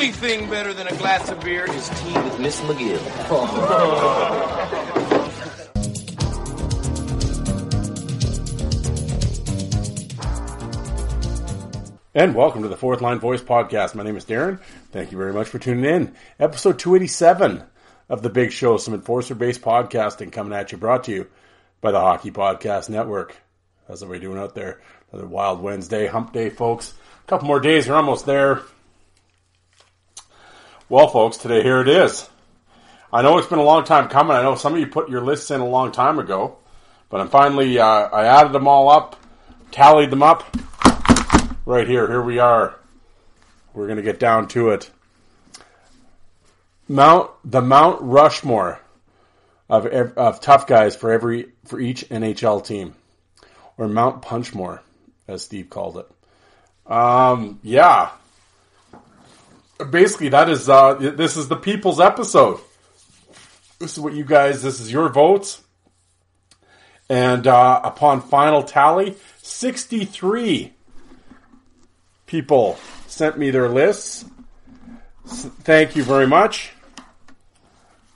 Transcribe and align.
Only 0.00 0.12
thing 0.12 0.48
better 0.48 0.72
than 0.72 0.86
a 0.86 0.96
glass 0.96 1.28
of 1.28 1.38
beer 1.40 1.70
is 1.70 1.90
tea 1.90 2.14
with 2.14 2.40
Miss 2.40 2.58
McGill. 2.62 2.96
And 12.14 12.34
welcome 12.34 12.62
to 12.62 12.68
the 12.68 12.78
Fourth 12.78 13.02
Line 13.02 13.18
Voice 13.18 13.42
Podcast. 13.42 13.94
My 13.94 14.02
name 14.02 14.16
is 14.16 14.24
Darren. 14.24 14.62
Thank 14.90 15.12
you 15.12 15.18
very 15.18 15.34
much 15.34 15.48
for 15.48 15.58
tuning 15.58 15.84
in. 15.84 16.14
Episode 16.38 16.78
287 16.78 17.62
of 18.08 18.22
The 18.22 18.30
Big 18.30 18.52
Show, 18.52 18.78
some 18.78 18.94
enforcer 18.94 19.34
based 19.34 19.60
podcasting 19.60 20.32
coming 20.32 20.54
at 20.54 20.72
you, 20.72 20.78
brought 20.78 21.04
to 21.04 21.12
you 21.12 21.26
by 21.82 21.92
the 21.92 22.00
Hockey 22.00 22.30
Podcast 22.30 22.88
Network. 22.88 23.36
How's 23.86 24.02
everybody 24.02 24.24
doing 24.24 24.38
out 24.38 24.54
there? 24.54 24.80
Another 25.12 25.28
wild 25.28 25.60
Wednesday, 25.60 26.06
hump 26.06 26.32
day, 26.32 26.48
folks. 26.48 26.94
A 27.22 27.26
couple 27.26 27.48
more 27.48 27.60
days, 27.60 27.86
we're 27.86 27.96
almost 27.96 28.24
there. 28.24 28.62
Well, 30.90 31.06
folks, 31.06 31.36
today 31.36 31.62
here 31.62 31.80
it 31.80 31.88
is. 31.88 32.28
I 33.12 33.22
know 33.22 33.38
it's 33.38 33.46
been 33.46 33.60
a 33.60 33.62
long 33.62 33.84
time 33.84 34.08
coming. 34.08 34.36
I 34.36 34.42
know 34.42 34.56
some 34.56 34.74
of 34.74 34.80
you 34.80 34.88
put 34.88 35.08
your 35.08 35.20
lists 35.20 35.52
in 35.52 35.60
a 35.60 35.68
long 35.68 35.92
time 35.92 36.18
ago, 36.18 36.56
but 37.08 37.20
I'm 37.20 37.28
finally, 37.28 37.78
uh, 37.78 37.86
I 37.86 38.24
added 38.24 38.50
them 38.52 38.66
all 38.66 38.88
up, 38.90 39.14
tallied 39.70 40.10
them 40.10 40.24
up 40.24 40.42
right 41.64 41.86
here. 41.86 42.08
Here 42.08 42.20
we 42.20 42.40
are. 42.40 42.74
We're 43.72 43.86
going 43.86 43.98
to 43.98 44.02
get 44.02 44.18
down 44.18 44.48
to 44.48 44.70
it. 44.70 44.90
Mount 46.88 47.30
the 47.44 47.62
Mount 47.62 48.02
Rushmore 48.02 48.80
of 49.68 49.86
of 49.86 50.40
tough 50.40 50.66
guys 50.66 50.96
for 50.96 51.12
every 51.12 51.52
for 51.66 51.78
each 51.78 52.08
NHL 52.08 52.66
team, 52.66 52.96
or 53.78 53.86
Mount 53.86 54.22
Punchmore, 54.22 54.80
as 55.28 55.42
Steve 55.42 55.70
called 55.70 55.98
it. 55.98 56.92
Um, 56.92 57.60
yeah. 57.62 58.10
Basically, 59.84 60.28
that 60.30 60.48
is 60.48 60.68
uh, 60.68 60.94
this 60.94 61.36
is 61.36 61.48
the 61.48 61.56
people's 61.56 62.00
episode. 62.00 62.60
This 63.78 63.92
is 63.94 64.00
what 64.00 64.12
you 64.12 64.24
guys. 64.24 64.62
This 64.62 64.80
is 64.80 64.92
your 64.92 65.08
votes, 65.08 65.62
and 67.08 67.46
uh, 67.46 67.80
upon 67.82 68.20
final 68.20 68.62
tally, 68.62 69.16
sixty 69.42 70.04
three 70.04 70.72
people 72.26 72.78
sent 73.06 73.38
me 73.38 73.50
their 73.50 73.68
lists. 73.68 74.24
S- 75.26 75.44
Thank 75.62 75.96
you 75.96 76.02
very 76.04 76.26
much. 76.26 76.72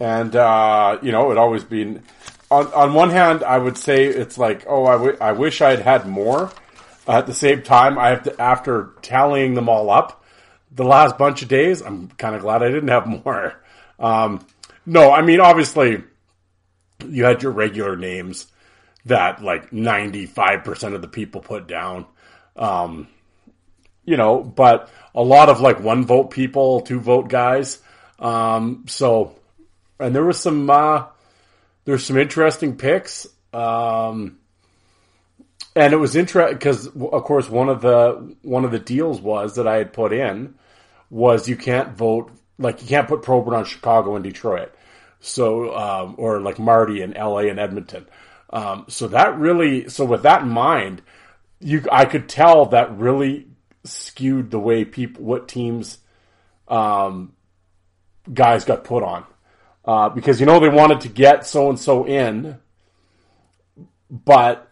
And, 0.01 0.35
uh, 0.35 0.99
you 1.03 1.13
know, 1.13 1.31
it 1.31 1.39
always 1.39 1.63
been, 1.63 2.03
on, 2.51 2.67
on 2.75 2.95
one 2.95 3.11
hand, 3.11 3.45
I 3.45 3.57
would 3.59 3.79
say 3.79 4.05
it's 4.07 4.37
like, 4.37 4.65
oh, 4.69 4.87
I, 4.87 4.93
w- 4.93 5.17
I 5.21 5.33
wish 5.33 5.63
I'd 5.63 5.81
had 5.81 6.07
more. 6.07 6.51
at 7.07 7.27
the 7.27 7.35
same 7.35 7.63
time, 7.63 7.99
I 7.99 8.09
have 8.09 8.23
to, 8.25 8.41
after 8.41 8.91
tallying 9.03 9.55
them 9.55 9.69
all 9.69 9.91
up, 9.91 10.24
the 10.75 10.85
last 10.85 11.17
bunch 11.17 11.43
of 11.43 11.49
days, 11.49 11.81
I'm 11.81 12.09
kind 12.09 12.35
of 12.35 12.43
glad 12.43 12.63
I 12.63 12.69
didn't 12.69 12.89
have 12.89 13.07
more. 13.25 13.55
Um, 13.99 14.47
no, 14.87 15.13
I 15.13 15.23
mean, 15.23 15.41
obviously, 15.41 16.03
you 17.07 17.25
had 17.25 17.43
your 17.43 17.53
regular 17.53 17.97
names 17.97 18.47
that 19.07 19.43
like 19.43 19.71
95% 19.71 20.95
of 20.95 21.03
the 21.03 21.09
people 21.09 21.41
put 21.41 21.67
down. 21.67 22.07
Um, 22.57 23.09
you 24.05 24.17
know, 24.17 24.43
but 24.43 24.91
a 25.15 25.23
lot 25.23 25.49
of 25.49 25.61
like 25.61 25.81
one 25.81 26.05
vote 26.05 26.31
people, 26.31 26.81
two 26.83 27.01
vote 27.01 27.29
guys. 27.29 27.81
Um, 28.19 28.85
so, 28.87 29.37
and 29.99 30.15
there 30.15 30.25
was 30.25 30.39
some, 30.39 30.69
uh, 30.69 31.07
there's 31.85 32.05
some 32.05 32.19
interesting 32.19 32.77
picks. 32.77 33.27
Um, 33.53 34.39
and 35.77 35.93
it 35.93 35.97
was 35.97 36.17
interesting 36.17 36.57
because, 36.57 36.87
of 36.87 37.25
course, 37.25 37.49
one 37.49 37.69
of 37.69 37.81
the 37.81 38.37
one 38.43 38.65
of 38.65 38.71
the 38.71 38.79
deals 38.79 39.21
was 39.21 39.57
that 39.57 39.67
I 39.67 39.77
had 39.77 39.93
put 39.93 40.13
in 40.13 40.55
was 41.15 41.49
you 41.49 41.57
can't 41.57 41.97
vote 41.97 42.33
like 42.59 42.83
you 42.83 42.89
can't 42.89 43.07
put 43.07 43.23
Probert 43.23 43.55
on 43.55 43.65
Chicago 43.65 44.17
and 44.17 44.25
Detroit, 44.25 44.75
so 45.21 45.73
um, 45.77 46.17
or 46.19 46.41
like 46.41 46.59
Marty 46.59 47.03
in 47.03 47.15
L.A. 47.15 47.49
and 47.49 47.61
Edmonton. 47.61 48.07
Um, 48.51 48.87
so 48.89 49.07
that 49.09 49.39
really, 49.39 49.89
so 49.89 50.05
with 50.05 50.25
that 50.25 50.43
in 50.43 50.49
mind, 50.49 51.03
you 51.61 51.85
I 51.91 52.05
could 52.05 52.29
tell 52.29 52.67
that 52.67 52.99
really 52.99 53.47
skewed 53.85 54.51
the 54.51 54.59
way 54.59 54.85
people 54.85 55.23
what 55.23 55.47
teams 55.47 55.99
um, 56.67 57.33
guys 58.33 58.65
got 58.65 58.83
put 58.83 59.05
on 59.05 59.25
uh, 59.85 60.09
because 60.09 60.41
you 60.41 60.47
know 60.47 60.59
they 60.59 60.69
wanted 60.69 61.03
to 61.03 61.09
get 61.09 61.47
so 61.47 61.69
and 61.71 61.79
so 61.79 62.05
in, 62.09 62.59
but 64.11 64.69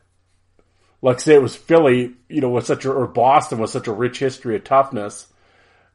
like 1.03 1.21
say 1.21 1.35
it 1.35 1.43
was 1.43 1.55
Philly, 1.55 2.15
you 2.29 2.41
know, 2.41 2.51
with 2.51 2.67
such 2.67 2.85
a 2.85 2.91
or 2.91 3.07
Boston 3.07 3.61
with 3.61 3.71
such 3.71 3.87
a 3.87 3.93
rich 3.93 4.19
history 4.19 4.57
of 4.57 4.65
toughness, 4.65 5.29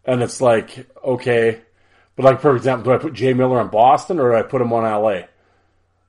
and 0.08 0.24
it's 0.24 0.42
like 0.42 0.88
okay, 1.04 1.62
but 2.16 2.26
like 2.26 2.42
for 2.42 2.56
example, 2.56 2.86
do 2.86 2.98
I 2.98 2.98
put 2.98 3.14
Jay 3.14 3.34
Miller 3.34 3.62
in 3.62 3.68
Boston 3.68 4.20
or 4.20 4.32
do 4.32 4.38
I 4.38 4.42
put 4.42 4.62
him 4.62 4.74
on 4.74 4.84
LA? 4.84 5.24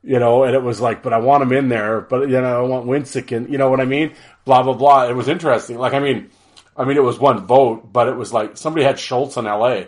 You 0.05 0.21
know, 0.21 0.45
and 0.45 0.55
it 0.55 0.63
was 0.63 0.81
like, 0.81 1.03
but 1.03 1.13
I 1.13 1.19
want 1.19 1.43
him 1.43 1.53
in 1.53 1.69
there, 1.69 2.01
but 2.01 2.29
you 2.29 2.41
know, 2.41 2.65
I 2.65 2.67
want 2.67 2.87
Wensink 2.87 3.37
and 3.37 3.51
you 3.51 3.59
know 3.59 3.69
what 3.69 3.81
I 3.81 3.85
mean? 3.85 4.15
Blah 4.45 4.63
blah 4.63 4.75
blah. 4.75 5.09
It 5.09 5.17
was 5.17 5.29
interesting. 5.29 5.77
Like 5.77 5.93
I 5.93 5.99
mean, 5.99 6.31
I 6.77 6.85
mean, 6.85 6.97
it 6.97 7.03
was 7.03 7.19
one 7.19 7.45
vote, 7.45 7.93
but 7.93 8.09
it 8.09 8.17
was 8.17 8.33
like 8.33 8.57
somebody 8.57 8.85
had 8.85 8.99
Schultz 8.99 9.37
on 9.37 9.45
LA 9.45 9.85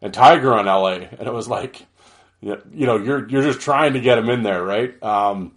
and 0.00 0.14
Tiger 0.14 0.54
on 0.54 0.64
LA, 0.64 0.94
and 0.94 1.28
it 1.28 1.32
was 1.32 1.46
like, 1.46 1.86
you 2.40 2.56
know, 2.72 2.96
you're 2.96 3.28
you're 3.28 3.42
just 3.42 3.60
trying 3.60 3.92
to 3.92 4.00
get 4.00 4.16
him 4.16 4.30
in 4.30 4.42
there, 4.42 4.64
right? 4.64 5.00
Um, 5.02 5.52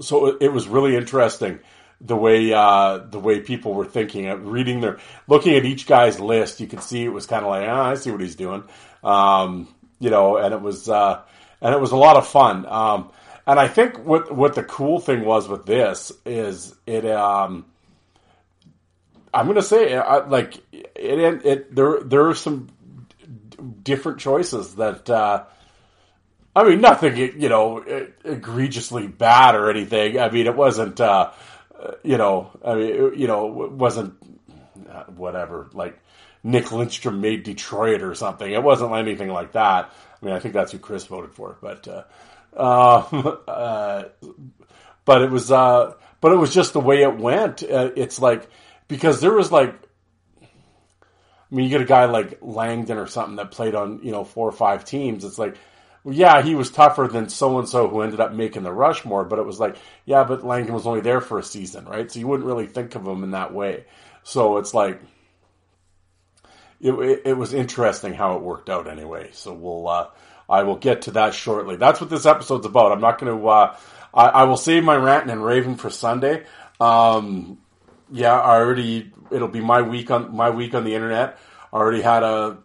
so 0.00 0.36
it 0.38 0.52
was 0.52 0.68
really 0.68 0.94
interesting 0.94 1.58
the 2.00 2.16
way 2.16 2.52
uh, 2.52 2.98
the 2.98 3.18
way 3.18 3.40
people 3.40 3.74
were 3.74 3.84
thinking 3.84 4.26
of 4.28 4.46
reading 4.46 4.80
their 4.80 4.98
looking 5.28 5.54
at 5.54 5.64
each 5.64 5.86
guy's 5.86 6.18
list. 6.18 6.60
You 6.60 6.66
could 6.66 6.82
see 6.82 7.04
it 7.04 7.12
was 7.12 7.26
kind 7.26 7.44
of 7.44 7.50
like, 7.50 7.68
ah, 7.68 7.90
I 7.90 7.94
see 7.94 8.10
what 8.10 8.20
he's 8.20 8.36
doing, 8.36 8.64
um, 9.04 9.68
you 9.98 10.10
know, 10.10 10.36
and 10.36 10.54
it 10.54 10.60
was 10.60 10.88
uh, 10.88 11.22
and 11.60 11.74
it 11.74 11.80
was 11.80 11.92
a 11.92 11.96
lot 11.96 12.16
of 12.16 12.26
fun. 12.26 12.66
Um, 12.66 13.10
and 13.46 13.58
I 13.58 13.68
think 13.68 13.98
what 13.98 14.34
what 14.34 14.54
the 14.54 14.64
cool 14.64 14.98
thing 14.98 15.24
was 15.24 15.48
with 15.48 15.66
this 15.66 16.12
is 16.24 16.74
it. 16.86 17.04
Um, 17.06 17.66
I'm 19.32 19.46
gonna 19.46 19.62
say, 19.62 19.94
I, 19.96 20.26
like 20.26 20.56
it, 20.72 20.90
it, 20.96 21.46
it. 21.46 21.74
There, 21.74 22.00
there 22.00 22.28
are 22.28 22.34
some 22.34 22.68
different 23.82 24.20
choices 24.20 24.76
that. 24.76 25.08
Uh, 25.08 25.44
I 26.54 26.64
mean, 26.64 26.80
nothing, 26.80 27.16
you 27.16 27.48
know, 27.48 27.84
egregiously 28.24 29.06
bad 29.06 29.54
or 29.54 29.70
anything. 29.70 30.18
I 30.18 30.30
mean, 30.30 30.48
it 30.48 30.56
wasn't, 30.56 31.00
uh, 31.00 31.30
you 32.02 32.18
know, 32.18 32.50
I 32.64 32.74
mean, 32.74 32.88
it, 32.88 33.16
you 33.16 33.26
know, 33.26 33.46
wasn't 33.46 34.14
uh, 34.88 35.04
whatever, 35.04 35.68
like 35.72 35.98
Nick 36.42 36.72
Lindstrom 36.72 37.20
made 37.20 37.42
Detroit 37.42 38.02
or 38.02 38.14
something. 38.14 38.50
It 38.50 38.62
wasn't 38.62 38.92
anything 38.92 39.28
like 39.28 39.52
that. 39.52 39.92
I 40.20 40.26
mean, 40.26 40.34
I 40.34 40.38
think 40.38 40.54
that's 40.54 40.72
who 40.72 40.78
Chris 40.78 41.06
voted 41.06 41.32
for, 41.32 41.56
but, 41.60 41.88
uh, 41.88 42.04
uh, 43.48 44.04
but 45.04 45.22
it 45.22 45.30
was, 45.30 45.48
but 45.48 46.32
it 46.32 46.36
was 46.36 46.52
just 46.52 46.72
the 46.72 46.80
way 46.80 47.02
it 47.02 47.16
went. 47.16 47.62
It's 47.62 48.20
like, 48.20 48.48
because 48.88 49.20
there 49.20 49.32
was 49.32 49.50
like, 49.50 49.74
I 50.42 51.54
mean, 51.54 51.64
you 51.64 51.70
get 51.70 51.80
a 51.80 51.86
guy 51.86 52.04
like 52.04 52.38
Langdon 52.42 52.98
or 52.98 53.06
something 53.06 53.36
that 53.36 53.50
played 53.50 53.74
on, 53.74 54.00
you 54.02 54.12
know, 54.12 54.24
four 54.24 54.48
or 54.48 54.52
five 54.52 54.84
teams. 54.84 55.24
It's 55.24 55.38
like, 55.38 55.56
yeah, 56.04 56.42
he 56.42 56.54
was 56.54 56.70
tougher 56.70 57.08
than 57.08 57.28
so 57.28 57.58
and 57.58 57.68
so 57.68 57.88
who 57.88 58.00
ended 58.00 58.20
up 58.20 58.32
making 58.32 58.62
the 58.62 58.72
Rushmore, 58.72 59.24
but 59.24 59.38
it 59.38 59.44
was 59.44 59.60
like, 59.60 59.76
yeah, 60.06 60.24
but 60.24 60.44
Langdon 60.44 60.74
was 60.74 60.86
only 60.86 61.02
there 61.02 61.20
for 61.20 61.38
a 61.38 61.42
season, 61.42 61.84
right? 61.84 62.10
So 62.10 62.18
you 62.18 62.26
wouldn't 62.26 62.46
really 62.46 62.66
think 62.66 62.94
of 62.94 63.06
him 63.06 63.22
in 63.22 63.32
that 63.32 63.52
way. 63.52 63.84
So 64.22 64.56
it's 64.56 64.72
like, 64.72 65.00
it, 66.80 66.92
it, 66.92 67.22
it 67.26 67.32
was 67.36 67.52
interesting 67.52 68.14
how 68.14 68.36
it 68.36 68.42
worked 68.42 68.70
out 68.70 68.88
anyway. 68.88 69.30
So 69.32 69.52
we'll, 69.52 69.86
uh, 69.88 70.08
I 70.48 70.62
will 70.62 70.76
get 70.76 71.02
to 71.02 71.10
that 71.12 71.34
shortly. 71.34 71.76
That's 71.76 72.00
what 72.00 72.08
this 72.08 72.24
episode's 72.24 72.66
about. 72.66 72.92
I'm 72.92 73.02
not 73.02 73.18
going 73.18 73.38
to, 73.38 73.48
uh, 73.48 73.76
I, 74.14 74.26
I, 74.26 74.44
will 74.44 74.56
save 74.56 74.82
my 74.82 74.96
ranting 74.96 75.30
and 75.30 75.44
raving 75.44 75.76
for 75.76 75.90
Sunday. 75.90 76.44
Um, 76.80 77.58
yeah, 78.10 78.32
I 78.32 78.56
already, 78.56 79.12
it'll 79.30 79.48
be 79.48 79.60
my 79.60 79.82
week 79.82 80.10
on, 80.10 80.34
my 80.34 80.48
week 80.48 80.74
on 80.74 80.84
the 80.84 80.94
internet. 80.94 81.38
I 81.72 81.76
already 81.76 82.00
had 82.00 82.22
a, 82.22 82.58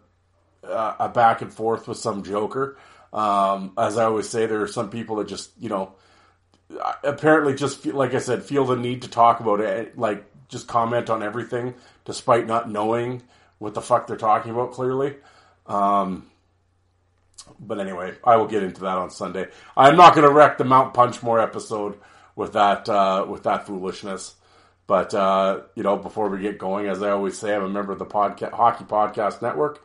a 0.64 1.10
back 1.10 1.42
and 1.42 1.52
forth 1.52 1.86
with 1.86 1.98
some 1.98 2.22
joker. 2.24 2.78
Um, 3.16 3.72
as 3.78 3.96
I 3.96 4.04
always 4.04 4.28
say, 4.28 4.44
there 4.46 4.60
are 4.60 4.68
some 4.68 4.90
people 4.90 5.16
that 5.16 5.26
just, 5.26 5.50
you 5.58 5.70
know, 5.70 5.94
apparently 7.02 7.54
just 7.54 7.78
feel, 7.78 7.96
like 7.96 8.14
I 8.14 8.18
said, 8.18 8.42
feel 8.42 8.66
the 8.66 8.76
need 8.76 9.02
to 9.02 9.08
talk 9.08 9.40
about 9.40 9.60
it, 9.60 9.98
like 9.98 10.24
just 10.48 10.68
comment 10.68 11.08
on 11.10 11.22
everything 11.22 11.74
despite 12.04 12.46
not 12.46 12.70
knowing 12.70 13.22
what 13.58 13.72
the 13.72 13.80
fuck 13.80 14.06
they're 14.06 14.18
talking 14.18 14.52
about 14.52 14.72
clearly. 14.72 15.14
Um, 15.66 16.26
but 17.58 17.80
anyway, 17.80 18.14
I 18.22 18.36
will 18.36 18.46
get 18.46 18.62
into 18.62 18.82
that 18.82 18.98
on 18.98 19.10
Sunday. 19.10 19.48
I'm 19.76 19.96
not 19.96 20.14
going 20.14 20.26
to 20.26 20.32
wreck 20.32 20.58
the 20.58 20.64
Mount 20.64 20.94
Punchmore 20.94 21.42
episode 21.42 21.98
with 22.34 22.52
that 22.52 22.88
uh, 22.88 23.24
with 23.26 23.44
that 23.44 23.66
foolishness. 23.66 24.34
But 24.86 25.14
uh, 25.14 25.62
you 25.74 25.82
know, 25.82 25.96
before 25.96 26.28
we 26.28 26.40
get 26.40 26.58
going, 26.58 26.86
as 26.86 27.02
I 27.02 27.10
always 27.10 27.38
say, 27.38 27.54
I'm 27.54 27.64
a 27.64 27.68
member 27.68 27.92
of 27.92 27.98
the 27.98 28.06
podcast, 28.06 28.52
Hockey 28.52 28.84
Podcast 28.84 29.42
Network. 29.42 29.82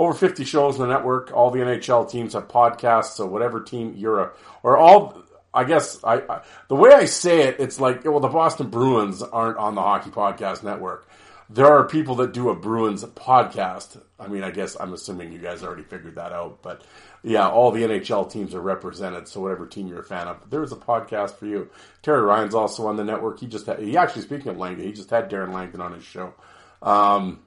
Over 0.00 0.14
50 0.14 0.46
shows 0.46 0.76
in 0.76 0.80
the 0.80 0.88
network. 0.88 1.30
All 1.34 1.50
the 1.50 1.58
NHL 1.58 2.10
teams 2.10 2.32
have 2.32 2.48
podcasts, 2.48 3.16
so 3.16 3.26
whatever 3.26 3.60
team 3.60 3.92
you're 3.98 4.20
a, 4.20 4.32
or 4.62 4.78
all. 4.78 5.22
I 5.52 5.64
guess 5.64 6.02
I, 6.02 6.22
I 6.26 6.40
the 6.68 6.74
way 6.74 6.90
I 6.90 7.04
say 7.04 7.42
it, 7.42 7.56
it's 7.58 7.78
like 7.78 8.06
well, 8.06 8.18
the 8.18 8.28
Boston 8.28 8.70
Bruins 8.70 9.20
aren't 9.20 9.58
on 9.58 9.74
the 9.74 9.82
Hockey 9.82 10.08
Podcast 10.08 10.62
Network. 10.62 11.06
There 11.50 11.66
are 11.66 11.86
people 11.86 12.14
that 12.14 12.32
do 12.32 12.48
a 12.48 12.56
Bruins 12.56 13.04
podcast. 13.04 14.00
I 14.18 14.26
mean, 14.26 14.42
I 14.42 14.50
guess 14.50 14.74
I'm 14.80 14.94
assuming 14.94 15.34
you 15.34 15.38
guys 15.38 15.62
already 15.62 15.82
figured 15.82 16.14
that 16.14 16.32
out, 16.32 16.62
but 16.62 16.80
yeah, 17.22 17.50
all 17.50 17.70
the 17.70 17.82
NHL 17.82 18.32
teams 18.32 18.54
are 18.54 18.62
represented. 18.62 19.28
So 19.28 19.42
whatever 19.42 19.66
team 19.66 19.86
you're 19.86 20.00
a 20.00 20.04
fan 20.04 20.28
of, 20.28 20.48
there's 20.48 20.72
a 20.72 20.76
podcast 20.76 21.34
for 21.34 21.44
you. 21.44 21.68
Terry 22.00 22.22
Ryan's 22.22 22.54
also 22.54 22.86
on 22.86 22.96
the 22.96 23.04
network. 23.04 23.38
He 23.38 23.46
just 23.46 23.66
had, 23.66 23.80
he 23.80 23.98
actually 23.98 24.22
speaking 24.22 24.48
of 24.48 24.56
Langdon, 24.56 24.86
he 24.86 24.92
just 24.92 25.10
had 25.10 25.30
Darren 25.30 25.52
Langdon 25.52 25.82
on 25.82 25.92
his 25.92 26.04
show. 26.04 26.32
Um, 26.80 27.40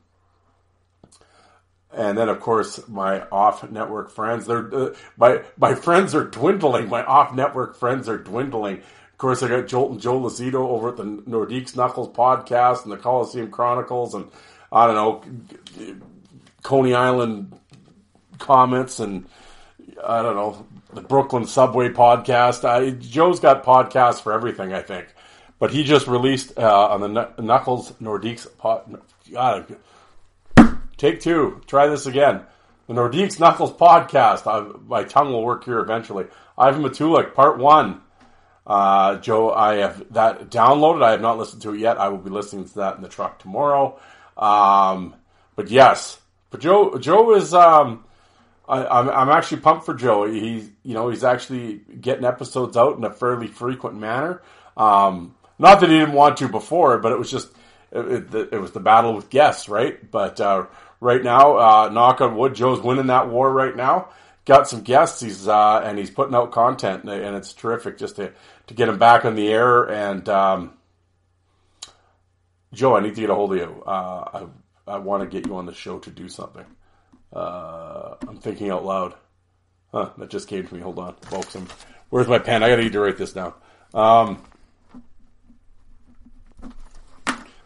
and 1.94 2.18
then 2.18 2.30
of 2.30 2.40
course 2.40 2.88
my 2.88 3.22
off 3.30 3.70
network 3.70 4.12
friends, 4.12 4.46
they're 4.46 4.74
uh, 4.74 4.94
my 5.18 5.44
my 5.58 5.76
friends 5.76 6.16
are 6.16 6.26
dwindling. 6.26 6.90
My 6.90 7.04
off 7.04 7.34
network 7.34 7.76
friends 7.78 8.10
are 8.10 8.18
dwindling. 8.18 8.78
Of 8.78 9.18
course, 9.18 9.44
I 9.44 9.48
got 9.48 9.68
Jolt 9.68 9.92
and 9.92 10.02
Joe 10.02 10.20
Lazito 10.20 10.56
over 10.56 10.90
at 10.90 10.98
the 10.98 11.04
Nordiques 11.04 11.76
Knuckles 11.76 12.10
podcast 12.10 12.84
and 12.84 12.92
the 12.92 12.98
Coliseum 12.98 13.52
Chronicles, 13.52 14.16
and 14.16 14.30
I 14.72 14.88
don't 14.88 14.96
know 14.96 15.96
Coney 16.64 16.94
Island 16.94 17.58
comments 18.40 19.00
and 19.00 19.26
I 20.04 20.22
don't 20.22 20.36
know 20.36 20.66
the 20.94 21.02
Brooklyn 21.02 21.46
Subway 21.46 21.90
podcast. 21.90 22.68
I, 22.68 22.92
Joe's 22.92 23.40
got 23.40 23.64
podcasts 23.64 24.22
for 24.22 24.34
everything, 24.34 24.74
I 24.74 24.82
think. 24.82 25.08
But 25.60 25.72
he 25.72 25.84
just 25.84 26.08
released 26.08 26.58
uh, 26.58 26.88
on 26.90 27.02
the 27.02 27.32
Knuckles 27.40 27.92
Nordiques 27.94 28.48
pod. 28.58 29.02
God, 29.32 29.76
take 31.04 31.20
two. 31.20 31.62
Try 31.68 31.88
this 31.88 32.06
again. 32.06 32.44
The 32.88 32.94
Nordiques 32.94 33.40
Knuckles 33.40 33.74
podcast. 33.74 34.48
I, 34.48 34.78
my 34.88 35.04
tongue 35.04 35.34
will 35.34 35.44
work 35.44 35.66
here 35.66 35.80
eventually. 35.80 36.28
Ivan 36.58 36.82
Matulik, 36.82 37.34
part 37.34 37.58
one. 37.58 38.02
Uh, 38.66 39.18
Joe, 39.18 39.52
I 39.52 39.76
have 39.76 40.14
that 40.14 40.50
downloaded. 40.50 41.04
I 41.04 41.12
have 41.12 41.22
not 41.22 41.38
listened 41.38 41.62
to 41.64 41.74
it 41.74 41.80
yet. 41.80 41.98
I 41.98 42.08
will 42.08 42.20
be 42.20 42.30
listening 42.30 42.66
to 42.70 42.76
that 42.76 42.96
in 42.96 43.02
the 43.02 43.10
truck 43.10 43.40
tomorrow. 43.40 44.00
Um, 44.38 45.16
but 45.58 45.70
yes, 45.70 46.20
but 46.50 46.62
Joe, 46.62 46.98
Joe 46.98 47.36
is. 47.36 47.54
Um, 47.54 48.06
I, 48.68 48.86
I'm, 48.86 49.10
I'm 49.10 49.30
actually 49.30 49.60
pumped 49.60 49.86
for 49.86 49.94
Joe. 49.94 50.26
He's 50.26 50.70
you 50.84 50.94
know 50.94 51.10
he's 51.10 51.26
actually 51.26 51.82
getting 52.00 52.24
episodes 52.24 52.78
out 52.78 52.98
in 52.98 53.04
a 53.04 53.12
fairly 53.12 53.48
frequent 53.48 54.00
manner. 54.00 54.42
Um, 54.78 55.36
not 55.60 55.82
that 55.82 55.90
he 55.90 56.00
didn't 56.00 56.16
want 56.16 56.38
to 56.38 56.48
before, 56.48 56.98
but 57.00 57.12
it 57.12 57.20
was 57.20 57.30
just 57.30 57.50
it, 57.94 58.34
it, 58.34 58.50
it 58.54 58.62
was 58.62 58.72
the 58.72 58.80
battle 58.80 59.14
with 59.14 59.30
guests, 59.30 59.70
right? 59.70 60.10
But 60.10 60.40
uh, 60.40 60.66
right 61.04 61.22
now, 61.22 61.58
uh, 61.58 61.90
knock 61.90 62.22
on 62.22 62.36
wood, 62.36 62.56
Joe's 62.56 62.82
winning 62.82 63.08
that 63.08 63.30
war 63.30 63.52
right 63.52 63.76
now. 63.76 64.10
Got 64.46 64.68
some 64.68 64.82
guests, 64.82 65.22
he's 65.22 65.48
uh, 65.48 65.82
and 65.84 65.98
he's 65.98 66.10
putting 66.10 66.36
out 66.36 66.52
content, 66.52 67.04
and 67.04 67.36
it's 67.36 67.54
terrific 67.54 67.98
just 67.98 68.18
to 68.18 68.32
to 68.68 68.74
get 68.74 68.90
him 68.90 68.98
back 68.98 69.26
on 69.26 69.36
the 69.36 69.48
air. 69.48 69.84
And 69.84 70.28
um, 70.28 70.74
Joe, 72.74 72.96
I 72.96 73.02
need 73.02 73.16
to 73.16 73.22
get 73.22 73.30
a 73.30 73.36
hold 73.36 73.54
of 73.54 73.60
you. 73.60 73.84
Uh, 73.86 74.48
I 74.88 74.96
I 74.96 74.98
want 74.98 75.24
to 75.24 75.30
get 75.30 75.48
you 75.48 75.56
on 75.56 75.66
the 75.66 75.74
show 75.74 76.00
to 76.00 76.10
do 76.10 76.28
something. 76.28 76.66
Uh, 77.32 78.16
I'm 78.28 78.38
thinking 78.38 78.70
out 78.70 78.86
loud. 78.86 79.14
Huh, 79.92 80.10
that 80.18 80.30
just 80.30 80.48
came 80.48 80.68
to 80.68 80.74
me. 80.74 80.82
Hold 80.82 81.00
on, 81.00 81.16
folks. 81.22 81.56
I'm, 81.56 81.68
where's 82.10 82.28
my 82.28 82.40
pen? 82.40 82.64
I 82.64 82.70
gotta 82.70 82.84
need 82.84 82.94
to 82.94 83.00
write 83.00 83.18
this 83.18 83.32
down. 83.32 83.54
Um, 83.94 84.44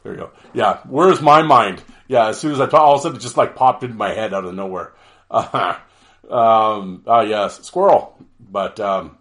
there 0.08 0.16
you 0.16 0.22
go. 0.22 0.32
Yeah, 0.54 0.80
where's 0.88 1.22
my 1.22 1.42
mind? 1.42 1.84
Yeah, 2.08 2.28
as 2.28 2.40
soon 2.40 2.54
as 2.54 2.62
I 2.62 2.66
talk, 2.66 2.82
all 2.82 2.94
of 2.94 3.00
a 3.00 3.04
sudden 3.04 3.18
it 3.18 3.22
just 3.22 3.36
like 3.36 3.58
popped 3.58 3.84
into 3.84 3.96
my 3.96 4.14
head 4.14 4.34
out 4.34 4.46
of 4.46 4.56
nowhere. 4.56 4.94
Uh, 5.30 5.76
um, 6.30 7.04
oh 7.06 7.22
yes, 7.22 7.66
squirrel. 7.66 8.18
But 8.40 8.80
um, 8.80 9.18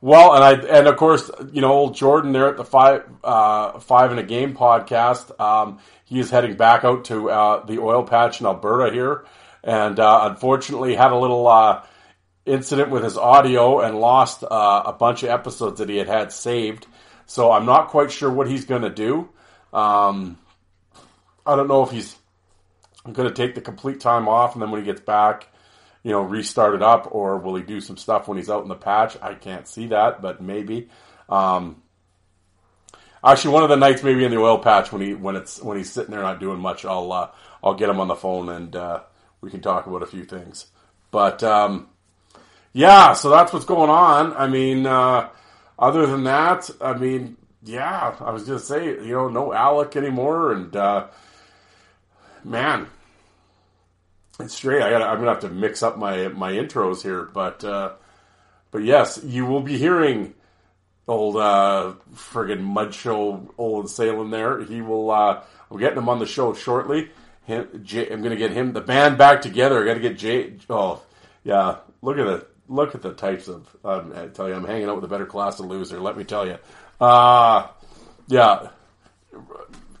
well, 0.00 0.34
and 0.34 0.42
I 0.42 0.78
and 0.78 0.88
of 0.88 0.96
course 0.96 1.30
you 1.52 1.60
know 1.60 1.72
old 1.72 1.94
Jordan 1.94 2.32
there 2.32 2.48
at 2.48 2.56
the 2.56 2.64
five 2.64 3.04
uh, 3.22 3.78
five 3.78 4.10
in 4.10 4.18
a 4.18 4.24
game 4.24 4.56
podcast. 4.56 5.38
Um, 5.40 5.78
he 6.04 6.18
is 6.18 6.28
heading 6.28 6.56
back 6.56 6.82
out 6.82 7.04
to 7.04 7.30
uh, 7.30 7.64
the 7.66 7.78
oil 7.78 8.02
patch 8.02 8.40
in 8.40 8.46
Alberta 8.46 8.92
here, 8.92 9.26
and 9.62 10.00
uh, 10.00 10.22
unfortunately 10.24 10.96
had 10.96 11.12
a 11.12 11.16
little 11.16 11.46
uh, 11.46 11.84
incident 12.46 12.90
with 12.90 13.04
his 13.04 13.16
audio 13.16 13.78
and 13.78 14.00
lost 14.00 14.42
uh, 14.42 14.82
a 14.86 14.92
bunch 14.92 15.22
of 15.22 15.28
episodes 15.28 15.78
that 15.78 15.88
he 15.88 15.98
had 15.98 16.08
had 16.08 16.32
saved. 16.32 16.88
So 17.26 17.52
I'm 17.52 17.66
not 17.66 17.88
quite 17.88 18.10
sure 18.10 18.30
what 18.30 18.48
he's 18.48 18.64
going 18.64 18.82
to 18.82 18.90
do. 18.90 19.28
Um, 19.76 20.38
I 21.46 21.54
don't 21.54 21.68
know 21.68 21.84
if 21.84 21.90
he's 21.90 22.16
going 23.04 23.28
to 23.28 23.34
take 23.34 23.54
the 23.54 23.60
complete 23.60 24.00
time 24.00 24.26
off 24.26 24.54
and 24.54 24.62
then 24.62 24.70
when 24.70 24.80
he 24.80 24.86
gets 24.86 25.00
back, 25.00 25.48
you 26.02 26.10
know, 26.10 26.22
restart 26.22 26.74
it 26.74 26.82
up, 26.82 27.08
or 27.10 27.38
will 27.38 27.56
he 27.56 27.62
do 27.62 27.80
some 27.80 27.96
stuff 27.96 28.26
when 28.26 28.38
he's 28.38 28.50
out 28.50 28.62
in 28.62 28.68
the 28.68 28.74
patch? 28.74 29.16
I 29.20 29.34
can't 29.34 29.68
see 29.68 29.88
that, 29.88 30.22
but 30.22 30.40
maybe. 30.40 30.88
Um, 31.28 31.82
Actually, 33.26 33.54
one 33.54 33.64
of 33.64 33.68
the 33.68 33.76
nights 33.76 34.04
maybe 34.04 34.24
in 34.24 34.30
the 34.30 34.38
oil 34.38 34.58
patch 34.58 34.92
when 34.92 35.02
he 35.02 35.12
when 35.12 35.34
it's 35.34 35.60
when 35.60 35.76
he's 35.76 35.90
sitting 35.90 36.12
there 36.12 36.22
not 36.22 36.38
doing 36.38 36.60
much, 36.60 36.84
I'll 36.84 37.10
uh, 37.10 37.30
I'll 37.62 37.74
get 37.74 37.88
him 37.88 37.98
on 37.98 38.06
the 38.06 38.14
phone 38.14 38.48
and 38.48 38.76
uh, 38.76 39.00
we 39.40 39.50
can 39.50 39.60
talk 39.60 39.86
about 39.88 40.02
a 40.02 40.06
few 40.06 40.24
things. 40.24 40.66
But 41.10 41.42
um, 41.42 41.88
yeah, 42.72 43.14
so 43.14 43.28
that's 43.30 43.52
what's 43.52 43.64
going 43.64 43.90
on. 43.90 44.32
I 44.34 44.46
mean, 44.46 44.86
uh, 44.86 45.30
other 45.76 46.06
than 46.06 46.22
that, 46.24 46.70
I 46.80 46.92
mean, 46.92 47.36
yeah, 47.66 48.16
I 48.20 48.30
was 48.30 48.44
gonna 48.44 48.60
say, 48.60 48.86
you 48.86 49.12
know, 49.12 49.28
no 49.28 49.52
Alec 49.52 49.96
anymore, 49.96 50.52
and 50.52 50.74
uh, 50.74 51.08
man, 52.44 52.86
it's 54.38 54.54
straight. 54.54 54.82
I 54.82 54.90
gotta, 54.90 55.04
I'm 55.04 55.18
gonna 55.18 55.32
have 55.32 55.40
to 55.40 55.50
mix 55.50 55.82
up 55.82 55.98
my 55.98 56.28
my 56.28 56.52
intros 56.52 57.02
here, 57.02 57.22
but 57.22 57.64
uh, 57.64 57.92
but 58.70 58.84
yes, 58.84 59.20
you 59.24 59.46
will 59.46 59.62
be 59.62 59.78
hearing 59.78 60.34
old 61.08 61.36
uh, 61.36 61.94
friggin' 62.14 62.60
mud 62.60 62.94
show 62.94 63.52
old 63.58 63.90
Salem 63.90 64.30
there. 64.30 64.62
He 64.62 64.80
will. 64.80 65.10
Uh, 65.10 65.42
we're 65.68 65.80
getting 65.80 65.98
him 65.98 66.08
on 66.08 66.20
the 66.20 66.26
show 66.26 66.54
shortly. 66.54 67.10
Him, 67.46 67.82
Jay, 67.84 68.08
I'm 68.08 68.22
gonna 68.22 68.36
get 68.36 68.52
him 68.52 68.72
the 68.74 68.80
band 68.80 69.18
back 69.18 69.42
together. 69.42 69.82
I 69.82 69.86
got 69.86 69.94
to 69.94 70.00
get 70.00 70.18
Jay. 70.18 70.54
Oh, 70.70 71.02
yeah. 71.42 71.78
Look 72.02 72.18
at 72.18 72.26
the 72.26 72.46
look 72.68 72.94
at 72.94 73.02
the 73.02 73.12
types 73.12 73.48
of. 73.48 73.68
Um, 73.84 74.12
I 74.14 74.26
tell 74.26 74.48
you, 74.48 74.54
I'm 74.54 74.66
hanging 74.66 74.88
out 74.88 74.96
with 74.96 75.04
a 75.04 75.08
better 75.08 75.26
class 75.26 75.58
of 75.58 75.66
loser. 75.66 76.00
Let 76.00 76.16
me 76.16 76.24
tell 76.24 76.46
you. 76.46 76.58
Uh 77.00 77.68
yeah. 78.28 78.70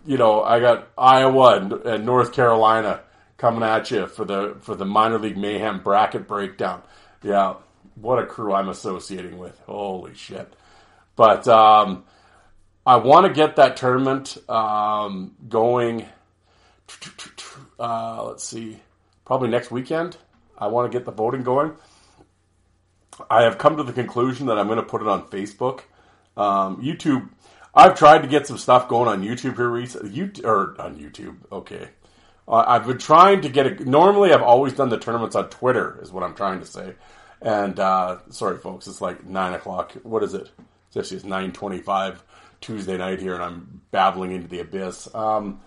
You 0.04 0.16
know, 0.16 0.42
I 0.42 0.60
got 0.60 0.88
Iowa 0.96 1.56
and, 1.56 1.72
and 1.72 2.06
North 2.06 2.32
Carolina 2.32 3.00
coming 3.36 3.62
at 3.62 3.90
you 3.90 4.06
for 4.06 4.24
the 4.24 4.56
for 4.60 4.74
the 4.74 4.84
minor 4.84 5.18
league 5.18 5.36
mayhem 5.36 5.80
bracket 5.80 6.26
breakdown. 6.28 6.82
Yeah, 7.22 7.54
what 7.96 8.18
a 8.18 8.26
crew 8.26 8.52
I'm 8.54 8.68
associating 8.68 9.38
with. 9.38 9.58
Holy 9.66 10.14
shit. 10.14 10.52
But 11.16 11.48
um, 11.48 12.04
I 12.84 12.96
want 12.96 13.26
to 13.26 13.32
get 13.32 13.56
that 13.56 13.76
tournament 13.76 14.36
um, 14.48 15.34
going. 15.48 16.06
Uh, 17.80 18.24
let's 18.24 18.44
see, 18.44 18.78
probably 19.24 19.48
next 19.48 19.70
weekend. 19.70 20.16
I 20.56 20.68
want 20.68 20.90
to 20.90 20.96
get 20.96 21.04
the 21.04 21.12
voting 21.12 21.42
going. 21.42 21.72
I 23.30 23.42
have 23.42 23.58
come 23.58 23.76
to 23.78 23.82
the 23.82 23.92
conclusion 23.92 24.46
that 24.46 24.58
I'm 24.58 24.66
going 24.66 24.78
to 24.78 24.84
put 24.84 25.00
it 25.00 25.08
on 25.08 25.26
Facebook, 25.28 25.80
um, 26.36 26.82
YouTube. 26.82 27.28
I've 27.74 27.98
tried 27.98 28.22
to 28.22 28.28
get 28.28 28.46
some 28.46 28.58
stuff 28.58 28.88
going 28.88 29.08
on 29.08 29.22
YouTube 29.22 29.56
here 29.56 29.68
recently. 29.68 30.10
You, 30.10 30.32
or 30.44 30.80
on 30.80 30.96
YouTube, 30.96 31.36
okay. 31.52 31.88
Uh, 32.48 32.64
I've 32.66 32.86
been 32.86 32.98
trying 32.98 33.42
to 33.42 33.48
get 33.48 33.66
it. 33.66 33.86
Normally, 33.86 34.32
I've 34.32 34.42
always 34.42 34.72
done 34.72 34.88
the 34.88 34.98
tournaments 34.98 35.36
on 35.36 35.50
Twitter, 35.50 35.98
is 36.00 36.12
what 36.12 36.22
I'm 36.22 36.34
trying 36.34 36.60
to 36.60 36.66
say. 36.66 36.94
And 37.42 37.78
uh, 37.78 38.18
sorry, 38.30 38.58
folks, 38.58 38.86
it's 38.86 39.00
like 39.00 39.26
nine 39.26 39.52
o'clock. 39.52 39.92
What 40.02 40.22
is 40.22 40.34
it? 40.34 40.50
It's 40.94 41.10
9:25 41.10 42.16
Tuesday 42.60 42.96
night 42.96 43.20
here, 43.20 43.34
and 43.34 43.42
I'm 43.42 43.82
babbling 43.90 44.32
into 44.32 44.48
the 44.48 44.60
abyss. 44.60 45.14
Um, 45.14 45.60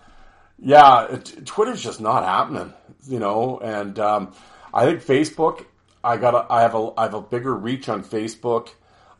yeah, 0.58 1.06
it, 1.06 1.46
Twitter's 1.46 1.82
just 1.82 2.00
not 2.00 2.24
happening, 2.24 2.74
you 3.06 3.18
know. 3.18 3.58
And 3.58 3.98
um, 3.98 4.34
I 4.74 4.84
think 4.86 5.02
Facebook, 5.02 5.64
I 6.02 6.16
got, 6.16 6.50
I 6.50 6.62
have 6.62 6.74
a, 6.74 6.92
I 6.96 7.04
have 7.04 7.14
a 7.14 7.22
bigger 7.22 7.54
reach 7.54 7.88
on 7.88 8.02
Facebook 8.02 8.70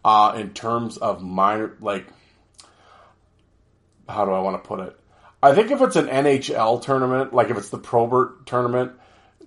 uh, 0.04 0.34
in 0.36 0.50
terms 0.50 0.96
of 0.96 1.22
minor, 1.22 1.76
like, 1.80 2.06
how 4.08 4.24
do 4.24 4.32
I 4.32 4.40
want 4.40 4.62
to 4.62 4.68
put 4.68 4.80
it? 4.80 4.96
I 5.42 5.54
think 5.54 5.70
if 5.70 5.80
it's 5.80 5.96
an 5.96 6.06
NHL 6.06 6.82
tournament, 6.82 7.32
like 7.32 7.50
if 7.50 7.56
it's 7.56 7.70
the 7.70 7.78
Probert 7.78 8.46
tournament, 8.46 8.92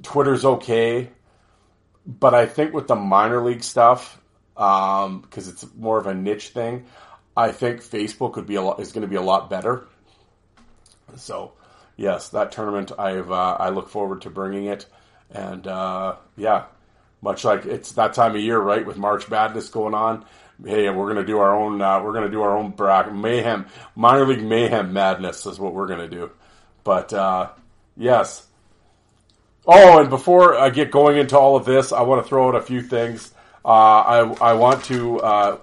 Twitter's 0.01 0.45
okay. 0.45 1.09
But 2.05 2.33
I 2.33 2.45
think 2.47 2.73
with 2.73 2.87
the 2.87 2.95
minor 2.95 3.41
league 3.43 3.63
stuff, 3.63 4.19
because 4.55 5.05
um, 5.05 5.27
it's 5.35 5.65
more 5.75 5.97
of 5.97 6.07
a 6.07 6.13
niche 6.13 6.49
thing. 6.49 6.85
I 7.35 7.51
think 7.51 7.81
Facebook 7.81 8.35
would 8.35 8.45
be 8.47 8.55
a 8.55 8.61
lot, 8.61 8.79
is 8.79 8.91
going 8.91 9.03
to 9.03 9.07
be 9.07 9.15
a 9.15 9.21
lot 9.21 9.49
better 9.49 9.87
So, 11.15 11.53
yes, 11.95 12.29
that 12.29 12.51
tournament, 12.51 12.91
I've 12.97 13.31
uh, 13.31 13.57
I 13.59 13.69
look 13.69 13.89
forward 13.89 14.21
to 14.23 14.29
bringing 14.29 14.65
it, 14.65 14.85
and 15.31 15.65
uh, 15.67 16.15
yeah, 16.35 16.65
much 17.21 17.43
like 17.43 17.65
it's 17.65 17.93
that 17.93 18.13
time 18.13 18.35
of 18.35 18.41
year, 18.41 18.59
right, 18.59 18.85
with 18.85 18.97
March 18.97 19.29
Madness 19.29 19.69
going 19.69 19.93
on. 19.93 20.25
Hey, 20.63 20.89
we're 20.89 21.07
gonna 21.07 21.25
do 21.25 21.39
our 21.39 21.55
own. 21.55 21.81
Uh, 21.81 22.01
we're 22.03 22.13
gonna 22.13 22.29
do 22.29 22.41
our 22.41 22.57
own 22.57 22.71
bracket 22.71 23.13
mayhem, 23.13 23.65
minor 23.95 24.25
league 24.25 24.43
mayhem 24.43 24.93
madness 24.93 25.45
is 25.45 25.59
what 25.59 25.73
we're 25.73 25.87
gonna 25.87 26.07
do. 26.07 26.31
But 26.83 27.13
uh, 27.13 27.49
yes. 27.97 28.45
Oh, 29.65 29.99
and 29.99 30.09
before 30.09 30.57
I 30.57 30.69
get 30.69 30.91
going 30.91 31.17
into 31.17 31.37
all 31.37 31.55
of 31.55 31.65
this, 31.65 31.91
I 31.91 32.01
want 32.01 32.23
to 32.23 32.27
throw 32.27 32.49
out 32.49 32.55
a 32.55 32.61
few 32.61 32.81
things. 32.81 33.33
Uh, 33.63 33.67
I 33.67 34.19
I 34.41 34.53
want 34.53 34.83
to. 34.85 35.19
Uh, 35.19 35.57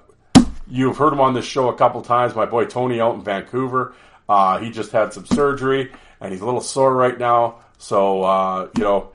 you've 0.69 0.97
heard 0.97 1.13
him 1.13 1.21
on 1.21 1.35
this 1.35 1.45
show 1.45 1.69
a 1.69 1.77
couple 1.77 2.01
times. 2.03 2.35
My 2.35 2.47
boy 2.47 2.65
Tony 2.65 3.01
out 3.01 3.15
in 3.15 3.23
Vancouver. 3.23 3.95
Uh, 4.29 4.59
he 4.59 4.71
just 4.71 4.93
had 4.93 5.13
some 5.13 5.27
surgery 5.27 5.91
and 6.21 6.33
he's 6.33 6.41
a 6.41 6.45
little 6.45 6.61
sore 6.61 6.95
right 6.95 7.19
now. 7.19 7.61
So 7.79 8.23
uh, 8.23 8.69
you 8.77 8.85
know, 8.85 9.13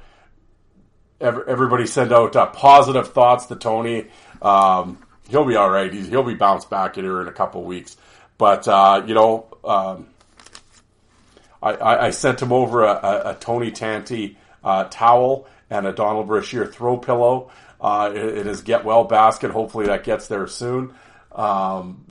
everybody 1.21 1.85
send 1.87 2.11
out 2.11 2.35
uh, 2.35 2.47
positive 2.47 3.11
thoughts 3.13 3.45
to 3.47 3.55
Tony. 3.55 4.07
Um, 4.41 4.99
he'll 5.29 5.45
be 5.45 5.55
all 5.55 5.69
right. 5.69 5.91
He's, 5.91 6.07
he'll 6.07 6.23
be 6.23 6.33
bounced 6.33 6.69
back 6.69 6.95
here 6.95 7.21
in 7.21 7.27
a 7.27 7.31
couple 7.31 7.63
weeks. 7.63 7.97
But 8.37 8.67
uh, 8.67 9.03
you 9.05 9.13
know, 9.13 9.45
um, 9.63 10.07
I, 11.61 11.71
I, 11.71 12.05
I, 12.07 12.09
sent 12.09 12.41
him 12.41 12.51
over 12.51 12.83
a, 12.83 12.91
a, 12.91 13.31
a 13.31 13.37
Tony 13.39 13.71
Tanti 13.71 14.37
uh, 14.63 14.85
towel 14.85 15.47
and 15.69 15.87
a 15.87 15.93
Donald 15.93 16.27
Brashear 16.27 16.65
throw 16.65 16.97
pillow 16.97 17.51
uh, 17.79 18.11
in 18.13 18.47
his 18.47 18.61
get 18.61 18.83
well 18.83 19.05
basket. 19.05 19.51
Hopefully 19.51 19.85
that 19.87 20.03
gets 20.03 20.27
there 20.27 20.47
soon. 20.47 20.93
Um, 21.31 22.05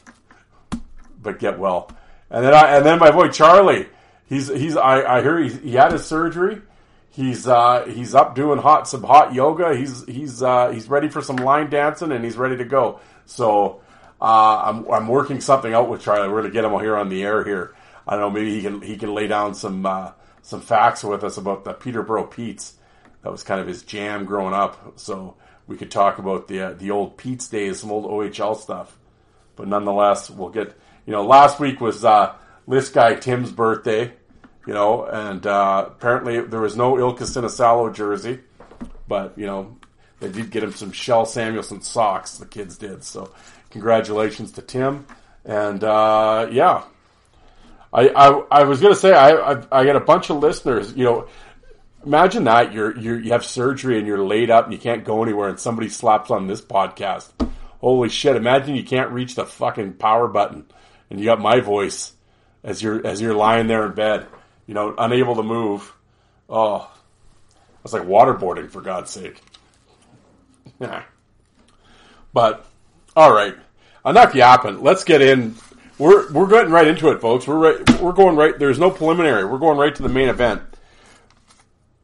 but 1.22 1.38
get 1.38 1.58
well. 1.58 1.90
And 2.30 2.44
then 2.44 2.54
I, 2.54 2.76
and 2.76 2.86
then 2.86 2.98
my 2.98 3.10
boy 3.10 3.28
Charlie, 3.28 3.88
he's 4.28 4.48
he's 4.48 4.76
I, 4.76 5.18
I 5.18 5.22
hear 5.22 5.38
he, 5.38 5.50
he 5.50 5.72
had 5.72 5.92
his 5.92 6.04
surgery. 6.04 6.62
He's 7.14 7.46
uh, 7.46 7.84
he's 7.86 8.12
up 8.12 8.34
doing 8.34 8.58
hot 8.58 8.88
some 8.88 9.04
hot 9.04 9.34
yoga. 9.34 9.76
He's 9.76 10.04
he's 10.06 10.42
uh, 10.42 10.70
he's 10.70 10.88
ready 10.88 11.08
for 11.08 11.22
some 11.22 11.36
line 11.36 11.70
dancing 11.70 12.10
and 12.10 12.24
he's 12.24 12.36
ready 12.36 12.56
to 12.56 12.64
go. 12.64 12.98
So 13.24 13.82
uh, 14.20 14.62
I'm 14.64 14.90
I'm 14.90 15.06
working 15.06 15.40
something 15.40 15.72
out 15.72 15.88
with 15.88 16.02
Charlie. 16.02 16.28
We're 16.28 16.42
gonna 16.42 16.52
get 16.52 16.64
him 16.64 16.72
here 16.80 16.96
on 16.96 17.08
the 17.10 17.22
air 17.22 17.44
here. 17.44 17.72
I 18.06 18.16
don't 18.16 18.20
know. 18.20 18.30
Maybe 18.30 18.54
he 18.54 18.62
can 18.62 18.82
he 18.82 18.96
can 18.96 19.14
lay 19.14 19.28
down 19.28 19.54
some 19.54 19.86
uh, 19.86 20.10
some 20.42 20.60
facts 20.60 21.04
with 21.04 21.22
us 21.22 21.36
about 21.36 21.64
the 21.64 21.72
Peterborough 21.72 22.26
Petes. 22.26 22.74
That 23.22 23.30
was 23.30 23.44
kind 23.44 23.60
of 23.60 23.68
his 23.68 23.84
jam 23.84 24.24
growing 24.24 24.52
up. 24.52 24.98
So 24.98 25.36
we 25.68 25.76
could 25.76 25.92
talk 25.92 26.18
about 26.18 26.48
the 26.48 26.60
uh, 26.60 26.72
the 26.72 26.90
old 26.90 27.16
Pete's 27.16 27.46
days, 27.46 27.78
some 27.78 27.92
old 27.92 28.06
OHL 28.06 28.56
stuff. 28.56 28.98
But 29.54 29.68
nonetheless, 29.68 30.30
we'll 30.30 30.50
get. 30.50 30.76
You 31.06 31.12
know, 31.12 31.24
last 31.24 31.60
week 31.60 31.80
was 31.80 32.04
uh, 32.04 32.34
this 32.66 32.88
guy 32.88 33.14
Tim's 33.14 33.52
birthday. 33.52 34.14
You 34.66 34.72
know, 34.72 35.04
and 35.04 35.46
uh, 35.46 35.84
apparently 35.88 36.40
there 36.40 36.60
was 36.60 36.76
no 36.76 36.98
Ilka 36.98 37.24
Sinisalo 37.24 37.94
jersey, 37.94 38.40
but 39.06 39.36
you 39.36 39.46
know 39.46 39.76
they 40.20 40.30
did 40.30 40.50
get 40.50 40.62
him 40.62 40.72
some 40.72 40.90
Kjell 40.90 41.26
Samuelsson 41.26 41.82
socks. 41.82 42.38
The 42.38 42.46
kids 42.46 42.78
did. 42.78 43.04
So 43.04 43.30
congratulations 43.70 44.52
to 44.52 44.62
Tim. 44.62 45.06
And 45.44 45.84
uh, 45.84 46.48
yeah, 46.50 46.84
I, 47.92 48.08
I, 48.08 48.28
I 48.50 48.64
was 48.64 48.80
gonna 48.80 48.94
say 48.94 49.12
I, 49.12 49.32
I 49.32 49.62
I 49.70 49.84
got 49.84 49.96
a 49.96 50.00
bunch 50.00 50.30
of 50.30 50.38
listeners. 50.38 50.94
You 50.94 51.04
know, 51.04 51.28
imagine 52.04 52.44
that 52.44 52.72
you're, 52.72 52.96
you're 52.98 53.20
you 53.20 53.32
have 53.32 53.44
surgery 53.44 53.98
and 53.98 54.06
you're 54.06 54.24
laid 54.24 54.50
up 54.50 54.64
and 54.64 54.72
you 54.72 54.78
can't 54.78 55.04
go 55.04 55.22
anywhere, 55.22 55.48
and 55.48 55.60
somebody 55.60 55.88
slaps 55.88 56.30
on 56.30 56.46
this 56.46 56.62
podcast. 56.62 57.28
Holy 57.80 58.08
shit! 58.08 58.36
Imagine 58.36 58.76
you 58.76 58.84
can't 58.84 59.10
reach 59.10 59.34
the 59.34 59.44
fucking 59.44 59.94
power 59.94 60.26
button, 60.26 60.64
and 61.10 61.20
you 61.20 61.26
got 61.26 61.40
my 61.40 61.60
voice 61.60 62.12
as 62.62 62.82
you're 62.82 63.06
as 63.06 63.20
you're 63.20 63.34
lying 63.34 63.66
there 63.66 63.86
in 63.86 63.92
bed, 63.92 64.26
you 64.66 64.74
know, 64.74 64.94
unable 64.96 65.36
to 65.36 65.42
move. 65.42 65.92
Oh, 66.48 66.90
it's 67.84 67.92
like 67.92 68.02
waterboarding 68.02 68.70
for 68.70 68.80
God's 68.80 69.10
sake. 69.10 69.40
Yeah. 70.80 71.02
But 72.32 72.66
all 73.14 73.32
right, 73.32 73.54
enough 74.04 74.34
yapping. 74.34 74.82
Let's 74.82 75.04
get 75.04 75.22
in. 75.22 75.54
We're 75.98 76.32
we're 76.32 76.48
getting 76.48 76.72
right 76.72 76.88
into 76.88 77.10
it, 77.12 77.20
folks. 77.20 77.46
We're 77.46 77.56
right, 77.58 78.00
we're 78.00 78.10
going 78.12 78.34
right. 78.34 78.58
There's 78.58 78.80
no 78.80 78.90
preliminary. 78.90 79.44
We're 79.44 79.58
going 79.58 79.78
right 79.78 79.94
to 79.94 80.02
the 80.02 80.08
main 80.08 80.28
event. 80.28 80.62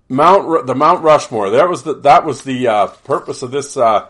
Mount 0.08 0.68
the 0.68 0.74
Mount 0.76 1.02
Rushmore. 1.02 1.50
That 1.50 1.68
was 1.68 1.82
the 1.82 1.94
that 2.02 2.24
was 2.24 2.42
the 2.42 2.68
uh, 2.68 2.86
purpose 2.86 3.42
of 3.42 3.50
this. 3.50 3.76
Uh, 3.76 4.08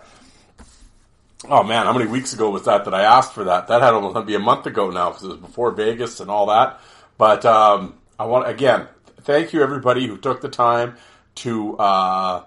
oh 1.48 1.62
man, 1.62 1.86
how 1.86 1.94
many 1.94 2.06
weeks 2.06 2.34
ago 2.34 2.50
was 2.50 2.64
that 2.64 2.84
that 2.84 2.94
I 2.94 3.02
asked 3.02 3.32
for 3.32 3.44
that? 3.44 3.68
That 3.68 3.80
had 3.80 3.94
almost 3.94 4.14
to 4.16 4.22
be 4.22 4.34
a 4.34 4.38
month 4.38 4.66
ago 4.66 4.90
now 4.90 5.08
because 5.08 5.24
it 5.24 5.28
was 5.28 5.36
before 5.38 5.70
Vegas 5.70 6.20
and 6.20 6.30
all 6.30 6.46
that. 6.46 6.80
But 7.16 7.46
um, 7.46 7.94
I 8.20 8.24
want 8.24 8.46
again, 8.46 8.86
thank 9.22 9.54
you 9.54 9.62
everybody 9.62 10.06
who 10.06 10.18
took 10.18 10.42
the 10.42 10.50
time 10.50 10.96
to 11.36 11.78
uh, 11.78 12.44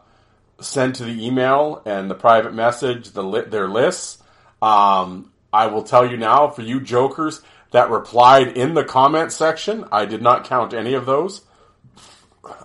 send 0.62 0.94
to 0.96 1.04
the 1.04 1.26
email 1.26 1.82
and 1.84 2.12
the 2.12 2.14
private 2.16 2.54
message 2.54 3.10
the 3.10 3.24
li- 3.24 3.46
their 3.48 3.68
lists. 3.68 4.22
Um, 4.62 5.32
I 5.52 5.66
will 5.66 5.82
tell 5.82 6.08
you 6.08 6.16
now, 6.16 6.48
for 6.48 6.62
you 6.62 6.80
jokers 6.80 7.42
that 7.72 7.90
replied 7.90 8.56
in 8.56 8.76
the 8.76 8.84
comment 8.84 9.32
section, 9.32 9.86
I 9.92 10.06
did 10.06 10.22
not 10.22 10.44
count 10.44 10.76
any 10.76 10.94
of 10.94 11.08
those. 11.08 11.42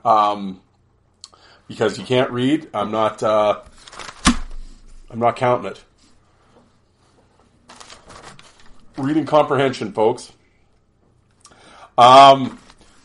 Um, 0.05 0.61
because 1.67 1.99
you 1.99 2.05
can't 2.05 2.31
read. 2.31 2.69
I'm 2.75 2.91
not. 2.91 3.23
Uh, 3.23 3.63
I'm 5.11 5.19
not 5.19 5.37
counting 5.37 5.71
it. 5.71 5.83
Reading 8.99 9.25
comprehension, 9.25 9.95
folks. 9.95 10.31
Um, 11.97 12.59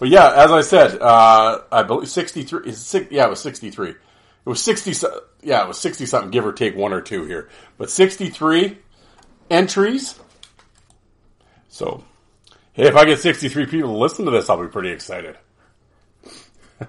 but 0.04 0.10
yeah, 0.10 0.34
as 0.36 0.52
I 0.52 0.60
said, 0.60 1.02
uh, 1.02 1.62
I 1.72 1.84
believe 1.84 2.10
63 2.10 2.74
six, 2.74 3.10
yeah, 3.10 3.26
it 3.26 3.30
was 3.30 3.40
63. 3.40 3.92
It 3.92 3.96
was 4.44 4.62
60 4.62 5.08
yeah, 5.42 5.64
it 5.64 5.68
was 5.70 5.78
60 5.78 6.06
something 6.08 6.30
give 6.30 6.46
or 6.46 6.52
take 6.52 6.76
one 6.76 6.92
or 6.92 7.00
two 7.00 7.24
here. 7.24 7.48
But 7.78 7.90
63 7.90 8.80
entries. 9.50 10.20
So, 11.70 12.04
hey, 12.74 12.90
if 12.90 12.98
I 12.98 13.06
get 13.06 13.20
63 13.20 13.68
people 13.68 13.94
to 13.94 13.98
listen 13.98 14.26
to 14.26 14.32
this, 14.32 14.50
I'll 14.50 14.62
be 14.62 14.68
pretty 14.68 14.90
excited. 14.90 15.38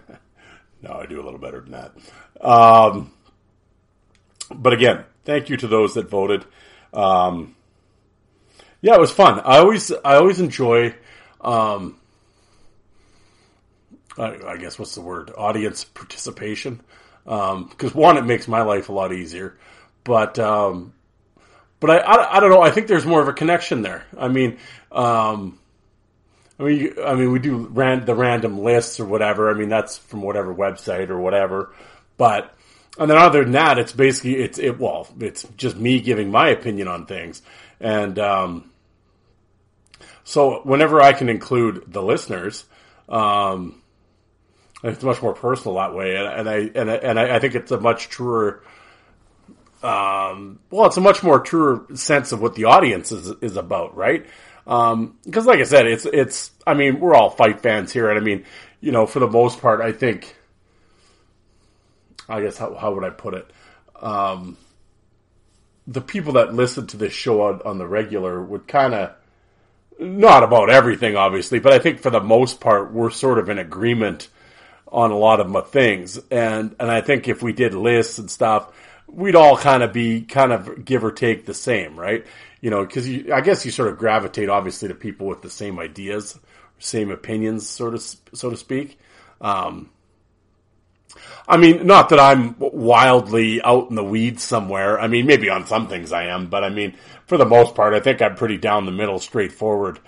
No, 0.83 0.95
I 0.95 1.07
do 1.07 1.23
a 1.23 1.25
little 1.25 1.39
better 1.39 1.61
than 1.61 1.71
that. 1.71 2.45
Um, 2.45 3.13
but 4.53 4.73
again, 4.73 5.05
thank 5.25 5.51
you 5.51 5.57
to 5.59 5.69
those 5.69 5.95
that 5.95 6.11
voted. 6.11 6.45
Um, 6.93 7.55
yeah, 8.83 8.95
it 8.95 9.01
was 9.01 9.13
fun. 9.13 9.39
I 9.39 9.59
always, 9.59 9.93
I 9.93 10.17
always 10.17 10.41
enjoy. 10.41 10.97
Um, 11.41 12.01
I, 14.19 14.37
I, 14.47 14.57
guess 14.57 14.79
what's 14.79 14.95
the 14.95 15.01
word? 15.01 15.33
Audience 15.37 15.85
participation. 15.85 16.81
Because 17.25 17.95
um, 17.95 18.01
one, 18.01 18.17
it 18.17 18.25
makes 18.25 18.47
my 18.49 18.63
life 18.63 18.89
a 18.89 18.93
lot 18.93 19.13
easier. 19.13 19.57
But 20.05 20.39
um, 20.39 20.93
but 21.81 21.91
I, 21.91 21.99
I, 21.99 22.37
I, 22.37 22.41
don't 22.41 22.51
know. 22.51 22.63
I 22.63 22.71
think 22.71 22.87
there's 22.87 23.07
more 23.07 23.23
of 23.23 23.29
a 23.29 23.33
connection 23.33 23.83
there. 23.83 24.05
I 24.19 24.29
mean, 24.29 24.59
um, 24.93 25.59
I 26.59 26.63
mean, 26.63 26.95
I 27.05 27.15
mean, 27.15 27.33
we 27.33 27.39
do 27.39 27.57
ran, 27.57 28.05
the 28.05 28.15
random 28.15 28.59
lists 28.59 29.01
or 29.01 29.07
whatever. 29.07 29.51
I 29.51 29.55
mean, 29.55 29.69
that's 29.69 29.99
from 29.99 30.23
whatever 30.23 30.55
website 30.55 31.09
or 31.09 31.19
whatever. 31.19 31.75
But 32.17 32.55
and 32.99 33.11
then 33.11 33.19
other 33.19 33.43
than 33.43 33.53
that, 33.53 33.79
it's 33.79 33.93
basically 33.93 34.37
it's 34.37 34.59
it. 34.59 34.79
Well, 34.79 35.09
it's 35.19 35.47
just 35.57 35.77
me 35.77 36.01
giving 36.01 36.31
my 36.31 36.51
opinion 36.51 36.87
on 36.87 37.07
things, 37.07 37.43
and 37.81 38.19
um, 38.19 38.71
so 40.23 40.61
whenever 40.63 41.03
I 41.03 41.13
can 41.13 41.29
include 41.29 41.85
the 41.89 42.03
listeners, 42.03 42.65
um, 43.09 43.83
it's 44.85 45.03
much 45.03 45.23
more 45.23 45.35
personal 45.35 45.77
that 45.77 45.95
way, 45.95 46.17
and, 46.17 46.27
and 46.27 46.49
I 46.49 46.71
and 46.75 46.91
I, 46.91 46.95
and 46.95 47.21
I, 47.21 47.37
I 47.37 47.39
think 47.41 47.55
it's 47.55 47.73
a 47.73 47.81
much 47.81 48.09
truer. 48.09 48.63
Um, 49.83 50.61
well, 50.71 50.87
it's 50.87 50.97
a 50.97 51.03
much 51.03 51.23
more 51.23 51.41
truer 51.41 51.87
sense 51.95 52.33
of 52.33 52.41
what 52.41 52.55
the 52.55 52.65
audience 52.65 53.13
is 53.13 53.33
is 53.41 53.57
about, 53.57 53.97
right? 53.97 54.27
Um, 54.67 55.19
because 55.25 55.47
like 55.47 55.61
I 55.61 55.65
said, 55.65 55.87
it's, 55.87 56.07
it's, 56.07 56.51
I 56.67 56.75
mean, 56.75 57.01
we're 57.01 57.15
all 57.15 57.31
fight 57.31 57.61
fans 57.61 57.93
here. 57.93 58.09
And 58.09 58.19
I 58.19 58.23
mean, 58.23 58.45
you 58.81 58.93
know, 58.93 59.07
for 59.07 59.21
the 59.21 59.29
most 59.29 59.61
part, 59.61 59.81
I 59.81 59.93
think, 59.93 60.37
I 62.29 62.41
guess, 62.41 62.57
how, 62.57 62.75
how 62.75 62.95
would 62.95 63.05
I 63.05 63.11
put 63.11 63.35
it? 63.35 63.51
Um, 64.01 64.57
the 65.87 66.01
people 66.01 66.35
that 66.35 66.55
listen 66.55 66.87
to 66.89 66.97
this 66.97 67.13
show 67.13 67.43
on, 67.43 67.61
on 67.65 67.79
the 67.79 67.87
regular 67.87 68.43
would 68.43 68.67
kind 68.67 68.95
of, 68.95 69.15
not 69.99 70.43
about 70.43 70.71
everything, 70.71 71.15
obviously, 71.15 71.61
but 71.61 71.73
I 71.73 71.79
think 71.79 72.01
for 72.01 72.11
the 72.11 72.21
most 72.21 72.61
part, 72.61 72.93
we're 72.93 73.11
sort 73.11 73.39
of 73.39 73.49
in 73.49 73.59
agreement 73.59 74.29
on 74.95 75.11
a 75.11 75.19
lot 75.19 75.41
of 75.41 75.49
my 75.49 75.61
things. 75.61 76.19
And, 76.31 76.75
and 76.79 76.91
I 76.91 77.01
think 77.01 77.29
if 77.29 77.43
we 77.43 77.53
did 77.53 77.75
lists 77.75 78.19
and 78.19 78.31
stuff, 78.31 78.73
we'd 79.07 79.37
all 79.37 79.57
kind 79.57 79.83
of 79.83 79.93
be 79.93 80.23
kind 80.23 80.53
of 80.53 80.85
give 80.85 81.05
or 81.05 81.13
take 81.13 81.45
the 81.47 81.55
same, 81.55 81.99
right? 81.99 82.25
you 82.65 82.71
know, 82.71 82.83
because 82.83 83.07
I 83.31 83.43
guess 83.43 83.67
you 83.67 83.71
sort 83.71 83.91
of 83.91 83.99
gravitate 83.99 84.49
obviously 84.49 84.89
to 84.89 84.95
people 84.95 85.27
with 85.27 85.43
the 85.43 85.51
same 85.51 85.79
ideas, 85.79 86.41
same 86.79 87.11
opinions, 87.11 87.69
sort 87.69 87.93
of, 87.93 88.01
so 88.01 88.49
to 88.49 88.57
speak. 88.57 88.99
Um, 89.39 89.91
I 91.47 91.59
mean, 91.59 91.87
not 91.87 92.09
that 92.09 92.19
I'm 92.19 92.57
wildly 92.59 93.61
out 93.61 93.91
in 93.91 93.97
the 93.97 94.03
weeds 94.03 94.43
somewhere. 94.43 94.99
I 94.99 95.09
mean, 95.09 95.27
maybe 95.27 95.51
on 95.51 95.67
some 95.67 95.89
things 95.89 96.11
I 96.11 96.29
am, 96.29 96.47
but 96.47 96.65
I 96.65 96.71
mean, 96.71 96.97
for 97.27 97.37
the 97.37 97.45
most 97.45 97.75
part, 97.75 97.93
I 97.93 98.01
think 98.01 98.23
I'm 98.23 98.35
pretty 98.35 98.57
down 98.57 98.87
the 98.87 98.93
middle, 98.93 99.19
straightforward. 99.19 100.01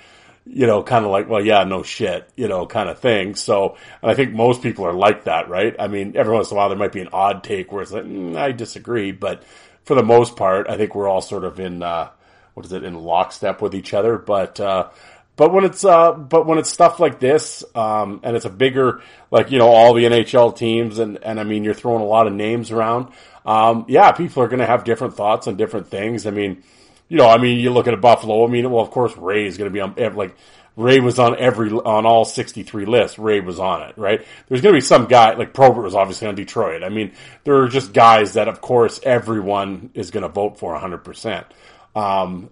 You 0.47 0.67
know, 0.67 0.83
kind 0.83 1.05
of 1.05 1.11
like, 1.11 1.29
well, 1.29 1.45
yeah, 1.45 1.65
no 1.65 1.83
shit, 1.83 2.29
you 2.37 2.49
know, 2.49 2.67
kind 2.67 2.89
of 2.89 2.99
thing. 3.01 3.35
So, 3.35 3.77
I 4.03 4.15
think 4.15 4.33
most 4.33 4.63
people 4.63 4.87
are 4.87 4.93
like 4.93 5.25
that, 5.25 5.49
right? 5.49 5.75
I 5.79 5.89
mean, 5.89 6.17
every 6.17 6.33
once 6.33 6.51
in 6.51 6.57
a 6.57 6.59
while 6.59 6.69
there 6.69 6.79
might 6.79 6.93
be 6.93 7.01
an 7.01 7.09
odd 7.13 7.43
take 7.43 7.73
where 7.73 7.83
it's 7.83 7.93
like, 7.93 8.05
mm, 8.05 8.37
I 8.37 8.53
disagree, 8.53 9.13
but 9.13 9.43
for 9.85 9.95
the 9.95 10.03
most 10.03 10.37
part, 10.37 10.69
I 10.69 10.77
think 10.77 10.95
we're 10.95 11.09
all 11.09 11.21
sort 11.21 11.45
of 11.45 11.59
in, 11.59 11.83
uh, 11.83 12.11
what 12.55 12.65
is 12.65 12.73
it, 12.73 12.85
in 12.85 12.95
lockstep 12.95 13.61
with 13.61 13.75
each 13.75 13.93
other. 13.93 14.19
But, 14.19 14.61
uh, 14.61 14.89
but 15.35 15.53
when 15.53 15.65
it's, 15.65 15.85
uh, 15.85 16.13
but 16.13 16.47
when 16.47 16.59
it's 16.59 16.71
stuff 16.71 17.01
like 17.01 17.19
this, 17.21 17.65
um, 17.75 18.21
and 18.23 18.37
it's 18.37 18.47
a 18.47 18.51
bigger, 18.51 19.03
like, 19.31 19.51
you 19.51 19.59
know, 19.59 19.69
all 19.69 19.95
the 19.95 20.05
NHL 20.05 20.57
teams 20.57 20.99
and, 20.99 21.19
and 21.23 21.41
I 21.41 21.45
mean, 21.45 21.65
you're 21.65 21.75
throwing 21.75 22.03
a 22.03 22.07
lot 22.07 22.27
of 22.27 22.33
names 22.33 22.71
around. 22.71 23.13
Um, 23.45 23.85
yeah, 23.89 24.13
people 24.13 24.43
are 24.43 24.49
going 24.49 24.61
to 24.61 24.67
have 24.67 24.85
different 24.85 25.15
thoughts 25.15 25.47
on 25.47 25.57
different 25.57 25.89
things. 25.89 26.27
I 26.27 26.31
mean, 26.31 26.63
you 27.09 27.17
know, 27.17 27.29
I 27.29 27.39
mean, 27.39 27.61
you 27.61 27.71
look 27.71 27.87
at 27.87 27.95
a 27.95 27.99
Buffalo. 27.99 28.47
I 28.47 28.51
mean, 28.51 28.71
well, 28.71 28.83
of 28.83 28.91
course, 28.91 29.17
Ray 29.17 29.47
is 29.47 29.57
going 29.57 29.71
to 29.71 29.73
be 29.73 29.81
on 29.81 29.95
like 30.17 30.37
Ray 30.77 31.01
was 31.01 31.19
on 31.19 31.39
every 31.39 31.71
on 31.71 32.05
all 32.05 32.25
63 32.25 32.85
lists. 32.85 33.19
Ray 33.19 33.41
was 33.41 33.59
on 33.59 33.83
it, 33.83 33.97
right? 33.97 34.25
There's 34.49 34.61
going 34.61 34.75
to 34.75 34.77
be 34.77 34.83
some 34.83 35.07
guy 35.07 35.35
like 35.35 35.55
Probert 35.55 35.85
was 35.85 35.95
obviously 35.95 36.29
on 36.29 36.35
Detroit. 36.35 36.83
I 36.83 36.91
mean, 36.91 37.13
there 37.45 37.63
are 37.63 37.69
just 37.69 37.93
guys 37.93 38.35
that, 38.35 38.49
of 38.49 38.61
course, 38.61 39.01
everyone 39.03 39.91
is 39.95 40.11
going 40.11 40.23
to 40.23 40.29
vote 40.29 40.59
for 40.59 40.73
100. 40.73 40.97
Um, 40.97 41.01
percent 41.03 41.47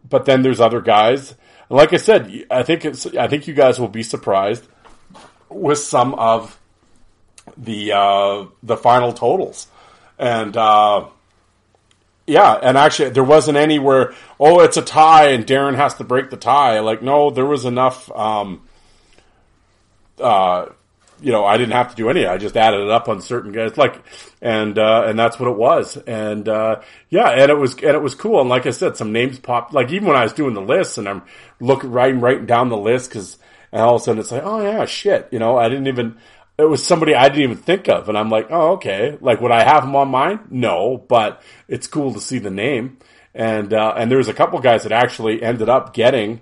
But 0.08 0.25
then 0.25 0.42
there's 0.42 0.61
other 0.61 0.80
guys. 0.80 1.34
Like 1.68 1.92
I 1.92 1.99
said, 1.99 2.46
I 2.50 2.62
think 2.62 2.84
it's 2.84 3.06
I 3.06 3.28
think 3.28 3.46
you 3.46 3.54
guys 3.54 3.78
will 3.78 3.88
be 3.88 4.02
surprised 4.02 4.66
with 5.49 5.78
some 5.78 6.14
of 6.14 6.58
the 7.56 7.92
uh, 7.92 8.46
the 8.62 8.76
final 8.76 9.12
totals, 9.12 9.66
and. 10.18 10.56
Uh, 10.56 11.08
yeah, 12.26 12.52
and 12.54 12.78
actually, 12.78 13.11
there 13.11 13.25
wasn't 13.25 13.59
any 13.59 13.78
where 13.78 14.14
oh, 14.40 14.61
it's 14.61 14.76
a 14.76 14.83
tie 14.83 15.28
and 15.28 15.47
Darren 15.47 15.76
has 15.76 15.95
to 15.95 16.04
break 16.04 16.31
the 16.31 16.37
tie. 16.37 16.81
Like, 16.81 17.02
no, 17.02 17.31
there 17.31 17.47
was 17.47 17.64
enough. 17.64 18.11
Um, 18.12 18.62
uh, 20.19 20.66
you 21.21 21.33
know, 21.33 21.45
I 21.45 21.57
didn't 21.57 21.73
have 21.73 21.90
to 21.90 21.97
do 21.97 22.11
any. 22.11 22.26
I 22.26 22.38
just 22.38 22.57
added 22.57 22.81
it 22.81 22.90
up 22.90 23.09
on 23.09 23.21
certain 23.21 23.52
guys, 23.52 23.76
like, 23.78 24.02
and 24.43 24.78
uh, 24.78 25.04
and 25.07 25.19
that's 25.19 25.38
what 25.38 25.50
it 25.50 25.57
was. 25.57 25.97
And 25.97 26.49
uh, 26.49 26.81
yeah, 27.09 27.28
and 27.28 27.50
it 27.50 27.59
was 27.59 27.75
and 27.75 27.85
it 27.97 28.02
was 28.02 28.14
cool. 28.14 28.40
And 28.40 28.49
like 28.49 28.66
I 28.66 28.71
said, 28.71 28.97
some 28.97 29.12
names 29.12 29.38
popped. 29.38 29.73
Like 29.73 29.90
even 29.93 30.09
when 30.09 30.16
I 30.16 30.23
was 30.23 30.33
doing 30.33 30.54
the 30.54 30.61
list 30.61 30.99
and 30.99 31.09
I'm 31.09 31.23
looking 31.61 31.90
writing 31.90 32.21
writing 32.21 32.47
down 32.47 32.69
the 32.69 32.76
list 32.76 33.11
because 33.11 33.38
all 33.73 33.97
of 33.97 34.02
a 34.02 34.04
sudden 34.04 34.21
it's 34.21 34.33
like, 34.33 34.43
oh 34.45 34.62
yeah, 34.62 34.85
shit. 34.87 35.28
You 35.31 35.38
know, 35.38 35.57
I 35.57 35.69
didn't 35.69 35.87
even 35.87 36.16
it 36.56 36.64
was 36.64 36.84
somebody 36.84 37.14
I 37.14 37.28
didn't 37.28 37.42
even 37.42 37.56
think 37.56 37.88
of, 37.88 38.08
and 38.08 38.16
I'm 38.16 38.30
like, 38.30 38.46
oh, 38.50 38.73
okay. 38.73 39.18
Like, 39.20 39.40
would 39.40 39.50
I 39.50 39.64
have 39.64 39.84
him 39.84 39.96
on 39.96 40.08
mine? 40.08 40.40
No, 40.50 40.96
but 40.96 41.42
it's 41.66 41.87
cool 41.87 42.14
to 42.14 42.20
see 42.20 42.38
the 42.38 42.50
name. 42.50 42.99
And 43.34 43.73
uh, 43.73 43.94
and 43.96 44.11
there 44.11 44.18
was 44.18 44.28
a 44.28 44.34
couple 44.34 44.61
guys 44.61 44.84
that 44.84 44.92
actually 44.92 45.42
ended 45.42 45.68
up 45.68 45.92
getting, 45.94 46.40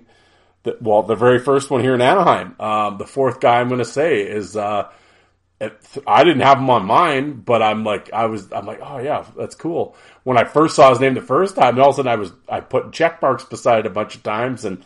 the, 0.61 0.77
well, 0.79 1.01
the 1.01 1.15
very 1.15 1.39
first 1.39 1.71
one 1.71 1.81
here 1.81 1.95
in 1.95 2.01
Anaheim. 2.01 2.55
Um, 2.59 2.97
the 2.99 3.07
fourth 3.07 3.39
guy 3.39 3.59
I'm 3.59 3.69
going 3.69 3.79
to 3.79 3.85
say 3.85 4.21
is, 4.21 4.55
uh, 4.55 4.89
I 6.05 6.23
didn't 6.23 6.41
have 6.41 6.57
him 6.57 6.69
on 6.69 6.85
mine, 6.85 7.41
but 7.45 7.63
I'm 7.63 7.83
like, 7.83 8.11
I 8.11 8.25
was, 8.25 8.51
I'm 8.51 8.65
like, 8.65 8.79
oh 8.81 8.99
yeah, 8.99 9.25
that's 9.37 9.55
cool. 9.55 9.95
When 10.23 10.37
I 10.37 10.43
first 10.43 10.75
saw 10.75 10.89
his 10.89 10.99
name 10.99 11.13
the 11.13 11.21
first 11.21 11.55
time, 11.55 11.75
and 11.75 11.79
all 11.79 11.89
of 11.89 11.95
a 11.95 11.97
sudden 11.97 12.11
I 12.11 12.15
was, 12.17 12.33
I 12.49 12.59
put 12.59 12.91
check 12.91 13.21
marks 13.21 13.45
beside 13.45 13.79
it 13.79 13.85
a 13.85 13.89
bunch 13.89 14.15
of 14.15 14.23
times, 14.23 14.65
and 14.65 14.85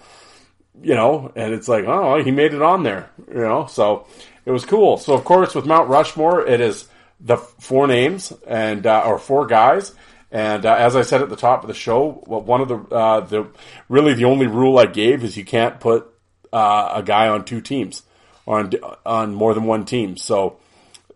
you 0.82 0.94
know, 0.94 1.32
and 1.36 1.54
it's 1.54 1.68
like, 1.68 1.86
oh, 1.86 2.24
he 2.24 2.32
made 2.32 2.54
it 2.54 2.62
on 2.62 2.84
there, 2.84 3.10
you 3.28 3.42
know, 3.42 3.66
so 3.66 4.06
it 4.48 4.52
was 4.52 4.64
cool. 4.64 4.96
So 4.96 5.14
of 5.14 5.26
course, 5.26 5.54
with 5.54 5.66
Mount 5.66 5.90
Rushmore, 5.90 6.48
it 6.48 6.62
is 6.62 6.88
the 7.20 7.36
four 7.36 7.86
names 7.86 8.32
and 8.48 8.88
uh, 8.88 9.04
or 9.06 9.20
four 9.20 9.46
guys. 9.46 9.94
And 10.32 10.66
uh, 10.66 10.74
as 10.74 10.96
I 10.96 11.02
said 11.02 11.22
at 11.22 11.28
the 11.28 11.36
top 11.36 11.64
of 11.64 11.68
the 11.68 11.74
show, 11.74 12.12
one 12.26 12.62
of 12.62 12.70
the 12.70 12.78
uh, 12.96 13.20
the 13.20 13.48
really 13.90 14.14
the 14.14 14.24
only 14.24 14.48
rule 14.48 14.80
I 14.80 14.86
gave 14.86 15.26
is 15.26 15.36
you 15.36 15.44
can't 15.44 15.82
put 15.82 16.08
uh, 16.54 16.92
a 16.96 17.04
guy 17.04 17.28
on 17.28 17.44
two 17.44 17.60
teams 17.60 18.04
on 18.48 18.72
on 19.06 19.36
more 19.36 19.54
than 19.54 19.66
one 19.66 19.84
team. 19.84 20.16
So, 20.16 20.60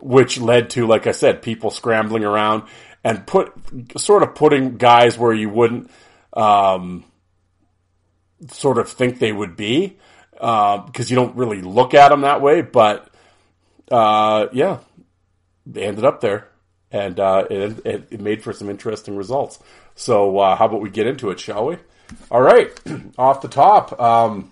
which 0.02 0.38
led 0.38 0.72
to, 0.72 0.86
like 0.86 1.08
I 1.08 1.14
said, 1.14 1.42
people 1.42 1.72
scrambling 1.72 2.26
around 2.26 2.64
and 3.02 3.26
put 3.26 3.54
sort 3.96 4.24
of 4.24 4.36
putting 4.36 4.76
guys 4.76 5.18
where 5.18 5.34
you 5.34 5.50
wouldn't 5.50 5.90
um, 6.34 7.06
sort 8.50 8.78
of 8.78 8.90
think 8.90 9.20
they 9.20 9.32
would 9.32 9.56
be 9.56 9.98
because 10.34 10.90
uh, 11.00 11.06
you 11.08 11.16
don't 11.16 11.38
really 11.38 11.62
look 11.62 11.94
at 11.94 12.10
them 12.10 12.22
that 12.22 12.42
way, 12.42 12.62
but 12.62 13.08
uh, 13.92 14.48
yeah, 14.52 14.80
they 15.66 15.84
ended 15.84 16.06
up 16.06 16.22
there, 16.22 16.48
and 16.92 17.20
uh, 17.20 17.46
it, 17.50 17.86
it, 17.86 18.22
made 18.22 18.44
for 18.44 18.54
some 18.54 18.70
interesting 18.70 19.16
results. 19.16 19.60
So, 19.96 20.40
uh, 20.40 20.56
how 20.56 20.66
about 20.66 20.82
we 20.82 20.90
get 20.90 21.08
into 21.08 21.30
it, 21.30 21.40
shall 21.40 21.68
we? 21.68 21.78
All 22.30 22.42
right, 22.42 22.72
off 23.18 23.42
the 23.42 23.48
top. 23.48 24.00
Um, 24.00 24.52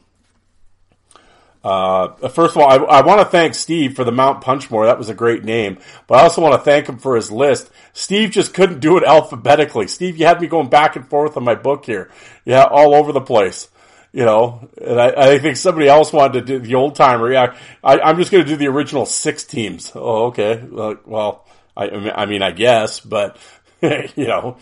uh, 1.63 2.30
first 2.30 2.56
of 2.56 2.62
all, 2.62 2.69
I, 2.69 2.99
I 2.99 3.02
want 3.02 3.19
to 3.19 3.25
thank 3.25 3.54
Steve 3.54 3.95
for 3.95 4.04
the 4.04 4.12
Mount 4.12 4.41
Punchmore. 4.43 4.86
That 4.86 4.97
was 4.97 5.10
a 5.10 5.13
great 5.13 5.43
name. 5.43 5.78
But 6.08 6.19
I 6.19 6.21
also 6.21 6.41
want 6.41 6.54
to 6.54 6.63
thank 6.63 6.88
him 6.88 6.97
for 6.97 7.15
his 7.15 7.32
list. 7.32 7.69
Steve 7.91 8.32
just 8.32 8.54
couldn't 8.54 8.80
do 8.80 8.97
it 8.97 9.04
alphabetically. 9.04 9.88
Steve, 9.88 10.17
you 10.17 10.25
had 10.25 10.39
me 10.39 10.47
going 10.47 10.69
back 10.69 10.95
and 10.95 11.08
forth 11.08 11.36
on 11.36 11.43
my 11.43 11.56
book 11.56 11.86
here. 11.86 12.10
Yeah, 12.45 12.63
all 12.63 12.95
over 12.95 13.12
the 13.12 13.21
place 13.21 13.67
you 14.12 14.26
know, 14.26 14.69
and 14.82 15.00
I, 15.00 15.34
I, 15.34 15.39
think 15.39 15.58
somebody 15.58 15.88
else 15.88 16.12
wanted 16.12 16.45
to 16.45 16.60
do 16.60 16.60
the 16.60 16.76
old 16.76 16.95
timer. 16.95 17.32
Yeah, 17.32 17.56
I, 17.84 18.10
am 18.10 18.17
just 18.17 18.32
going 18.32 18.43
to 18.43 18.50
do 18.50 18.56
the 18.56 18.67
original 18.67 19.06
six 19.06 19.43
teams. 19.43 19.91
Oh, 19.93 20.28
okay. 20.28 20.63
well, 20.69 21.45
I, 21.78 21.89
I 21.89 22.26
mean, 22.26 22.41
I 22.41 22.52
guess, 22.52 23.00
but 23.00 23.38
you 23.82 24.28
know, 24.28 24.58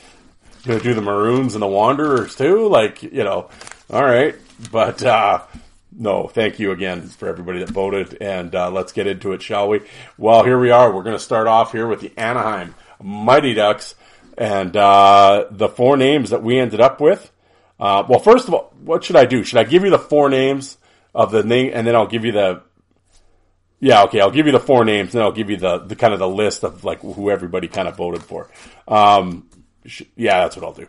going 0.66 0.80
to 0.80 0.84
do 0.84 0.94
the 0.94 1.02
Maroons 1.02 1.56
and 1.56 1.62
the 1.62 1.68
Wanderers 1.68 2.36
too. 2.36 2.68
Like, 2.68 3.04
you 3.04 3.24
know, 3.24 3.50
all 3.90 4.04
right, 4.04 4.36
but 4.72 5.02
uh, 5.04 5.44
no, 5.98 6.28
thank 6.28 6.60
you 6.60 6.72
again 6.72 7.04
for 7.08 7.28
everybody 7.28 7.60
that 7.60 7.70
voted, 7.70 8.18
and 8.22 8.54
uh, 8.54 8.70
let's 8.70 8.92
get 8.92 9.08
into 9.08 9.32
it, 9.32 9.42
shall 9.42 9.70
we? 9.70 9.82
Well, 10.18 10.44
here 10.44 10.60
we 10.60 10.72
are. 10.72 10.94
We're 10.94 11.04
going 11.04 11.16
to 11.16 11.24
start 11.24 11.48
off 11.48 11.72
here 11.72 11.88
with 11.88 12.02
the 12.02 12.12
Anaheim 12.18 12.76
Mighty 13.02 13.54
Ducks, 13.54 13.96
and 14.38 14.76
uh, 14.76 15.46
the 15.50 15.70
four 15.70 15.98
names 15.98 16.32
that 16.32 16.44
we 16.44 16.60
ended 16.60 16.82
up 16.82 17.00
with. 17.00 17.32
Uh, 17.80 18.04
well, 18.08 18.20
first 18.20 18.48
of 18.48 18.54
all, 18.54 18.74
what 18.84 19.04
should 19.04 19.16
I 19.16 19.26
do? 19.26 19.44
Should 19.44 19.60
I 19.60 19.64
give 19.64 19.84
you 19.84 19.90
the 19.90 20.00
four 20.00 20.30
names 20.30 20.78
of 21.14 21.32
the 21.32 21.44
name, 21.44 21.72
and 21.74 21.86
then 21.86 21.96
I'll 21.96 22.08
give 22.08 22.26
you 22.26 22.32
the 22.32 22.62
yeah, 23.80 24.04
okay. 24.04 24.22
I'll 24.22 24.32
give 24.32 24.48
you 24.48 24.52
the 24.52 24.60
four 24.60 24.84
names, 24.86 25.14
and 25.14 25.24
I'll 25.24 25.32
give 25.32 25.50
you 25.50 25.58
the, 25.58 25.80
the 25.80 25.96
kind 25.96 26.14
of 26.14 26.20
the 26.20 26.28
list 26.28 26.64
of 26.64 26.84
like 26.84 27.02
who 27.02 27.30
everybody 27.30 27.68
kind 27.68 27.88
of 27.88 27.96
voted 27.96 28.24
for. 28.24 28.50
Um, 28.88 29.50
sh- 29.86 30.04
yeah, 30.16 30.42
that's 30.42 30.56
what 30.56 30.66
I'll 30.66 30.74
do. 30.74 30.88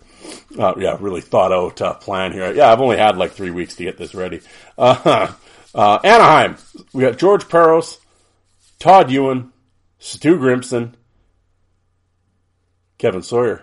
Uh, 0.59 0.75
yeah, 0.79 0.97
really 0.99 1.21
thought 1.21 1.53
out 1.53 1.83
uh, 1.83 1.95
plan 1.95 2.33
here. 2.33 2.53
Yeah, 2.53 2.73
I've 2.73 2.81
only 2.81 2.97
had 2.97 3.19
like 3.19 3.33
three 3.33 3.51
weeks 3.51 3.77
to 3.77 3.85
get 3.85 3.99
this 3.99 4.15
ready. 4.15 4.41
Uh, 4.79 5.33
uh 5.75 5.99
Anaheim, 6.03 6.57
we 6.95 7.03
got 7.03 7.19
George 7.19 7.45
Parros, 7.45 7.99
Todd 8.79 9.11
Ewen, 9.11 9.53
Stu 9.99 10.39
Grimson, 10.39 10.95
Kevin 12.97 13.23
Sawyer. 13.23 13.63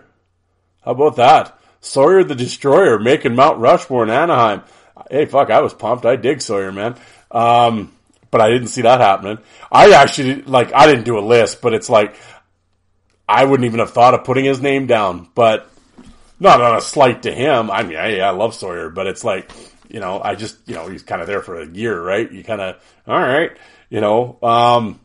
How 0.84 0.92
about 0.92 1.16
that? 1.16 1.58
Sawyer 1.86 2.24
the 2.24 2.36
Destroyer 2.36 3.00
making 3.00 3.36
Mount 3.36 3.60
Rushmore 3.60 4.04
in 4.04 4.10
Anaheim. 4.10 4.64
Hey, 5.10 5.26
fuck, 5.26 5.52
I 5.52 5.62
was 5.62 5.74
pumped. 5.74 6.06
I 6.06 6.16
dig 6.16 6.42
Sawyer, 6.42 6.72
man. 6.72 6.96
Um, 7.30 7.94
but 8.32 8.42
I 8.42 8.50
didn't 8.50 8.70
see 8.70 8.82
that 8.82 9.02
happening. 9.02 9.38
I 9.72 9.92
actually, 9.92 10.42
like, 10.42 10.74
I 10.74 10.88
didn't 10.88 11.06
do 11.06 11.20
a 11.20 11.22
list, 11.22 11.62
but 11.62 11.74
it's 11.74 11.90
like, 11.90 12.16
I 13.30 13.46
wouldn't 13.46 13.66
even 13.66 13.80
have 13.80 13.92
thought 13.92 14.14
of 14.16 14.24
putting 14.24 14.46
his 14.46 14.62
name 14.62 14.88
down, 14.88 15.30
but 15.36 15.70
not 16.40 16.60
on 16.60 16.76
a 16.76 16.82
slight 16.82 17.24
to 17.24 17.32
him. 17.32 17.70
I 17.70 17.84
mean, 17.84 17.98
I, 17.98 18.20
I 18.20 18.32
love 18.32 18.56
Sawyer, 18.56 18.90
but 18.90 19.08
it's 19.08 19.24
like, 19.24 19.52
you 19.88 20.00
know, 20.00 20.20
I 20.22 20.36
just, 20.36 20.58
you 20.66 20.74
know, 20.74 20.88
he's 20.88 21.04
kind 21.04 21.22
of 21.22 21.28
there 21.28 21.42
for 21.42 21.62
a 21.62 21.68
year, 21.68 22.02
right? 22.02 22.30
You 22.30 22.44
kind 22.44 22.62
of, 22.62 22.76
all 23.08 23.20
right, 23.20 23.52
you 23.90 24.02
know, 24.02 24.38
um, 24.42 25.00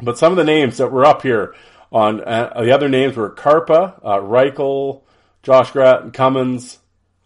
but 0.00 0.16
some 0.16 0.32
of 0.32 0.36
the 0.36 0.44
names 0.44 0.78
that 0.78 0.92
were 0.92 1.04
up 1.04 1.22
here 1.22 1.54
on 1.90 2.22
uh, 2.22 2.62
the 2.62 2.70
other 2.70 2.88
names 2.88 3.16
were 3.16 3.30
Karpa, 3.30 4.00
uh, 4.04 4.18
Reichel, 4.18 5.02
Josh 5.42 5.70
Gratton, 5.70 6.10
Cummins. 6.10 6.78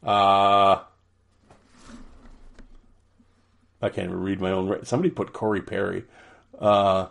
Uh, 0.03 0.83
I 3.81 3.89
can't 3.89 4.09
even 4.09 4.21
read 4.21 4.41
my 4.41 4.53
own. 4.53 4.85
Somebody 4.85 5.11
put 5.11 5.33
Corey 5.33 5.63
Perry. 5.63 6.05
Uh, 6.59 7.09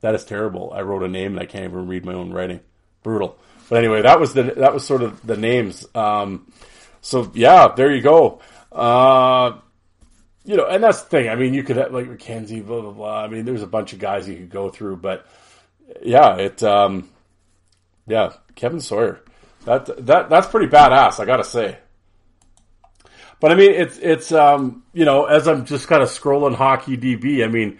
that 0.00 0.14
is 0.14 0.24
terrible. 0.24 0.72
I 0.74 0.82
wrote 0.82 1.02
a 1.02 1.08
name 1.08 1.32
and 1.32 1.40
I 1.40 1.46
can't 1.46 1.64
even 1.64 1.86
read 1.86 2.04
my 2.04 2.12
own 2.12 2.32
writing. 2.32 2.60
Brutal. 3.02 3.38
But 3.68 3.78
anyway, 3.78 4.02
that 4.02 4.20
was 4.20 4.34
the 4.34 4.42
that 4.42 4.74
was 4.74 4.84
sort 4.84 5.02
of 5.02 5.24
the 5.26 5.36
names. 5.36 5.86
Um, 5.94 6.52
so 7.00 7.30
yeah, 7.34 7.68
there 7.68 7.90
you 7.94 8.02
go. 8.02 8.40
Uh, 8.70 9.58
you 10.44 10.56
know, 10.56 10.66
and 10.66 10.82
that's 10.82 11.02
the 11.02 11.08
thing. 11.08 11.28
I 11.28 11.36
mean, 11.36 11.54
you 11.54 11.62
could 11.62 11.76
have 11.76 11.92
like 11.92 12.06
McKenzie, 12.06 12.64
blah 12.64 12.82
blah 12.82 12.90
blah. 12.90 13.22
I 13.22 13.28
mean, 13.28 13.44
there's 13.44 13.62
a 13.62 13.66
bunch 13.66 13.92
of 13.92 13.98
guys 13.98 14.28
you 14.28 14.36
could 14.36 14.50
go 14.50 14.68
through, 14.70 14.96
but 14.96 15.26
yeah, 16.02 16.36
it. 16.36 16.62
Um, 16.62 17.08
yeah, 18.06 18.32
Kevin 18.54 18.80
Sawyer. 18.80 19.20
That 19.64 20.06
that 20.06 20.28
that's 20.28 20.46
pretty 20.48 20.66
badass, 20.66 21.20
I 21.20 21.24
gotta 21.24 21.44
say. 21.44 21.78
But 23.40 23.52
I 23.52 23.54
mean, 23.54 23.72
it's 23.72 23.98
it's 23.98 24.32
um 24.32 24.84
you 24.92 25.04
know 25.04 25.24
as 25.24 25.48
I'm 25.48 25.64
just 25.64 25.88
kind 25.88 26.02
of 26.02 26.08
scrolling 26.08 26.54
hockey 26.54 26.96
DB. 26.96 27.44
I 27.44 27.48
mean, 27.48 27.78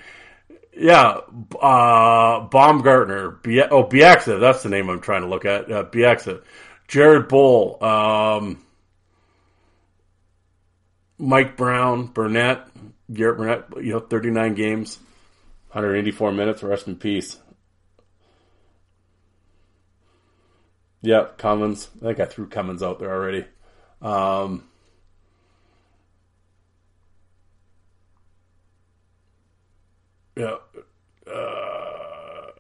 yeah, 0.75 1.19
uh, 1.61 2.41
Baumgartner, 2.41 3.31
B- 3.43 3.63
oh 3.63 3.85
Bieksa, 3.85 4.41
that's 4.41 4.63
the 4.63 4.69
name 4.69 4.89
I'm 4.89 5.01
trying 5.01 5.23
to 5.23 5.29
look 5.29 5.45
at. 5.45 5.71
Uh, 5.71 6.39
Jared 6.89 7.29
Boll, 7.29 7.83
um, 7.83 8.63
Mike 11.19 11.57
Brown, 11.57 12.07
Burnett, 12.07 12.67
Garrett 13.13 13.39
Burnett, 13.39 13.85
you 13.85 13.93
know, 13.93 14.01
39 14.01 14.55
games, 14.55 14.99
184 15.69 16.33
minutes, 16.33 16.63
rest 16.63 16.89
in 16.89 16.97
peace. 16.97 17.39
Yeah, 21.03 21.27
Cummins. 21.37 21.91
I 22.01 22.07
think 22.07 22.21
I 22.21 22.25
threw 22.27 22.47
Cummins 22.49 22.83
out 22.83 22.99
there 23.01 23.13
already. 23.13 23.45
Um, 24.01 24.69
yeah. 30.37 30.57
Uh, 31.27 32.51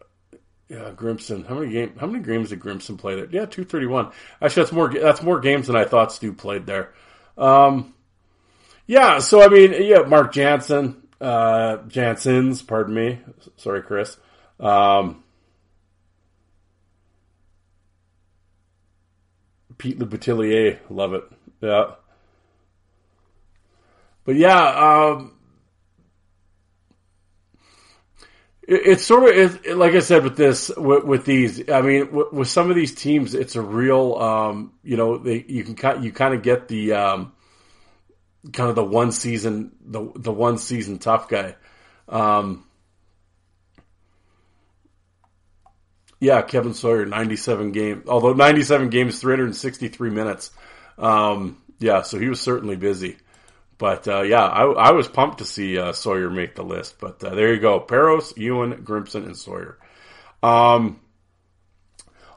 yeah, 0.69 0.91
Grimson. 0.97 1.47
How 1.47 1.55
many 1.55 1.71
game? 1.73 1.95
How 1.99 2.07
many 2.07 2.25
games 2.25 2.51
did 2.51 2.61
Grimson 2.61 2.97
play 2.99 3.15
there? 3.15 3.29
Yeah, 3.31 3.45
two 3.45 3.65
thirty 3.65 3.87
one. 3.87 4.11
Actually, 4.41 4.63
that's 4.65 4.73
more. 4.73 4.93
That's 4.93 5.23
more 5.23 5.39
games 5.41 5.69
than 5.69 5.77
I 5.77 5.85
thought 5.85 6.13
Stu 6.13 6.33
played 6.33 6.67
there. 6.67 6.93
Um, 7.39 7.95
yeah. 8.87 9.19
So 9.21 9.43
I 9.43 9.49
mean, 9.49 9.75
yeah, 9.79 10.01
Mark 10.01 10.33
Jansen, 10.33 11.03
uh, 11.21 11.79
Janssens. 11.89 12.67
Pardon 12.67 12.95
me. 12.95 13.21
Sorry, 13.57 13.83
Chris. 13.83 14.17
Um, 14.59 15.22
Pete 19.83 19.99
Le 19.99 20.79
love 20.91 21.13
it. 21.13 21.25
Yeah. 21.61 21.95
But 24.25 24.37
yeah, 24.37 25.17
um, 25.17 25.33
it's 28.63 29.05
sort 29.05 29.25
of 29.25 29.67
it, 29.67 29.77
like 29.77 29.95
I 29.95 29.99
said 29.99 30.23
with 30.23 30.37
this 30.37 30.71
with, 30.77 31.03
with 31.03 31.25
these. 31.25 31.69
I 31.69 31.83
mean, 31.83 32.13
with, 32.13 32.33
with, 32.33 32.47
some 32.47 32.71
of 32.71 32.77
these 32.77 32.95
teams, 32.95 33.35
it's 33.35 33.57
a 33.57 33.61
real. 33.61 34.15
Um, 34.15 34.73
you 34.85 34.97
know, 34.97 35.19
they, 35.19 35.45
you 35.49 35.65
can 35.65 36.05
you 36.05 36.13
kind 36.13 36.33
of 36.33 36.45
get 36.45 36.69
the 36.69 36.93
um, 36.93 37.33
kind 38.53 38.69
of 38.71 38.77
the 38.77 38.85
one 38.85 39.11
season 39.11 39.73
the 39.85 40.13
the 40.15 40.33
one 40.33 40.59
season 40.59 41.01
tough 41.01 41.29
guy. 41.29 41.57
Um, 42.09 42.65
yeah, 46.23 46.41
Kevin 46.41 46.73
Sawyer, 46.73 47.05
ninety 47.05 47.35
seven 47.35 47.73
games. 47.73 48.05
Although 48.07 48.35
ninety 48.35 48.63
seven 48.63 48.91
games, 48.91 49.19
three 49.19 49.33
hundred 49.33 49.47
and 49.47 49.57
sixty 49.57 49.89
three 49.89 50.11
minutes. 50.11 50.53
Um, 50.97 51.61
yeah, 51.81 52.03
so 52.03 52.17
he 52.17 52.29
was 52.29 52.41
certainly 52.41 52.77
busy. 52.77 53.17
But 53.77 54.07
uh, 54.07 54.23
yeah, 54.23 54.45
I, 54.45 54.67
I, 54.71 54.91
was 54.93 55.09
pumped 55.09 55.39
to 55.39 55.45
see 55.45 55.77
uh, 55.77 55.91
Sawyer 55.93 56.31
make 56.31 56.55
the 56.55 56.63
list. 56.63 57.01
But 57.01 57.25
uh, 57.25 57.35
there 57.35 57.53
you 57.53 57.59
go: 57.59 57.81
Parros, 57.81 58.37
Ewen, 58.37 58.85
Grimson, 58.85 59.25
and 59.25 59.37
Sawyer. 59.37 59.79
Um, 60.45 61.01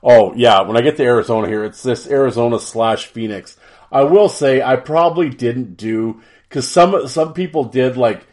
oh 0.01 0.33
yeah, 0.33 0.61
when 0.61 0.77
I 0.77 0.81
get 0.81 0.97
to 0.97 1.03
Arizona 1.03 1.47
here, 1.47 1.63
it's 1.63 1.83
this 1.83 2.07
Arizona 2.07 2.59
slash 2.59 3.05
Phoenix. 3.05 3.55
I 3.91 4.01
will 4.01 4.29
say 4.29 4.63
I 4.63 4.77
probably 4.77 5.29
didn't 5.29 5.77
do 5.77 6.23
because 6.49 6.67
some 6.67 7.07
some 7.07 7.33
people 7.33 7.65
did 7.65 7.97
like 7.97 8.25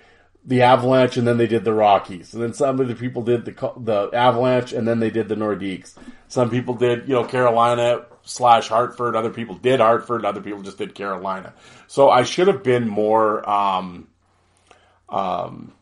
the 0.45 0.63
Avalanche 0.63 1.17
and 1.17 1.27
then 1.27 1.37
they 1.39 1.47
did 1.47 1.65
the 1.65 1.73
Rockies, 1.73 2.35
and 2.35 2.43
then 2.43 2.53
some 2.55 2.81
of 2.81 2.89
the 2.89 2.95
people 2.95 3.23
did 3.23 3.45
the 3.45 3.73
the 3.77 4.11
Avalanche 4.13 4.73
and 4.73 4.87
then 4.87 5.01
they 5.01 5.11
did 5.11 5.29
the 5.29 5.37
Nordiques. 5.37 5.95
Some 6.29 6.51
people 6.51 6.75
did 6.75 7.09
you 7.09 7.15
know 7.15 7.25
Carolina 7.25 8.07
slash 8.25 8.69
Hartford. 8.69 9.17
Other 9.17 9.31
people 9.31 9.57
did 9.57 9.81
Hartford. 9.81 10.25
Other 10.25 10.41
people 10.41 10.63
just 10.63 10.79
did 10.79 10.95
Carolina. 10.95 11.55
So 11.87 12.11
I 12.11 12.23
should 12.25 12.49
have 12.49 12.63
been 12.63 12.89
more, 12.89 13.49
um, 13.49 14.09
um, 15.09 15.73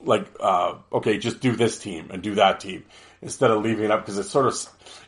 like, 0.00 0.26
uh, 0.40 0.74
okay, 0.92 1.18
just 1.18 1.40
do 1.40 1.56
this 1.56 1.78
team 1.78 2.10
and 2.10 2.22
do 2.22 2.34
that 2.36 2.60
team 2.60 2.84
instead 3.20 3.50
of 3.50 3.62
leaving 3.62 3.84
it 3.84 3.90
up 3.90 4.00
because 4.00 4.18
it 4.18 4.24
sort 4.24 4.46
of, 4.46 4.54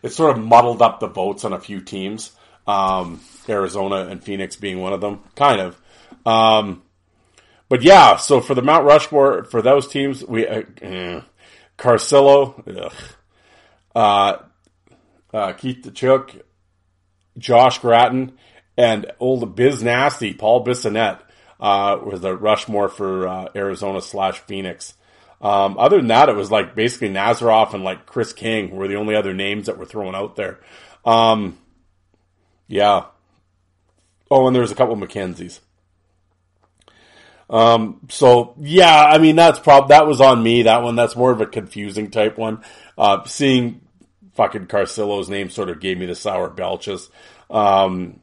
it 0.03 0.13
sort 0.13 0.37
of 0.37 0.43
muddled 0.43 0.83
up 0.83 1.01
the 1.01 1.09
votes 1.09 1.45
on 1.45 1.53
a 1.53 1.61
few 1.61 1.81
teams. 1.81 2.31
Um, 2.67 3.21
Arizona 3.49 4.07
and 4.07 4.25
Phoenix 4.25 4.57
being 4.57 4.81
one 4.81 4.93
of 4.93 5.01
them, 5.01 5.21
kind 5.35 5.61
of. 5.61 5.81
Um, 6.25 6.83
but 7.68 7.83
yeah, 7.83 8.16
so 8.16 8.40
for 8.40 8.55
the 8.55 8.62
Mount 8.62 8.85
Rushmore, 8.85 9.44
for 9.44 9.62
those 9.62 9.88
teams, 9.88 10.24
we, 10.24 10.46
uh, 10.46 10.62
eh, 10.83 11.20
Carcillo, 11.79 12.62
uh, 13.94 14.37
uh, 15.33 15.53
Keith 15.55 15.79
Tkachuk, 15.83 16.42
Josh 17.38 17.79
Gratton, 17.79 18.33
and 18.77 19.11
old 19.18 19.57
Biz 19.57 19.83
Nasty, 19.83 20.35
Paul 20.35 20.64
Bissonnette, 20.64 21.20
uh, 21.61 21.98
was 22.05 22.20
the 22.20 22.37
Rushmore 22.37 22.88
for 22.88 23.29
uh, 23.29 23.48
Arizona 23.55 24.00
slash 24.00 24.38
Phoenix. 24.40 24.94
Um, 25.40 25.77
other 25.79 25.98
than 25.98 26.09
that, 26.09 26.29
it 26.29 26.37
was 26.37 26.50
like 26.50 26.74
basically 26.74 27.11
Nazarov 27.11 27.74
and 27.74 27.85
like 27.85 28.07
Chris 28.07 28.33
King 28.33 28.70
were 28.70 28.88
the 28.88 28.96
only 28.96 29.14
other 29.14 29.35
names 29.35 29.66
that 29.66 29.79
were 29.79 29.85
thrown 29.85 30.14
out 30.14 30.37
there. 30.37 30.59
Um, 31.05 31.59
yeah. 32.66 33.07
Oh, 34.31 34.46
and 34.46 34.57
there's 34.57 34.72
a 34.72 34.74
couple 34.74 34.96
McKenzies. 34.96 35.61
Um, 37.51 38.01
so 38.09 38.55
yeah, 38.61 39.05
I 39.05 39.19
mean, 39.19 39.37
that's 39.37 39.59
prob, 39.59 39.89
that 39.89 40.07
was 40.07 40.21
on 40.21 40.43
me, 40.43 40.63
that 40.63 40.83
one. 40.83 40.97
That's 40.97 41.17
more 41.17 41.31
of 41.31 41.41
a 41.41 41.47
confusing 41.47 42.11
type 42.11 42.39
one. 42.39 42.63
Uh, 42.97 43.25
seeing 43.25 43.83
fucking 44.35 44.67
Carcillo's 44.67 45.29
name 45.29 45.51
sort 45.51 45.71
of 45.71 45.81
gave 45.81 45.99
me 45.99 46.07
the 46.07 46.15
sour 46.15 46.49
belches. 46.49 47.11
Um, 47.51 48.21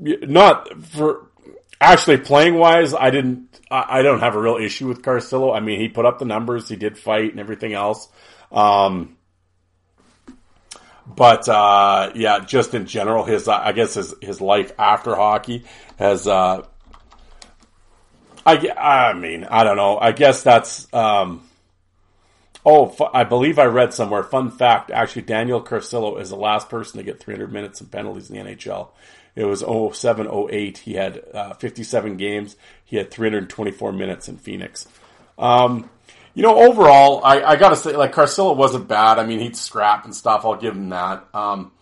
not 0.00 0.82
for 0.82 1.30
actually 1.80 2.18
playing 2.18 2.54
wise, 2.54 2.94
I 2.94 3.10
didn't. 3.10 3.60
I, 3.70 3.98
I, 4.00 4.02
don't 4.02 4.20
have 4.20 4.34
a 4.34 4.40
real 4.40 4.56
issue 4.56 4.88
with 4.88 5.02
Carcillo. 5.02 5.56
I 5.56 5.60
mean, 5.60 5.80
he 5.80 5.88
put 5.88 6.04
up 6.04 6.18
the 6.18 6.24
numbers, 6.24 6.68
he 6.68 6.76
did 6.76 6.98
fight 6.98 7.30
and 7.30 7.40
everything 7.40 7.72
else. 7.72 8.08
Um, 8.52 9.16
but 11.06 11.48
uh, 11.48 12.12
yeah, 12.14 12.40
just 12.40 12.74
in 12.74 12.86
general, 12.86 13.24
his 13.24 13.48
I 13.48 13.72
guess 13.72 13.94
his 13.94 14.14
his 14.20 14.40
life 14.40 14.72
after 14.78 15.14
hockey 15.14 15.64
has. 15.98 16.26
Uh, 16.26 16.66
I 18.46 18.70
I 18.70 19.12
mean 19.14 19.44
I 19.44 19.64
don't 19.64 19.76
know. 19.76 19.98
I 19.98 20.12
guess 20.12 20.42
that's. 20.42 20.92
Um, 20.92 21.42
Oh, 22.66 22.96
I 23.12 23.24
believe 23.24 23.58
I 23.58 23.66
read 23.66 23.92
somewhere. 23.92 24.22
Fun 24.22 24.50
fact: 24.50 24.90
actually, 24.90 25.22
Daniel 25.22 25.62
Carcillo 25.62 26.18
is 26.18 26.30
the 26.30 26.36
last 26.36 26.70
person 26.70 26.96
to 26.96 27.04
get 27.04 27.20
300 27.20 27.52
minutes 27.52 27.80
and 27.80 27.90
penalties 27.90 28.30
in 28.30 28.36
the 28.36 28.52
NHL. 28.52 28.88
It 29.36 29.44
was 29.44 29.60
07, 29.60 30.28
08. 30.50 30.78
He 30.78 30.94
had 30.94 31.22
uh, 31.34 31.54
57 31.54 32.16
games. 32.16 32.56
He 32.84 32.96
had 32.96 33.10
324 33.10 33.92
minutes 33.92 34.28
in 34.28 34.38
Phoenix. 34.38 34.86
Um, 35.36 35.90
you 36.34 36.42
know, 36.42 36.56
overall, 36.56 37.22
I, 37.24 37.42
I 37.42 37.56
got 37.56 37.70
to 37.70 37.76
say, 37.76 37.96
like 37.96 38.14
Carcillo 38.14 38.56
wasn't 38.56 38.88
bad. 38.88 39.18
I 39.18 39.26
mean, 39.26 39.40
he'd 39.40 39.56
scrap 39.56 40.04
and 40.04 40.14
stuff. 40.14 40.44
I'll 40.44 40.56
give 40.56 40.74
him 40.74 40.88
that. 40.90 41.26
Um, 41.34 41.72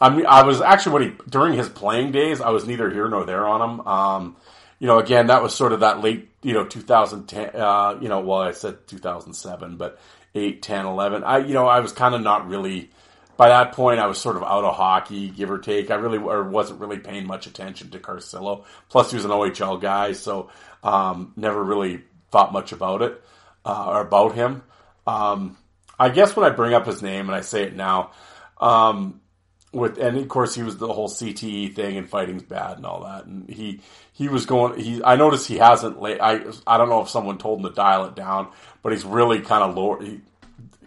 I 0.00 0.10
mean, 0.10 0.26
I 0.26 0.42
was 0.42 0.60
actually 0.60 0.92
when 0.92 1.02
he 1.02 1.30
during 1.30 1.54
his 1.54 1.68
playing 1.68 2.12
days, 2.12 2.40
I 2.40 2.50
was 2.50 2.66
neither 2.66 2.90
here 2.90 3.08
nor 3.08 3.24
there 3.24 3.46
on 3.46 3.70
him. 3.70 3.86
Um, 3.86 4.36
you 4.82 4.88
know, 4.88 4.98
again, 4.98 5.28
that 5.28 5.44
was 5.44 5.54
sort 5.54 5.72
of 5.72 5.78
that 5.78 6.00
late, 6.00 6.28
you 6.42 6.54
know, 6.54 6.64
2010, 6.64 7.54
uh, 7.54 7.96
you 8.00 8.08
know, 8.08 8.18
well, 8.18 8.40
I 8.40 8.50
said 8.50 8.88
2007, 8.88 9.76
but 9.76 10.00
8, 10.34 10.60
10, 10.60 10.86
11. 10.86 11.22
I, 11.22 11.38
you 11.38 11.54
know, 11.54 11.68
I 11.68 11.78
was 11.78 11.92
kind 11.92 12.16
of 12.16 12.20
not 12.20 12.48
really, 12.48 12.90
by 13.36 13.50
that 13.50 13.74
point, 13.74 14.00
I 14.00 14.08
was 14.08 14.18
sort 14.18 14.34
of 14.34 14.42
out 14.42 14.64
of 14.64 14.74
hockey, 14.74 15.28
give 15.28 15.52
or 15.52 15.58
take. 15.58 15.92
I 15.92 15.94
really, 15.94 16.18
or 16.18 16.42
wasn't 16.42 16.80
really 16.80 16.98
paying 16.98 17.28
much 17.28 17.46
attention 17.46 17.90
to 17.90 18.00
Carcillo. 18.00 18.64
Plus, 18.88 19.12
he 19.12 19.16
was 19.16 19.24
an 19.24 19.30
OHL 19.30 19.80
guy, 19.80 20.14
so, 20.14 20.50
um, 20.82 21.32
never 21.36 21.62
really 21.62 22.02
thought 22.32 22.52
much 22.52 22.72
about 22.72 23.02
it, 23.02 23.22
uh, 23.64 23.86
or 23.86 24.00
about 24.00 24.34
him. 24.34 24.64
Um, 25.06 25.58
I 25.96 26.08
guess 26.08 26.34
when 26.34 26.44
I 26.44 26.52
bring 26.52 26.74
up 26.74 26.86
his 26.86 27.02
name 27.02 27.28
and 27.28 27.36
I 27.36 27.42
say 27.42 27.62
it 27.62 27.76
now, 27.76 28.10
um, 28.60 29.20
with 29.72 29.98
and 29.98 30.18
of 30.18 30.28
course 30.28 30.54
he 30.54 30.62
was 30.62 30.76
the 30.76 30.92
whole 30.92 31.08
CTE 31.08 31.74
thing 31.74 31.96
and 31.96 32.08
fighting's 32.08 32.42
bad 32.42 32.76
and 32.76 32.86
all 32.86 33.04
that. 33.04 33.24
And 33.24 33.48
he 33.48 33.80
he 34.12 34.28
was 34.28 34.46
going 34.46 34.78
he 34.78 35.02
I 35.02 35.16
noticed 35.16 35.48
he 35.48 35.58
hasn't 35.58 36.00
late 36.00 36.20
I 36.20 36.44
I 36.66 36.76
don't 36.76 36.88
know 36.88 37.02
if 37.02 37.08
someone 37.08 37.38
told 37.38 37.60
him 37.60 37.68
to 37.68 37.74
dial 37.74 38.04
it 38.04 38.14
down 38.14 38.48
but 38.82 38.92
he's 38.92 39.04
really 39.04 39.40
kind 39.40 39.62
of 39.62 39.74
low 39.74 39.98
he, 39.98 40.20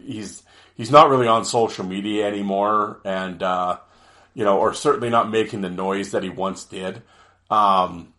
he's 0.04 0.44
he's 0.76 0.92
not 0.92 1.10
really 1.10 1.28
on 1.28 1.46
social 1.46 1.86
media 1.86 2.28
anymore 2.28 3.00
and 3.04 3.42
uh, 3.42 3.78
you 4.34 4.46
know 4.46 4.60
or 4.60 4.74
certainly 4.74 5.10
not 5.10 5.30
making 5.30 5.62
the 5.62 5.70
noise 5.70 6.12
that 6.12 6.24
he 6.24 6.30
once 6.30 6.64
did. 6.66 7.02
Um, 7.50 8.14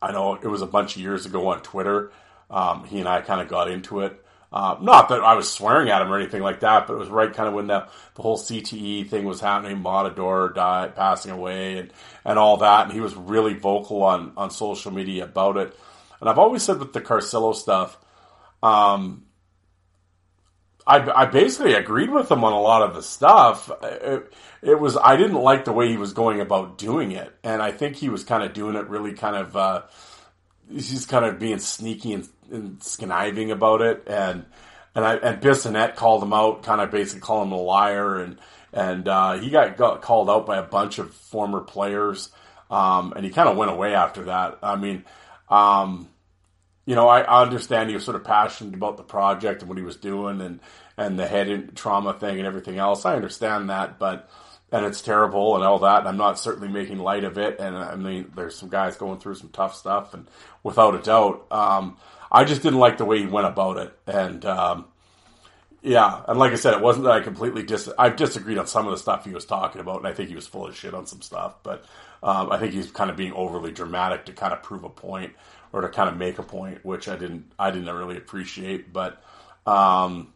I 0.00 0.12
know 0.12 0.34
it 0.34 0.46
was 0.46 0.62
a 0.62 0.66
bunch 0.66 0.96
of 0.96 1.02
years 1.02 1.26
ago 1.26 1.48
on 1.48 1.62
Twitter. 1.62 2.12
Um, 2.50 2.84
he 2.84 2.98
and 2.98 3.08
I 3.08 3.20
kind 3.20 3.40
of 3.40 3.48
got 3.48 3.70
into 3.70 4.00
it 4.00 4.23
uh, 4.54 4.76
not 4.80 5.08
that 5.08 5.20
I 5.20 5.34
was 5.34 5.52
swearing 5.52 5.90
at 5.90 6.00
him 6.00 6.12
or 6.12 6.16
anything 6.16 6.40
like 6.40 6.60
that, 6.60 6.86
but 6.86 6.94
it 6.94 6.98
was 6.98 7.08
right 7.08 7.34
kind 7.34 7.48
of 7.48 7.54
when 7.54 7.66
the, 7.66 7.88
the 8.14 8.22
whole 8.22 8.38
CTE 8.38 9.08
thing 9.08 9.24
was 9.24 9.40
happening, 9.40 9.82
Matador 9.82 10.50
died, 10.50 10.94
passing 10.94 11.32
away 11.32 11.78
and, 11.78 11.92
and 12.24 12.38
all 12.38 12.58
that. 12.58 12.84
And 12.84 12.92
he 12.92 13.00
was 13.00 13.16
really 13.16 13.54
vocal 13.54 14.04
on, 14.04 14.32
on 14.36 14.52
social 14.52 14.92
media 14.92 15.24
about 15.24 15.56
it. 15.56 15.76
And 16.20 16.30
I've 16.30 16.38
always 16.38 16.62
said 16.62 16.78
with 16.78 16.92
the 16.92 17.00
Carcillo 17.00 17.52
stuff, 17.52 17.98
um, 18.62 19.24
I, 20.86 21.00
I 21.10 21.26
basically 21.26 21.74
agreed 21.74 22.10
with 22.10 22.30
him 22.30 22.44
on 22.44 22.52
a 22.52 22.60
lot 22.60 22.82
of 22.82 22.94
the 22.94 23.02
stuff. 23.02 23.72
It, 23.82 24.32
it, 24.62 24.78
was, 24.78 24.96
I 24.96 25.16
didn't 25.16 25.34
like 25.34 25.64
the 25.64 25.72
way 25.72 25.88
he 25.88 25.96
was 25.96 26.12
going 26.12 26.40
about 26.40 26.78
doing 26.78 27.10
it. 27.10 27.34
And 27.42 27.60
I 27.60 27.72
think 27.72 27.96
he 27.96 28.08
was 28.08 28.22
kind 28.22 28.44
of 28.44 28.52
doing 28.52 28.76
it 28.76 28.88
really 28.88 29.14
kind 29.14 29.34
of, 29.34 29.56
uh, 29.56 29.82
he's 30.70 31.06
kind 31.06 31.24
of 31.24 31.40
being 31.40 31.58
sneaky 31.58 32.12
and 32.12 32.28
and 32.50 32.80
conniving 32.98 33.50
about 33.50 33.80
it, 33.80 34.04
and 34.06 34.44
and 34.94 35.04
I 35.04 35.16
and 35.16 35.42
Bissonnette 35.42 35.96
called 35.96 36.22
him 36.22 36.32
out, 36.32 36.62
kind 36.62 36.80
of 36.80 36.90
basically 36.90 37.20
calling 37.20 37.48
him 37.48 37.52
a 37.52 37.60
liar, 37.60 38.18
and 38.18 38.38
and 38.74 39.06
uh, 39.06 39.38
he 39.38 39.50
got, 39.50 39.76
got 39.76 40.02
called 40.02 40.28
out 40.28 40.46
by 40.46 40.58
a 40.58 40.62
bunch 40.62 40.98
of 40.98 41.14
former 41.14 41.60
players. 41.60 42.30
Um, 42.70 43.12
and 43.14 43.24
he 43.24 43.30
kind 43.30 43.48
of 43.48 43.56
went 43.56 43.70
away 43.70 43.94
after 43.94 44.24
that. 44.24 44.58
I 44.62 44.74
mean, 44.74 45.04
um, 45.48 46.08
you 46.86 46.96
know, 46.96 47.08
I, 47.08 47.20
I 47.20 47.42
understand 47.42 47.88
he 47.88 47.94
was 47.94 48.04
sort 48.04 48.16
of 48.16 48.24
passionate 48.24 48.74
about 48.74 48.96
the 48.96 49.04
project 49.04 49.62
and 49.62 49.68
what 49.68 49.78
he 49.78 49.84
was 49.84 49.96
doing 49.96 50.40
and, 50.40 50.60
and 50.96 51.18
the 51.18 51.26
head 51.26 51.76
trauma 51.76 52.14
thing 52.14 52.38
and 52.38 52.46
everything 52.46 52.78
else. 52.78 53.04
I 53.04 53.14
understand 53.14 53.70
that, 53.70 53.98
but, 53.98 54.28
and 54.72 54.84
it's 54.84 55.02
terrible 55.02 55.54
and 55.54 55.64
all 55.64 55.78
that. 55.80 56.00
And 56.00 56.08
I'm 56.08 56.16
not 56.16 56.40
certainly 56.40 56.68
making 56.68 56.98
light 56.98 57.22
of 57.22 57.38
it. 57.38 57.60
And 57.60 57.76
I 57.76 57.94
mean, 57.94 58.32
there's 58.34 58.56
some 58.56 58.70
guys 58.70 58.96
going 58.96 59.20
through 59.20 59.36
some 59.36 59.50
tough 59.50 59.76
stuff 59.76 60.14
and 60.14 60.26
without 60.64 60.96
a 60.96 60.98
doubt, 60.98 61.46
um, 61.52 61.96
I 62.34 62.44
just 62.44 62.62
didn't 62.62 62.80
like 62.80 62.98
the 62.98 63.04
way 63.04 63.20
he 63.20 63.26
went 63.26 63.46
about 63.46 63.76
it. 63.76 63.96
And, 64.08 64.44
um, 64.44 64.86
yeah, 65.82 66.22
and 66.26 66.38
like 66.38 66.52
I 66.52 66.56
said, 66.56 66.74
it 66.74 66.80
wasn't 66.80 67.04
that 67.04 67.12
I 67.12 67.20
completely 67.20 67.62
dis. 67.62 67.90
I 67.98 68.08
disagreed 68.08 68.58
on 68.58 68.66
some 68.66 68.86
of 68.86 68.90
the 68.90 68.98
stuff 68.98 69.24
he 69.24 69.32
was 69.32 69.44
talking 69.44 69.80
about, 69.80 69.98
and 69.98 70.06
I 70.06 70.14
think 70.14 70.30
he 70.30 70.34
was 70.34 70.46
full 70.46 70.66
of 70.66 70.74
shit 70.74 70.94
on 70.94 71.06
some 71.06 71.20
stuff. 71.20 71.56
But 71.62 71.84
um, 72.22 72.50
I 72.50 72.58
think 72.58 72.72
he's 72.72 72.90
kind 72.90 73.10
of 73.10 73.16
being 73.16 73.34
overly 73.34 73.70
dramatic 73.70 74.24
to 74.24 74.32
kind 74.32 74.54
of 74.54 74.62
prove 74.62 74.82
a 74.82 74.88
point 74.88 75.34
or 75.72 75.82
to 75.82 75.90
kind 75.90 76.08
of 76.08 76.16
make 76.16 76.38
a 76.38 76.42
point, 76.42 76.84
which 76.84 77.06
I 77.06 77.16
didn't. 77.16 77.52
I 77.58 77.70
didn't 77.70 77.94
really 77.94 78.16
appreciate. 78.16 78.94
But 78.94 79.22
um, 79.66 80.32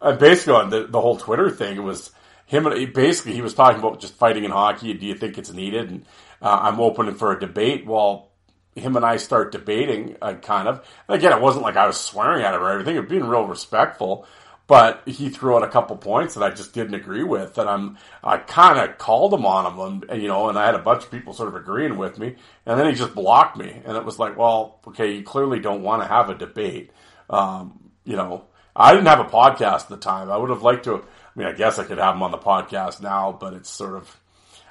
basically, 0.00 0.52
on 0.52 0.68
the, 0.68 0.86
the 0.86 1.00
whole 1.00 1.16
Twitter 1.16 1.50
thing, 1.50 1.78
it 1.78 1.82
was 1.82 2.10
him. 2.44 2.64
Basically, 2.92 3.32
he 3.32 3.40
was 3.40 3.54
talking 3.54 3.78
about 3.78 4.00
just 4.00 4.14
fighting 4.14 4.44
in 4.44 4.50
hockey. 4.50 4.92
Do 4.92 5.06
you 5.06 5.14
think 5.14 5.38
it's 5.38 5.52
needed? 5.52 5.88
And 5.88 6.04
uh, 6.42 6.58
I'm 6.62 6.78
open 6.78 7.14
for 7.14 7.32
a 7.32 7.40
debate. 7.40 7.86
Well, 7.86 8.33
him 8.74 8.96
and 8.96 9.04
I 9.04 9.16
start 9.16 9.52
debating, 9.52 10.16
uh, 10.20 10.34
kind 10.34 10.68
of. 10.68 10.86
And 11.08 11.16
again, 11.16 11.32
it 11.32 11.40
wasn't 11.40 11.64
like 11.64 11.76
I 11.76 11.86
was 11.86 12.00
swearing 12.00 12.44
at 12.44 12.54
him 12.54 12.62
or 12.62 12.70
everything. 12.70 12.96
It 12.96 13.00
was 13.00 13.10
being 13.10 13.24
real 13.24 13.46
respectful 13.46 14.26
but 14.66 15.02
he 15.06 15.28
threw 15.28 15.56
out 15.56 15.62
a 15.62 15.68
couple 15.68 15.96
points 15.96 16.34
that 16.34 16.42
I 16.42 16.50
just 16.50 16.72
didn't 16.72 16.94
agree 16.94 17.22
with, 17.22 17.58
and 17.58 17.68
I'm 17.68 17.98
I 18.22 18.38
kind 18.38 18.78
of 18.78 18.96
called 18.96 19.34
him 19.34 19.44
on 19.44 19.76
them, 19.76 20.08
and, 20.08 20.22
you 20.22 20.28
know, 20.28 20.48
and 20.48 20.58
I 20.58 20.64
had 20.64 20.74
a 20.74 20.78
bunch 20.78 21.04
of 21.04 21.10
people 21.10 21.34
sort 21.34 21.50
of 21.50 21.56
agreeing 21.56 21.98
with 21.98 22.18
me, 22.18 22.36
and 22.64 22.78
then 22.78 22.86
he 22.86 22.94
just 22.94 23.14
blocked 23.14 23.58
me, 23.58 23.82
and 23.84 23.96
it 23.96 24.04
was 24.04 24.18
like, 24.18 24.38
well, 24.38 24.80
okay, 24.88 25.12
you 25.16 25.22
clearly 25.22 25.60
don't 25.60 25.82
want 25.82 26.02
to 26.02 26.08
have 26.08 26.30
a 26.30 26.34
debate, 26.34 26.90
um, 27.28 27.90
you 28.04 28.16
know. 28.16 28.44
I 28.76 28.92
didn't 28.92 29.06
have 29.06 29.20
a 29.20 29.24
podcast 29.24 29.82
at 29.82 29.88
the 29.88 29.96
time. 29.98 30.28
I 30.32 30.36
would 30.36 30.50
have 30.50 30.62
liked 30.62 30.84
to. 30.84 30.96
I 30.96 31.02
mean, 31.36 31.46
I 31.46 31.52
guess 31.52 31.78
I 31.78 31.84
could 31.84 31.98
have 31.98 32.16
him 32.16 32.24
on 32.24 32.32
the 32.32 32.38
podcast 32.38 33.00
now, 33.00 33.30
but 33.30 33.54
it's 33.54 33.70
sort 33.70 33.94
of, 33.94 34.20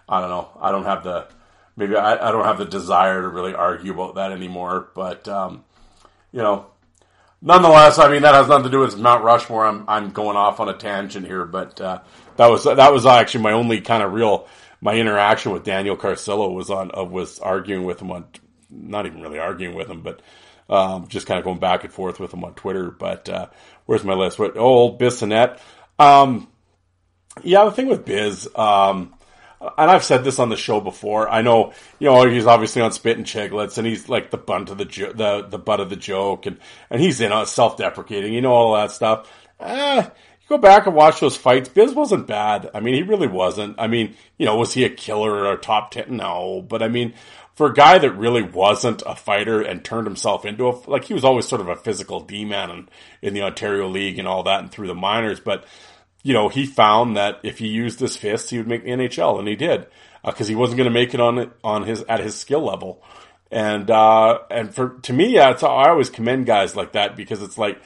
I 0.10 0.20
don't 0.20 0.30
know. 0.30 0.50
I 0.60 0.72
don't 0.72 0.84
have 0.84 1.06
the 1.06 1.28
maybe 1.75 1.95
I, 1.95 2.29
I 2.29 2.31
don't 2.31 2.45
have 2.45 2.57
the 2.57 2.65
desire 2.65 3.21
to 3.21 3.27
really 3.27 3.53
argue 3.53 3.93
about 3.93 4.15
that 4.15 4.31
anymore. 4.31 4.89
But 4.93 5.27
um, 5.27 5.63
you 6.31 6.41
know, 6.41 6.67
nonetheless, 7.41 7.99
I 7.99 8.09
mean 8.09 8.23
that 8.23 8.36
has 8.36 8.47
nothing 8.47 8.65
to 8.65 8.71
do 8.71 8.79
with 8.79 8.97
Mount 8.97 9.23
Rushmore. 9.23 9.65
I'm 9.65 9.86
I'm 9.88 10.12
going 10.12 10.38
off 10.38 10.59
on 10.59 10.69
a 10.69 10.77
tangent 10.77 11.25
here, 11.25 11.45
but 11.45 11.79
uh, 11.79 12.01
that 12.38 12.47
was 12.47 12.63
that 12.63 12.93
was 12.93 13.05
actually 13.05 13.43
my 13.43 13.51
only 13.51 13.81
kind 13.81 14.03
of 14.03 14.13
real 14.13 14.47
my 14.81 14.95
interaction 14.95 15.53
with 15.53 15.63
Daniel 15.63 15.95
Carcillo 15.95 16.53
was 16.53 16.69
on 16.69 16.91
uh, 16.97 17.03
was 17.03 17.39
arguing 17.39 17.86
with 17.86 18.01
him 18.01 18.12
on 18.12 18.25
not 18.69 19.05
even 19.05 19.21
really 19.21 19.39
arguing 19.39 19.75
with 19.75 19.89
him, 19.89 20.01
but 20.01 20.21
um, 20.69 21.07
just 21.07 21.27
kind 21.27 21.38
of 21.38 21.45
going 21.45 21.59
back 21.59 21.83
and 21.83 21.93
forth 21.93 22.19
with 22.19 22.33
him 22.33 22.43
on 22.43 22.53
Twitter. 22.55 22.91
But 22.91 23.29
uh, 23.29 23.47
where's 23.86 24.03
my 24.03 24.13
list? 24.13 24.39
What 24.39 24.57
oh, 24.57 24.62
old 24.62 24.99
Bissonnette. 24.99 25.59
Um, 25.99 26.49
yeah, 27.43 27.65
the 27.65 27.71
thing 27.71 27.88
with 27.88 28.05
Biz, 28.05 28.49
um, 28.55 29.13
and 29.78 29.89
I've 29.91 30.04
said 30.04 30.23
this 30.23 30.39
on 30.39 30.49
the 30.49 30.58
show 30.58 30.80
before. 30.80 31.30
I 31.30 31.41
know, 31.41 31.73
you 31.99 32.08
know, 32.08 32.28
he's 32.30 32.45
obviously 32.45 32.82
on 32.82 32.91
Spittin' 32.91 33.23
Chiclets, 33.23 33.78
and 33.78 33.88
he's 33.88 34.10
like 34.10 34.32
the 34.32 34.38
butt 34.38 34.69
of 34.69 34.78
the 34.78 34.86
jo- 34.86 35.13
the 35.13 35.45
the 35.47 35.60
butt 35.60 35.80
of 35.80 35.89
the 35.89 35.95
joke, 35.95 36.45
and 36.45 36.58
and 36.89 37.02
he's 37.02 37.21
in 37.21 37.32
on 37.32 37.45
self-deprecating, 37.45 38.34
you 38.34 38.41
know, 38.41 38.54
all 38.54 38.73
that 38.76 38.91
stuff. 38.91 39.32
Eh, 39.60 40.02
you 40.02 40.47
go 40.49 40.58
back 40.58 40.86
and 40.86 40.95
watch 40.95 41.19
those 41.19 41.38
fights. 41.38 41.69
Biz 41.69 41.93
wasn't 41.93 42.28
bad. 42.28 42.69
I 42.73 42.80
mean, 42.80 42.95
he 42.95 43.04
really 43.04 43.28
wasn't. 43.28 43.76
I 43.80 43.88
mean, 43.88 44.15
you 44.38 44.45
know, 44.45 44.58
was 44.58 44.73
he 44.73 44.84
a 44.84 44.89
killer 44.89 45.32
or 45.32 45.54
a 45.54 45.58
top 45.58 45.91
ten? 45.91 46.17
No, 46.17 46.65
but 46.67 46.84
I 46.84 46.89
mean, 46.89 47.13
for 47.56 47.67
a 47.67 47.73
guy 47.73 47.97
that 47.99 48.12
really 48.12 48.41
wasn't 48.41 49.04
a 49.06 49.15
fighter 49.15 49.62
and 49.62 49.84
turned 49.84 50.08
himself 50.08 50.45
into 50.45 50.67
a 50.67 50.71
like 50.88 51.06
he 51.06 51.13
was 51.13 51.23
always 51.23 51.47
sort 51.47 51.62
of 51.62 51.69
a 51.69 51.76
physical 51.76 52.19
D 52.19 52.45
man 52.45 52.69
in, 52.69 52.89
in 53.21 53.34
the 53.34 53.43
Ontario 53.43 53.88
League 53.88 54.19
and 54.19 54.28
all 54.28 54.43
that, 54.43 54.60
and 54.60 54.71
through 54.71 54.88
the 54.88 54.95
minors, 54.95 55.39
but 55.39 55.65
you 56.23 56.33
know, 56.33 56.49
he 56.49 56.65
found 56.65 57.17
that 57.17 57.39
if 57.43 57.59
he 57.59 57.67
used 57.67 57.99
his 57.99 58.17
fists, 58.17 58.49
he 58.49 58.57
would 58.57 58.67
make 58.67 58.83
the 58.83 58.91
NHL, 58.91 59.38
and 59.38 59.47
he 59.47 59.55
did 59.55 59.88
because 60.25 60.47
uh, 60.47 60.49
he 60.49 60.55
wasn't 60.55 60.77
going 60.77 60.89
to 60.89 60.93
make 60.93 61.13
it 61.13 61.19
on 61.19 61.38
it 61.38 61.51
on 61.63 61.83
his 61.83 62.01
at 62.03 62.21
his 62.21 62.36
skill 62.36 62.62
level. 62.62 63.03
And 63.51 63.91
uh, 63.91 64.39
and 64.49 64.73
for 64.73 64.97
to 65.03 65.13
me, 65.13 65.36
yeah, 65.36 65.55
I 65.62 65.89
always 65.89 66.09
commend 66.09 66.45
guys 66.45 66.75
like 66.75 66.93
that 66.93 67.15
because 67.15 67.43
it's 67.43 67.57
like 67.57 67.79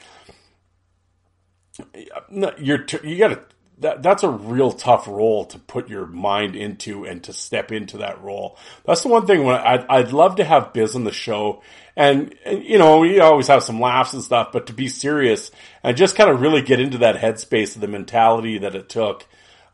you're 2.30 2.86
you 3.04 3.18
got 3.18 3.28
to 3.28 3.42
that 3.80 4.02
that's 4.02 4.22
a 4.22 4.30
real 4.30 4.72
tough 4.72 5.06
role 5.06 5.44
to 5.46 5.58
put 5.58 5.88
your 5.88 6.06
mind 6.06 6.56
into 6.56 7.04
and 7.04 7.22
to 7.24 7.32
step 7.32 7.72
into 7.72 7.98
that 7.98 8.22
role. 8.22 8.58
That's 8.84 9.02
the 9.02 9.08
one 9.08 9.26
thing 9.26 9.44
when 9.44 9.56
I'd, 9.56 9.86
I'd 9.88 10.12
love 10.12 10.36
to 10.36 10.44
have 10.44 10.72
Biz 10.72 10.96
on 10.96 11.04
the 11.04 11.12
show 11.12 11.62
and, 11.98 12.32
and, 12.44 12.62
you 12.62 12.78
know, 12.78 13.00
we 13.00 13.18
always 13.18 13.48
have 13.48 13.64
some 13.64 13.80
laughs 13.80 14.12
and 14.12 14.22
stuff, 14.22 14.52
but 14.52 14.68
to 14.68 14.72
be 14.72 14.86
serious 14.86 15.50
and 15.82 15.96
just 15.96 16.14
kind 16.14 16.30
of 16.30 16.40
really 16.40 16.62
get 16.62 16.78
into 16.78 16.98
that 16.98 17.16
headspace 17.16 17.74
of 17.74 17.80
the 17.80 17.88
mentality 17.88 18.58
that 18.58 18.76
it 18.76 18.88
took, 18.88 19.26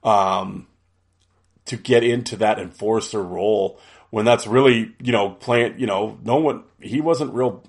um, 0.02 0.66
to 1.66 1.76
get 1.76 2.02
into 2.02 2.36
that 2.36 2.58
enforcer 2.58 3.22
role 3.22 3.78
when 4.08 4.24
that's 4.24 4.46
really, 4.46 4.94
you 5.02 5.12
know, 5.12 5.28
playing, 5.28 5.78
you 5.78 5.86
know, 5.86 6.18
no 6.24 6.36
one, 6.36 6.64
he 6.80 7.02
wasn't 7.02 7.34
real, 7.34 7.62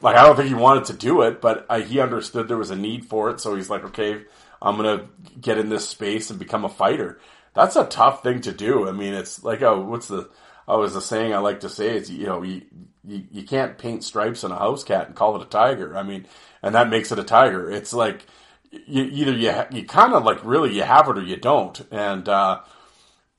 like, 0.00 0.16
I 0.16 0.24
don't 0.26 0.34
think 0.34 0.48
he 0.48 0.54
wanted 0.54 0.86
to 0.86 0.94
do 0.94 1.22
it, 1.22 1.40
but 1.40 1.64
I, 1.70 1.82
he 1.82 2.00
understood 2.00 2.48
there 2.48 2.56
was 2.56 2.72
a 2.72 2.76
need 2.76 3.04
for 3.04 3.30
it. 3.30 3.38
So 3.38 3.54
he's 3.54 3.70
like, 3.70 3.84
okay, 3.84 4.22
I'm 4.60 4.76
going 4.76 4.98
to 4.98 5.06
get 5.40 5.56
in 5.56 5.68
this 5.68 5.88
space 5.88 6.30
and 6.30 6.38
become 6.40 6.64
a 6.64 6.68
fighter. 6.68 7.20
That's 7.54 7.76
a 7.76 7.84
tough 7.84 8.24
thing 8.24 8.40
to 8.40 8.52
do. 8.52 8.88
I 8.88 8.92
mean, 8.92 9.14
it's 9.14 9.44
like, 9.44 9.62
oh, 9.62 9.80
what's 9.82 10.08
the, 10.08 10.28
I 10.66 10.74
was 10.74 10.94
the 10.94 11.00
saying 11.00 11.32
I 11.32 11.38
like 11.38 11.60
to 11.60 11.68
say 11.68 11.96
is, 11.96 12.10
you 12.10 12.26
know, 12.26 12.42
you, 12.42 12.62
you, 13.08 13.24
you 13.30 13.42
can't 13.42 13.78
paint 13.78 14.04
stripes 14.04 14.44
on 14.44 14.52
a 14.52 14.58
house 14.58 14.84
cat 14.84 15.06
and 15.06 15.16
call 15.16 15.34
it 15.36 15.42
a 15.42 15.46
tiger. 15.46 15.96
I 15.96 16.02
mean, 16.02 16.26
and 16.62 16.74
that 16.74 16.90
makes 16.90 17.10
it 17.10 17.18
a 17.18 17.24
tiger. 17.24 17.70
It's 17.70 17.92
like, 17.92 18.26
you, 18.70 19.04
either 19.04 19.32
you, 19.32 19.52
you 19.72 19.86
kind 19.86 20.12
of 20.12 20.24
like 20.24 20.44
really 20.44 20.74
you 20.74 20.82
have 20.82 21.08
it 21.08 21.16
or 21.18 21.22
you 21.22 21.36
don't. 21.36 21.80
And, 21.90 22.28
uh, 22.28 22.60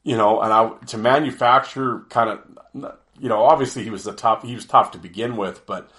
you 0.03 0.17
know, 0.17 0.41
and 0.41 0.51
I, 0.51 0.69
to 0.88 0.97
manufacture 0.97 2.05
kind 2.10 2.39
of, 2.73 2.95
you 3.19 3.29
know, 3.29 3.43
obviously 3.43 3.84
he 3.84 3.91
was 3.91 4.03
the 4.03 4.13
tough, 4.13 4.43
he 4.43 4.55
was 4.55 4.65
tough 4.65 4.91
to 4.91 4.97
begin 4.97 5.38
with, 5.38 5.65
but 5.65 5.91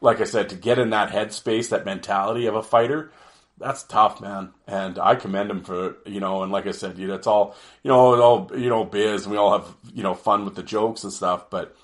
like 0.00 0.20
I 0.20 0.24
said, 0.24 0.50
to 0.50 0.54
get 0.54 0.78
in 0.78 0.90
that 0.90 1.10
headspace, 1.10 1.70
that 1.70 1.84
mentality 1.84 2.46
of 2.46 2.54
a 2.54 2.62
fighter, 2.62 3.10
that's 3.58 3.82
tough, 3.82 4.20
man. 4.20 4.50
And 4.66 4.98
I 4.98 5.14
commend 5.14 5.50
him 5.50 5.62
for, 5.64 5.96
you 6.04 6.20
know, 6.20 6.42
and 6.42 6.52
like 6.52 6.66
I 6.66 6.72
said, 6.72 6.98
you 6.98 7.08
know, 7.08 7.14
it's 7.14 7.26
all, 7.26 7.56
you 7.82 7.90
know, 7.90 8.20
all, 8.20 8.50
you 8.54 8.68
know, 8.68 8.84
biz 8.84 9.24
and 9.24 9.32
we 9.32 9.38
all 9.38 9.58
have, 9.58 9.74
you 9.94 10.02
know, 10.02 10.14
fun 10.14 10.44
with 10.44 10.54
the 10.54 10.62
jokes 10.62 11.04
and 11.04 11.12
stuff. 11.12 11.48
But 11.48 11.74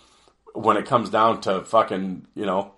when 0.54 0.76
it 0.76 0.86
comes 0.86 1.10
down 1.10 1.40
to 1.42 1.62
fucking, 1.62 2.26
you 2.34 2.46
know, 2.46 2.72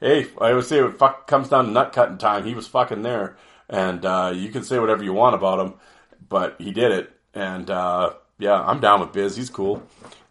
hey, 0.00 0.26
I 0.40 0.52
would 0.52 0.64
say 0.64 0.78
it 0.78 0.98
fuck 0.98 1.26
comes 1.26 1.48
down 1.48 1.66
to 1.66 1.70
nut 1.70 1.92
cutting 1.92 2.18
time, 2.18 2.44
he 2.44 2.54
was 2.54 2.66
fucking 2.66 3.02
there. 3.02 3.36
And, 3.68 4.04
uh, 4.04 4.32
you 4.34 4.48
can 4.50 4.64
say 4.64 4.78
whatever 4.78 5.04
you 5.04 5.12
want 5.12 5.36
about 5.36 5.60
him, 5.60 5.74
but 6.28 6.56
he 6.58 6.72
did 6.72 6.90
it. 6.92 7.12
And, 7.34 7.70
uh, 7.70 8.14
yeah, 8.38 8.60
I'm 8.60 8.80
down 8.80 9.00
with 9.00 9.12
biz. 9.12 9.36
He's 9.36 9.50
cool. 9.50 9.82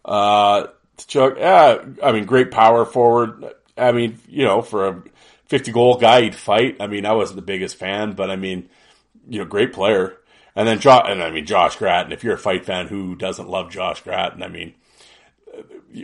Uh, 0.04 0.68
Chuck, 1.08 1.36
yeah, 1.38 1.78
I 2.04 2.12
mean, 2.12 2.26
great 2.26 2.52
power 2.52 2.84
forward. 2.86 3.54
I 3.78 3.94
mean, 3.94 4.20
you 4.28 4.44
know, 4.44 4.62
for 4.62 4.88
a, 4.88 5.04
50 5.50 5.72
goal 5.72 5.96
guy 5.98 6.22
he'd 6.22 6.36
fight. 6.36 6.78
I 6.80 6.88
mean, 6.88 7.06
I 7.06 7.14
wasn't 7.14 7.38
the 7.38 7.42
biggest 7.46 7.76
fan, 7.76 8.14
but 8.14 8.30
I 8.30 8.36
mean, 8.36 8.70
you 9.28 9.40
know, 9.40 9.46
great 9.46 9.74
player. 9.74 10.16
And 10.56 10.68
then 10.68 10.80
Josh, 10.80 11.06
and 11.08 11.24
I 11.24 11.32
mean, 11.32 11.46
Josh 11.46 11.76
Gratton, 11.76 12.12
if 12.12 12.24
you're 12.24 12.36
a 12.36 12.40
fight 12.40 12.66
fan, 12.66 12.88
who 12.88 13.16
doesn't 13.16 13.50
love 13.50 13.72
Josh 13.72 14.02
Gratton? 14.02 14.44
I 14.44 14.48
mean, 14.48 14.76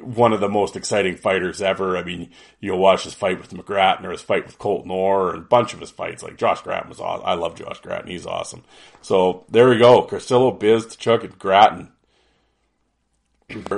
one 0.02 0.34
of 0.34 0.40
the 0.40 0.50
most 0.50 0.76
exciting 0.76 1.16
fighters 1.16 1.62
ever. 1.62 1.98
I 1.98 2.04
mean, 2.04 2.32
you'll 2.60 2.80
watch 2.80 3.04
his 3.04 3.14
fight 3.14 3.40
with 3.40 3.52
McGrattan 3.52 4.04
or 4.04 4.12
his 4.12 4.22
fight 4.22 4.46
with 4.46 4.58
Colton 4.58 4.92
Orr 4.92 5.32
and 5.32 5.44
a 5.44 5.46
bunch 5.48 5.74
of 5.74 5.80
his 5.80 5.92
fights. 5.92 6.24
Like 6.24 6.38
Josh 6.38 6.62
Gratton 6.62 6.90
was 6.90 7.00
awesome. 7.00 7.26
I 7.26 7.36
love 7.36 7.56
Josh 7.56 7.80
Gratton. 7.82 8.10
He's 8.10 8.26
awesome. 8.26 8.64
So 9.02 9.46
there 9.50 9.70
we 9.70 9.78
go. 9.78 10.04
Carcillo, 10.04 10.60
Biz, 10.60 10.96
Chuck, 10.96 11.24
and 11.24 11.38
Gratton. 11.38 11.92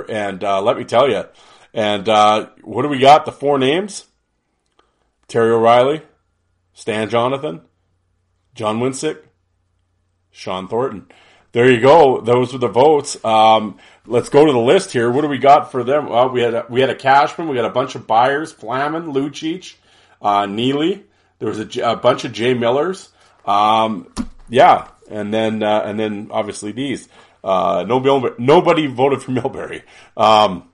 And 0.08 0.42
uh, 0.42 0.62
let 0.62 0.78
me 0.78 0.84
tell 0.84 1.10
you, 1.10 1.24
and 1.74 2.08
uh, 2.08 2.48
what 2.62 2.82
do 2.82 2.88
we 2.88 2.98
got? 2.98 3.26
The 3.26 3.32
four 3.32 3.58
names? 3.58 4.06
Terry 5.28 5.50
O'Reilly, 5.50 6.00
Stan 6.72 7.10
Jonathan, 7.10 7.60
John 8.54 8.80
Wensink, 8.80 9.18
Shawn 10.30 10.68
Thornton. 10.68 11.06
There 11.52 11.70
you 11.70 11.80
go. 11.80 12.20
Those 12.20 12.52
were 12.52 12.58
the 12.58 12.68
votes. 12.68 13.22
Um, 13.24 13.78
let's 14.06 14.28
go 14.28 14.44
to 14.44 14.52
the 14.52 14.58
list 14.58 14.92
here. 14.92 15.10
What 15.10 15.22
do 15.22 15.28
we 15.28 15.38
got 15.38 15.72
for 15.72 15.82
them? 15.82 16.08
Well, 16.08 16.28
we 16.28 16.42
had 16.42 16.54
a, 16.54 16.66
we 16.68 16.80
had 16.80 16.90
a 16.90 16.94
Cashman. 16.94 17.48
We 17.48 17.56
got 17.56 17.64
a 17.64 17.70
bunch 17.70 17.94
of 17.94 18.06
Byers: 18.06 18.52
Flamin, 18.52 19.12
Lucic, 19.12 19.74
uh, 20.20 20.46
Neely. 20.46 21.04
There 21.38 21.48
was 21.48 21.58
a, 21.58 21.80
a, 21.82 21.96
bunch 21.96 22.24
of 22.24 22.32
Jay 22.32 22.52
Millers. 22.52 23.08
Um, 23.46 24.12
yeah, 24.48 24.88
and 25.10 25.32
then 25.32 25.62
uh, 25.62 25.82
and 25.84 25.98
then 25.98 26.28
obviously 26.30 26.72
these. 26.72 27.08
Uh, 27.42 27.84
no, 27.86 27.98
nobody 28.38 28.86
voted 28.86 29.22
for 29.22 29.30
Milbury. 29.32 29.82
Um, 30.16 30.68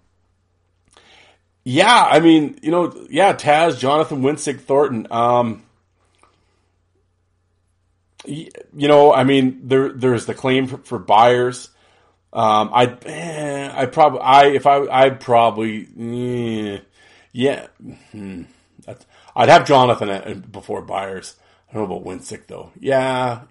yeah, 1.63 2.09
I 2.11 2.21
mean, 2.21 2.59
you 2.63 2.71
know, 2.71 3.07
yeah, 3.11 3.33
Taz, 3.35 3.79
Jonathan 3.79 4.23
Wensink, 4.23 4.61
Thornton. 4.61 5.07
Um, 5.11 5.63
you 8.27 8.89
know, 8.89 9.13
I 9.13 9.25
mean, 9.25 9.61
there 9.65 9.93
there's 9.93 10.27
the 10.27 10.35
claim 10.35 10.67
for, 10.67 10.79
for 10.79 10.99
Byers. 10.99 11.69
Um, 12.33 12.71
I'd, 12.73 13.07
eh, 13.07 13.71
I 13.73 13.87
probably, 13.87 14.21
I, 14.21 14.47
if 14.47 14.67
I, 14.67 14.87
I'd 14.87 15.21
probably, 15.21 15.87
eh, 15.97 16.81
yeah, 17.33 17.69
hmm, 18.11 18.43
I'd 19.37 19.49
have 19.49 19.67
Jonathan 19.67 20.45
before 20.51 20.83
Byers. 20.83 21.37
I 21.71 21.75
don't 21.75 21.89
know 21.89 21.97
about 21.97 22.07
Wensink 22.07 22.47
though. 22.47 22.73
Yeah. 22.79 23.43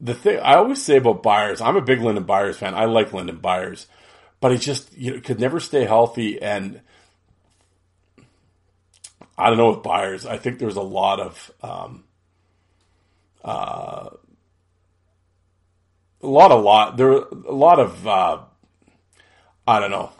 The 0.00 0.14
thing 0.14 0.38
I 0.40 0.54
always 0.54 0.82
say 0.82 0.96
about 0.96 1.22
Byers, 1.22 1.60
I'm 1.60 1.76
a 1.76 1.80
big 1.80 2.00
Lyndon 2.00 2.24
Byers 2.24 2.58
fan. 2.58 2.74
I 2.74 2.84
like 2.84 3.12
Lyndon 3.12 3.38
Byers, 3.38 3.86
but 4.40 4.52
he 4.52 4.58
just 4.58 4.96
you 4.96 5.14
know, 5.14 5.20
could 5.20 5.40
never 5.40 5.60
stay 5.60 5.84
healthy. 5.84 6.40
And 6.42 6.80
I 9.38 9.48
don't 9.48 9.58
know 9.58 9.70
with 9.70 9.82
Byers. 9.82 10.26
I 10.26 10.36
think 10.36 10.58
there's 10.58 10.76
a 10.76 10.82
lot 10.82 11.20
of 11.20 11.50
um, 11.62 12.03
uh, 13.44 14.08
a 16.22 16.26
lot, 16.26 16.50
a 16.50 16.56
lot. 16.56 16.96
There, 16.96 17.12
a 17.12 17.52
lot 17.52 17.78
of 17.78 18.06
uh, 18.06 18.38
I 19.66 19.80
don't 19.80 19.90
know, 19.90 20.10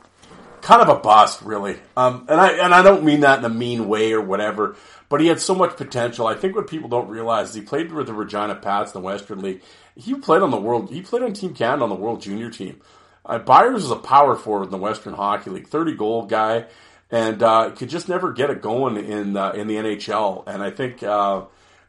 kind 0.61 0.83
of 0.83 0.89
a 0.89 1.01
bust, 1.01 1.43
really. 1.43 1.79
Um, 1.97 2.27
and 2.29 2.41
I 2.41 2.53
and 2.53 2.75
I 2.75 2.83
don't 2.83 3.05
mean 3.05 3.21
that 3.21 3.39
in 3.39 3.45
a 3.45 3.49
mean 3.49 3.89
way 3.89 4.13
or 4.13 4.21
whatever. 4.21 4.77
But 5.09 5.21
he 5.21 5.29
had 5.29 5.41
so 5.41 5.55
much 5.55 5.77
potential. 5.77 6.27
I 6.27 6.35
think 6.35 6.57
what 6.57 6.69
people 6.69 6.89
don't 6.89 7.09
realize 7.09 7.51
is 7.51 7.55
he 7.55 7.61
played 7.61 7.93
with 7.93 8.07
the 8.07 8.15
Regina 8.15 8.55
Pats 8.57 8.95
in 8.95 9.01
the 9.01 9.05
Western 9.05 9.41
League. 9.41 9.63
He 9.95 10.15
played 10.15 10.43
on 10.43 10.51
the 10.51 10.61
world. 10.61 10.91
He 10.91 11.03
played 11.03 11.23
on 11.23 11.33
Team 11.33 11.55
Canada 11.55 11.85
on 11.85 11.89
the 11.89 11.95
World 11.95 12.21
Junior 12.21 12.51
team. 12.51 12.81
Uh, 13.25 13.39
Byers 13.39 13.85
is 13.85 13.91
a 13.91 13.97
power 13.97 14.37
forward 14.37 14.65
in 14.65 14.71
the 14.71 14.79
Western 14.79 15.15
Hockey 15.15 15.51
League, 15.51 15.69
thirty 15.69 15.95
goal 15.95 16.27
guy, 16.27 16.67
and 17.11 17.43
uh, 17.43 17.71
could 17.71 17.89
just 17.89 18.09
never 18.09 18.33
get 18.33 18.51
it 18.51 18.61
going 18.61 18.97
in 18.97 19.37
uh, 19.37 19.53
in 19.53 19.67
the 19.67 19.77
NHL. 19.77 20.45
And 20.47 20.63
I 20.63 20.71
think. 20.71 21.03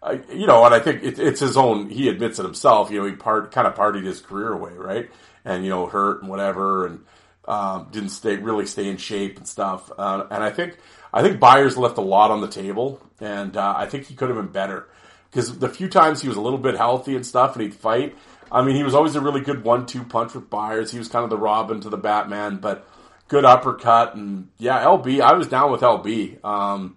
Uh, 0.06 0.20
you 0.32 0.46
know, 0.46 0.63
and 0.65 0.76
I 0.76 0.80
think 0.80 1.04
it, 1.04 1.18
it's 1.18 1.39
his 1.39 1.58
own. 1.58 1.89
He 1.89 2.10
admits 2.10 2.38
it 2.38 2.44
himself. 2.44 2.91
You 2.91 3.00
know, 3.00 3.08
he 3.08 3.13
part 3.13 3.52
kind 3.52 3.68
of 3.68 3.74
partied 3.74 4.06
his 4.06 4.22
career 4.22 4.54
away, 4.54 4.74
right? 4.74 5.10
And 5.44 5.63
you 5.63 5.72
know, 5.72 5.88
hurt 5.88 6.22
and 6.22 6.30
whatever, 6.30 6.86
and 6.86 7.00
um, 7.48 7.88
didn't 7.91 8.10
stay 8.10 8.36
really 8.36 8.68
stay 8.68 8.88
in 8.88 8.98
shape 8.98 9.38
and 9.38 9.48
stuff. 9.48 9.91
Uh, 9.98 10.28
and 10.30 10.44
I 10.44 10.52
think 10.52 10.78
I 11.12 11.24
think 11.24 11.39
Byers 11.39 11.76
left 11.76 11.98
a 11.98 12.02
lot 12.02 12.30
on 12.30 12.41
the 12.41 12.48
table, 12.48 13.02
and 13.20 13.58
uh, 13.58 13.74
I 13.76 13.88
think 13.88 14.06
he 14.06 14.13
could 14.13 14.30
have 14.30 14.38
been 14.38 14.52
better 14.52 14.88
because 15.32 15.58
the 15.58 15.70
few 15.70 15.89
times 15.89 16.22
he 16.22 16.28
was 16.28 16.38
a 16.38 16.41
little 16.41 16.60
bit 16.60 16.78
healthy 16.78 17.15
and 17.15 17.26
stuff, 17.26 17.56
and 17.56 17.63
he'd 17.63 17.74
fight. 17.74 18.15
I 18.52 18.63
mean, 18.63 18.76
he 18.76 18.84
was 18.84 18.94
always 18.94 19.15
a 19.15 19.22
really 19.22 19.41
good 19.41 19.63
one-two 19.63 20.04
punch 20.04 20.36
with 20.36 20.52
Byers. 20.52 20.91
He 20.91 21.00
was 21.00 21.08
kind 21.08 21.24
of 21.24 21.32
the 21.32 21.38
Robin 21.38 21.82
to 21.82 21.89
the 21.89 21.98
Batman, 21.98 22.58
but 22.58 22.88
good 23.28 23.44
uppercut 23.44 24.15
and 24.15 24.50
yeah, 24.60 24.84
LB. 24.84 25.20
I 25.20 25.34
was 25.34 25.48
down 25.48 25.72
with 25.72 25.82
LB, 25.82 26.46
um, 26.46 26.96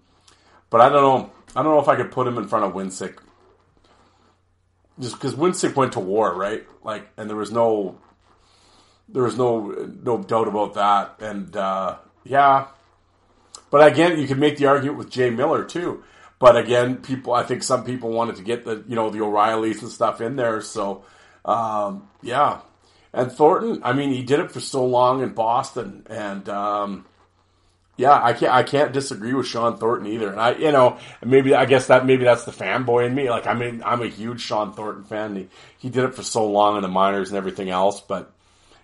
but 0.69 0.83
I 0.83 0.91
don't 0.91 1.03
know. 1.03 1.33
I 1.57 1.63
don't 1.63 1.75
know 1.75 1.81
if 1.81 1.89
I 1.89 1.97
could 1.97 2.11
put 2.11 2.27
him 2.27 2.39
in 2.39 2.49
front 2.49 2.65
of 2.65 2.73
Wensink, 2.73 3.19
just 5.01 5.15
because 5.15 5.35
Wensink 5.35 5.75
went 5.77 5.93
to 5.95 6.01
war, 6.01 6.35
right? 6.35 6.67
Like, 6.83 7.09
and 7.17 7.29
there 7.29 7.37
was 7.37 7.51
no, 7.51 7.99
there 9.09 9.23
was 9.23 9.37
no 9.37 9.69
no 10.03 10.19
doubt 10.23 10.49
about 10.49 10.75
that. 10.75 11.17
And 11.21 11.57
uh, 11.57 11.97
yeah, 12.25 12.69
but 13.71 13.87
again, 13.87 14.19
you 14.19 14.27
could 14.27 14.39
make 14.39 14.57
the 14.57 14.67
argument 14.67 14.99
with 14.99 15.11
Jay 15.11 15.31
Miller 15.31 15.65
too. 15.65 16.05
But 16.39 16.57
again, 16.57 16.99
people, 16.99 17.33
I 17.33 17.43
think 17.43 17.63
some 17.63 17.85
people 17.85 18.11
wanted 18.11 18.37
to 18.37 18.43
get 18.43 18.65
the, 18.65 18.85
you 18.87 18.95
know, 18.95 19.11
the 19.11 19.21
O'Reillys 19.21 19.83
and 19.83 19.91
stuff 19.91 20.21
in 20.21 20.37
there. 20.37 20.61
So, 20.61 21.05
um, 21.45 22.09
yeah. 22.23 22.61
And 23.13 23.33
Thornton, 23.33 23.81
I 23.83 23.93
mean, 23.93 24.13
he 24.13 24.23
did 24.23 24.39
it 24.39 24.53
for 24.53 24.61
so 24.61 24.87
long 24.87 25.23
in 25.23 25.31
Boston, 25.31 26.07
and 26.09 26.49
um, 26.49 27.07
yeah, 27.99 28.19
I 28.23 28.33
can't, 28.33 28.53
I 28.53 28.63
can't 28.63 28.93
disagree 28.93 29.35
with 29.35 29.49
Shawn 29.49 29.77
Thornton 29.77 30.07
either. 30.07 30.31
And 30.31 30.41
I, 30.41 30.53
you 30.53 30.71
know, 30.71 30.99
maybe 31.23 31.53
I 31.53 31.67
guess 31.67 31.89
that 31.89 32.07
maybe 32.07 32.23
that's 32.23 32.45
the 32.45 32.53
fanboy 32.53 33.07
in 33.07 33.15
me. 33.15 33.29
Like, 33.29 33.49
I 33.49 33.55
mean, 33.55 33.83
I'm 33.85 34.03
a 34.03 34.07
huge 34.07 34.41
Shawn 34.41 34.73
Thornton 34.73 35.03
fan. 35.03 35.35
He 35.35 35.49
he 35.79 35.91
did 35.91 36.05
it 36.05 36.15
for 36.15 36.23
so 36.23 36.49
long 36.49 36.77
in 36.77 36.83
the 36.83 36.89
minors 36.89 37.31
and 37.31 37.37
everything 37.37 37.71
else. 37.71 38.01
But 38.01 38.33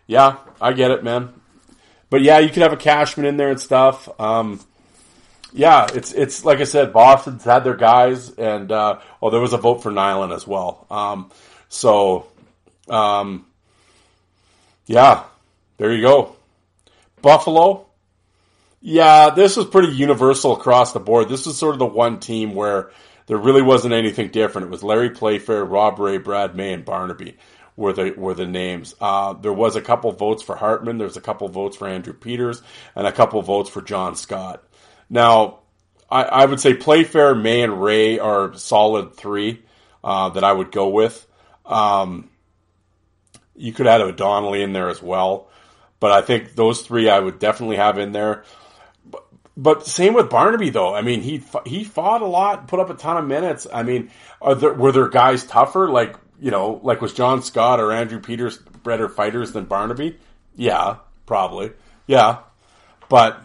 yeah, 0.08 0.38
I 0.60 0.72
get 0.72 0.90
it, 0.90 1.04
man. 1.04 1.32
But 2.10 2.22
yeah, 2.22 2.40
you 2.40 2.48
could 2.48 2.64
have 2.64 2.72
a 2.72 2.76
Cashman 2.76 3.24
in 3.24 3.36
there 3.36 3.50
and 3.50 3.60
stuff. 3.60 4.08
Um, 4.20 4.58
yeah, 5.52 5.86
it's 5.94 6.12
it's 6.12 6.44
like 6.44 6.58
I 6.58 6.64
said, 6.64 6.92
Boston's 6.92 7.44
had 7.44 7.62
their 7.62 7.76
guys, 7.76 8.30
and 8.30 8.72
uh, 8.72 8.98
well, 9.20 9.30
there 9.30 9.40
was 9.40 9.52
a 9.52 9.58
vote 9.58 9.80
for 9.84 9.92
Nilan 9.92 10.34
as 10.34 10.44
well. 10.44 10.88
Um, 10.90 11.30
so, 11.68 12.26
um, 12.88 13.46
yeah, 14.86 15.22
there 15.76 15.92
you 15.92 16.02
go. 16.02 16.34
Buffalo, 17.22 17.86
yeah, 18.86 19.30
this 19.30 19.56
was 19.56 19.64
pretty 19.64 19.94
universal 19.94 20.52
across 20.52 20.92
the 20.92 21.00
board. 21.00 21.30
This 21.30 21.46
was 21.46 21.56
sort 21.56 21.74
of 21.74 21.78
the 21.78 21.86
one 21.86 22.20
team 22.20 22.54
where 22.54 22.90
there 23.24 23.38
really 23.38 23.62
wasn't 23.62 23.94
anything 23.94 24.28
different. 24.28 24.66
It 24.66 24.70
was 24.70 24.82
Larry 24.82 25.08
Playfair, 25.08 25.64
Rob 25.64 25.98
Ray, 25.98 26.18
Brad 26.18 26.54
May, 26.54 26.74
and 26.74 26.84
Barnaby 26.84 27.38
were 27.76 27.94
the 27.94 28.12
were 28.14 28.34
the 28.34 28.44
names. 28.44 28.94
Uh, 29.00 29.32
there 29.32 29.54
was 29.54 29.74
a 29.74 29.80
couple 29.80 30.12
votes 30.12 30.42
for 30.42 30.54
Hartman. 30.54 30.98
There 30.98 31.06
was 31.06 31.16
a 31.16 31.22
couple 31.22 31.48
votes 31.48 31.78
for 31.78 31.88
Andrew 31.88 32.12
Peters, 32.12 32.60
and 32.94 33.06
a 33.06 33.12
couple 33.12 33.40
votes 33.40 33.70
for 33.70 33.80
John 33.80 34.16
Scott. 34.16 34.62
Now, 35.08 35.60
I, 36.10 36.24
I 36.24 36.44
would 36.44 36.60
say 36.60 36.74
Playfair, 36.74 37.34
May, 37.34 37.62
and 37.62 37.82
Ray 37.82 38.18
are 38.18 38.52
solid 38.52 39.14
three 39.14 39.62
uh, 40.04 40.28
that 40.28 40.44
I 40.44 40.52
would 40.52 40.70
go 40.70 40.88
with. 40.88 41.26
Um, 41.64 42.28
you 43.56 43.72
could 43.72 43.86
add 43.86 44.02
a 44.02 44.12
Donnelly 44.12 44.62
in 44.62 44.74
there 44.74 44.90
as 44.90 45.00
well, 45.00 45.48
but 46.00 46.12
I 46.12 46.20
think 46.20 46.54
those 46.54 46.82
three 46.82 47.08
I 47.08 47.18
would 47.18 47.38
definitely 47.38 47.76
have 47.76 47.96
in 47.96 48.12
there. 48.12 48.44
But, 49.56 49.86
same 49.86 50.14
with 50.14 50.30
Barnaby 50.30 50.70
though. 50.70 50.94
I 50.94 51.02
mean, 51.02 51.20
he 51.20 51.42
he 51.64 51.84
fought 51.84 52.22
a 52.22 52.26
lot, 52.26 52.66
put 52.66 52.80
up 52.80 52.90
a 52.90 52.94
ton 52.94 53.16
of 53.16 53.26
minutes. 53.26 53.66
I 53.72 53.82
mean, 53.84 54.10
there, 54.56 54.74
were 54.74 54.90
there 54.90 55.08
guys 55.08 55.44
tougher 55.44 55.88
like 55.88 56.16
you 56.40 56.50
know 56.50 56.80
like 56.82 57.00
was 57.00 57.12
John 57.12 57.42
Scott 57.42 57.78
or 57.78 57.92
Andrew 57.92 58.20
Peters 58.20 58.58
better 58.58 59.08
fighters 59.08 59.52
than 59.52 59.64
Barnaby? 59.66 60.18
Yeah, 60.56 60.96
probably. 61.26 61.72
Yeah, 62.06 62.38
but 63.08 63.40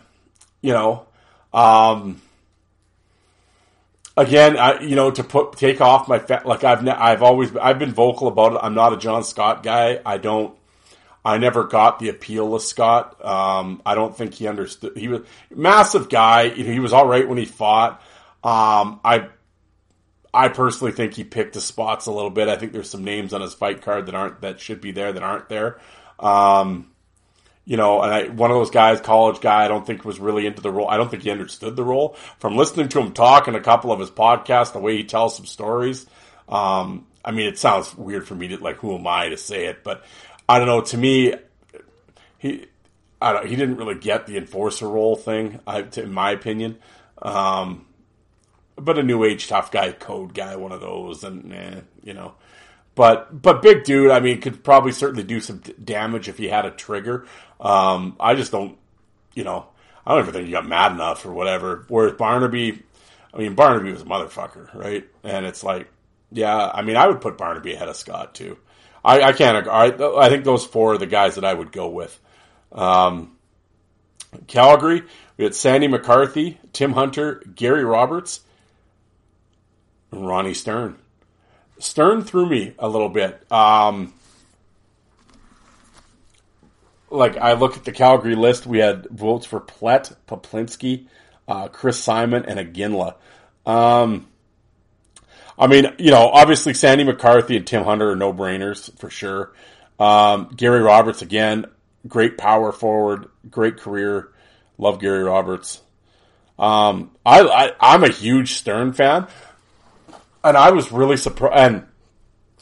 you 0.62 0.74
know 0.74 1.06
um, 1.54 2.22
again, 4.16 4.58
I, 4.58 4.82
you 4.82 4.96
know, 4.96 5.12
to 5.12 5.24
put 5.24 5.54
take 5.54 5.82
off 5.82 6.08
my 6.08 6.20
fa- 6.20 6.44
like 6.46 6.64
I've 6.64 6.84
ne- 6.84 6.92
I've 6.92 7.24
always 7.24 7.56
I've 7.58 7.80
been 7.80 7.94
vocal 7.94 8.28
about 8.28 8.54
it. 8.54 8.60
I'm 8.62 8.76
not 8.76 8.94
a 8.94 8.98
John 8.98 9.24
Scott 9.24 9.64
guy. 9.64 10.00
I 10.06 10.18
don't. 10.18 10.56
I 11.24 11.38
never 11.38 11.66
got 11.66 12.00
the 12.00 12.10
appeal 12.10 12.56
of 12.56 12.62
Scott. 12.62 13.24
Um, 13.24 13.82
I 13.86 13.96
don't 13.96 14.16
think 14.16 14.34
he 14.34 14.48
understood. 14.48 14.98
He 14.98 15.08
was 15.08 15.22
massive 15.54 16.10
guy. 16.10 16.50
He 16.50 16.80
was 16.80 16.94
all 16.94 17.08
right 17.08 17.28
when 17.28 17.38
he 17.38 17.46
fought. 17.46 18.02
Um, 18.44 19.02
I 19.04 19.30
I 20.34 20.50
personally 20.50 20.94
think 20.94 21.14
he 21.14 21.24
picked 21.24 21.54
the 21.54 21.62
spots 21.62 22.06
a 22.06 22.12
little 22.12 22.30
bit. 22.30 22.48
I 22.48 22.56
think 22.56 22.72
there's 22.72 22.90
some 22.90 23.04
names 23.04 23.34
on 23.34 23.42
his 23.42 23.54
fight 23.54 23.82
card 23.82 24.06
that 24.06 24.16
aren't 24.16 24.42
that 24.42 24.60
should 24.60 24.82
be 24.82 24.92
there 24.92 25.12
that 25.12 25.24
aren't 25.24 25.50
there. 25.50 25.80
Um, 26.20 26.92
you 27.66 27.78
know, 27.78 28.02
and 28.02 28.14
I, 28.14 28.28
one 28.30 28.50
of 28.50 28.58
those 28.58 28.72
guys, 28.72 29.00
college 29.00 29.42
guy, 29.42 29.66
I 29.66 29.68
don't 29.68 29.86
think 29.86 30.04
was 30.04 30.20
really 30.20 30.48
into 30.48 30.62
the 30.62 30.72
role. 30.72 30.88
I 30.88 30.98
don't 30.98 31.12
think 31.12 31.24
he 31.24 31.30
understood 31.30 31.76
the 31.76 31.84
role. 31.84 32.16
From 32.40 32.56
listening 32.56 32.90
to 32.90 33.00
him 33.00 33.14
talk 33.14 33.48
in 33.48 33.54
a 33.54 33.62
couple 33.62 33.92
of 33.92 34.00
his 34.00 34.10
podcasts, 34.10 34.74
the 34.74 34.80
way 34.80 34.98
he 34.98 35.04
tells 35.04 35.36
some 35.36 35.46
stories, 35.46 36.08
um, 36.48 37.06
I 37.24 37.32
mean, 37.32 37.48
it 37.48 37.60
sounds 37.60 37.96
weird 37.96 38.28
for 38.28 38.34
me 38.34 38.48
to 38.48 38.58
like, 38.58 38.78
who 38.78 38.96
am 38.96 39.06
I 39.06 39.30
to 39.30 39.38
say 39.38 39.66
it? 39.66 39.84
But 39.84 40.04
I 40.50 40.58
don't 40.58 40.68
know. 40.68 40.82
To 40.82 40.98
me, 40.98 41.36
he, 42.40 42.66
I 43.22 43.34
don't, 43.34 43.46
he 43.46 43.56
didn't 43.56 43.78
really 43.78 43.94
get 43.94 44.26
the 44.26 44.36
enforcer 44.36 44.88
role 44.88 45.16
thing, 45.16 45.60
I, 45.68 45.84
to, 45.84 46.02
in 46.02 46.12
my 46.12 46.32
opinion. 46.32 46.80
Um, 47.22 47.86
but 48.76 48.98
a 48.98 49.04
new 49.04 49.24
age 49.24 49.48
tough 49.48 49.72
guy, 49.72 49.92
code 49.92 50.34
guy, 50.34 50.56
one 50.56 50.72
of 50.72 50.82
those, 50.82 51.24
and 51.24 51.54
eh, 51.54 51.82
you 52.04 52.14
know. 52.16 52.34
But 52.96 53.42
but 53.42 53.62
big 53.62 53.84
dude, 53.84 54.10
I 54.10 54.20
mean, 54.20 54.42
could 54.42 54.64
probably 54.64 54.92
certainly 54.92 55.24
do 55.24 55.40
some 55.40 55.60
damage 55.84 56.28
if 56.28 56.40
he 56.40 56.48
had 56.48 56.66
a 56.66 56.72
trigger. 56.72 57.28
Um, 57.60 58.16
I 58.20 58.34
just 58.34 58.52
don't, 58.52 58.78
you 59.36 59.44
know, 59.44 59.68
I 60.04 60.12
don't 60.12 60.22
ever 60.22 60.32
think 60.32 60.48
he 60.48 60.52
got 60.52 60.68
mad 60.68 60.94
enough 60.94 61.26
or 61.26 61.32
whatever. 61.32 61.86
Whereas 61.90 62.14
Barnaby, 62.14 62.82
I 63.34 63.38
mean, 63.38 63.54
Barnaby 63.54 63.92
was 63.92 64.02
a 64.02 64.06
motherfucker, 64.06 64.74
right? 64.74 65.08
And 65.24 65.46
it's 65.46 65.64
like, 65.64 65.90
yeah, 66.32 66.72
I 66.74 66.82
mean, 66.82 66.96
I 66.96 67.06
would 67.06 67.22
put 67.22 67.38
Barnaby 67.38 67.74
ahead 67.74 67.90
of 67.90 67.96
Scott 67.96 68.34
too. 68.34 68.58
I, 69.04 69.22
I 69.22 69.34
can't. 69.34 69.68
I, 69.68 69.86
I 70.18 70.30
think 70.30 70.44
those 70.44 70.66
four 70.66 70.94
are 70.94 70.98
the 70.98 71.08
guys 71.08 71.36
that 71.36 71.46
I 71.46 71.54
would 71.54 71.72
go 71.72 71.90
with. 71.90 72.20
Um, 72.72 73.38
Calgary, 74.48 75.04
we 75.38 75.44
had 75.44 75.56
Sandy 75.56 75.88
McCarthy, 75.88 76.60
Tim 76.74 76.94
Hunter, 76.94 77.42
Gary 77.56 77.84
Roberts, 77.84 78.42
and 80.12 80.28
Ronnie 80.28 80.54
Stern. 80.54 80.98
Stern 81.80 82.24
threw 82.24 82.48
me 82.48 82.74
a 82.78 82.88
little 82.88 83.10
bit. 83.10 83.50
Um, 83.52 84.14
like 87.10 87.38
I 87.38 87.54
look 87.54 87.78
at 87.78 87.86
the 87.86 87.92
Calgary 87.92 88.36
list, 88.36 88.68
we 88.68 88.80
had 88.80 89.08
votes 89.10 89.46
for 89.46 89.60
Plett, 89.60 90.16
Poplinski, 90.28 91.08
uh, 91.48 91.68
Chris 91.70 92.00
Simon, 92.00 92.46
and 92.46 92.60
Iginla. 92.60 93.16
Um, 93.66 94.28
I 95.60 95.68
mean, 95.68 95.94
you 96.00 96.10
know, 96.12 96.30
obviously 96.30 96.74
Sandy 96.74 97.04
McCarthy 97.04 97.58
and 97.58 97.68
Tim 97.68 97.84
Hunter 97.84 98.12
are 98.12 98.16
no 98.16 98.34
brainers 98.34 98.98
for 98.98 99.10
sure. 99.10 99.52
Um, 100.00 100.50
Gary 100.56 100.80
Roberts 100.80 101.22
again, 101.22 101.66
great 102.08 102.38
power 102.38 102.72
forward, 102.72 103.28
great 103.50 103.78
career. 103.78 104.32
Love 104.78 105.02
Gary 105.02 105.24
Roberts. 105.24 105.82
Um, 106.58 107.12
I, 107.26 107.74
I 107.80 107.96
am 107.96 108.06
a 108.06 108.10
huge 108.10 108.54
Stern 108.54 108.94
fan 108.94 109.28
and 110.44 110.58
I 110.58 110.72
was 110.72 110.92
really 110.92 111.18
surprised. 111.18 111.58
And 111.58 111.86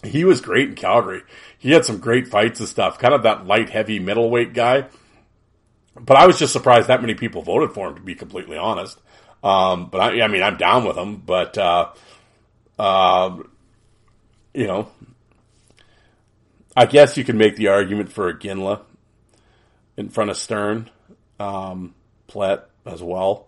he 0.03 0.25
was 0.25 0.41
great 0.41 0.69
in 0.69 0.75
Calgary. 0.75 1.21
He 1.57 1.71
had 1.71 1.85
some 1.85 1.99
great 1.99 2.27
fights 2.27 2.59
and 2.59 2.69
stuff, 2.69 2.99
kind 2.99 3.13
of 3.13 3.23
that 3.23 3.45
light 3.45 3.69
heavy 3.69 3.99
middleweight 3.99 4.53
guy. 4.53 4.87
But 5.99 6.17
I 6.17 6.27
was 6.27 6.37
just 6.37 6.53
surprised 6.53 6.87
that 6.87 7.01
many 7.01 7.15
people 7.15 7.41
voted 7.41 7.73
for 7.73 7.87
him, 7.87 7.95
to 7.95 8.01
be 8.01 8.15
completely 8.15 8.57
honest. 8.57 8.99
Um, 9.43 9.89
but 9.89 9.99
I, 9.99 10.21
I, 10.21 10.27
mean, 10.27 10.43
I'm 10.43 10.57
down 10.57 10.85
with 10.85 10.97
him, 10.97 11.17
but, 11.17 11.57
uh, 11.57 11.89
uh, 12.77 13.37
you 14.53 14.67
know, 14.67 14.89
I 16.75 16.85
guess 16.85 17.17
you 17.17 17.23
can 17.23 17.37
make 17.37 17.55
the 17.55 17.69
argument 17.69 18.11
for 18.11 18.31
Iginla 18.33 18.81
in 19.97 20.09
front 20.09 20.29
of 20.29 20.37
Stern, 20.37 20.89
um, 21.39 21.95
Plett 22.27 22.63
as 22.85 23.01
well. 23.01 23.47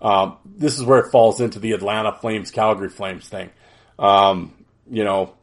Um, 0.00 0.36
this 0.44 0.78
is 0.78 0.84
where 0.84 0.98
it 0.98 1.10
falls 1.10 1.40
into 1.40 1.58
the 1.58 1.72
Atlanta 1.72 2.12
Flames, 2.12 2.50
Calgary 2.50 2.88
Flames 2.88 3.28
thing. 3.28 3.50
Um, 3.98 4.52
you 4.90 5.04
know, 5.04 5.34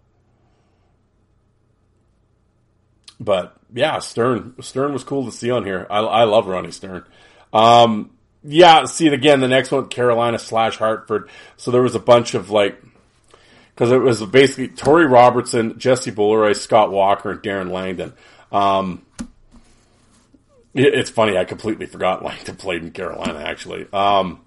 but 3.19 3.55
yeah, 3.74 3.99
Stern, 3.99 4.55
Stern 4.61 4.93
was 4.93 5.03
cool 5.03 5.26
to 5.26 5.32
see 5.32 5.51
on 5.51 5.63
here. 5.65 5.88
I, 5.89 5.99
I 5.99 6.24
love 6.26 6.47
Ronnie 6.47 6.72
Stern. 6.72 7.05
Um, 7.53 8.11
yeah, 8.43 8.86
see 8.86 9.07
it 9.07 9.13
again. 9.13 9.39
The 9.39 9.47
next 9.47 9.72
one, 9.72 9.88
Carolina 9.88 10.39
slash 10.39 10.78
Hartford. 10.78 11.30
So 11.57 11.72
there 11.72 11.84
was 11.84 11.95
a 11.95 11.99
bunch 11.99 12.34
of 12.34 12.49
like, 12.49 12.82
because 13.76 13.91
it 13.91 13.97
was 13.97 14.24
basically 14.24 14.69
Torrie 14.69 15.09
Robertson, 15.09 15.80
Jesse 15.80 16.11
Boulerice, 16.11 16.57
Scott 16.57 16.91
Walker, 16.91 17.32
and 17.32 17.41
Darren 17.41 17.72
Langdon. 17.72 18.13
Um, 18.51 19.05
it, 20.74 20.93
it's 20.93 21.09
funny, 21.09 21.38
I 21.38 21.45
completely 21.45 21.86
forgot 21.86 22.24
Langdon 22.24 22.55
played 22.55 22.84
in 22.84 22.91
Carolina 22.91 23.39
actually. 23.39 23.88
Um, 23.91 24.41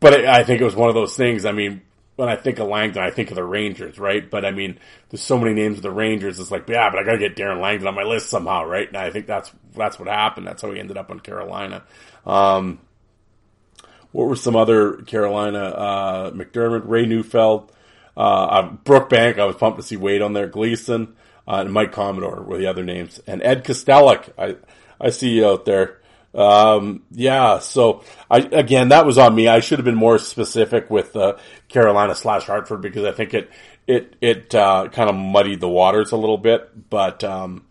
but 0.00 0.14
it, 0.14 0.24
I 0.24 0.44
think 0.44 0.60
it 0.60 0.64
was 0.64 0.76
one 0.76 0.88
of 0.88 0.94
those 0.94 1.16
things. 1.16 1.44
I 1.44 1.52
mean, 1.52 1.82
when 2.16 2.28
I 2.28 2.36
think 2.36 2.58
of 2.58 2.68
Langdon, 2.68 3.02
I 3.02 3.10
think 3.10 3.30
of 3.30 3.36
the 3.36 3.44
Rangers, 3.44 3.98
right? 3.98 4.28
But 4.28 4.44
I 4.44 4.50
mean, 4.50 4.78
there's 5.08 5.22
so 5.22 5.38
many 5.38 5.54
names 5.54 5.78
of 5.78 5.82
the 5.82 5.90
Rangers. 5.90 6.38
It's 6.38 6.50
like, 6.50 6.68
yeah, 6.68 6.90
but 6.90 6.98
I 6.98 7.04
got 7.04 7.12
to 7.12 7.18
get 7.18 7.34
Darren 7.34 7.62
Langdon 7.62 7.86
on 7.86 7.94
my 7.94 8.02
list 8.02 8.28
somehow, 8.28 8.64
right? 8.64 8.86
And 8.86 8.96
I 8.96 9.10
think 9.10 9.26
that's 9.26 9.50
that's 9.74 9.98
what 9.98 10.08
happened. 10.08 10.46
That's 10.46 10.60
how 10.60 10.70
he 10.70 10.78
ended 10.78 10.98
up 10.98 11.10
on 11.10 11.20
Carolina. 11.20 11.82
Um, 12.26 12.80
what 14.12 14.26
were 14.26 14.36
some 14.36 14.56
other 14.56 14.96
Carolina? 15.02 15.60
Uh, 15.60 16.30
MacDermid, 16.32 16.82
Ray 16.84 17.06
Neufeld, 17.06 17.72
uh, 18.16 18.70
Brookbank. 18.84 19.38
I 19.38 19.44
was 19.44 19.56
pumped 19.56 19.78
to 19.78 19.86
see 19.86 19.96
Wade 19.96 20.22
on 20.22 20.32
there. 20.32 20.46
Gleason 20.46 21.16
uh, 21.46 21.56
and 21.56 21.72
Mike 21.72 21.92
Commodore 21.92 22.42
were 22.42 22.58
the 22.58 22.66
other 22.66 22.84
names, 22.84 23.20
and 23.26 23.42
Ed 23.42 23.64
Kastelic. 23.64 24.30
I 24.38 24.56
I 25.00 25.10
see 25.10 25.30
you 25.30 25.46
out 25.46 25.64
there. 25.64 26.00
Um, 26.32 27.02
yeah, 27.10 27.58
so 27.58 28.04
I, 28.30 28.38
again, 28.38 28.90
that 28.90 29.04
was 29.04 29.18
on 29.18 29.34
me. 29.34 29.48
I 29.48 29.60
should 29.60 29.78
have 29.78 29.84
been 29.84 29.96
more 29.96 30.18
specific 30.18 30.88
with, 30.88 31.16
uh, 31.16 31.38
Carolina 31.68 32.14
slash 32.14 32.44
Hartford 32.44 32.82
because 32.82 33.04
I 33.04 33.12
think 33.12 33.34
it, 33.34 33.50
it, 33.86 34.14
it, 34.20 34.54
uh, 34.54 34.88
kind 34.92 35.10
of 35.10 35.16
muddied 35.16 35.60
the 35.60 35.68
waters 35.68 36.12
a 36.12 36.16
little 36.16 36.38
bit, 36.38 36.88
but, 36.88 37.24
um, 37.24 37.64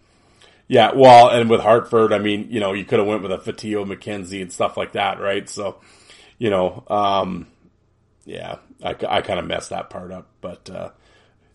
yeah, 0.67 0.91
well, 0.93 1.29
and 1.29 1.49
with 1.49 1.61
Hartford, 1.61 2.11
I 2.11 2.19
mean, 2.19 2.47
you 2.51 2.59
know, 2.59 2.73
you 2.73 2.83
could 2.83 2.99
have 2.99 3.07
went 3.07 3.23
with 3.23 3.31
a 3.31 3.37
Fotiu 3.37 3.85
McKenzie 3.85 4.41
and 4.41 4.51
stuff 4.51 4.75
like 4.75 4.91
that, 4.91 5.21
right? 5.21 5.49
So, 5.49 5.79
you 6.37 6.49
know, 6.49 6.83
um, 6.89 7.47
yeah, 8.30 8.57
I, 8.84 8.95
I 9.07 9.21
kind 9.21 9.39
of 9.39 9.47
messed 9.47 9.71
that 9.71 9.89
part 9.89 10.11
up, 10.11 10.27
but, 10.39 10.69
uh, 10.69 10.91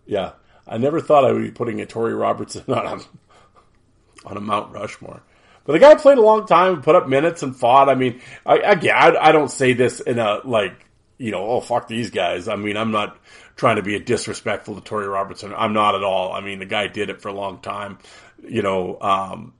yeah, 0.07 0.33
I 0.67 0.77
never 0.77 1.01
thought 1.01 1.25
I 1.25 1.31
would 1.31 1.43
be 1.43 1.53
putting 1.53 1.81
a 1.81 1.87
Torrie 1.87 2.19
Robertson 2.19 2.65
on 2.69 3.01
a, 3.01 4.29
on 4.29 4.37
a 4.37 4.41
Mount 4.41 4.73
Rushmore. 4.73 5.23
But 5.65 5.75
the 5.75 5.79
guy 5.79 5.95
played 5.95 6.19
a 6.19 6.23
long 6.23 6.47
time, 6.47 6.75
and 6.75 6.83
put 6.83 6.97
up 6.97 7.09
minutes 7.09 7.45
and 7.45 7.55
fought. 7.55 7.89
I 7.89 7.95
mean, 7.95 8.21
I, 8.45 8.57
again, 8.57 8.95
I, 8.97 9.29
I 9.29 9.33
don't 9.33 9.53
say 9.53 9.73
this 9.73 10.01
in 10.01 10.19
a, 10.19 10.41
like, 10.45 10.85
you 11.17 11.31
know, 11.31 11.47
oh, 11.47 11.61
fuck 11.61 11.87
these 11.87 12.11
guys. 12.11 12.49
I 12.49 12.57
mean, 12.57 12.77
I'm 12.77 12.91
not 12.91 13.19
trying 13.55 13.77
to 13.77 13.83
be 13.83 13.97
disrespectful 14.01 14.75
to 14.75 14.81
Torrie 14.81 15.11
Robertson. 15.11 15.55
I'm 15.57 15.75
not 15.75 15.95
at 15.95 16.03
all. 16.03 16.33
I 16.33 16.41
mean, 16.41 16.59
the 16.59 16.67
guy 16.67 16.89
did 16.89 17.09
it 17.09 17.23
for 17.23 17.29
a 17.29 17.33
long 17.33 17.61
time. 17.61 17.99
You 18.43 18.63
know, 18.63 18.99
um, 19.01 19.55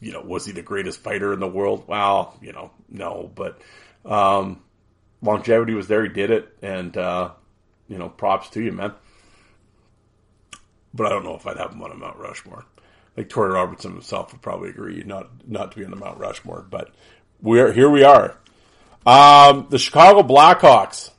you 0.00 0.12
know, 0.12 0.22
was 0.22 0.46
he 0.46 0.52
the 0.52 0.62
greatest 0.62 1.00
fighter 1.00 1.34
in 1.34 1.40
the 1.40 1.46
world? 1.46 1.84
Well, 1.86 2.38
you 2.40 2.52
know, 2.52 2.70
no, 2.88 3.30
but, 3.34 3.60
um, 4.06 4.62
longevity 5.22 5.74
was 5.74 5.88
there. 5.88 6.02
He 6.02 6.08
did 6.08 6.30
it. 6.30 6.56
And, 6.62 6.96
uh, 6.96 7.30
you 7.88 7.98
know, 7.98 8.08
props 8.08 8.50
to 8.50 8.62
you, 8.62 8.72
man. 8.72 8.92
But 10.94 11.06
I 11.06 11.08
don't 11.10 11.24
know 11.24 11.36
if 11.36 11.46
I'd 11.46 11.58
have 11.58 11.72
him 11.72 11.82
on 11.82 11.92
a 11.92 11.94
Mount 11.94 12.18
Rushmore 12.18 12.64
like 13.16 13.28
Torrie 13.28 13.52
Robertson 13.52 13.92
himself 13.92 14.32
would 14.32 14.42
probably 14.42 14.68
agree 14.68 15.02
not 15.04 15.30
not 15.48 15.72
to 15.72 15.78
be 15.78 15.84
on 15.84 15.90
the 15.90 15.96
Mount 15.96 16.18
Rushmore, 16.18 16.64
but 16.68 16.90
we're 17.40 17.72
here. 17.72 17.90
We 17.90 18.04
are. 18.04 18.36
Um, 19.06 19.66
the 19.70 19.78
Chicago 19.78 20.22
Blackhawks. 20.22 21.10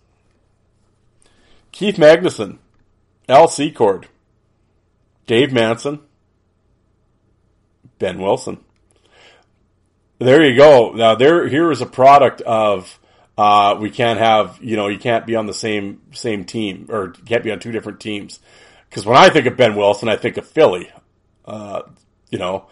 Keith 1.71 1.97
Magnuson, 1.97 2.57
Al 3.29 3.47
Secord, 3.47 4.07
Dave 5.27 5.53
Manson, 5.53 5.99
Ben 7.99 8.19
Wilson. 8.19 8.59
There 10.17 10.43
you 10.43 10.57
go. 10.57 10.91
Now 10.93 11.15
there 11.15 11.47
here 11.47 11.71
is 11.71 11.81
a 11.81 11.85
product 11.85 12.41
of 12.41 12.99
uh, 13.37 13.77
we 13.79 13.89
can't 13.89 14.19
have 14.19 14.57
you 14.61 14.75
know 14.75 14.87
you 14.87 14.97
can't 14.97 15.25
be 15.25 15.35
on 15.35 15.45
the 15.45 15.53
same 15.53 16.01
same 16.11 16.45
team 16.45 16.87
or 16.89 17.11
can't 17.25 17.43
be 17.43 17.51
on 17.51 17.59
two 17.59 17.71
different 17.71 17.99
teams. 17.99 18.39
Because 18.89 19.05
when 19.05 19.17
I 19.17 19.29
think 19.29 19.45
of 19.45 19.57
Ben 19.57 19.75
Wilson, 19.75 20.09
I 20.09 20.15
think 20.15 20.37
of 20.37 20.47
Philly. 20.47 20.89
Uh, 21.45 21.81
you 22.29 22.37
know, 22.37 22.67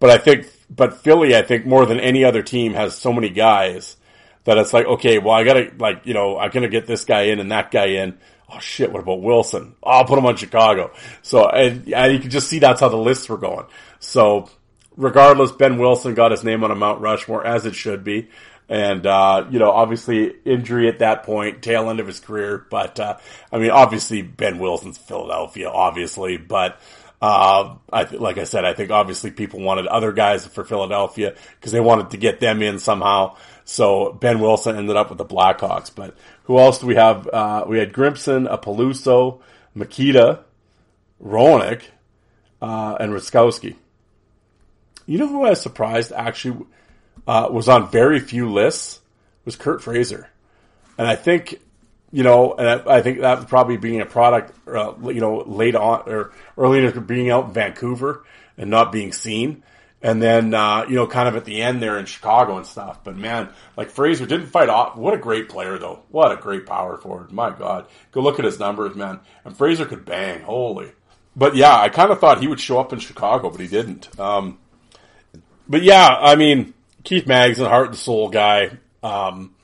but 0.00 0.10
I 0.10 0.18
think, 0.18 0.46
but 0.70 0.98
Philly, 0.98 1.34
I 1.34 1.42
think 1.42 1.66
more 1.66 1.86
than 1.86 1.98
any 1.98 2.24
other 2.24 2.42
team 2.42 2.74
has 2.74 2.96
so 2.96 3.12
many 3.12 3.30
guys 3.30 3.96
that 4.44 4.58
it's 4.58 4.72
like, 4.72 4.86
okay, 4.86 5.18
well, 5.18 5.34
I 5.34 5.44
gotta, 5.44 5.72
like, 5.78 6.02
you 6.04 6.14
know, 6.14 6.38
I'm 6.38 6.50
gonna 6.50 6.68
get 6.68 6.86
this 6.86 7.04
guy 7.04 7.22
in 7.22 7.38
and 7.38 7.50
that 7.52 7.70
guy 7.70 7.86
in. 7.86 8.18
Oh 8.50 8.60
shit, 8.60 8.90
what 8.90 9.02
about 9.02 9.20
Wilson? 9.20 9.74
Oh, 9.82 9.90
I'll 9.90 10.04
put 10.06 10.18
him 10.18 10.24
on 10.24 10.36
Chicago. 10.36 10.92
So, 11.20 11.46
and, 11.48 11.92
and 11.92 12.12
you 12.14 12.18
can 12.18 12.30
just 12.30 12.48
see 12.48 12.58
that's 12.58 12.80
how 12.80 12.88
the 12.88 12.96
lists 12.96 13.28
were 13.28 13.36
going. 13.36 13.66
So, 14.00 14.48
regardless, 14.96 15.52
Ben 15.52 15.78
Wilson 15.78 16.14
got 16.14 16.30
his 16.30 16.44
name 16.44 16.64
on 16.64 16.70
a 16.70 16.74
Mount 16.74 17.02
Rushmore, 17.02 17.44
as 17.44 17.66
it 17.66 17.74
should 17.74 18.04
be. 18.04 18.28
And, 18.68 19.06
uh, 19.06 19.46
you 19.50 19.58
know, 19.58 19.70
obviously 19.70 20.34
injury 20.44 20.88
at 20.88 20.98
that 20.98 21.22
point, 21.22 21.62
tail 21.62 21.88
end 21.88 22.00
of 22.00 22.06
his 22.06 22.20
career. 22.20 22.66
But, 22.70 23.00
uh, 23.00 23.16
I 23.50 23.58
mean, 23.58 23.70
obviously 23.70 24.20
Ben 24.22 24.58
Wilson's 24.58 24.98
Philadelphia, 24.98 25.70
obviously, 25.70 26.36
but, 26.36 26.78
uh, 27.20 27.76
I, 27.92 28.02
like 28.04 28.38
I 28.38 28.44
said, 28.44 28.64
I 28.64 28.74
think 28.74 28.90
obviously 28.90 29.30
people 29.30 29.60
wanted 29.60 29.86
other 29.86 30.12
guys 30.12 30.46
for 30.46 30.64
Philadelphia 30.64 31.34
because 31.58 31.72
they 31.72 31.80
wanted 31.80 32.10
to 32.10 32.16
get 32.16 32.40
them 32.40 32.62
in 32.62 32.78
somehow. 32.78 33.36
So 33.64 34.12
Ben 34.12 34.38
Wilson 34.38 34.76
ended 34.76 34.96
up 34.96 35.08
with 35.08 35.18
the 35.18 35.24
Blackhawks. 35.24 35.90
But 35.94 36.16
who 36.44 36.58
else 36.58 36.78
do 36.78 36.86
we 36.86 36.94
have? 36.94 37.26
Uh, 37.26 37.64
we 37.66 37.78
had 37.78 37.92
Grimson, 37.92 38.46
a 38.52 38.56
Peluso, 38.56 39.40
Mikita, 39.74 40.44
Roenick, 41.22 41.82
uh, 42.62 42.96
and 43.00 43.12
Ruskowski. 43.12 43.76
You 45.06 45.18
know 45.18 45.26
who 45.26 45.44
I 45.44 45.50
was 45.50 45.60
surprised 45.60 46.12
actually 46.12 46.66
uh, 47.26 47.48
was 47.50 47.68
on 47.68 47.90
very 47.90 48.20
few 48.20 48.50
lists 48.50 49.00
was 49.44 49.56
Curt 49.56 49.82
Fraser, 49.82 50.28
and 50.96 51.06
I 51.06 51.16
think 51.16 51.60
you 52.10 52.22
know, 52.22 52.54
and 52.54 52.68
I, 52.68 52.96
I, 52.96 53.02
think 53.02 53.20
that 53.20 53.48
probably 53.48 53.76
being 53.76 54.00
a 54.00 54.06
product, 54.06 54.54
uh, 54.66 54.94
you 55.04 55.20
know, 55.20 55.38
late 55.46 55.74
on 55.74 56.08
or 56.08 56.32
early 56.56 56.84
in 56.84 57.04
being 57.04 57.30
out 57.30 57.46
in 57.46 57.52
Vancouver 57.52 58.24
and 58.56 58.70
not 58.70 58.92
being 58.92 59.12
seen. 59.12 59.62
And 60.00 60.22
then, 60.22 60.54
uh, 60.54 60.86
you 60.88 60.94
know, 60.94 61.08
kind 61.08 61.28
of 61.28 61.34
at 61.34 61.44
the 61.44 61.60
end 61.60 61.82
there 61.82 61.98
in 61.98 62.06
Chicago 62.06 62.56
and 62.56 62.64
stuff. 62.64 63.02
But 63.02 63.16
man, 63.16 63.50
like 63.76 63.90
Fraser 63.90 64.26
didn't 64.26 64.46
fight 64.46 64.68
off. 64.68 64.96
What 64.96 65.12
a 65.12 65.18
great 65.18 65.48
player 65.48 65.76
though. 65.76 66.02
What 66.10 66.30
a 66.30 66.36
great 66.36 66.66
power 66.66 66.96
forward. 66.96 67.32
My 67.32 67.50
God. 67.50 67.86
Go 68.12 68.20
look 68.20 68.38
at 68.38 68.44
his 68.44 68.60
numbers, 68.60 68.94
man. 68.94 69.20
And 69.44 69.56
Fraser 69.56 69.84
could 69.84 70.04
bang. 70.04 70.40
Holy. 70.42 70.92
But 71.34 71.56
yeah, 71.56 71.76
I 71.76 71.88
kind 71.88 72.10
of 72.10 72.20
thought 72.20 72.40
he 72.40 72.46
would 72.46 72.60
show 72.60 72.78
up 72.78 72.92
in 72.92 73.00
Chicago, 73.00 73.50
but 73.50 73.60
he 73.60 73.66
didn't. 73.66 74.18
Um, 74.18 74.58
but 75.68 75.82
yeah, 75.82 76.16
I 76.20 76.36
mean, 76.36 76.74
Keith 77.08 77.26
Maggs, 77.26 77.58
a 77.58 77.66
heart 77.70 77.86
and 77.86 77.96
soul 77.96 78.28
guy. 78.28 78.70
Um, 79.02 79.54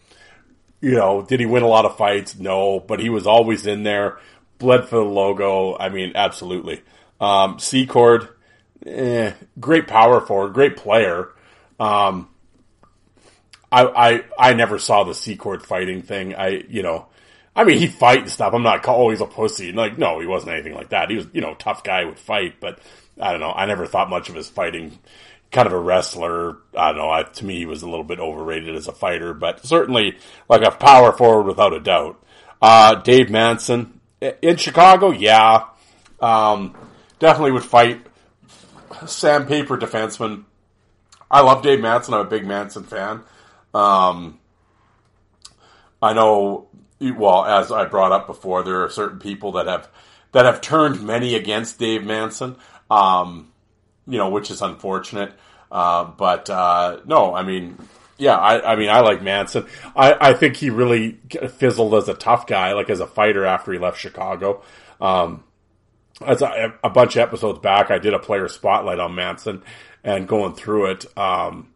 you 0.81 0.93
know, 0.93 1.21
did 1.21 1.41
he 1.41 1.47
win 1.47 1.63
a 1.63 1.69
lot 1.69 1.85
of 1.85 1.99
fights? 1.99 2.39
No, 2.39 2.81
but 2.81 3.01
he 3.01 3.11
was 3.11 3.27
always 3.27 3.67
in 3.67 3.83
there, 3.83 4.17
bled 4.57 4.89
for 4.89 4.97
the 4.97 5.05
logo. 5.05 5.77
I 5.77 5.91
mean, 5.91 6.13
absolutely. 6.15 6.81
Um, 7.21 7.59
Secord, 7.59 8.31
eh, 8.87 9.33
great 9.61 9.87
power 9.87 10.23
forward, 10.23 10.55
great 10.55 10.79
player. 10.79 11.33
Um, 11.79 12.31
I, 13.71 13.89
I, 13.89 14.25
I 14.39 14.55
never 14.55 14.79
saw 14.79 15.05
the 15.05 15.15
C 15.15 15.33
Secord 15.35 15.63
fighting 15.63 16.01
thing. 16.01 16.35
I, 16.35 16.65
you 16.71 16.83
know, 16.83 17.09
I 17.55 17.65
mean, 17.65 17.77
he'd 17.77 17.93
fight 17.93 18.21
and 18.21 18.31
stuff. 18.31 18.55
I'm 18.55 18.63
not 18.63 18.89
always 18.89 19.21
a 19.21 19.27
pussy. 19.27 19.71
Like, 19.71 19.99
no, 19.99 20.19
he 20.19 20.27
wasn't 20.27 20.53
anything 20.53 20.75
like 20.75 20.89
that. 20.89 21.11
He 21.11 21.17
was, 21.17 21.27
you 21.35 21.43
know, 21.43 21.55
tough 21.57 21.85
guy 21.85 22.07
would 22.07 22.19
fight, 22.19 22.55
but 22.59 22.79
I 23.21 23.33
don't 23.33 23.41
know. 23.41 23.53
I 23.53 23.67
never 23.67 23.85
thought 23.85 24.09
much 24.09 24.31
of 24.31 24.35
his 24.35 24.49
fighting 24.49 24.99
kind 25.55 25.67
of 25.69 25.73
a 25.73 25.79
wrestler. 25.79 26.59
I 26.77 26.89
don't 26.89 26.99
know. 26.99 27.11
I, 27.11 27.23
to 27.23 27.45
me, 27.45 27.59
he 27.59 27.67
was 27.67 27.83
a 27.83 27.89
little 27.89 28.05
bit 28.05 28.19
overrated 28.19 28.75
as 28.75 28.89
a 28.89 28.93
fighter, 28.93 29.33
but 29.33 29.65
certainly 29.65 30.19
like 30.49 30.63
a 30.63 30.73
power 30.73 31.13
forward 31.13 31.47
without 31.47 31.73
a 31.73 31.81
doubt. 31.81 32.23
Uh, 32.61 32.97
Dave 32.97 33.31
Manson 33.31 34.01
in 34.21 34.57
Chicago, 34.57 35.11
yeah, 35.13 35.67
um, 36.21 36.75
definitely 37.21 37.53
would 37.53 37.65
fight 37.65 38.05
sandpaper 39.07 39.79
defenseman. 39.79 40.45
I 41.31 41.41
love 41.41 41.63
Dave 41.63 41.81
Manson. 41.81 42.15
I'm 42.15 42.21
a 42.21 42.25
big 42.25 42.47
Manson 42.47 42.85
fan. 42.85 43.23
Um, 43.73 44.41
I 46.03 46.15
know, 46.15 46.69
well, 47.01 47.45
as 47.45 47.71
I 47.71 47.85
brought 47.85 48.13
up 48.13 48.27
before, 48.27 48.63
there 48.63 48.83
are 48.83 48.91
certain 48.91 49.19
people 49.19 49.53
that 49.53 49.67
have 49.67 49.89
that 50.33 50.47
have 50.47 50.61
turned 50.61 51.01
many 51.01 51.37
against 51.37 51.79
Dave 51.79 52.05
Manson. 52.05 52.57
Um, 52.91 53.53
you 54.07 54.19
know, 54.19 54.31
which 54.31 54.51
is 54.51 54.63
unfortunate. 54.63 55.33
Uh, 55.71 56.05
but 56.05 56.49
uh, 56.51 57.01
no, 57.07 57.35
I 57.35 57.43
mean, 57.43 57.77
yeah, 58.17 58.37
I, 58.37 58.73
I 58.73 58.77
mean, 58.77 58.89
I 58.89 59.01
like 59.01 59.23
Manson. 59.23 59.67
I, 59.97 60.31
I 60.31 60.35
think 60.35 60.57
he 60.57 60.71
really 60.71 61.19
fizzled 61.57 61.95
as 61.95 62.09
a 62.09 62.15
tough 62.15 62.47
guy, 62.47 62.73
like 62.73 62.91
as 62.91 63.01
a 63.01 63.07
fighter 63.07 63.45
after 63.45 63.73
he 63.73 63.79
left 63.79 63.99
Chicago. 63.99 64.63
Um, 65.01 65.43
as 66.25 66.43
a, 66.43 66.75
a, 66.85 66.91
bunch 66.91 67.17
of 67.17 67.23
episodes 67.23 67.59
back, 67.59 67.91
I 67.91 67.99
did 67.99 68.15
a 68.15 68.21
player 68.21 68.49
spotlight 68.49 69.01
on 69.01 69.17
Manson 69.17 69.63
and 70.05 70.29
going 70.29 70.55
through 70.55 70.93
it. 70.93 71.19
Um, 71.19 71.71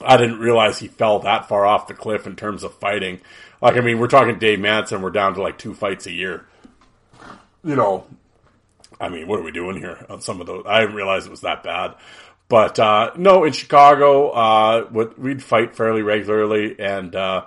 I 0.00 0.16
didn't 0.16 0.40
realize 0.40 0.78
he 0.78 0.88
fell 0.88 1.20
that 1.20 1.48
far 1.48 1.64
off 1.64 1.86
the 1.86 1.94
cliff 1.94 2.26
in 2.26 2.34
terms 2.34 2.64
of 2.64 2.74
fighting. 2.74 3.20
Like, 3.62 3.76
I 3.76 3.80
mean, 3.80 3.98
we're 3.98 4.08
talking 4.08 4.38
Dave 4.38 4.58
Manson, 4.58 5.02
we're 5.02 5.10
down 5.10 5.34
to 5.34 5.42
like 5.42 5.58
two 5.58 5.74
fights 5.74 6.06
a 6.06 6.12
year. 6.12 6.46
You 7.62 7.76
know, 7.76 8.06
I 9.00 9.08
mean, 9.08 9.26
what 9.26 9.40
are 9.40 9.42
we 9.42 9.50
doing 9.50 9.78
here 9.78 10.04
on 10.10 10.20
some 10.20 10.40
of 10.40 10.46
those? 10.46 10.64
I 10.66 10.80
didn't 10.80 10.94
realize 10.94 11.26
it 11.26 11.30
was 11.30 11.40
that 11.40 11.62
bad. 11.62 11.94
But 12.48 12.78
uh, 12.78 13.12
no, 13.16 13.44
in 13.44 13.52
Chicago, 13.52 14.30
uh, 14.30 14.88
we'd 15.16 15.42
fight 15.42 15.76
fairly 15.76 16.02
regularly, 16.02 16.78
and 16.80 17.14
uh, 17.14 17.46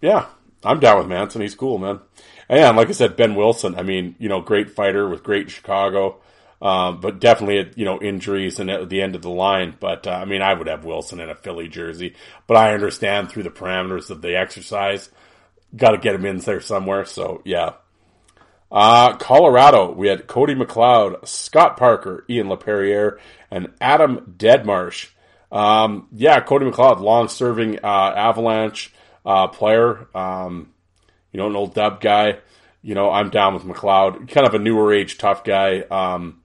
yeah, 0.00 0.26
I'm 0.64 0.80
down 0.80 0.98
with 0.98 1.06
Manson. 1.06 1.40
He's 1.40 1.54
cool, 1.54 1.78
man. 1.78 2.00
And 2.48 2.76
like 2.76 2.88
I 2.88 2.92
said, 2.92 3.16
Ben 3.16 3.36
Wilson. 3.36 3.76
I 3.76 3.82
mean, 3.82 4.16
you 4.18 4.28
know, 4.28 4.40
great 4.40 4.72
fighter 4.72 5.08
with 5.08 5.22
great 5.22 5.50
Chicago, 5.50 6.20
um, 6.60 7.00
but 7.00 7.20
definitely 7.20 7.72
you 7.76 7.84
know 7.84 8.00
injuries 8.02 8.58
and 8.58 8.70
at 8.70 8.88
the 8.90 9.02
end 9.02 9.14
of 9.14 9.22
the 9.22 9.30
line. 9.30 9.76
But 9.78 10.08
uh, 10.08 10.10
I 10.10 10.24
mean, 10.24 10.42
I 10.42 10.52
would 10.52 10.66
have 10.66 10.84
Wilson 10.84 11.20
in 11.20 11.30
a 11.30 11.36
Philly 11.36 11.68
jersey, 11.68 12.14
but 12.48 12.56
I 12.56 12.74
understand 12.74 13.30
through 13.30 13.44
the 13.44 13.50
parameters 13.50 14.10
of 14.10 14.20
the 14.20 14.36
exercise, 14.36 15.10
got 15.76 15.92
to 15.92 15.98
get 15.98 16.16
him 16.16 16.26
in 16.26 16.38
there 16.38 16.60
somewhere. 16.60 17.04
So 17.04 17.40
yeah. 17.44 17.74
Uh, 18.74 19.16
Colorado, 19.18 19.92
we 19.92 20.08
had 20.08 20.26
Cody 20.26 20.56
McLeod, 20.56 21.28
Scott 21.28 21.76
Parker, 21.76 22.24
Ian 22.28 22.48
LaPerriere, 22.48 23.18
and 23.48 23.68
Adam 23.80 24.34
Deadmarsh. 24.36 25.10
Um, 25.52 26.08
yeah, 26.10 26.40
Cody 26.40 26.66
McLeod, 26.66 26.98
long 26.98 27.28
serving 27.28 27.78
uh, 27.84 28.12
Avalanche 28.16 28.92
uh, 29.24 29.46
player. 29.46 30.08
Um, 30.12 30.72
you 31.30 31.38
know, 31.38 31.46
an 31.46 31.54
old 31.54 31.72
dub 31.74 32.00
guy. 32.00 32.38
You 32.82 32.96
know, 32.96 33.12
I'm 33.12 33.30
down 33.30 33.54
with 33.54 33.62
McLeod. 33.62 34.28
Kind 34.28 34.46
of 34.46 34.54
a 34.54 34.58
newer 34.58 34.92
age 34.92 35.18
tough 35.18 35.44
guy. 35.44 35.82
Um, 35.82 36.42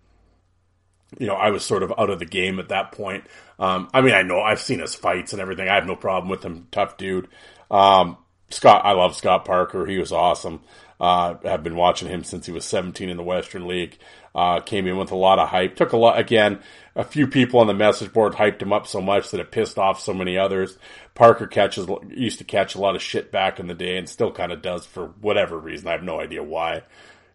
you 1.17 1.25
know, 1.25 1.33
I 1.33 1.49
was 1.49 1.65
sort 1.65 1.81
of 1.81 1.91
out 1.97 2.11
of 2.11 2.19
the 2.19 2.25
game 2.25 2.59
at 2.59 2.69
that 2.69 2.91
point. 2.91 3.23
Um, 3.57 3.89
I 3.91 4.01
mean, 4.01 4.13
I 4.13 4.21
know 4.21 4.39
I've 4.39 4.61
seen 4.61 4.79
his 4.79 4.93
fights 4.93 5.33
and 5.33 5.41
everything. 5.41 5.67
I 5.67 5.73
have 5.75 5.87
no 5.87 5.95
problem 5.95 6.29
with 6.29 6.45
him. 6.45 6.67
Tough 6.71 6.95
dude. 6.95 7.27
Um, 7.71 8.17
Scott, 8.51 8.83
I 8.85 8.91
love 8.91 9.15
Scott 9.15 9.45
Parker. 9.45 9.87
He 9.87 9.97
was 9.97 10.11
awesome. 10.11 10.61
Uh, 10.99 11.35
have 11.43 11.63
been 11.63 11.77
watching 11.77 12.09
him 12.09 12.25
since 12.25 12.45
he 12.45 12.51
was 12.51 12.65
17 12.65 13.07
in 13.07 13.15
the 13.15 13.23
Western 13.23 13.67
League. 13.67 13.97
Uh, 14.35 14.59
came 14.59 14.85
in 14.85 14.97
with 14.97 15.11
a 15.11 15.15
lot 15.15 15.39
of 15.39 15.47
hype. 15.47 15.75
Took 15.77 15.93
a 15.93 15.97
lot, 15.97 16.19
again, 16.19 16.59
a 16.95 17.05
few 17.05 17.25
people 17.25 17.61
on 17.61 17.67
the 17.67 17.73
message 17.73 18.11
board 18.11 18.33
hyped 18.33 18.61
him 18.61 18.73
up 18.73 18.85
so 18.85 18.99
much 18.99 19.31
that 19.31 19.39
it 19.39 19.51
pissed 19.51 19.77
off 19.79 20.01
so 20.01 20.13
many 20.13 20.37
others. 20.37 20.77
Parker 21.15 21.47
catches, 21.47 21.87
used 22.09 22.39
to 22.39 22.43
catch 22.43 22.75
a 22.75 22.81
lot 22.81 22.95
of 22.95 23.01
shit 23.01 23.31
back 23.31 23.59
in 23.59 23.67
the 23.67 23.73
day 23.73 23.97
and 23.97 24.09
still 24.09 24.31
kind 24.31 24.51
of 24.51 24.61
does 24.61 24.85
for 24.85 25.07
whatever 25.21 25.57
reason. 25.57 25.87
I 25.87 25.93
have 25.93 26.03
no 26.03 26.19
idea 26.19 26.43
why. 26.43 26.83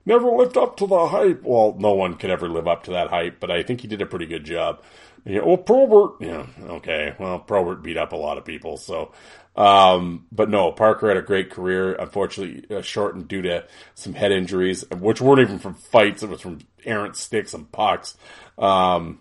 Never 0.06 0.28
lived 0.28 0.58
up 0.58 0.76
to 0.76 0.86
the 0.86 1.08
hype. 1.08 1.42
Well, 1.42 1.74
no 1.78 1.94
one 1.94 2.14
could 2.14 2.30
ever 2.30 2.48
live 2.48 2.68
up 2.68 2.84
to 2.84 2.90
that 2.90 3.08
hype, 3.08 3.40
but 3.40 3.50
I 3.50 3.62
think 3.62 3.80
he 3.80 3.88
did 3.88 4.02
a 4.02 4.06
pretty 4.06 4.26
good 4.26 4.44
job. 4.44 4.82
Yeah, 5.24 5.40
well, 5.40 5.56
Probert, 5.56 6.16
yeah, 6.20 6.46
okay. 6.64 7.14
Well, 7.18 7.38
Probert 7.38 7.82
beat 7.82 7.96
up 7.96 8.12
a 8.12 8.16
lot 8.16 8.36
of 8.36 8.44
people, 8.44 8.76
so 8.76 9.12
um, 9.56 10.26
but 10.32 10.50
no, 10.50 10.72
Parker 10.72 11.08
had 11.08 11.16
a 11.16 11.22
great 11.22 11.50
career. 11.50 11.94
Unfortunately, 11.94 12.64
uh, 12.74 12.82
shortened 12.82 13.28
due 13.28 13.42
to 13.42 13.64
some 13.94 14.12
head 14.12 14.32
injuries, 14.32 14.84
which 14.90 15.20
weren't 15.20 15.40
even 15.40 15.58
from 15.58 15.74
fights. 15.74 16.22
It 16.22 16.30
was 16.30 16.40
from 16.40 16.58
errant 16.84 17.16
sticks 17.16 17.54
and 17.54 17.70
pucks. 17.70 18.16
Um, 18.58 19.20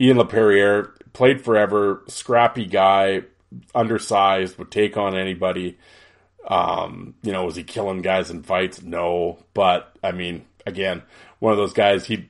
Ian 0.00 0.18
LaPerriere 0.18 0.90
played 1.12 1.42
forever, 1.42 2.02
scrappy 2.08 2.66
guy, 2.66 3.22
undersized, 3.74 4.58
would 4.58 4.70
take 4.70 4.96
on 4.96 5.16
anybody. 5.16 5.78
Um, 6.46 7.14
you 7.22 7.32
know, 7.32 7.46
was 7.46 7.56
he 7.56 7.64
killing 7.64 8.02
guys 8.02 8.30
in 8.30 8.42
fights? 8.42 8.82
No, 8.82 9.38
but 9.54 9.96
I 10.02 10.12
mean, 10.12 10.44
again, 10.66 11.02
one 11.38 11.52
of 11.52 11.58
those 11.58 11.72
guys 11.72 12.04
he'd 12.04 12.28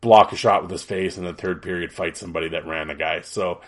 block 0.00 0.32
a 0.32 0.36
shot 0.36 0.62
with 0.62 0.70
his 0.70 0.82
face 0.82 1.18
in 1.18 1.24
the 1.24 1.34
third 1.34 1.62
period, 1.62 1.92
fight 1.92 2.16
somebody 2.16 2.48
that 2.48 2.66
ran 2.66 2.90
a 2.90 2.94
guy. 2.94 3.20
So 3.20 3.60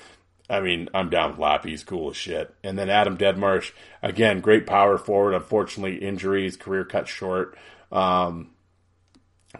I 0.48 0.60
mean, 0.60 0.90
I'm 0.92 1.08
down 1.08 1.30
with 1.30 1.40
Lappy. 1.40 1.70
He's 1.70 1.84
cool 1.84 2.10
as 2.10 2.16
shit. 2.16 2.54
And 2.62 2.78
then 2.78 2.90
Adam 2.90 3.16
Deadmarsh, 3.16 3.72
again, 4.02 4.40
great 4.40 4.66
power 4.66 4.98
forward. 4.98 5.34
Unfortunately, 5.34 5.96
injuries, 5.96 6.56
career 6.56 6.84
cut 6.84 7.08
short. 7.08 7.56
Um, 7.90 8.50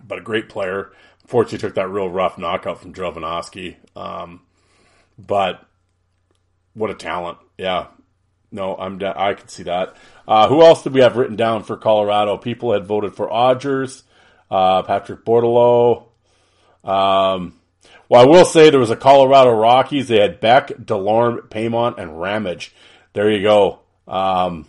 but 0.07 0.19
a 0.19 0.23
great 0.23 0.49
player. 0.49 0.93
Fortunately, 1.27 1.59
took 1.59 1.77
that 1.77 1.89
real 1.89 2.11
rough 2.11 2.37
knockout 2.37 2.81
from 2.81 2.93
Jovanovski. 2.93 3.77
Um, 3.97 4.43
but 5.19 5.65
what 6.75 6.91
a 6.91 6.95
talent. 6.95 7.39
Yeah. 7.57 7.87
No, 8.53 8.77
I'm 8.77 8.99
da- 8.99 9.15
I 9.17 9.35
can 9.35 9.49
see 9.49 9.65
that. 9.65 9.97
Uh, 10.29 10.49
who 10.49 10.63
else 10.63 10.83
did 10.83 10.93
we 10.93 11.01
have 11.01 11.17
written 11.17 11.37
down 11.37 11.65
for 11.65 11.77
Colorado? 11.77 12.37
People 12.37 12.73
had 12.73 12.87
voted 12.87 13.17
for 13.17 13.29
Odgers, 13.29 14.03
uh, 14.51 14.83
Patrick 14.83 15.25
Bordeleau. 15.25 16.09
Um, 16.85 17.55
well, 18.09 18.23
I 18.23 18.27
will 18.27 18.45
say 18.45 18.71
there 18.71 18.81
was 18.81 18.91
a 18.91 18.97
Colorado 18.97 19.51
Rockies. 19.51 20.09
They 20.09 20.21
had 20.21 20.41
Beck, 20.41 20.69
Delorme, 20.69 21.49
Paiement, 21.49 21.99
and 21.99 22.21
Ramage. 22.21 22.75
There 23.13 23.31
you 23.31 23.43
go. 23.43 23.81
Um, 24.07 24.67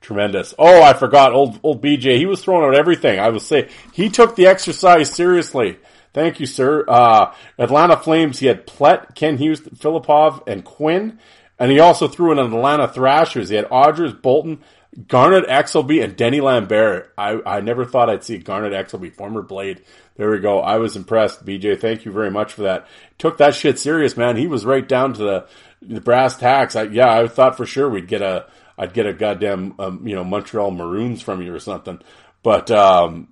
tremendous. 0.00 0.54
Oh, 0.58 0.82
I 0.82 0.92
forgot 0.92 1.32
old 1.32 1.60
old 1.62 1.82
BJ. 1.82 2.18
He 2.18 2.26
was 2.26 2.42
throwing 2.42 2.64
out 2.64 2.78
everything. 2.78 3.18
I 3.18 3.30
will 3.30 3.40
say 3.40 3.68
he 3.92 4.08
took 4.08 4.36
the 4.36 4.46
exercise 4.46 5.10
seriously. 5.10 5.78
Thank 6.12 6.40
you, 6.40 6.46
sir. 6.46 6.84
Uh, 6.88 7.34
Atlanta 7.58 7.96
Flames. 7.96 8.38
He 8.38 8.46
had 8.46 8.66
Plett, 8.66 9.14
Ken 9.14 9.36
Hughes, 9.36 9.60
Filipov, 9.60 10.42
and 10.46 10.64
Quinn, 10.64 11.18
and 11.58 11.70
he 11.70 11.80
also 11.80 12.08
threw 12.08 12.32
in 12.32 12.38
an 12.38 12.52
Atlanta 12.52 12.88
Thrashers. 12.88 13.48
He 13.48 13.56
had 13.56 13.68
Odgers, 13.68 14.20
Boulton, 14.20 14.62
Garnet 15.08 15.46
Exelby, 15.46 16.02
and 16.02 16.16
Denny 16.16 16.40
Lambert. 16.40 17.12
I, 17.18 17.40
I 17.44 17.60
never 17.60 17.84
thought 17.84 18.08
I'd 18.08 18.24
see 18.24 18.38
Garnet 18.38 18.72
Exelby, 18.72 19.12
former 19.12 19.42
Blade, 19.42 19.82
there 20.16 20.30
we 20.30 20.38
go. 20.38 20.60
I 20.60 20.78
was 20.78 20.96
impressed, 20.96 21.44
BJ. 21.44 21.78
Thank 21.78 22.04
you 22.04 22.12
very 22.12 22.30
much 22.30 22.54
for 22.54 22.62
that. 22.62 22.88
Took 23.18 23.38
that 23.38 23.54
shit 23.54 23.78
serious, 23.78 24.16
man. 24.16 24.36
He 24.36 24.46
was 24.46 24.64
right 24.64 24.86
down 24.86 25.12
to 25.14 25.22
the 25.22 25.46
the 25.82 26.00
brass 26.00 26.36
tacks. 26.36 26.74
I, 26.74 26.84
yeah, 26.84 27.12
I 27.12 27.28
thought 27.28 27.56
for 27.56 27.66
sure 27.66 27.88
we'd 27.88 28.08
get 28.08 28.22
a 28.22 28.46
I'd 28.78 28.94
get 28.94 29.06
a 29.06 29.12
goddamn 29.12 29.74
um, 29.78 30.06
you 30.06 30.14
know 30.14 30.24
Montreal 30.24 30.70
Maroons 30.70 31.20
from 31.20 31.42
you 31.42 31.54
or 31.54 31.58
something. 31.58 32.00
But 32.42 32.70
um, 32.70 33.28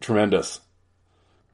tremendous. 0.00 0.60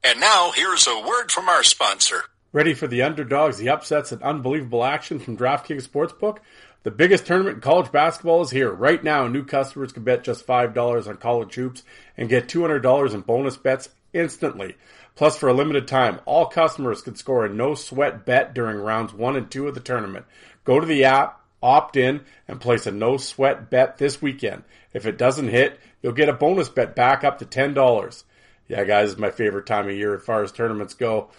And 0.04 0.20
now 0.20 0.52
here's 0.54 0.86
a 0.86 1.00
word 1.00 1.32
from 1.32 1.48
our 1.48 1.64
sponsor. 1.64 2.22
Ready 2.52 2.72
for 2.72 2.86
the 2.86 3.02
underdogs, 3.02 3.59
the 3.59 3.70
upsets, 3.70 4.12
and 4.12 4.22
unbelievable 4.22 4.84
action 4.84 5.18
from 5.18 5.36
DraftKings 5.36 5.86
Sportsbook? 5.86 6.38
The 6.85 6.91
biggest 6.93 7.26
tournament 7.26 7.57
in 7.57 7.61
college 7.61 7.91
basketball 7.91 8.43
is 8.43 8.51
here. 8.51 8.70
Right 8.70 9.03
now, 9.03 9.26
new 9.26 9.45
customers 9.45 9.93
can 9.93 10.05
bet 10.05 10.22
just 10.22 10.47
$5 10.47 11.09
on 11.09 11.16
college 11.16 11.55
hoops 11.55 11.83
and 12.16 12.29
get 12.29 12.49
$200 12.49 13.14
in 13.14 13.20
bonus 13.22 13.57
bets 13.57 13.89
instantly. 14.12 14.76
Plus, 15.16 15.37
for 15.37 15.49
a 15.49 15.53
limited 15.53 15.89
time, 15.89 16.20
all 16.24 16.47
customers 16.47 17.03
can 17.03 17.16
score 17.16 17.45
a 17.45 17.49
no 17.49 17.74
sweat 17.74 18.24
bet 18.24 18.55
during 18.55 18.76
rounds 18.76 19.12
one 19.12 19.35
and 19.35 19.51
two 19.51 19.66
of 19.66 19.74
the 19.74 19.81
tournament. 19.81 20.24
Go 20.64 20.79
to 20.79 20.87
the 20.87 21.05
app, 21.05 21.41
opt 21.61 21.97
in, 21.97 22.20
and 22.47 22.61
place 22.61 22.87
a 22.87 22.93
no 22.93 23.16
sweat 23.16 23.70
bet 23.70 23.99
this 23.99 24.22
weekend. 24.22 24.62
If 24.93 25.07
it 25.07 25.18
doesn't 25.18 25.49
hit, 25.49 25.81
you'll 26.01 26.12
get 26.12 26.29
a 26.29 26.33
bonus 26.33 26.68
bet 26.68 26.95
back 26.95 27.24
up 27.24 27.41
to 27.41 27.45
$10. 27.45 28.22
Yeah, 28.68 28.85
guys, 28.85 29.11
it's 29.11 29.20
my 29.20 29.31
favorite 29.31 29.66
time 29.66 29.89
of 29.89 29.97
year 29.97 30.14
as 30.14 30.22
far 30.22 30.45
as 30.45 30.53
tournaments 30.53 30.95
go. 30.95 31.31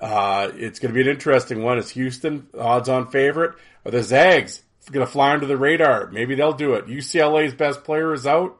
Uh, 0.00 0.50
it's 0.54 0.78
going 0.78 0.92
to 0.92 0.94
be 0.94 1.02
an 1.02 1.14
interesting 1.14 1.62
one. 1.62 1.78
Is 1.78 1.90
Houston 1.90 2.46
odds 2.58 2.88
on 2.88 3.10
favorite? 3.10 3.54
Or 3.84 3.90
the 3.90 4.02
Zags 4.02 4.62
going 4.90 5.04
to 5.04 5.12
fly 5.12 5.32
under 5.32 5.46
the 5.46 5.56
radar? 5.56 6.10
Maybe 6.10 6.34
they'll 6.34 6.52
do 6.52 6.74
it. 6.74 6.86
UCLA's 6.86 7.54
best 7.54 7.84
player 7.84 8.12
is 8.14 8.26
out 8.26 8.58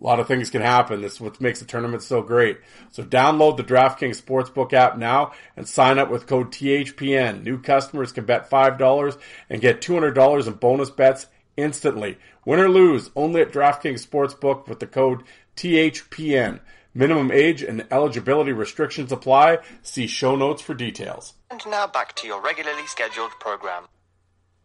a 0.00 0.04
lot 0.04 0.20
of 0.20 0.28
things 0.28 0.50
can 0.50 0.60
happen. 0.60 1.00
This 1.00 1.14
is 1.14 1.20
what 1.20 1.40
makes 1.40 1.60
the 1.60 1.64
tournament 1.64 2.02
so 2.02 2.20
great. 2.20 2.58
So 2.92 3.02
download 3.02 3.56
the 3.56 3.64
DraftKings 3.64 4.20
Sportsbook 4.20 4.74
app 4.74 4.98
now 4.98 5.32
and 5.56 5.66
sign 5.66 5.98
up 5.98 6.10
with 6.10 6.26
code 6.26 6.52
THPN. 6.52 7.42
New 7.42 7.58
customers 7.58 8.12
can 8.12 8.26
bet 8.26 8.50
$5 8.50 9.18
and 9.48 9.60
get 9.60 9.80
$200 9.80 10.46
in 10.46 10.52
bonus 10.54 10.90
bets 10.90 11.26
instantly. 11.56 12.18
Win 12.44 12.60
or 12.60 12.68
lose, 12.68 13.10
only 13.16 13.40
at 13.40 13.52
DraftKings 13.52 14.06
Sportsbook 14.06 14.68
with 14.68 14.80
the 14.80 14.86
code 14.86 15.22
THPN. 15.56 16.60
Minimum 16.96 17.30
age 17.30 17.62
and 17.62 17.86
eligibility 17.90 18.52
restrictions 18.52 19.12
apply. 19.12 19.58
See 19.82 20.06
show 20.06 20.34
notes 20.34 20.62
for 20.62 20.72
details. 20.72 21.34
And 21.50 21.60
now 21.66 21.86
back 21.86 22.16
to 22.16 22.26
your 22.26 22.40
regularly 22.40 22.86
scheduled 22.86 23.32
program. 23.32 23.84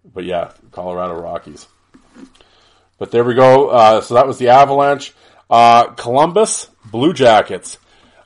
But 0.05 0.23
yeah, 0.23 0.51
Colorado 0.71 1.19
Rockies. 1.19 1.67
But 2.97 3.11
there 3.11 3.25
we 3.25 3.33
go. 3.33 3.67
Uh, 3.67 3.99
so 3.99 4.13
that 4.13 4.27
was 4.27 4.37
the 4.37 4.47
Avalanche. 4.47 5.13
Uh, 5.49 5.87
Columbus 5.87 6.69
Blue 6.85 7.11
Jackets. 7.11 7.77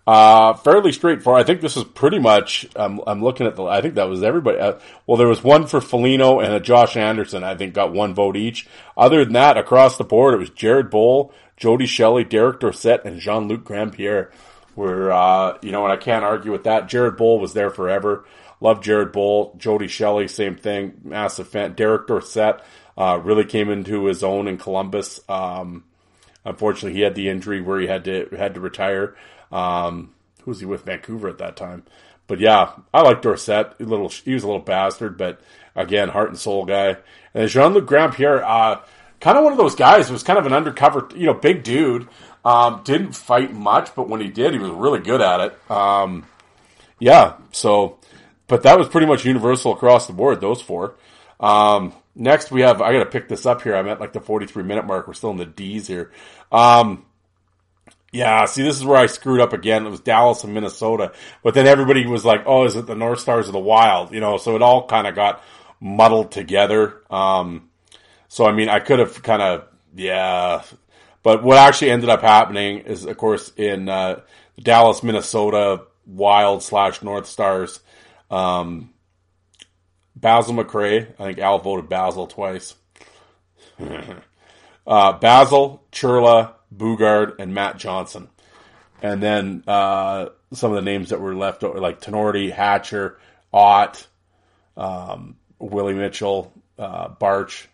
Uh, 0.06 0.54
fairly 0.54 0.92
straightforward. 0.92 1.42
I 1.42 1.44
think 1.44 1.62
this 1.62 1.76
is 1.76 1.84
pretty 1.84 2.20
much. 2.20 2.68
Um, 2.76 3.02
I'm 3.08 3.24
looking 3.24 3.48
at 3.48 3.56
the. 3.56 3.64
I 3.64 3.82
think 3.82 3.96
that 3.96 4.08
was 4.08 4.22
everybody. 4.22 4.60
Uh, 4.60 4.74
well, 5.08 5.18
there 5.18 5.28
was 5.28 5.44
one 5.44 5.66
for 5.66 5.82
Foligno 5.82 6.40
and 6.42 6.54
a 6.54 6.60
Josh 6.60 6.96
Anderson. 6.96 7.44
I 7.44 7.56
think 7.56 7.74
got 7.74 7.92
one 7.92 8.14
vote 8.14 8.38
each. 8.38 8.68
Other 8.96 9.24
than 9.24 9.34
that, 9.34 9.58
across 9.58 9.98
the 9.98 10.04
board, 10.04 10.36
it 10.36 10.38
was 10.38 10.52
Jared 10.52 10.92
Boll, 10.92 11.34
Jody 11.58 11.86
Shelley, 11.86 12.24
Derek 12.24 12.60
Dorsett, 12.60 13.06
and 13.06 13.20
Jean 13.20 13.48
Luc 13.48 13.64
Grandpierre 13.64 14.32
were, 14.76 15.12
uh, 15.12 15.58
you 15.62 15.72
know, 15.72 15.84
and 15.84 15.94
I 15.94 15.98
can't 15.98 16.26
argue 16.26 16.52
with 16.52 16.66
that. 16.66 16.88
Jared 16.88 17.18
Boll 17.18 17.40
was 17.40 17.54
there 17.54 17.70
forever. 17.70 18.26
Love 18.60 18.82
Jared 18.82 19.12
Boll. 19.12 19.56
Jody 19.58 19.88
Shelley, 19.88 20.28
same 20.28 20.56
thing. 20.56 21.00
Massive 21.04 21.48
fan. 21.48 21.74
Derek 21.74 22.08
Dorsett, 22.08 22.62
uh, 22.98 23.20
really 23.24 23.46
came 23.46 23.70
into 23.70 24.06
his 24.06 24.24
own 24.24 24.48
in 24.48 24.58
Columbus. 24.58 25.20
Um, 25.30 25.84
unfortunately, 26.44 26.98
he 26.98 27.04
had 27.04 27.16
the 27.16 27.30
injury 27.30 27.62
where 27.62 27.80
he 27.80 27.88
had 27.88 28.06
to, 28.06 28.28
had 28.38 28.54
to 28.56 28.60
retire. 28.60 29.16
Um, 29.52 30.14
who 30.44 30.52
was 30.52 30.60
he 30.60 30.66
with 30.66 30.86
Vancouver 30.86 31.30
at 31.30 31.38
that 31.38 31.56
time? 31.56 31.84
But 32.28 32.40
yeah, 32.40 32.74
I 32.94 33.02
like 33.02 33.22
Dorsett. 33.22 33.74
A 33.80 33.84
little, 33.84 34.10
he 34.10 34.34
was 34.34 34.44
a 34.44 34.48
little 34.48 34.62
bastard, 34.62 35.18
but 35.18 35.40
again, 35.76 36.10
heart 36.10 36.30
and 36.30 36.40
soul 36.40 36.66
guy. 36.66 36.98
And 37.34 37.50
Jean 37.50 37.74
Luc 37.74 37.86
Grandpierre, 37.86 38.42
uh, 38.44 38.82
kind 39.20 39.38
of 39.38 39.44
one 39.44 39.54
of 39.54 39.58
those 39.58 39.76
guys. 39.76 40.08
Who 40.08 40.14
was 40.14 40.24
kind 40.24 40.40
of 40.40 40.46
an 40.46 40.54
undercover, 40.54 41.08
you 41.16 41.26
know, 41.26 41.34
big 41.34 41.64
dude. 41.64 42.08
Um, 42.44 42.82
didn't 42.84 43.14
fight 43.14 43.54
much, 43.54 43.96
but 43.96 44.08
when 44.08 44.22
he 44.22 44.28
did, 44.28 44.54
he 44.54 44.60
was 44.60 44.70
really 44.70 45.00
good 45.00 45.20
at 45.20 45.40
it. 45.40 45.72
Um, 45.72 46.26
yeah, 47.00 47.38
so, 47.52 47.98
but 48.48 48.64
that 48.64 48.78
was 48.78 48.88
pretty 48.88 49.08
much 49.08 49.26
universal 49.26 49.74
across 49.74 50.06
the 50.08 50.14
board. 50.14 50.42
Those 50.42 50.62
four. 50.62 50.96
Um, 51.40 51.94
next, 52.16 52.52
we 52.52 52.62
have. 52.62 52.82
I 52.82 52.94
got 52.94 53.00
to 53.00 53.10
pick 53.10 53.28
this 53.28 53.46
up 53.46 53.64
here. 53.64 53.76
I'm 53.76 53.88
at 53.88 54.00
like 54.00 54.14
the 54.14 54.22
43 54.22 54.64
minute 54.64 54.86
mark. 54.86 55.08
We're 55.08 55.14
still 55.16 55.32
in 55.32 55.38
the 55.38 55.46
D's 55.46 55.88
here. 55.88 56.12
Um, 56.52 57.06
yeah, 58.16 58.46
see, 58.46 58.64
this 58.64 58.78
is 58.78 58.86
where 58.86 58.98
I 58.98 59.08
screwed 59.08 59.42
up 59.42 59.52
again. 59.52 59.86
It 59.86 59.90
was 59.90 60.00
Dallas 60.00 60.44
and 60.46 60.54
Minnesota, 60.54 61.12
but 61.44 61.54
then 61.54 61.68
everybody 61.68 62.06
was 62.06 62.24
like, 62.24 62.44
"Oh, 62.46 62.64
is 62.64 62.78
it 62.78 62.86
the 62.86 62.96
North 62.96 63.20
Stars 63.20 63.48
of 63.48 63.54
the 63.54 63.60
Wild?" 63.60 64.14
You 64.14 64.22
know, 64.22 64.38
so 64.38 64.56
it 64.56 64.62
all 64.62 64.88
kind 64.88 65.06
of 65.06 65.16
got 65.16 65.44
muddled 65.82 66.32
together. 66.32 67.02
Um, 67.10 67.70
so 68.36 68.46
I 68.46 68.52
mean, 68.52 68.68
I 68.68 68.82
could 68.82 69.00
have 69.00 69.24
kind 69.24 69.42
of 69.42 69.66
yeah, 69.96 70.62
but 71.24 71.42
what 71.42 71.58
actually 71.58 71.92
ended 71.92 72.10
up 72.10 72.20
happening 72.20 72.80
is, 72.80 73.06
of 73.06 73.16
course, 73.16 73.50
in 73.56 73.88
uh, 73.88 74.24
Dallas, 74.62 75.04
Minnesota 75.04 75.84
Wild 76.06 76.62
slash 76.62 77.02
North 77.02 77.28
Stars, 77.28 77.80
um, 78.30 78.90
Basil 80.18 80.54
McRae. 80.54 81.14
I 81.18 81.24
think 81.24 81.40
Al 81.40 81.60
voted 81.60 81.88
Basil 81.88 82.28
twice. 82.28 82.76
uh, 83.80 85.14
Basil, 85.14 85.82
Churla, 85.94 86.56
Boogaard, 86.76 87.40
and 87.40 87.54
Matt 87.54 87.78
Johnson. 87.78 88.28
And 89.02 89.24
then 89.24 89.64
uh, 89.66 90.28
some 90.52 90.74
of 90.74 90.76
the 90.76 90.82
names 90.82 91.12
that 91.12 91.22
were 91.22 91.36
left 91.36 91.64
over, 91.64 91.80
like 91.80 92.02
Tinordi, 92.02 92.52
Hatcher, 92.52 93.18
Ott, 93.54 94.06
um, 94.76 95.38
Willie 95.58 95.94
Mitchell, 95.94 96.52
uh, 96.78 97.08
Barch, 97.08 97.70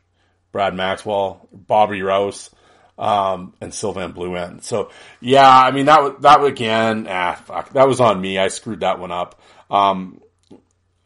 Brad 0.52 0.76
Maxwell, 0.76 1.48
Bobby 1.52 2.02
Rouse, 2.02 2.50
um, 2.98 3.54
and 3.62 3.74
Sylvain 3.74 4.14
Blouin. 4.14 4.62
So 4.62 4.92
yeah, 5.20 5.50
I 5.50 5.72
mean 5.72 5.86
that 5.86 6.22
that 6.22 6.44
again. 6.44 7.08
Ah, 7.10 7.42
fuck, 7.46 7.74
that 7.74 7.88
was 7.88 8.00
on 8.00 8.22
me. 8.22 8.38
I 8.38 8.50
screwed 8.50 8.82
that 8.82 9.00
one 9.00 9.12
up. 9.12 9.42
Um, 9.70 10.22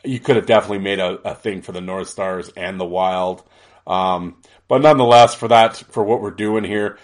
you 0.03 0.19
could 0.19 0.35
have 0.35 0.45
definitely 0.45 0.79
made 0.79 0.99
a, 0.99 1.13
a, 1.29 1.35
thing 1.35 1.61
for 1.61 1.71
the 1.71 1.81
North 1.81 2.09
Stars 2.09 2.51
and 2.55 2.79
the 2.79 2.85
Wild. 2.85 3.43
Um, 3.87 4.41
but 4.67 4.81
nonetheless, 4.81 5.35
for 5.35 5.47
that, 5.47 5.77
for 5.77 6.03
what 6.03 6.21
we're 6.21 6.31
doing 6.31 6.63
here, 6.63 6.97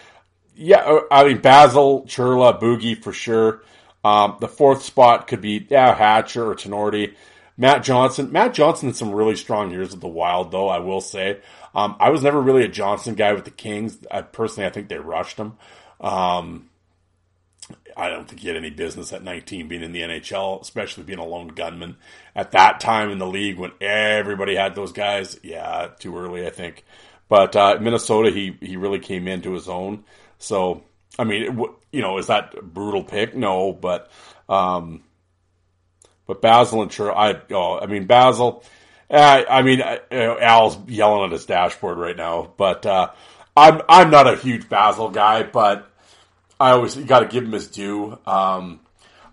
yeah, 0.55 0.79
uh, 0.79 1.01
I 1.09 1.25
mean 1.25 1.39
Basil, 1.39 2.03
Churla, 2.05 2.59
Boogie 2.59 3.01
for 3.01 3.13
sure. 3.13 3.63
Um, 4.03 4.37
the 4.39 4.47
fourth 4.47 4.83
spot 4.83 5.27
could 5.27 5.41
be 5.41 5.65
yeah 5.69 5.95
Hatcher 5.95 6.45
or 6.45 6.55
Tinordi. 6.55 7.15
Matt 7.57 7.83
Johnson. 7.83 8.31
Matt 8.31 8.53
Johnson 8.55 8.89
had 8.89 8.95
some 8.95 9.13
really 9.13 9.35
strong 9.35 9.71
years 9.71 9.91
with 9.91 10.01
the 10.01 10.07
Wild, 10.07 10.51
though 10.51 10.67
I 10.67 10.79
will 10.79 11.01
say. 11.01 11.41
Um, 11.74 11.95
I 11.99 12.09
was 12.09 12.24
never 12.24 12.41
really 12.41 12.63
a 12.63 12.67
Johnson 12.67 13.15
guy 13.15 13.34
with 13.34 13.45
the 13.45 13.51
Kings. 13.51 13.97
I, 14.09 14.22
personally, 14.22 14.67
I 14.67 14.72
think 14.72 14.89
they 14.89 14.97
rushed 14.97 15.38
him. 15.38 15.57
Um, 15.99 16.69
I 17.95 18.09
don't 18.09 18.28
think 18.28 18.41
he 18.41 18.47
had 18.47 18.57
any 18.57 18.69
business 18.69 19.13
at 19.13 19.24
19 19.24 19.67
being 19.67 19.84
in 19.84 19.91
the 19.91 20.01
NHL, 20.01 20.61
especially 20.61 21.03
being 21.03 21.19
a 21.19 21.26
lone 21.26 21.49
gunman 21.49 21.97
at 22.36 22.51
that 22.51 22.80
time 22.80 23.09
in 23.09 23.19
the 23.19 23.28
league 23.28 23.57
when 23.57 23.72
everybody 23.80 24.55
had 24.55 24.76
those 24.76 24.91
guys. 24.91 25.39
Yeah, 25.43 25.89
too 25.99 26.17
early, 26.17 26.45
I 26.45 26.49
think. 26.49 26.84
But 27.30 27.55
uh, 27.55 27.78
Minnesota, 27.80 28.30
he 28.30 28.57
he 28.59 28.76
really 28.76 28.99
came 28.99 29.28
into 29.28 29.53
his 29.53 29.69
own. 29.69 30.03
So, 30.38 30.84
I 31.17 31.24
mean, 31.24 31.43
it, 31.43 31.69
you 31.91 32.01
know, 32.01 32.17
is 32.17 32.28
that 32.28 32.55
a 32.57 32.61
brutal 32.61 33.03
pick? 33.03 33.36
No, 33.36 33.72
but 33.72 34.11
um, 34.49 35.03
but 36.28 36.41
Basil 36.41 36.82
and 36.82 36.91
Chur, 36.91 37.11
I 37.11 37.41
oh, 37.51 37.80
I 37.80 37.86
mean 37.86 38.05
Basil. 38.05 38.63
Uh, 39.12 39.43
I 39.49 39.62
mean, 39.62 39.82
uh, 39.82 39.97
Al's 40.39 40.78
yelling 40.88 41.26
at 41.26 41.32
his 41.32 41.45
dashboard 41.45 41.97
right 41.97 42.16
now, 42.16 42.53
but 42.55 42.86
uh, 42.86 43.12
I'm 43.57 43.82
I'm 43.89 44.09
not 44.09 44.32
a 44.32 44.38
huge 44.38 44.70
Basil 44.70 45.09
guy, 45.09 45.43
but 45.43 45.91
I 46.59 46.72
always 46.72 46.95
got 46.95 47.20
to 47.20 47.28
give 47.28 47.43
him 47.43 47.51
his 47.51 47.68
due. 47.68 48.18
Um, 48.26 48.80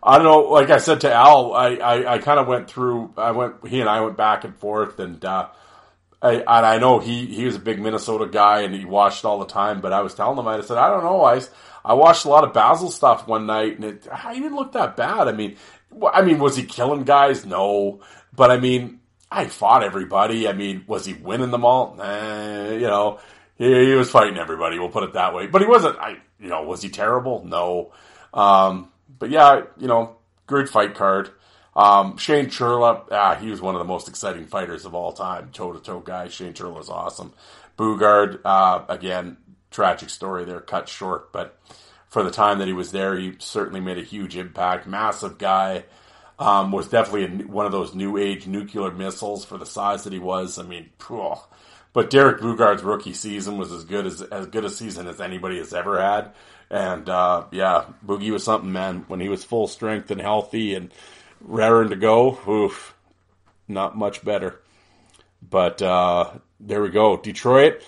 I 0.02 0.16
don't 0.16 0.24
know. 0.24 0.40
Like 0.50 0.70
I 0.70 0.78
said 0.78 1.02
to 1.02 1.12
Al, 1.12 1.52
I, 1.52 1.74
I, 1.74 2.14
I 2.14 2.18
kind 2.18 2.40
of 2.40 2.48
went 2.48 2.68
through. 2.68 3.12
I 3.16 3.30
went. 3.30 3.68
He 3.68 3.80
and 3.80 3.88
I 3.88 4.00
went 4.00 4.16
back 4.16 4.42
and 4.42 4.56
forth, 4.56 4.98
and 4.98 5.24
uh, 5.24 5.48
I, 6.20 6.34
and 6.34 6.48
I 6.48 6.78
know 6.78 6.98
he, 6.98 7.26
he 7.26 7.44
was 7.44 7.56
a 7.56 7.60
big 7.60 7.80
Minnesota 7.80 8.26
guy 8.26 8.62
and 8.62 8.74
he 8.74 8.84
watched 8.84 9.24
all 9.24 9.38
the 9.38 9.46
time, 9.46 9.80
but 9.80 9.92
I 9.92 10.00
was 10.00 10.14
telling 10.14 10.38
him, 10.38 10.48
I 10.48 10.60
said, 10.62 10.76
I 10.76 10.88
don't 10.88 11.04
know. 11.04 11.22
I, 11.22 11.40
I 11.84 11.94
watched 11.94 12.24
a 12.24 12.28
lot 12.28 12.44
of 12.44 12.52
Basil 12.52 12.90
stuff 12.90 13.28
one 13.28 13.46
night 13.46 13.76
and 13.76 13.84
it, 13.84 14.08
he 14.32 14.40
didn't 14.40 14.56
look 14.56 14.72
that 14.72 14.96
bad. 14.96 15.28
I 15.28 15.32
mean, 15.32 15.56
I 16.12 16.22
mean, 16.22 16.38
was 16.38 16.56
he 16.56 16.64
killing 16.64 17.04
guys? 17.04 17.46
No. 17.46 18.00
But 18.34 18.50
I 18.50 18.58
mean, 18.58 18.97
I 19.30 19.46
fought 19.46 19.82
everybody. 19.82 20.48
I 20.48 20.52
mean, 20.52 20.84
was 20.86 21.04
he 21.04 21.14
winning 21.14 21.50
them 21.50 21.64
all? 21.64 21.94
Nah, 21.96 22.70
you 22.70 22.86
know, 22.86 23.20
he, 23.56 23.86
he 23.86 23.94
was 23.94 24.10
fighting 24.10 24.38
everybody. 24.38 24.78
We'll 24.78 24.88
put 24.88 25.04
it 25.04 25.12
that 25.14 25.34
way. 25.34 25.46
But 25.46 25.60
he 25.60 25.66
wasn't, 25.66 25.98
I, 25.98 26.18
you 26.40 26.48
know, 26.48 26.62
was 26.62 26.82
he 26.82 26.88
terrible? 26.88 27.44
No. 27.44 27.92
Um, 28.32 28.90
but 29.18 29.30
yeah, 29.30 29.62
you 29.76 29.88
know, 29.88 30.16
great 30.46 30.68
fight 30.68 30.94
card. 30.94 31.30
Um, 31.76 32.16
Shane 32.16 32.46
Churla, 32.46 33.04
ah, 33.12 33.36
he 33.36 33.50
was 33.50 33.60
one 33.60 33.74
of 33.74 33.78
the 33.78 33.84
most 33.84 34.08
exciting 34.08 34.46
fighters 34.46 34.84
of 34.84 34.94
all 34.94 35.12
time, 35.12 35.50
toe 35.52 35.72
to 35.72 35.80
toe 35.80 36.00
guy. 36.00 36.28
Shane 36.28 36.52
Churla 36.52 36.74
was 36.74 36.90
awesome. 36.90 37.32
Boogaard, 37.76 38.40
uh, 38.44 38.84
again, 38.88 39.36
tragic 39.70 40.10
story 40.10 40.44
there, 40.44 40.60
cut 40.60 40.88
short, 40.88 41.32
but 41.32 41.56
for 42.08 42.24
the 42.24 42.30
time 42.30 42.58
that 42.58 42.66
he 42.66 42.72
was 42.72 42.90
there, 42.90 43.16
he 43.16 43.34
certainly 43.38 43.80
made 43.80 43.98
a 43.98 44.02
huge 44.02 44.36
impact. 44.36 44.88
Massive 44.88 45.38
guy, 45.38 45.84
um, 46.38 46.70
was 46.70 46.88
definitely 46.88 47.24
a, 47.24 47.46
one 47.46 47.66
of 47.66 47.72
those 47.72 47.94
new 47.94 48.16
age 48.16 48.46
nuclear 48.46 48.90
missiles 48.90 49.44
for 49.44 49.58
the 49.58 49.66
size 49.66 50.04
that 50.04 50.12
he 50.12 50.18
was. 50.18 50.58
I 50.58 50.62
mean, 50.62 50.90
but 51.92 52.10
Derek 52.10 52.40
Boogaard's 52.40 52.82
rookie 52.82 53.14
season 53.14 53.58
was 53.58 53.72
as 53.72 53.84
good 53.84 54.06
as 54.06 54.22
as 54.22 54.46
good 54.46 54.64
a 54.64 54.70
season 54.70 55.08
as 55.08 55.20
anybody 55.20 55.58
has 55.58 55.74
ever 55.74 56.00
had. 56.00 56.32
And 56.70 57.08
uh, 57.08 57.44
yeah, 57.50 57.86
Boogie 58.06 58.30
was 58.30 58.44
something, 58.44 58.70
man. 58.70 59.04
When 59.08 59.20
he 59.20 59.28
was 59.28 59.44
full 59.44 59.66
strength 59.66 60.10
and 60.10 60.20
healthy 60.20 60.74
and 60.74 60.92
raring 61.40 61.90
to 61.90 61.96
go. 61.96 62.38
Oof, 62.48 62.94
not 63.66 63.96
much 63.96 64.24
better. 64.24 64.60
But 65.48 65.80
uh, 65.82 66.32
there 66.60 66.82
we 66.82 66.90
go. 66.90 67.16
Detroit. 67.16 67.82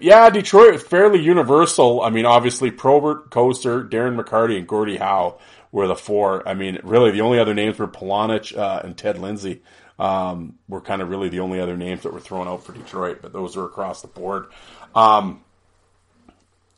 Yeah, 0.00 0.30
Detroit 0.30 0.82
fairly 0.82 1.20
universal. 1.20 2.02
I 2.02 2.10
mean, 2.10 2.26
obviously, 2.26 2.72
Probert, 2.72 3.30
Kocur, 3.30 3.88
Darren 3.88 4.20
McCarty, 4.20 4.58
and 4.58 4.66
Gordie 4.66 4.96
Howe 4.96 5.38
were 5.76 5.86
the 5.86 5.94
four. 5.94 6.48
I 6.48 6.54
mean, 6.54 6.78
really, 6.84 7.10
the 7.10 7.20
only 7.20 7.38
other 7.38 7.52
names 7.52 7.78
were 7.78 7.86
Polonich 7.86 8.56
uh, 8.56 8.80
and 8.82 8.96
Ted 8.96 9.18
Lindsay. 9.18 9.60
Um, 9.98 10.58
were 10.68 10.80
kind 10.80 11.02
of 11.02 11.10
really 11.10 11.28
the 11.28 11.40
only 11.40 11.60
other 11.60 11.76
names 11.76 12.02
that 12.02 12.14
were 12.14 12.20
thrown 12.20 12.48
out 12.48 12.64
for 12.64 12.72
Detroit, 12.72 13.18
but 13.20 13.34
those 13.34 13.56
were 13.56 13.66
across 13.66 14.00
the 14.00 14.08
board. 14.08 14.46
Um, 14.94 15.42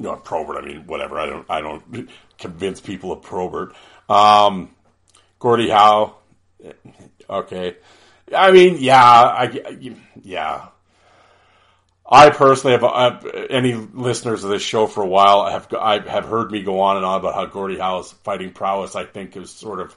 you 0.00 0.06
know, 0.06 0.16
Probert. 0.16 0.56
I 0.56 0.66
mean, 0.66 0.86
whatever. 0.88 1.20
I 1.20 1.26
don't. 1.26 1.46
I 1.48 1.60
don't 1.60 2.10
convince 2.38 2.80
people 2.80 3.12
of 3.12 3.22
Probert. 3.22 3.72
Um, 4.08 4.74
Gordie 5.38 5.70
Howe. 5.70 6.16
Okay. 7.30 7.76
I 8.36 8.50
mean, 8.50 8.78
yeah, 8.80 9.00
I, 9.00 9.96
yeah. 10.22 10.66
I 12.10 12.30
personally 12.30 12.72
have, 12.72 12.84
uh, 12.84 13.20
any 13.50 13.74
listeners 13.74 14.42
of 14.42 14.50
this 14.50 14.62
show 14.62 14.86
for 14.86 15.02
a 15.02 15.06
while 15.06 15.44
have 15.46 15.68
I 15.74 15.98
have 16.08 16.24
heard 16.24 16.50
me 16.50 16.62
go 16.62 16.80
on 16.80 16.96
and 16.96 17.04
on 17.04 17.20
about 17.20 17.34
how 17.34 17.44
Gordie 17.44 17.78
Howe's 17.78 18.12
fighting 18.12 18.52
prowess 18.52 18.96
I 18.96 19.04
think 19.04 19.36
is 19.36 19.50
sort 19.50 19.80
of 19.80 19.94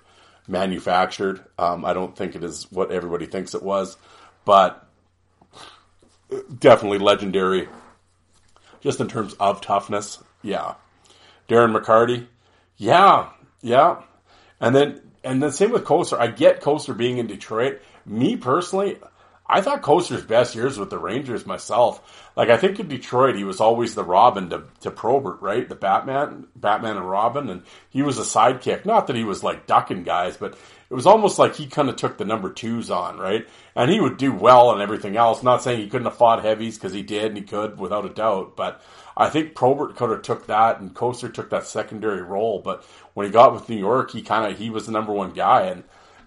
manufactured. 0.47 1.41
Um, 1.57 1.86
I 1.86 1.93
don't 1.93 2.16
think 2.16 2.36
it 2.36 2.43
is 2.43 2.70
what 2.70 2.91
everybody 2.91 3.28
thinks 3.28 3.55
it 3.55 3.64
was, 3.64 3.95
but 4.43 4.86
definitely 6.59 6.99
legendary. 6.99 7.70
Just 8.82 8.99
in 8.99 9.07
terms 9.07 9.34
of 9.36 9.62
toughness, 9.62 10.22
yeah. 10.41 10.74
Darren 11.47 11.78
McCarty, 11.78 12.28
yeah, 12.76 13.30
yeah. 13.62 14.01
And 14.59 14.76
then 14.76 15.01
and 15.24 15.41
then 15.41 15.51
same 15.51 15.72
with 15.72 15.86
Kocur. 15.86 16.20
I 16.20 16.28
get 16.28 16.62
Kocur 16.62 16.97
being 16.97 17.20
in 17.20 17.28
Detroit. 17.28 17.82
Me 18.05 18.36
personally, 18.36 18.97
I 19.52 19.60
thought 19.60 19.82
Kocur's 19.82 20.24
best 20.24 20.56
years 20.56 20.80
with 20.80 20.89
the 20.89 20.97
Rangers 20.97 21.45
myself. 21.45 22.32
Like 22.38 22.47
I 22.47 22.56
think 22.56 22.80
in 22.80 22.88
Detroit, 22.88 23.36
he 23.36 23.43
was 23.43 23.60
always 23.60 23.93
the 23.93 24.04
Robin 24.04 24.49
to, 24.49 24.64
to 24.80 24.91
Probert, 24.91 25.41
right? 25.41 25.68
The 25.68 25.76
Batman, 25.76 26.47
Batman 26.56 26.95
and 26.95 27.10
Robin, 27.10 27.49
and 27.49 27.64
he 27.89 28.02
was 28.02 28.18
a 28.18 28.22
sidekick. 28.22 28.86
Not 28.86 29.08
that 29.08 29.18
he 29.18 29.26
was 29.26 29.43
like 29.43 29.68
ducking 29.68 30.04
guys, 30.04 30.38
but 30.38 30.58
it 30.89 30.93
was 30.93 31.06
almost 31.06 31.38
like 31.38 31.56
he 31.56 31.68
kind 31.68 31.89
of 31.89 31.97
took 31.97 32.18
the 32.18 32.24
number 32.24 32.49
twos 32.49 32.89
on, 32.89 33.18
right? 33.18 33.45
And 33.76 33.91
he 33.91 33.99
would 33.99 34.16
do 34.16 34.32
well 34.32 34.72
and 34.72 34.82
everything 34.82 35.18
else. 35.18 35.43
Not 35.43 35.62
saying 35.62 35.82
he 35.82 35.89
couldn't 35.89 36.08
have 36.08 36.18
fought 36.18 36.43
heavies 36.43 36.78
because 36.78 36.93
he 36.93 37.04
did 37.04 37.26
and 37.26 37.38
he 37.38 37.43
could 37.43 37.78
without 37.78 38.06
a 38.06 38.10
doubt, 38.10 38.56
but 38.56 38.82
I 39.18 39.30
think 39.30 39.54
Probert 39.54 39.97
could 39.97 40.12
have 40.12 40.22
took 40.22 40.47
that 40.47 40.80
and 40.80 40.95
Kocur 40.95 41.34
took 41.34 41.49
that 41.49 41.68
secondary 41.68 42.22
role. 42.22 42.62
But 42.64 42.86
when 43.16 43.26
he 43.26 43.34
got 43.34 43.54
with 43.54 43.68
New 43.68 43.78
York, 43.78 44.12
he 44.12 44.22
kind 44.22 44.49
of 44.49 44.58
he 44.58 44.70
was 44.70 44.86
the 44.86 44.93
number 44.93 45.12
one 45.12 45.32
guy, 45.32 45.64
and 45.64 45.84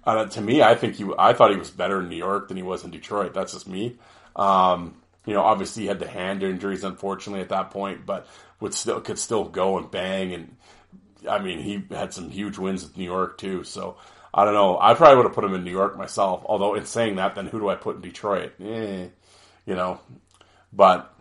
uh, 0.07 0.27
to 0.27 0.41
me, 0.41 0.63
I 0.63 0.75
think 0.75 0.97
he 0.97 1.07
I 1.19 1.33
thought 1.33 1.51
he 1.51 1.57
was 1.57 1.71
better 1.71 2.01
in 2.01 2.09
New 2.09 2.17
York 2.17 2.49
than 2.49 2.57
he 2.57 2.63
was 2.63 2.85
in 2.85 2.91
Detroit. 2.91 3.35
That's 3.35 3.53
just 3.53 3.69
me. 3.69 3.97
Um, 4.37 4.97
you 5.27 5.33
know, 5.33 5.43
obviously 5.43 5.85
he 5.85 5.89
had 5.89 5.99
the 5.99 6.09
hand 6.09 6.43
injuries, 6.43 6.85
unfortunately, 6.85 7.41
at 7.41 7.49
that 7.49 7.71
point, 7.71 8.05
but 8.05 8.27
would 8.61 8.75
still 8.75 9.01
could 9.01 9.19
still 9.19 9.45
go 9.45 9.79
and 9.79 9.91
bang. 9.91 10.35
And 10.35 10.57
I 11.29 11.39
mean, 11.39 11.61
he 11.61 11.85
had 11.95 12.13
some 12.13 12.31
huge 12.31 12.59
wins 12.59 12.83
with 12.83 12.97
New 12.97 13.05
York 13.05 13.39
too. 13.39 13.65
So 13.65 13.97
I 14.33 14.45
don't 14.45 14.55
know. 14.55 14.79
I 14.79 14.95
probably 14.95 15.17
would 15.17 15.27
have 15.27 15.35
put 15.35 15.45
him 15.45 15.55
in 15.55 15.65
New 15.65 15.71
York 15.71 15.97
myself. 15.97 16.43
Although 16.47 16.75
in 16.75 16.85
saying 16.85 17.17
that, 17.17 17.35
then 17.35 17.47
who 17.47 17.61
do 17.61 17.69
I 17.69 17.77
put 17.77 17.97
in 17.97 18.03
Detroit? 18.03 18.53
Eh, 18.61 19.07
you 19.65 19.75
know, 19.75 20.01
but 20.73 21.15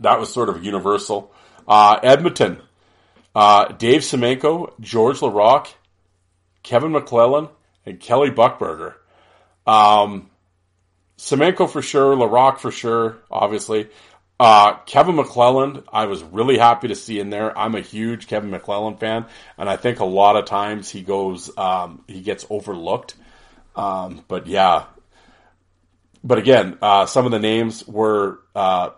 that 0.00 0.18
was 0.18 0.32
sort 0.32 0.48
of 0.48 0.64
universal. 0.64 1.32
Uh, 1.68 1.98
Edmonton, 2.02 2.60
uh, 3.34 3.66
Dave 3.72 4.00
Semenko, 4.00 4.72
Georges 4.80 5.20
Laraque, 5.20 5.74
Kevin 6.62 6.92
McClelland, 6.92 7.50
and 7.86 8.00
Kelly 8.00 8.30
Buchberger. 8.30 8.94
Um, 9.66 10.30
Semenko 11.18 11.70
for 11.70 11.82
sure, 11.82 12.14
Laraque 12.16 12.58
for 12.58 12.70
sure, 12.70 13.18
obviously. 13.30 13.88
Uh, 14.38 14.74
Kevin 14.80 15.16
McClelland, 15.16 15.84
I 15.90 16.06
was 16.06 16.22
really 16.22 16.58
happy 16.58 16.88
to 16.88 16.94
see 16.94 17.18
in 17.18 17.30
there. 17.30 17.56
I'm 17.58 17.74
a 17.74 17.80
huge 17.80 18.26
Kevin 18.26 18.50
McClelland 18.50 19.00
fan, 19.00 19.24
and 19.56 19.68
I 19.68 19.76
think 19.76 20.00
a 20.00 20.04
lot 20.04 20.36
of 20.36 20.44
times 20.44 20.90
he 20.90 21.00
goes, 21.00 21.56
um, 21.56 22.04
he 22.06 22.20
gets 22.20 22.44
overlooked. 22.50 23.14
Um, 23.74 24.22
but 24.28 24.46
yeah, 24.46 24.84
but 26.22 26.38
again, 26.38 26.76
uh, 26.82 27.06
some 27.06 27.24
of 27.24 27.32
the 27.32 27.38
names 27.38 27.86
were 27.86 28.40
uh, 28.54 28.90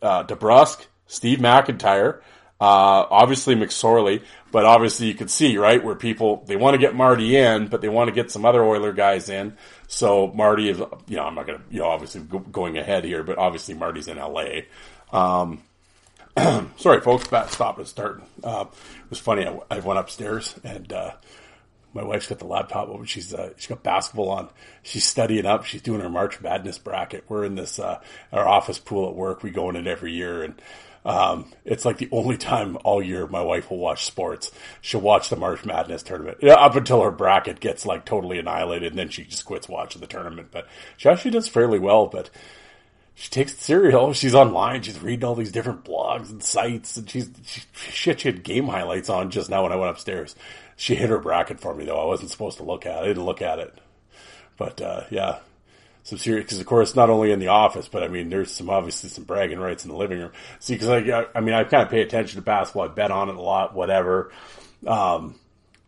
uh, 0.00 0.24
DeBrusk, 0.24 0.86
Steve 1.06 1.38
McIntyre, 1.38 2.20
uh, 2.60 3.06
obviously 3.10 3.54
McSorley, 3.54 4.22
but 4.52 4.66
obviously 4.66 5.06
you 5.06 5.14
could 5.14 5.30
see 5.30 5.56
right 5.56 5.82
where 5.82 5.94
people 5.94 6.44
they 6.46 6.56
want 6.56 6.74
to 6.74 6.78
get 6.78 6.94
Marty 6.94 7.36
in, 7.36 7.68
but 7.68 7.80
they 7.80 7.88
want 7.88 8.08
to 8.08 8.12
get 8.12 8.30
some 8.30 8.44
other 8.44 8.62
Oiler 8.62 8.92
guys 8.92 9.30
in. 9.30 9.56
So 9.88 10.28
Marty 10.28 10.68
is, 10.68 10.78
you 11.08 11.16
know, 11.16 11.24
I'm 11.24 11.34
not 11.34 11.46
gonna, 11.46 11.62
you 11.70 11.80
know, 11.80 11.86
obviously 11.86 12.20
go, 12.20 12.38
going 12.38 12.76
ahead 12.76 13.04
here, 13.04 13.22
but 13.22 13.38
obviously 13.38 13.74
Marty's 13.74 14.08
in 14.08 14.18
LA. 14.18 14.60
Um, 15.10 15.62
sorry, 16.76 17.00
folks, 17.00 17.28
that 17.28 17.50
stop 17.50 17.78
and 17.78 17.88
start. 17.88 18.22
Uh, 18.44 18.66
it 18.68 19.10
was 19.10 19.18
funny. 19.18 19.46
I, 19.46 19.58
I 19.70 19.78
went 19.80 19.98
upstairs 19.98 20.54
and 20.62 20.92
uh, 20.92 21.12
my 21.94 22.04
wife's 22.04 22.28
got 22.28 22.38
the 22.38 22.46
laptop 22.46 22.88
over. 22.88 23.06
She's 23.06 23.32
uh, 23.34 23.52
she's 23.56 23.66
got 23.66 23.82
basketball 23.82 24.30
on. 24.30 24.48
She's 24.82 25.04
studying 25.04 25.46
up. 25.46 25.64
She's 25.64 25.82
doing 25.82 26.00
her 26.00 26.10
March 26.10 26.40
Madness 26.40 26.78
bracket. 26.78 27.24
We're 27.28 27.44
in 27.44 27.54
this 27.54 27.78
uh, 27.78 28.00
our 28.32 28.46
office 28.46 28.78
pool 28.78 29.08
at 29.08 29.14
work. 29.16 29.42
We 29.42 29.50
go 29.50 29.70
in 29.70 29.76
it 29.76 29.86
every 29.86 30.12
year, 30.12 30.42
and 30.42 30.60
um, 31.04 31.50
it's 31.64 31.84
like 31.84 31.98
the 31.98 32.08
only 32.12 32.36
time 32.36 32.76
all 32.84 33.02
year 33.02 33.26
my 33.26 33.42
wife 33.42 33.70
will 33.70 33.78
watch 33.78 34.04
sports. 34.04 34.50
She'll 34.80 35.00
watch 35.00 35.30
the 35.30 35.36
March 35.36 35.64
Madness 35.64 36.02
tournament 36.02 36.38
yeah, 36.42 36.54
up 36.54 36.76
until 36.76 37.02
her 37.02 37.10
bracket 37.10 37.60
gets 37.60 37.86
like 37.86 38.04
totally 38.04 38.38
annihilated, 38.38 38.92
and 38.92 38.98
then 38.98 39.08
she 39.08 39.24
just 39.24 39.46
quits 39.46 39.68
watching 39.68 40.00
the 40.00 40.06
tournament. 40.06 40.48
But 40.50 40.66
she 40.96 41.08
actually 41.08 41.30
does 41.30 41.48
fairly 41.48 41.78
well. 41.78 42.06
But 42.06 42.30
she 43.14 43.30
takes 43.30 43.56
serial. 43.56 44.12
She's 44.12 44.34
online. 44.34 44.82
She's 44.82 45.00
reading 45.00 45.24
all 45.24 45.34
these 45.34 45.52
different 45.52 45.84
blogs 45.84 46.30
and 46.30 46.42
sites, 46.42 46.96
and 46.98 47.08
she's 47.08 47.30
she, 47.44 47.62
shit. 47.72 48.20
She 48.20 48.28
had 48.28 48.42
game 48.42 48.66
highlights 48.66 49.08
on 49.08 49.30
just 49.30 49.48
now 49.48 49.62
when 49.62 49.72
I 49.72 49.76
went 49.76 49.90
upstairs. 49.90 50.34
She 50.76 50.94
hit 50.94 51.10
her 51.10 51.18
bracket 51.18 51.60
for 51.60 51.74
me 51.74 51.86
though. 51.86 52.00
I 52.00 52.06
wasn't 52.06 52.30
supposed 52.30 52.58
to 52.58 52.64
look 52.64 52.84
at 52.84 52.98
it. 52.98 53.04
I 53.04 53.06
didn't 53.08 53.24
look 53.24 53.42
at 53.42 53.58
it. 53.58 53.78
But 54.58 54.82
uh, 54.82 55.04
yeah, 55.10 55.38
some 56.02 56.18
serious 56.18 56.44
because 56.44 56.60
of 56.60 56.66
course 56.66 56.96
not 56.96 57.10
only 57.10 57.32
in 57.32 57.38
the 57.38 57.48
office, 57.48 57.88
but 57.88 58.02
I 58.02 58.08
mean 58.08 58.30
there's 58.30 58.50
some 58.50 58.70
obviously 58.70 59.10
some 59.10 59.24
bragging 59.24 59.58
rights 59.58 59.84
in 59.84 59.90
the 59.90 59.96
living 59.96 60.18
room. 60.18 60.32
See, 60.58 60.74
because 60.74 60.88
I, 60.88 61.26
I 61.34 61.40
mean 61.40 61.54
I 61.54 61.64
kind 61.64 61.82
of 61.82 61.90
pay 61.90 62.02
attention 62.02 62.40
to 62.40 62.44
basketball. 62.44 62.84
I 62.84 62.88
bet 62.88 63.10
on 63.10 63.28
it 63.28 63.36
a 63.36 63.40
lot, 63.40 63.74
whatever. 63.74 64.32
Um, 64.86 65.36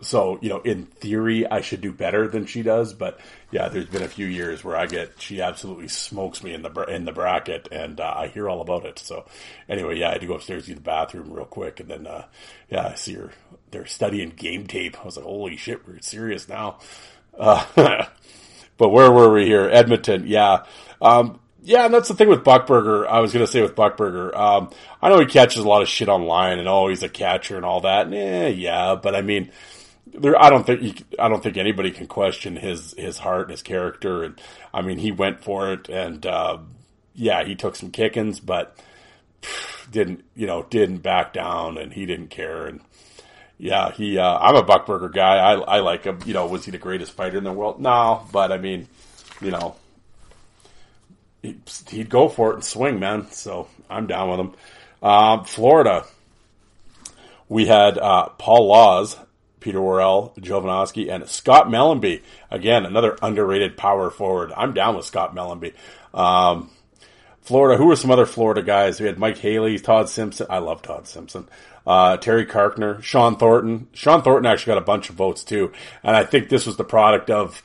so 0.03 0.39
you 0.43 0.49
know, 0.49 0.61
in 0.61 0.87
theory, 0.87 1.47
I 1.47 1.61
should 1.61 1.81
do 1.81 1.93
better 1.93 2.29
than 2.29 2.47
she 2.47 2.63
does. 2.63 2.93
But 2.93 3.21
yeah, 3.51 3.69
there's 3.69 3.87
been 3.87 4.03
a 4.03 4.09
few 4.09 4.27
years 4.27 4.63
where 4.65 4.77
I 4.77 4.87
get 4.87 5.21
she 5.21 5.41
absolutely 5.41 5.89
smokes 5.89 6.43
me 6.43 6.53
in 6.53 6.63
the 6.63 6.71
in 6.85 7.05
the 7.05 7.13
bracket, 7.13 7.69
and 7.71 8.01
uh, 8.01 8.13
I 8.17 8.27
hear 8.29 8.49
all 8.49 8.61
about 8.61 8.85
it. 8.85 8.99
So 8.99 9.25
anyway, 9.69 9.99
yeah, 9.99 10.09
I 10.09 10.13
had 10.13 10.21
to 10.21 10.27
go 10.27 10.35
upstairs 10.35 10.67
to 10.67 10.75
the 10.75 10.81
bathroom 10.81 11.33
real 11.33 11.45
quick, 11.47 11.81
and 11.81 11.89
then 11.89 12.07
uh, 12.07 12.27
yeah, 12.69 12.89
I 12.89 12.95
see 12.95 13.15
her. 13.15 13.31
They're 13.71 13.87
studying 13.87 14.31
game 14.31 14.67
tape. 14.67 15.01
I 15.01 15.05
was 15.05 15.17
like, 15.17 15.25
holy 15.25 15.57
shit, 15.57 15.87
we're 15.87 16.01
serious 16.01 16.49
now. 16.49 16.79
Uh, 17.39 17.65
but 18.83 18.89
where 18.89 19.13
were 19.13 19.33
we 19.33 19.47
here? 19.47 19.71
Edmonton, 19.71 20.27
yeah. 20.27 20.65
Um, 21.01 21.39
yeah, 21.63 21.85
and 21.85 21.95
that's 21.95 22.09
the 22.09 22.15
thing 22.15 22.29
with 22.29 22.43
Buchberger. 22.43 23.07
I 23.07 23.21
was 23.21 23.33
going 23.33 23.47
to 23.47 23.51
say 23.51 23.63
with 23.63 23.77
Buchberger. 23.77 24.37
Um, 24.37 24.71
I 25.01 25.09
know 25.09 25.21
he 25.21 25.27
catches 25.27 25.63
a 25.63 25.69
lot 25.69 25.83
of 25.83 25.89
shit 25.89 26.09
online, 26.09 26.59
and 26.59 26.67
oh, 26.67 26.89
he's 26.89 27.05
a 27.05 27.09
catcher 27.09 27.55
and 27.55 27.65
all 27.65 27.83
that. 27.83 28.13
Eh, 28.13 28.49
yeah, 28.49 28.97
but 29.01 29.15
I 29.15 29.23
mean, 29.23 29.53
there, 30.13 30.37
I 30.37 30.51
don't 30.51 30.67
think 30.67 30.81
he, 30.81 30.97
I 31.17 31.29
don't 31.29 31.41
think 31.41 31.57
anybody 31.57 31.93
can 31.93 32.09
question 32.09 32.57
his 32.57 32.93
his 32.99 33.19
heart 33.19 33.43
and 33.43 33.51
his 33.53 33.63
character. 33.63 34.25
And 34.25 34.41
I 34.75 34.83
mean, 34.83 34.99
he 34.99 35.13
went 35.13 35.45
for 35.45 35.73
it, 35.73 35.89
and 35.89 36.27
uh, 36.27 36.59
yeah, 37.15 37.45
he 37.45 37.55
took 37.55 37.77
some 37.77 37.93
kickings, 37.93 38.41
but 38.41 38.77
didn't 39.93 40.25
you 40.35 40.49
know 40.49 40.65
didn't 40.65 41.05
back 41.05 41.33
down, 41.33 41.79
and 41.79 41.93
he 41.93 42.05
didn't 42.05 42.31
care. 42.31 42.67
And 42.67 42.81
yeah, 43.63 43.93
he 43.93 44.19
uh, 44.19 44.39
I'm 44.39 44.57
a 44.57 44.65
Buchberger 44.65 45.13
guy. 45.13 45.37
I 45.37 45.53
I 45.53 45.81
like 45.81 46.03
him. 46.03 46.19
You 46.27 46.35
know, 46.35 46.49
was 46.49 46.65
he 46.65 46.73
the 46.73 46.79
greatest 46.79 47.13
fighter 47.13 47.39
in 47.39 47.45
the 47.45 47.53
world? 47.53 47.81
No, 47.81 48.27
but 48.33 48.51
I 48.51 48.59
mean, 48.59 48.89
you 49.41 49.53
know, 49.53 49.77
he'd 51.43 52.11
go 52.11 52.29
for 52.29 52.51
it 52.51 52.55
and 52.55 52.65
swing, 52.65 52.99
man. 52.99 53.31
So 53.31 53.69
I'm 53.89 54.09
down 54.09 54.31
with 54.31 54.41
him. 54.41 54.55
Um, 55.01 55.45
Florida, 55.45 56.05
we 57.49 57.67
had 57.67 57.99
uh, 57.99 58.31
Paul 58.31 58.67
Laus, 58.67 59.17
Peter 59.61 59.81
Worrell, 59.81 60.35
Jovanovski, 60.41 61.09
and 61.09 61.29
Scott 61.29 61.69
Mellanby. 61.69 62.23
Again, 62.51 62.85
another 62.85 63.17
underrated 63.23 63.77
power 63.77 64.11
forward. 64.11 64.53
I'm 64.57 64.75
down 64.75 64.97
with 64.97 65.07
Scott 65.07 65.37
Mellanby. 65.37 65.75
Um, 66.13 66.69
Florida, 67.43 67.77
who 67.79 67.87
were 67.87 67.97
some 67.97 68.11
other 68.11 68.27
Florida 68.27 68.63
guys? 68.63 69.01
We 69.01 69.07
had 69.07 69.21
Mike 69.21 69.39
Haley, 69.39 69.79
Todd 69.79 70.09
Simpson. 70.09 70.49
I 70.51 70.59
love 70.59 70.83
Todd 70.83 71.07
Simpson. 71.07 71.49
Uh, 71.87 72.17
Terry 72.17 72.47
Carkner, 72.47 73.03
Shawn 73.03 73.37
Thornton. 73.37 73.89
Shawn 73.93 74.23
Thornton 74.23 74.51
actually 74.51 74.73
got 74.73 74.83
a 74.83 74.87
bunch 74.87 75.11
of 75.11 75.17
votes 75.17 75.45
too. 75.45 75.73
And 76.03 76.17
I 76.17 76.25
think 76.25 76.49
this 76.49 76.67
was 76.67 76.77
the 76.77 76.85
product 76.85 77.31
of 77.31 77.63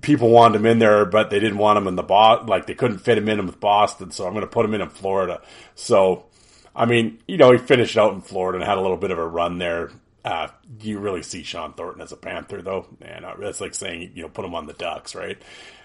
people 0.00 0.28
wanted 0.28 0.56
him 0.58 0.66
in 0.66 0.78
there, 0.78 1.04
but 1.04 1.30
they 1.30 1.40
didn't 1.40 1.58
want 1.58 1.78
him 1.78 1.86
in 1.86 1.96
the 1.96 2.02
Boston, 2.02 2.46
like 2.46 2.66
they 2.66 2.74
couldn't 2.74 2.98
fit 2.98 3.18
him 3.18 3.28
in 3.28 3.44
with 3.46 3.60
Boston. 3.60 4.10
So 4.10 4.26
I'm 4.26 4.32
going 4.32 4.42
to 4.42 4.50
put 4.50 4.64
him 4.64 4.74
in 4.74 4.80
in 4.80 4.88
Florida. 4.90 5.40
So, 5.74 6.26
I 6.74 6.86
mean, 6.86 7.18
you 7.26 7.38
know, 7.38 7.50
he 7.52 7.58
finished 7.58 7.96
out 7.96 8.14
in 8.14 8.20
Florida 8.20 8.58
and 8.58 8.66
had 8.66 8.78
a 8.78 8.82
little 8.82 8.96
bit 8.96 9.10
of 9.10 9.18
a 9.18 9.26
run 9.26 9.58
there. 9.58 9.90
Uh, 10.24 10.48
do 10.76 10.88
you 10.88 10.98
really 10.98 11.22
see 11.22 11.44
Shawn 11.44 11.72
Thornton 11.72 12.02
as 12.02 12.10
a 12.10 12.16
Panther, 12.16 12.60
though? 12.60 12.86
Man, 13.00 13.24
that's 13.38 13.60
like 13.60 13.74
saying 13.74 14.10
you 14.14 14.22
know 14.22 14.28
put 14.28 14.44
him 14.44 14.56
on 14.56 14.66
the 14.66 14.72
Ducks, 14.72 15.14
right? 15.14 15.40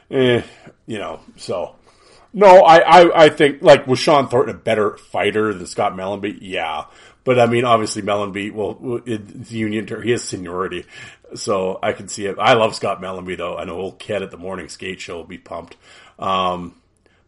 Eh, 0.09 0.41
you 0.87 0.97
know, 0.97 1.19
so 1.37 1.75
no, 2.33 2.61
I, 2.63 2.77
I, 2.77 3.25
I 3.25 3.29
think 3.29 3.61
like 3.61 3.87
was 3.87 3.99
Shawn 3.99 4.29
Thornton 4.29 4.55
a 4.55 4.57
better 4.57 4.97
fighter 4.97 5.53
than 5.53 5.67
Scott 5.67 5.93
Mellanby? 5.93 6.39
Yeah, 6.41 6.85
but 7.23 7.39
I 7.39 7.45
mean, 7.45 7.65
obviously 7.65 8.01
Mellanby, 8.01 8.51
well, 8.51 9.01
it's 9.05 9.51
union 9.51 9.87
he 10.03 10.11
has 10.11 10.23
seniority, 10.23 10.85
so 11.35 11.79
I 11.81 11.93
can 11.93 12.07
see 12.07 12.25
it. 12.25 12.37
I 12.39 12.53
love 12.53 12.75
Scott 12.75 13.01
Mellanby 13.01 13.37
though. 13.37 13.57
I 13.57 13.65
know 13.65 13.75
old 13.75 13.99
kid 13.99 14.21
at 14.21 14.31
the 14.31 14.37
morning 14.37 14.69
skate 14.69 14.99
show 14.99 15.17
will 15.17 15.23
be 15.23 15.37
pumped. 15.37 15.75
Um, 16.17 16.75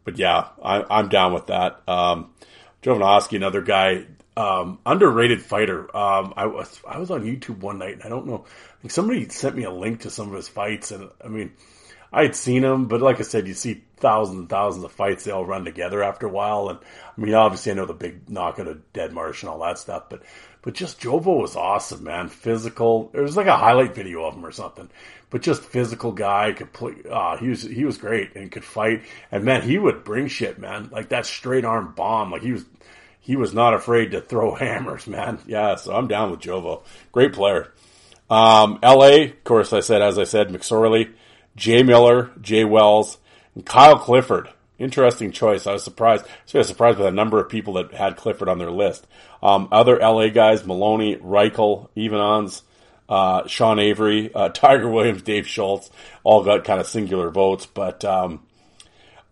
but 0.04 0.18
yeah, 0.18 0.48
I, 0.64 1.00
am 1.00 1.10
down 1.10 1.34
with 1.34 1.48
that. 1.48 1.82
Um, 1.88 2.32
Jovanovski, 2.82 3.38
another 3.38 3.62
guy 3.62 4.06
um, 4.36 4.80
underrated 4.86 5.42
fighter. 5.42 5.96
Um, 5.96 6.34
I 6.36 6.48
was 6.48 6.82
I 6.88 7.00
was 7.00 7.12
on 7.12 7.24
YouTube 7.24 7.60
one 7.60 7.80
night, 7.80 7.94
and 7.94 8.04
I 8.04 8.10
don't 8.10 8.28
know. 8.28 8.46
Somebody 8.88 9.30
sent 9.30 9.56
me 9.56 9.64
a 9.64 9.72
link 9.72 10.02
to 10.02 10.10
some 10.10 10.28
of 10.30 10.34
his 10.34 10.50
fights, 10.50 10.92
and 10.92 11.10
I 11.24 11.28
mean, 11.28 11.54
I 12.14 12.22
had 12.22 12.36
seen 12.36 12.64
him, 12.64 12.88
but 12.88 13.02
like 13.02 13.20
I 13.20 13.24
said, 13.24 13.48
you 13.48 13.56
see 13.56 13.84
thousands 13.98 14.38
and 14.38 14.50
thousands 14.50 14.86
of 14.86 14.92
fights. 14.92 15.24
They 15.24 15.32
all 15.32 15.46
run 15.46 15.66
together 15.66 16.04
after 16.04 16.28
a 16.28 16.32
while, 16.32 16.70
and 16.70 16.78
I 16.80 17.22
mean, 17.22 17.34
obviously, 17.34 17.72
I 17.72 17.76
know 17.76 17.88
the 17.88 17.94
big 17.94 18.30
knockout 18.30 18.68
of 18.68 18.94
Deadmarsh 18.94 19.42
and 19.42 19.50
all 19.50 19.60
that 19.62 19.80
stuff, 19.80 20.04
but 20.10 20.22
but 20.62 20.76
just 20.76 21.02
Jovo 21.02 21.42
was 21.42 21.56
awesome, 21.56 22.04
man. 22.04 22.30
Physical. 22.30 23.10
It 23.14 23.20
was 23.20 23.36
like 23.36 23.48
a 23.48 23.58
highlight 23.58 23.96
video 23.96 24.26
of 24.26 24.36
him 24.36 24.46
or 24.46 24.52
something, 24.52 24.90
but 25.32 25.42
just 25.42 25.64
physical 25.64 26.12
guy. 26.12 26.54
Could 26.54 26.72
play. 26.72 26.94
Uh, 27.10 27.38
he 27.38 27.50
was 27.50 27.64
he 27.64 27.84
was 27.84 27.98
great 27.98 28.36
and 28.36 28.52
could 28.52 28.64
fight. 28.64 29.02
And 29.32 29.44
man, 29.44 29.64
he 29.64 29.80
would 29.80 30.04
bring 30.04 30.28
shit, 30.28 30.60
man. 30.60 30.90
Like 30.92 31.10
that 31.10 31.26
straight 31.26 31.66
arm 31.66 31.94
bomb. 31.96 32.32
Like 32.32 32.44
he 32.44 32.52
was 32.52 32.64
he 33.20 33.36
was 33.36 33.54
not 33.54 33.74
afraid 33.74 34.12
to 34.12 34.22
throw 34.22 34.54
hammers, 34.56 35.08
man. 35.08 35.40
Yeah, 35.48 35.76
so 35.76 35.96
I'm 35.96 36.08
down 36.08 36.30
with 36.30 36.42
Jovo. 36.42 36.84
Great 37.12 37.34
player. 37.34 37.74
Um, 38.30 38.80
LA, 38.82 39.26
of 39.26 39.44
course, 39.44 39.74
I 39.74 39.82
said, 39.82 40.02
as 40.02 40.18
I 40.18 40.24
said, 40.24 40.50
McSorley, 40.50 41.12
Jay 41.56 41.84
Miller, 41.84 42.32
Jay 42.42 42.66
Wells, 42.66 43.18
and 43.56 43.66
Kyle 43.66 43.98
Clifford. 43.98 44.50
Interesting 44.80 45.32
choice. 45.32 45.68
I 45.68 45.74
was 45.74 45.84
surprised. 45.84 46.26
I 46.54 46.58
was 46.58 46.68
surprised 46.68 46.98
by 46.98 47.06
the 47.06 47.12
number 47.12 47.40
of 47.40 47.50
people 47.50 47.74
that 47.74 47.94
had 47.94 48.18
Clifford 48.18 48.50
on 48.50 48.58
their 48.58 48.72
list. 48.72 49.08
Um, 49.42 49.68
other 49.72 50.00
LA 50.00 50.30
guys, 50.30 50.66
Maloney, 50.66 51.16
Reichel, 51.18 51.90
Evenons, 51.96 52.64
uh, 53.08 53.48
Sean 53.48 53.80
Avery, 53.80 54.34
uh, 54.34 54.50
Tiger 54.54 54.90
Williams, 54.90 55.22
Dave 55.22 55.48
Schultz, 55.48 55.90
all 56.24 56.44
got 56.44 56.66
kind 56.66 56.80
of 56.80 56.88
singular 56.88 57.30
votes. 57.30 57.66
But 57.66 58.04
um, 58.04 58.42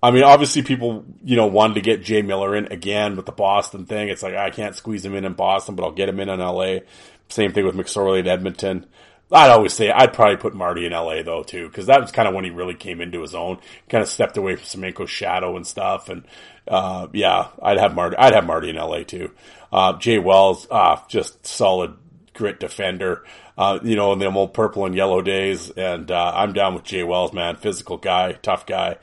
I 0.03 0.11
mean, 0.11 0.23
obviously, 0.23 0.61
people 0.61 1.05
you 1.23 1.35
know 1.35 1.47
wanted 1.47 1.75
to 1.75 1.81
get 1.81 2.03
Jay 2.03 2.21
Miller 2.21 2.55
in 2.55 2.71
again 2.71 3.15
with 3.15 3.25
the 3.25 3.31
Boston 3.31 3.85
thing. 3.85 4.09
It's 4.09 4.23
like 4.23 4.35
I 4.35 4.51
can't 4.51 4.75
squeeze 4.75 5.03
him 5.03 5.15
in 5.15 5.25
in 5.25 5.33
Boston, 5.33 5.75
but 5.75 5.83
I'll 5.83 5.91
get 5.91 6.09
him 6.09 6.19
in 6.19 6.29
in 6.29 6.39
L.A. 6.39 6.83
Same 7.29 7.53
thing 7.53 7.65
with 7.65 7.75
McSorley 7.75 8.19
at 8.19 8.27
Edmonton. 8.27 8.85
I'd 9.31 9.51
always 9.51 9.73
say 9.73 9.89
I'd 9.89 10.13
probably 10.13 10.37
put 10.37 10.53
Marty 10.53 10.85
in 10.85 10.91
LA 10.91 11.23
though 11.23 11.43
too, 11.43 11.67
because 11.67 11.85
that 11.87 12.01
was 12.01 12.11
kind 12.11 12.27
of 12.27 12.33
when 12.33 12.43
he 12.43 12.51
really 12.51 12.75
came 12.75 13.01
into 13.01 13.21
his 13.21 13.33
own, 13.35 13.59
kind 13.89 14.01
of 14.01 14.09
stepped 14.09 14.37
away 14.37 14.55
from 14.55 14.65
Semenko's 14.65 15.09
shadow 15.09 15.55
and 15.55 15.65
stuff. 15.65 16.09
And 16.09 16.23
uh, 16.67 17.07
yeah, 17.13 17.47
I'd 17.61 17.77
have 17.77 17.95
Marty. 17.95 18.17
I'd 18.17 18.33
have 18.33 18.45
Marty 18.45 18.69
in 18.69 18.75
LA 18.75 19.03
too. 19.03 19.31
Uh, 19.71 19.97
Jay 19.97 20.19
Wells, 20.19 20.67
uh, 20.69 20.97
just 21.07 21.45
solid 21.45 21.95
grit 22.33 22.59
defender. 22.59 23.23
Uh, 23.57 23.79
you 23.83 23.95
know, 23.95 24.11
in 24.13 24.19
the 24.19 24.31
old 24.31 24.53
purple 24.53 24.85
and 24.85 24.95
yellow 24.95 25.21
days, 25.21 25.69
and 25.71 26.09
uh, 26.09 26.31
I'm 26.33 26.53
down 26.53 26.73
with 26.73 26.83
Jay 26.83 27.03
Wells, 27.03 27.31
man. 27.33 27.57
Physical 27.57 27.97
guy, 27.97 28.33
tough 28.33 28.65
guy. 28.65 28.97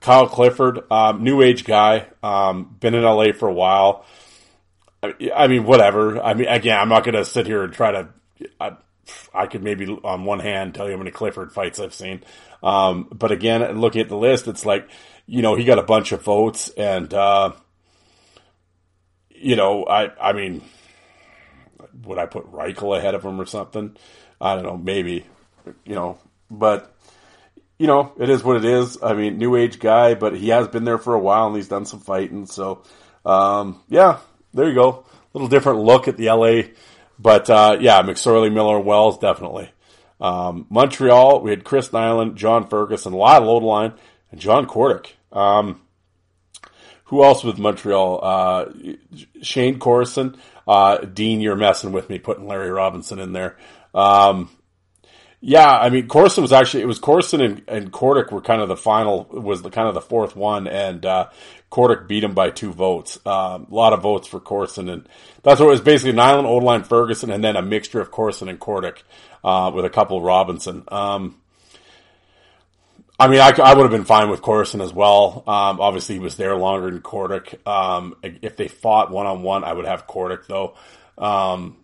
Kyle 0.00 0.28
Clifford, 0.28 0.80
um, 0.92 1.24
new 1.24 1.40
age 1.40 1.64
guy, 1.64 2.06
um, 2.22 2.76
been 2.78 2.94
in 2.94 3.02
LA 3.02 3.32
for 3.32 3.48
a 3.48 3.52
while. 3.52 4.04
I 5.34 5.48
mean, 5.48 5.64
whatever. 5.64 6.20
I 6.22 6.34
mean, 6.34 6.46
again, 6.46 6.78
I'm 6.78 6.90
not 6.90 7.04
going 7.04 7.14
to 7.14 7.24
sit 7.24 7.46
here 7.46 7.64
and 7.64 7.72
try 7.72 7.92
to. 7.92 8.08
I, 8.60 8.76
I 9.32 9.46
could 9.46 9.62
maybe 9.62 9.86
on 10.04 10.24
one 10.24 10.40
hand 10.40 10.74
tell 10.74 10.86
you 10.86 10.92
how 10.92 10.98
many 10.98 11.10
Clifford 11.10 11.52
fights 11.52 11.80
I've 11.80 11.94
seen. 11.94 12.22
Um, 12.62 13.08
but 13.12 13.32
again, 13.32 13.80
looking 13.80 14.00
at 14.00 14.08
the 14.08 14.16
list, 14.16 14.48
it's 14.48 14.64
like, 14.64 14.88
you 15.26 15.42
know, 15.42 15.54
he 15.54 15.64
got 15.64 15.78
a 15.78 15.82
bunch 15.82 16.12
of 16.12 16.22
votes 16.22 16.68
and, 16.70 17.12
uh, 17.12 17.52
you 19.30 19.56
know, 19.56 19.84
I, 19.84 20.10
I 20.30 20.32
mean, 20.32 20.62
would 22.04 22.18
I 22.18 22.26
put 22.26 22.50
Reichel 22.50 22.96
ahead 22.96 23.14
of 23.14 23.22
him 23.22 23.40
or 23.40 23.46
something? 23.46 23.96
I 24.40 24.54
don't 24.54 24.64
know, 24.64 24.76
maybe, 24.76 25.26
you 25.84 25.94
know, 25.94 26.18
but, 26.50 26.94
you 27.78 27.86
know, 27.86 28.12
it 28.18 28.30
is 28.30 28.42
what 28.42 28.56
it 28.56 28.64
is. 28.64 28.98
I 29.02 29.14
mean, 29.14 29.38
new 29.38 29.56
age 29.56 29.78
guy, 29.78 30.14
but 30.14 30.36
he 30.36 30.48
has 30.48 30.68
been 30.68 30.84
there 30.84 30.98
for 30.98 31.14
a 31.14 31.18
while 31.18 31.48
and 31.48 31.56
he's 31.56 31.68
done 31.68 31.84
some 31.84 32.00
fighting. 32.00 32.46
So, 32.46 32.82
um, 33.24 33.80
yeah, 33.88 34.18
there 34.52 34.68
you 34.68 34.74
go. 34.74 34.88
A 34.90 35.04
little 35.34 35.48
different 35.48 35.80
look 35.80 36.08
at 36.08 36.16
the 36.16 36.26
LA 36.26 36.70
but 37.18 37.48
uh, 37.50 37.76
yeah, 37.80 38.02
McSorley, 38.02 38.52
Miller, 38.52 38.78
Wells, 38.80 39.18
definitely. 39.18 39.70
Um, 40.20 40.66
Montreal, 40.70 41.40
we 41.40 41.50
had 41.50 41.64
Chris 41.64 41.88
Nilan, 41.88 42.34
John 42.34 42.68
Ferguson, 42.68 43.12
a 43.12 43.16
lot 43.16 43.42
of 43.42 43.48
load 43.48 43.62
line, 43.62 43.92
and 44.30 44.40
John 44.40 44.66
Kordic. 44.66 45.12
Um, 45.32 45.80
who 47.04 47.22
else 47.22 47.44
with 47.44 47.58
Montreal? 47.58 48.20
Uh, 48.22 48.72
Shayne 49.42 49.78
Corson. 49.78 50.36
Uh, 50.66 50.98
Dean, 50.98 51.40
you're 51.40 51.56
messing 51.56 51.92
with 51.92 52.08
me 52.08 52.18
putting 52.18 52.46
Larry 52.46 52.70
Robinson 52.70 53.18
in 53.18 53.32
there. 53.32 53.56
Um, 53.92 54.50
yeah, 55.40 55.78
I 55.78 55.90
mean, 55.90 56.08
Corson 56.08 56.40
was 56.40 56.52
actually, 56.52 56.84
it 56.84 56.86
was 56.86 56.98
Corson 56.98 57.42
and, 57.42 57.62
and 57.68 57.92
Kordic 57.92 58.32
were 58.32 58.40
kind 58.40 58.62
of 58.62 58.68
the 58.68 58.78
final, 58.78 59.24
was 59.30 59.60
the 59.60 59.70
kind 59.70 59.88
of 59.88 59.92
the 59.92 60.00
fourth 60.00 60.34
one, 60.34 60.66
and 60.66 61.04
uh, 61.04 61.28
Kordic 61.74 62.06
beat 62.06 62.22
him 62.22 62.34
by 62.34 62.50
two 62.50 62.72
votes. 62.72 63.18
Um, 63.26 63.66
a 63.68 63.74
lot 63.74 63.92
of 63.92 64.00
votes 64.00 64.28
for 64.28 64.38
Corson, 64.38 64.88
and 64.88 65.08
that's 65.42 65.58
what 65.58 65.66
it 65.66 65.72
was 65.72 65.80
basically 65.80 66.12
Nilan, 66.12 66.44
Odelein, 66.44 66.86
Ferguson, 66.86 67.32
and 67.32 67.42
then 67.42 67.56
a 67.56 67.62
mixture 67.62 68.00
of 68.00 68.12
Corson 68.12 68.48
and 68.48 68.60
Kordic 68.60 68.98
uh, 69.42 69.72
with 69.74 69.84
a 69.84 69.90
couple 69.90 70.18
of 70.18 70.22
Robinson. 70.22 70.84
Um, 70.86 71.36
I 73.18 73.26
mean, 73.26 73.40
I, 73.40 73.50
I, 73.60 73.74
would 73.74 73.82
have 73.82 73.90
been 73.90 74.04
fine 74.04 74.30
with 74.30 74.40
Corson 74.40 74.80
as 74.80 74.92
well. 74.92 75.42
Um, 75.48 75.80
obviously, 75.80 76.14
he 76.14 76.20
was 76.20 76.36
there 76.36 76.54
longer 76.54 76.88
than 76.88 77.00
Kordic. 77.00 77.66
Um, 77.66 78.14
if 78.22 78.54
they 78.56 78.68
fought 78.68 79.10
one 79.10 79.26
on 79.26 79.42
one, 79.42 79.64
I 79.64 79.72
would 79.72 79.84
have 79.84 80.06
Kordic 80.06 80.46
though. 80.46 80.76
Um, 81.18 81.78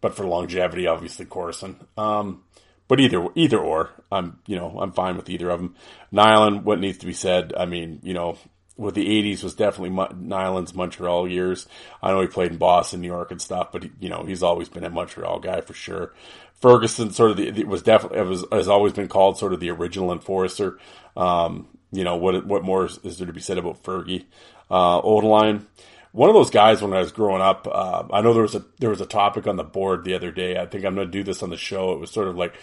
but 0.00 0.14
for 0.14 0.24
longevity, 0.26 0.86
obviously 0.86 1.26
Corson. 1.26 1.74
But 1.96 3.00
either 3.00 3.26
either 3.34 3.58
or, 3.58 3.90
I'm 4.12 4.38
you 4.46 4.56
know 4.56 4.78
I'm 4.78 4.92
fine 4.92 5.16
with 5.16 5.30
either 5.30 5.50
of 5.50 5.58
them. 5.58 5.74
Nilan, 6.12 6.62
what 6.62 6.78
needs 6.78 6.98
to 6.98 7.06
be 7.06 7.14
said? 7.14 7.52
I 7.56 7.64
mean, 7.64 8.00
you 8.02 8.12
know, 8.14 8.36
with 8.76 8.94
the 8.94 9.06
'80s 9.06 9.42
was 9.42 9.54
definitely 9.54 9.90
Nilan's 10.16 10.74
Montreal 10.74 11.28
years. 11.28 11.66
I 12.02 12.10
know 12.10 12.20
he 12.20 12.26
played 12.26 12.52
in 12.52 12.58
Boston, 12.58 13.00
New 13.00 13.08
York, 13.08 13.30
and 13.30 13.40
stuff, 13.40 13.72
but 13.72 13.84
he, 13.84 13.92
you 14.00 14.08
know 14.08 14.24
he's 14.24 14.42
always 14.42 14.68
been 14.68 14.84
a 14.84 14.90
Montreal 14.90 15.40
guy 15.40 15.60
for 15.60 15.74
sure. 15.74 16.12
Ferguson 16.60 17.10
sort 17.10 17.30
of 17.30 17.36
the, 17.36 17.48
it 17.48 17.68
was 17.68 17.82
definitely 17.82 18.18
it 18.18 18.26
was 18.26 18.44
has 18.50 18.68
always 18.68 18.92
been 18.92 19.08
called 19.08 19.38
sort 19.38 19.52
of 19.52 19.60
the 19.60 19.70
original 19.70 20.12
enforcer. 20.12 20.78
Um, 21.16 21.68
you 21.92 22.04
know 22.04 22.16
what 22.16 22.46
what 22.46 22.64
more 22.64 22.86
is, 22.86 22.98
is, 23.04 23.18
there 23.18 23.26
to 23.26 23.32
be 23.32 23.40
said 23.40 23.58
about 23.58 23.82
Fergie? 23.82 24.24
Uh, 24.70 25.00
Odelein, 25.02 25.66
one 26.12 26.30
of 26.30 26.34
those 26.34 26.50
guys 26.50 26.80
when 26.80 26.92
I 26.92 27.00
was 27.00 27.12
growing 27.12 27.42
up. 27.42 27.68
Uh, 27.70 28.04
I 28.12 28.22
know 28.22 28.32
there 28.32 28.42
was 28.42 28.54
a 28.54 28.64
there 28.78 28.90
was 28.90 29.00
a 29.00 29.06
topic 29.06 29.46
on 29.46 29.56
the 29.56 29.64
board 29.64 30.04
the 30.04 30.14
other 30.14 30.30
day. 30.30 30.56
I 30.56 30.66
think 30.66 30.84
I'm 30.84 30.94
going 30.94 31.06
to 31.06 31.12
do 31.12 31.22
this 31.22 31.42
on 31.42 31.50
the 31.50 31.56
show. 31.56 31.92
It 31.92 32.00
was 32.00 32.10
sort 32.10 32.28
of 32.28 32.36
like 32.36 32.54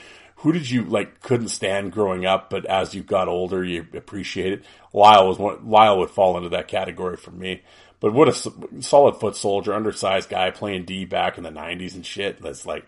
who 0.41 0.51
did 0.51 0.69
you 0.69 0.83
like 0.85 1.21
couldn't 1.21 1.49
stand 1.49 1.91
growing 1.91 2.25
up, 2.25 2.49
but 2.49 2.65
as 2.65 2.95
you 2.95 3.03
got 3.03 3.27
older, 3.27 3.63
you 3.63 3.85
appreciate 3.93 4.53
it? 4.53 4.65
Lyle 4.91 5.27
was 5.27 5.37
one, 5.37 5.69
Lyle 5.69 5.99
would 5.99 6.09
fall 6.09 6.35
into 6.35 6.49
that 6.49 6.67
category 6.67 7.15
for 7.15 7.29
me. 7.29 7.61
But 7.99 8.13
what 8.13 8.27
a 8.27 8.81
solid 8.81 9.17
foot 9.17 9.35
soldier, 9.35 9.75
undersized 9.75 10.29
guy 10.29 10.49
playing 10.49 10.85
D 10.85 11.05
back 11.05 11.37
in 11.37 11.43
the 11.43 11.51
'90s 11.51 11.93
and 11.93 12.03
shit. 12.03 12.41
That's 12.41 12.65
like, 12.65 12.85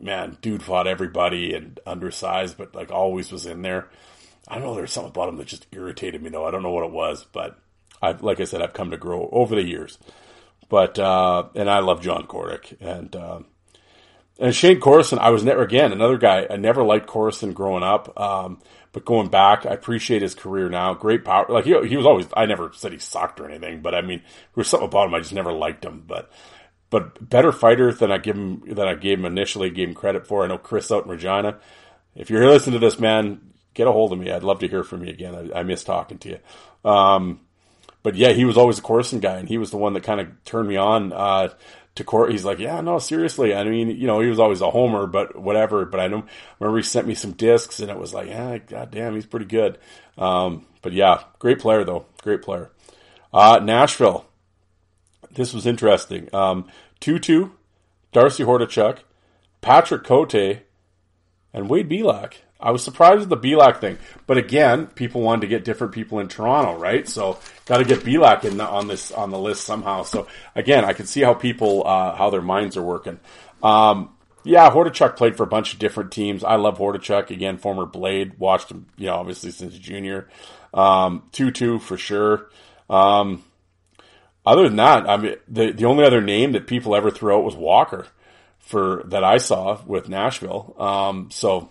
man, 0.00 0.38
dude 0.40 0.62
fought 0.62 0.86
everybody 0.86 1.52
and 1.52 1.78
undersized, 1.86 2.56
but 2.56 2.74
like 2.74 2.90
always 2.90 3.30
was 3.30 3.44
in 3.44 3.60
there. 3.60 3.90
I 4.48 4.54
don't 4.54 4.64
know. 4.64 4.74
There's 4.74 4.90
something 4.90 5.10
about 5.10 5.28
him 5.28 5.36
that 5.36 5.48
just 5.48 5.66
irritated 5.72 6.22
me 6.22 6.30
though. 6.30 6.46
I 6.46 6.50
don't 6.50 6.62
know 6.62 6.72
what 6.72 6.86
it 6.86 6.92
was, 6.92 7.26
but 7.30 7.58
I, 8.00 8.12
like 8.12 8.40
I 8.40 8.44
said, 8.44 8.62
I've 8.62 8.72
come 8.72 8.90
to 8.92 8.96
grow 8.96 9.28
over 9.30 9.54
the 9.54 9.62
years. 9.62 9.98
But 10.70 10.98
uh, 10.98 11.48
and 11.54 11.68
I 11.68 11.80
love 11.80 12.00
John 12.00 12.26
Kordic 12.26 12.80
and. 12.80 13.14
Uh, 13.14 13.40
and 14.40 14.54
Shayne 14.54 14.80
Corson, 14.80 15.18
I 15.18 15.30
was 15.30 15.44
never 15.44 15.62
again 15.62 15.92
another 15.92 16.16
guy. 16.16 16.46
I 16.48 16.56
never 16.56 16.82
liked 16.82 17.06
Corson 17.06 17.52
growing 17.52 17.82
up, 17.82 18.18
um, 18.18 18.58
but 18.92 19.04
going 19.04 19.28
back, 19.28 19.66
I 19.66 19.70
appreciate 19.70 20.22
his 20.22 20.34
career 20.34 20.68
now. 20.68 20.94
Great 20.94 21.24
power. 21.24 21.46
Like 21.48 21.66
he, 21.66 21.78
he 21.86 21.96
was 21.96 22.06
always. 22.06 22.26
I 22.34 22.46
never 22.46 22.72
said 22.74 22.92
he 22.92 22.98
sucked 22.98 23.38
or 23.38 23.48
anything, 23.48 23.82
but 23.82 23.94
I 23.94 24.00
mean, 24.00 24.20
there 24.20 24.56
was 24.56 24.68
something 24.68 24.88
about 24.88 25.08
him 25.08 25.14
I 25.14 25.20
just 25.20 25.34
never 25.34 25.52
liked 25.52 25.84
him. 25.84 26.04
But 26.06 26.30
but 26.88 27.28
better 27.28 27.52
fighter 27.52 27.92
than 27.92 28.10
I 28.10 28.18
give 28.18 28.36
him 28.36 28.62
than 28.66 28.88
I 28.88 28.94
gave 28.94 29.18
him 29.18 29.26
initially. 29.26 29.70
Gave 29.70 29.88
him 29.88 29.94
credit 29.94 30.26
for. 30.26 30.42
I 30.42 30.48
know 30.48 30.58
Chris 30.58 30.90
out 30.90 31.04
in 31.04 31.10
Regina. 31.10 31.58
If 32.16 32.30
you're 32.30 32.48
listening 32.48 32.80
to 32.80 32.84
this, 32.84 32.98
man, 32.98 33.40
get 33.74 33.86
a 33.86 33.92
hold 33.92 34.12
of 34.12 34.18
me. 34.18 34.30
I'd 34.32 34.42
love 34.42 34.58
to 34.60 34.68
hear 34.68 34.82
from 34.82 35.04
you 35.04 35.10
again. 35.10 35.52
I, 35.54 35.60
I 35.60 35.62
miss 35.62 35.84
talking 35.84 36.18
to 36.18 36.28
you. 36.30 36.90
Um, 36.90 37.40
but 38.02 38.16
yeah, 38.16 38.32
he 38.32 38.44
was 38.44 38.56
always 38.56 38.78
a 38.78 38.82
Corson 38.82 39.20
guy, 39.20 39.36
and 39.36 39.48
he 39.48 39.58
was 39.58 39.70
the 39.70 39.76
one 39.76 39.92
that 39.92 40.02
kind 40.02 40.20
of 40.20 40.28
turned 40.44 40.68
me 40.68 40.76
on 40.76 41.12
uh, 41.12 41.50
to 42.00 42.04
court. 42.04 42.32
He's 42.32 42.44
like, 42.44 42.58
yeah, 42.58 42.80
no, 42.80 42.98
seriously. 42.98 43.54
I 43.54 43.64
mean, 43.64 43.88
you 43.90 44.06
know, 44.06 44.20
he 44.20 44.28
was 44.28 44.40
always 44.40 44.60
a 44.60 44.70
homer, 44.70 45.06
but 45.06 45.36
whatever. 45.36 45.84
But 45.84 46.00
I 46.00 46.08
know, 46.08 46.24
remember 46.58 46.78
he 46.78 46.82
sent 46.82 47.06
me 47.06 47.14
some 47.14 47.32
discs 47.32 47.80
and 47.80 47.90
it 47.90 47.98
was 47.98 48.12
like, 48.12 48.28
yeah, 48.28 48.58
god 48.58 48.90
damn, 48.90 49.14
he's 49.14 49.26
pretty 49.26 49.46
good. 49.46 49.78
Um, 50.18 50.66
but 50.82 50.92
yeah, 50.92 51.22
great 51.38 51.60
player 51.60 51.84
though. 51.84 52.06
Great 52.22 52.42
player. 52.42 52.70
Uh, 53.32 53.60
Nashville. 53.62 54.26
This 55.32 55.54
was 55.54 55.64
interesting. 55.66 56.28
Um, 56.34 56.66
Tootoo, 57.00 57.52
Darcy 58.12 58.42
Hordichuk, 58.42 58.98
Patrick 59.60 60.02
Cote, 60.02 60.62
and 61.52 61.70
Wade 61.70 61.88
Belak. 61.88 62.34
I 62.60 62.70
was 62.70 62.84
surprised 62.84 63.20
with 63.20 63.28
the 63.28 63.36
Belak 63.36 63.80
thing, 63.80 63.98
but 64.26 64.36
again, 64.36 64.86
people 64.88 65.22
wanted 65.22 65.42
to 65.42 65.46
get 65.46 65.64
different 65.64 65.92
people 65.92 66.20
in 66.20 66.28
Toronto, 66.28 66.76
right? 66.76 67.08
So 67.08 67.38
got 67.66 67.78
to 67.78 67.84
get 67.84 68.00
Belak 68.00 68.44
in 68.44 68.58
the, 68.58 68.66
on 68.66 68.88
this 68.88 69.10
on 69.12 69.30
the 69.30 69.38
list 69.38 69.64
somehow. 69.64 70.02
So 70.02 70.26
again, 70.54 70.84
I 70.84 70.92
can 70.92 71.06
see 71.06 71.20
how 71.22 71.34
people 71.34 71.86
uh, 71.86 72.14
how 72.14 72.30
their 72.30 72.42
minds 72.42 72.76
are 72.76 72.82
working. 72.82 73.18
Um, 73.62 74.10
yeah, 74.44 74.70
Hordichuk 74.70 75.16
played 75.16 75.36
for 75.36 75.42
a 75.42 75.48
bunch 75.48 75.72
of 75.74 75.78
different 75.78 76.12
teams. 76.12 76.44
I 76.44 76.56
love 76.56 76.78
Hordichuk 76.78 77.30
again, 77.30 77.58
former 77.58 77.86
Blade. 77.86 78.38
Watched 78.38 78.70
him, 78.70 78.86
you 78.96 79.06
know, 79.06 79.14
obviously 79.14 79.50
since 79.50 79.76
junior. 79.76 80.28
Um, 80.72 81.24
Tootoo 81.32 81.80
for 81.80 81.96
sure. 81.96 82.48
Um, 82.88 83.44
other 84.46 84.64
than 84.64 84.76
that, 84.76 85.08
I 85.08 85.16
mean, 85.16 85.36
the 85.48 85.72
the 85.72 85.84
only 85.84 86.04
other 86.04 86.20
name 86.20 86.52
that 86.52 86.66
people 86.66 86.94
ever 86.94 87.10
threw 87.10 87.34
out 87.36 87.44
was 87.44 87.56
Walker 87.56 88.06
for 88.58 89.02
that 89.06 89.24
I 89.24 89.38
saw 89.38 89.80
with 89.84 90.08
Nashville. 90.08 90.74
Um, 90.78 91.30
so 91.30 91.70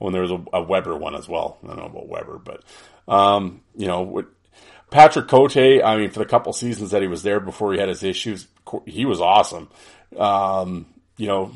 when 0.00 0.14
there 0.14 0.22
was 0.22 0.30
a, 0.32 0.42
a, 0.54 0.62
Weber 0.62 0.96
one 0.96 1.14
as 1.14 1.28
well. 1.28 1.58
I 1.62 1.68
don't 1.68 1.76
know 1.76 1.84
about 1.84 2.08
Weber, 2.08 2.38
but 2.38 2.64
um, 3.06 3.60
you 3.76 3.86
know, 3.86 4.24
Patrick 4.90 5.28
Cote. 5.28 5.58
I 5.58 5.96
mean, 5.96 6.10
for 6.10 6.18
the 6.18 6.24
couple 6.24 6.52
seasons 6.52 6.90
that 6.90 7.02
he 7.02 7.08
was 7.08 7.22
there 7.22 7.38
before 7.38 7.72
he 7.72 7.78
had 7.78 7.88
his 7.88 8.02
issues, 8.02 8.48
he 8.86 9.04
was 9.04 9.20
awesome. 9.20 9.68
Um, 10.16 10.86
you 11.18 11.26
know, 11.26 11.52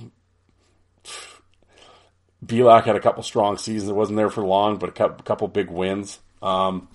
Belak 2.45 2.85
had 2.85 2.97
a 2.97 3.01
couple 3.01 3.23
strong 3.23 3.57
seasons. 3.57 3.89
It 3.89 3.95
wasn't 3.95 4.19
there 4.19 4.31
for 4.31 4.45
long, 4.45 4.77
but 4.77 4.91
a 4.91 5.23
couple 5.23 5.49
big 5.49 5.71
wins. 5.71 6.19
Um, 6.43 6.89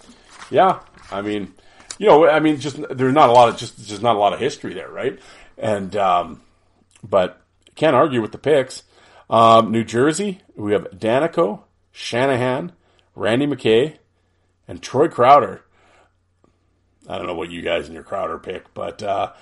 yeah, 0.52 0.82
I 1.12 1.22
mean, 1.24 1.56
you 1.98 2.08
know, 2.08 2.30
I 2.30 2.40
mean, 2.40 2.60
just 2.60 2.78
there's 2.96 3.14
not 3.14 3.30
a 3.30 3.34
lot 3.34 3.50
of 3.50 3.58
just 3.58 3.88
just 3.88 4.04
not 4.04 4.16
a 4.16 4.20
lot 4.20 4.34
of 4.34 4.40
history 4.40 4.76
there, 4.76 4.90
right? 4.90 5.18
And 5.58 5.96
um, 5.96 6.42
but 7.04 7.42
can't 7.74 7.96
argue 7.96 8.22
with 8.22 8.34
the 8.34 8.38
picks. 8.38 8.84
Um, 9.30 9.72
New 9.72 9.84
Jersey, 9.84 10.42
we 10.56 10.74
have 10.74 10.90
Daneyko, 10.92 11.62
Shanahan, 11.92 12.72
Randy 13.16 13.46
McKay, 13.46 13.98
and 14.68 14.82
Troy 14.82 15.08
Crowder. 15.08 15.64
I 17.08 17.18
don't 17.18 17.28
know 17.28 17.36
what 17.36 17.52
you 17.52 17.62
guys 17.62 17.88
in 17.88 17.94
your 17.94 18.04
Crowder 18.04 18.40
pick, 18.40 18.74
but 18.74 19.04
uh, 19.04 19.34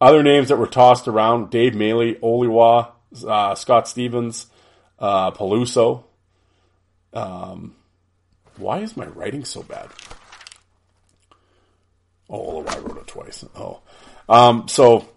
other 0.00 0.22
names 0.22 0.48
that 0.48 0.56
were 0.56 0.66
tossed 0.66 1.06
around: 1.06 1.50
Dave 1.50 1.74
Maley, 1.74 2.18
Oliwa, 2.20 2.92
uh, 3.26 3.54
Scott 3.54 3.88
Stevens, 3.88 4.46
uh, 4.98 5.30
Peluso. 5.32 6.04
Um, 7.12 7.74
why 8.56 8.80
is 8.80 8.96
my 8.96 9.06
writing 9.06 9.44
so 9.44 9.62
bad? 9.62 9.88
Oh, 12.28 12.64
I 12.64 12.78
wrote 12.78 12.98
it 12.98 13.06
twice. 13.06 13.44
Oh, 13.54 13.80
um, 14.28 14.68
so 14.68 15.08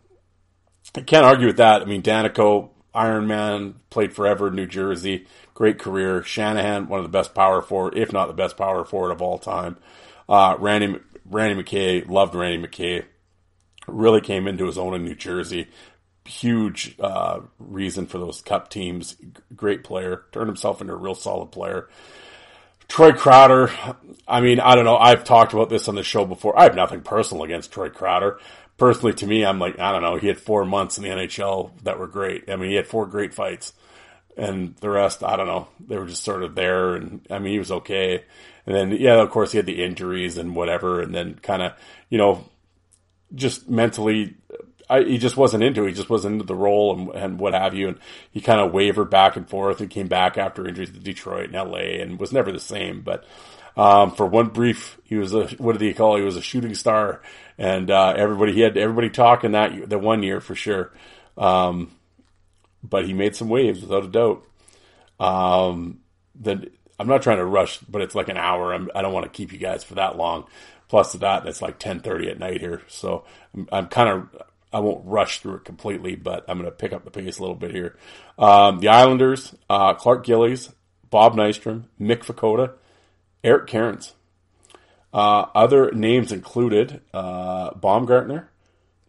I 0.96 1.02
can't 1.02 1.26
argue 1.26 1.48
with 1.48 1.58
that. 1.58 1.82
I 1.82 1.86
mean, 1.86 2.02
Daneyko, 2.02 2.70
Iron 2.94 3.28
Man, 3.28 3.76
played 3.90 4.14
forever 4.14 4.48
in 4.48 4.56
New 4.56 4.66
Jersey, 4.66 5.28
great 5.54 5.80
career. 5.80 6.24
Shanahan, 6.24 6.88
one 6.88 7.00
of 7.00 7.06
the 7.06 7.18
best 7.18 7.34
power 7.34 7.62
forward, 7.62 7.98
if 7.98 8.12
not 8.12 8.28
the 8.28 8.34
best 8.34 8.58
power 8.58 8.84
forward 8.84 9.12
of 9.12 9.22
all 9.22 9.38
time. 9.38 9.78
Uh, 10.28 10.56
Randy 10.60 11.00
Randy 11.26 11.62
McKay, 11.62 12.08
loved 12.10 12.36
Randy 12.36 12.68
McKay. 12.68 13.06
Really 13.88 14.22
came 14.22 14.48
into 14.48 14.66
his 14.66 14.78
own 14.78 14.94
in 14.94 15.04
New 15.04 15.16
Jersey. 15.16 15.68
Huge 16.26 16.96
uh, 17.00 17.42
reason 17.58 18.06
for 18.06 18.20
those 18.20 18.42
cup 18.42 18.70
teams. 18.70 19.16
Great 19.56 19.84
player. 19.84 20.26
Turned 20.32 20.48
himself 20.48 20.82
into 20.82 20.94
a 20.94 20.98
real 20.98 21.16
solid 21.16 21.52
player. 21.52 21.90
Troy 22.88 23.12
Crowder, 23.12 23.72
I 24.28 24.42
mean, 24.42 24.60
I 24.60 24.76
don't 24.76 24.86
know. 24.86 24.98
I've 24.98 25.24
talked 25.24 25.54
about 25.54 25.70
this 25.70 25.88
on 25.88 25.96
the 25.96 26.04
show 26.04 26.26
before. 26.26 26.60
I 26.60 26.64
have 26.64 26.76
nothing 26.76 27.02
personal 27.02 27.44
against 27.44 27.72
Troy 27.72 27.90
Crowder. 27.90 28.40
Personally, 28.80 29.14
to 29.14 29.28
me, 29.28 29.46
I'm 29.46 29.60
like, 29.60 29.78
I 29.78 29.92
don't 29.92 30.02
know. 30.02 30.16
He 30.16 30.28
had 30.28 30.40
four 30.40 30.66
months 30.66 30.98
in 30.98 31.04
the 31.04 31.10
NHL 31.10 31.72
that 31.84 32.00
were 32.00 32.08
great. 32.08 32.50
I 32.50 32.56
mean, 32.56 32.70
he 32.70 32.76
had 32.76 32.88
four 32.88 33.06
great 33.06 33.34
fights. 33.34 33.74
And 34.38 34.76
the 34.78 34.90
rest, 34.90 35.22
I 35.22 35.36
don't 35.36 35.48
know. 35.48 35.68
They 35.86 35.98
were 35.98 36.06
just 36.06 36.24
sort 36.24 36.44
of 36.44 36.56
there. 36.56 36.96
And 36.96 37.26
I 37.30 37.40
mean, 37.40 37.54
he 37.54 37.60
was 37.60 37.72
okay. 37.72 38.24
And 38.66 38.76
then, 38.76 38.92
yeah, 38.92 39.22
of 39.22 39.30
course, 39.32 39.52
he 39.52 39.58
had 39.58 39.66
the 39.66 39.84
injuries 39.84 40.38
and 40.38 40.56
whatever. 40.56 41.02
And 41.02 41.14
then 41.14 41.36
kind 41.36 41.62
of, 41.62 41.74
you 42.10 42.18
know, 42.18 42.46
just 43.36 43.70
mentally 43.70 44.36
I, 44.90 45.04
he 45.04 45.18
just 45.20 45.38
wasn't 45.38 45.64
into 45.64 45.84
it. 45.84 45.90
He 45.90 45.94
just 45.94 46.10
wasn't 46.10 46.34
into 46.34 46.46
the 46.46 46.56
role 46.56 46.98
and, 46.98 47.10
and 47.16 47.40
what 47.40 47.54
have 47.54 47.76
you. 47.76 47.90
And 47.90 48.00
he 48.32 48.42
kind 48.42 48.60
of 48.60 48.74
wavered 48.74 49.12
back 49.12 49.36
and 49.36 49.48
forth 49.48 49.80
and 49.80 49.90
came 49.90 50.08
back 50.08 50.38
after 50.38 50.68
injuries 50.68 50.92
to 50.92 51.00
Detroit 51.00 51.52
and 51.52 51.54
LA 51.54 52.02
and 52.02 52.20
was 52.20 52.34
never 52.34 52.52
the 52.52 52.60
same. 52.60 53.02
But, 53.02 53.24
um, 53.78 54.12
for 54.12 54.26
one 54.26 54.48
brief, 54.48 54.98
he 55.04 55.16
was 55.16 55.34
a, 55.34 55.48
what 55.58 55.74
did 55.74 55.82
he 55.82 55.94
call? 55.94 56.18
He 56.18 56.24
was 56.24 56.36
a 56.36 56.42
shooting 56.42 56.76
star 56.76 57.22
and, 57.58 57.90
uh, 57.92 58.14
everybody, 58.16 58.54
he 58.54 58.62
had 58.62 58.78
everybody 58.78 59.10
talking 59.10 59.52
that, 59.52 59.90
the 59.90 60.00
one 60.00 60.24
year 60.24 60.42
for 60.42 60.56
sure. 60.56 60.92
Um, 61.38 61.92
but 62.84 63.06
he 63.06 63.14
made 63.14 63.36
some 63.36 63.50
waves 63.50 63.82
without 63.82 64.06
a 64.06 64.08
doubt. 64.08 64.46
Um, 65.20 66.00
then 66.36 66.70
I'm 67.00 67.08
not 67.08 67.22
trying 67.22 67.38
to 67.38 67.46
rush, 67.46 67.80
but 67.80 68.02
it's 68.02 68.16
like 68.16 68.30
an 68.30 68.38
hour. 68.38 68.74
I'm, 68.74 68.90
I 68.96 69.02
do 69.02 69.08
not 69.08 69.14
want 69.14 69.26
to 69.26 69.32
keep 69.32 69.52
you 69.54 69.60
guys 69.60 69.84
for 69.84 69.96
that 69.96 70.18
long. 70.18 70.46
Plus 70.88 71.12
to 71.12 71.20
that, 71.20 71.46
it's 71.46 71.62
like 71.62 71.80
10:30 71.80 72.32
at 72.32 72.40
night 72.40 72.62
here, 72.62 72.82
so 72.88 73.24
I'm, 73.54 73.70
I'm 73.72 73.88
kind 73.88 74.10
of 74.10 74.44
I 74.74 74.80
won't 74.80 75.06
rush 75.06 75.40
through 75.40 75.56
it 75.56 75.66
completely, 75.66 76.16
but 76.16 76.46
I'm 76.48 76.58
going 76.58 76.70
to 76.70 76.76
pick 76.76 76.94
up 76.94 77.04
the 77.04 77.12
pace 77.12 77.38
a 77.38 77.42
little 77.42 77.56
bit 77.56 77.72
here. 77.72 77.96
Um, 78.38 78.80
the 78.80 78.90
Islanders, 78.90 79.54
uh, 79.70 79.94
Clark 79.96 80.26
Gillies, 80.26 80.70
Bob 81.10 81.36
Nystrom, 81.36 81.86
Mick 82.00 82.20
Vukota, 82.20 82.74
Eric 83.44 83.68
Cairns. 83.68 84.14
Uh, 85.14 85.46
other 85.56 85.92
names 85.92 86.32
included 86.32 87.02
uh, 87.14 87.74
Baumgartner, 87.74 88.50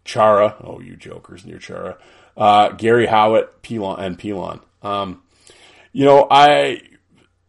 Chara, 0.05 0.57
oh, 0.65 0.81
you 0.81 0.97
jokers 0.97 1.45
near 1.45 1.59
Chara, 1.59 1.99
uh, 2.37 2.71
Gary 2.71 3.07
Howatt, 3.07 3.49
Pilon, 3.63 4.01
and 4.01 4.19
Pilon. 4.19 4.61
Um, 4.83 5.23
you 5.93 6.05
know, 6.07 6.27
I 6.31 6.81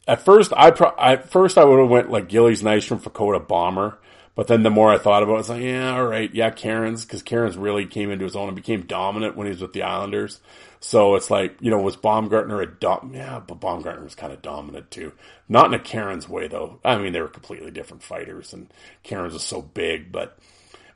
at 0.07 0.25
first 0.25 0.51
I 0.55 0.71
pro- 0.71 0.95
at 0.97 1.29
first 1.29 1.57
I 1.57 1.63
would 1.63 1.79
have 1.79 1.89
went 1.89 2.11
like 2.11 2.27
Gillies, 2.27 2.61
from 2.61 2.99
Vukota, 2.99 3.47
Bomber. 3.47 3.97
But 4.41 4.47
then 4.47 4.63
the 4.63 4.71
more 4.71 4.91
I 4.91 4.97
thought 4.97 5.21
about 5.21 5.35
it, 5.35 5.39
it's 5.41 5.49
like, 5.49 5.61
yeah, 5.61 5.93
all 5.93 6.07
right, 6.07 6.33
yeah, 6.33 6.49
Cairns, 6.49 7.05
because 7.05 7.21
Cairns 7.21 7.55
really 7.55 7.85
came 7.85 8.09
into 8.09 8.25
his 8.25 8.35
own 8.35 8.47
and 8.47 8.55
became 8.55 8.87
dominant 8.87 9.37
when 9.37 9.45
he 9.45 9.51
was 9.51 9.61
with 9.61 9.73
the 9.73 9.83
Islanders. 9.83 10.39
So 10.79 11.13
it's 11.13 11.29
like, 11.29 11.57
you 11.61 11.69
know, 11.69 11.77
was 11.77 11.95
Baumgartner 11.95 12.59
a 12.59 12.65
dom? 12.65 13.11
Yeah, 13.13 13.39
but 13.39 13.59
Baumgartner 13.59 14.03
was 14.03 14.15
kind 14.15 14.33
of 14.33 14.41
dominant 14.41 14.89
too. 14.89 15.13
Not 15.47 15.67
in 15.67 15.75
a 15.75 15.79
Cairns 15.79 16.27
way 16.27 16.47
though. 16.47 16.79
I 16.83 16.97
mean, 16.97 17.13
they 17.13 17.21
were 17.21 17.27
completely 17.27 17.69
different 17.69 18.01
fighters, 18.01 18.51
and 18.51 18.73
Cairns 19.03 19.33
was 19.33 19.43
so 19.43 19.61
big, 19.61 20.11
but. 20.11 20.35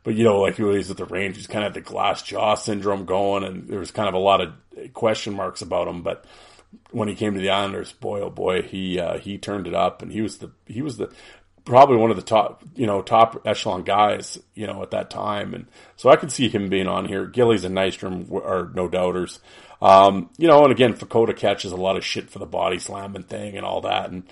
But 0.02 0.16
you 0.16 0.24
know, 0.24 0.40
like 0.42 0.56
he 0.56 0.64
was 0.64 0.90
at 0.90 0.98
the 0.98 1.06
Rangers, 1.06 1.46
kind 1.46 1.66
of 1.66 1.74
had 1.74 1.84
the 1.84 1.88
glass 1.88 2.24
jaw 2.24 2.56
syndrome 2.56 3.06
going, 3.06 3.44
and 3.44 3.68
there 3.68 3.80
was 3.80 3.92
kind 3.92 4.08
of 4.08 4.14
a 4.16 4.20
lot 4.20 4.42
of 4.42 4.54
question 4.94 5.34
marks 5.34 5.62
about 5.64 5.88
him. 5.88 6.04
But 6.04 6.26
when 6.92 7.08
he 7.08 7.16
came 7.16 7.34
to 7.34 7.40
the 7.40 7.50
Islanders, 7.50 7.92
boy 7.92 8.22
oh 8.22 8.30
boy, 8.30 8.62
he 8.62 9.00
uh, 9.00 9.18
he 9.18 9.40
turned 9.40 9.66
it 9.66 9.74
up, 9.74 10.04
and 10.04 10.12
he 10.12 10.22
was 10.22 10.38
the 10.38 10.52
he 10.68 10.84
was 10.84 10.98
the 10.98 11.12
probably 11.66 11.98
one 11.98 12.12
of 12.12 12.16
the 12.16 12.22
top, 12.22 12.64
you 12.76 12.86
know, 12.86 13.02
top 13.02 13.42
echelon 13.46 13.84
guys, 13.84 14.40
you 14.54 14.68
know, 14.68 14.82
at 14.84 14.92
that 14.92 15.10
time. 15.10 15.54
And 15.54 15.66
so 15.96 16.10
I 16.10 16.16
could 16.16 16.32
see 16.32 16.48
him 16.48 16.70
being 16.70 16.88
on 16.88 17.06
here. 17.06 17.26
Gillies 17.26 17.66
and 17.66 17.76
Nystrom 17.76 18.32
are 18.32 18.72
no 18.74 18.88
doubters. 18.88 19.40
Um, 19.82 20.30
you 20.38 20.48
know, 20.48 20.64
and 20.64 20.72
again, 20.72 20.94
Vukota 20.94 21.36
catches 21.36 21.72
a 21.72 21.78
lot 21.78 21.98
of 21.98 22.06
shit 22.06 22.30
for 22.30 22.40
the 22.40 22.46
body 22.46 22.80
slamming 22.80 23.24
thing 23.24 23.58
and 23.58 23.66
all 23.66 23.82
that. 23.82 24.10
And 24.12 24.24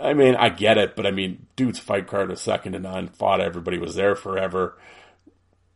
I 0.00 0.14
mean, 0.14 0.36
I 0.36 0.48
get 0.48 0.78
it, 0.78 0.96
but 0.96 1.06
I 1.06 1.10
mean, 1.10 1.46
dude's 1.56 1.78
fight 1.78 2.06
card 2.06 2.30
was 2.30 2.40
second 2.40 2.72
to 2.72 2.78
none, 2.78 3.08
fought 3.08 3.40
everybody, 3.40 3.78
was 3.78 3.94
there 3.94 4.14
forever. 4.14 4.78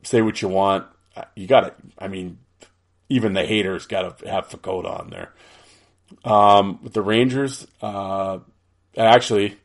Say 0.03 0.23
what 0.23 0.41
you 0.41 0.49
want. 0.49 0.87
You 1.35 1.47
got 1.47 1.67
it. 1.67 1.75
I 1.99 2.09
mean, 2.09 2.39
even 3.09 3.33
the 3.33 3.45
haters 3.45 3.87
got 3.87 4.19
to 4.19 4.29
have 4.31 4.49
Vukota 4.49 5.01
on 5.01 5.11
there. 5.11 5.33
Um, 6.25 6.81
with 6.83 6.93
the 6.93 7.03
Rangers, 7.03 7.67
uh, 7.83 8.39
actually, 8.97 9.59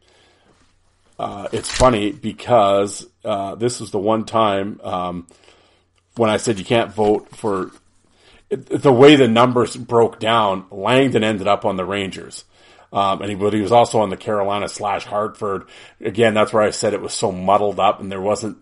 uh, 1.18 1.48
it's 1.52 1.70
funny 1.70 2.12
because 2.12 3.08
uh, 3.24 3.56
this 3.56 3.80
was 3.80 3.92
the 3.92 4.00
one 4.00 4.26
time 4.26 4.80
um, 4.84 5.28
when 6.16 6.30
I 6.30 6.38
said 6.38 6.60
you 6.60 6.66
can't 6.66 6.94
vote 6.94 7.36
for 7.36 7.72
the 8.50 8.92
way 8.92 9.16
the 9.16 9.28
numbers 9.28 9.76
broke 9.76 10.20
down. 10.20 10.66
Langdon 10.72 11.24
ended 11.24 11.48
up 11.48 11.66
on 11.66 11.78
the 11.78 11.86
Rangers. 11.86 12.44
Um, 12.94 13.22
and 13.22 13.30
he, 13.30 13.36
but 13.36 13.54
he 13.54 13.62
was 13.62 13.72
also 13.72 14.00
on 14.00 14.10
the 14.10 14.18
Carolina 14.18 14.70
slash 14.70 15.06
Hartford. 15.06 15.66
Again, 16.00 16.34
that's 16.34 16.54
where 16.54 16.64
I 16.64 16.70
said 16.70 16.94
it 16.94 17.02
was 17.02 17.14
so 17.14 17.32
muddled 17.32 17.80
up 17.80 18.00
and 18.00 18.12
there 18.12 18.22
wasn't, 18.22 18.58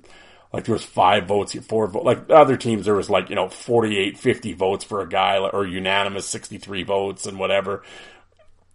like 0.52 0.66
there 0.66 0.74
was 0.74 0.86
five 0.86 1.28
votes, 1.28 1.54
four 1.66 1.88
votes, 1.88 2.06
like 2.06 2.30
other 2.30 2.58
teams, 2.58 2.86
there 2.86 2.96
was 2.96 3.10
like, 3.10 3.30
you 3.30 3.36
know, 3.36 3.50
48, 3.50 4.18
50 4.18 4.54
votes 4.54 4.84
for 4.84 5.02
a 5.02 5.10
guy 5.10 5.38
or 5.38 5.66
unanimous 5.66 6.26
63 6.28 6.84
votes 6.84 7.26
and 7.28 7.38
whatever. 7.38 7.84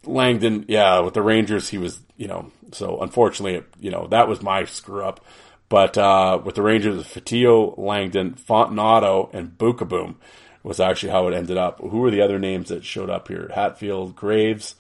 Langdon, 0.05 0.65
yeah, 0.69 1.01
with 1.01 1.15
the 1.15 1.23
Rangers, 1.23 1.69
he 1.69 1.79
was, 1.79 2.01
you 2.17 2.29
know, 2.29 2.51
so 2.73 3.01
unfortunately, 3.01 3.65
you 3.81 3.91
know, 3.91 4.07
that 4.09 4.29
was 4.29 4.43
my 4.43 4.65
screw 4.65 5.05
up. 5.05 5.25
But 5.69 5.99
uh, 5.99 6.41
with 6.43 6.55
the 6.55 6.63
Rangers, 6.63 7.05
Fotiu, 7.05 7.77
Langdon, 7.77 8.35
Fontinato, 8.35 9.33
and 9.35 9.57
Beukeboom 9.59 10.15
was 10.63 10.81
actually 10.81 11.13
how 11.13 11.29
it 11.29 11.35
ended 11.35 11.59
up. 11.59 11.81
Who 11.81 11.99
were 11.99 12.11
the 12.11 12.23
other 12.23 12.39
names 12.39 12.69
that 12.71 12.85
showed 12.85 13.11
up 13.11 13.29
here? 13.29 13.51
Hatfield, 13.55 14.17
Graves, 14.17 14.77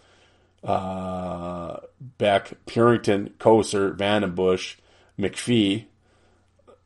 uh, 0.64 1.78
Beck, 2.18 2.52
Purinton, 2.66 3.32
Kocur, 3.34 3.96
VandenBussche, 3.96 4.76
McPhee. 5.18 5.84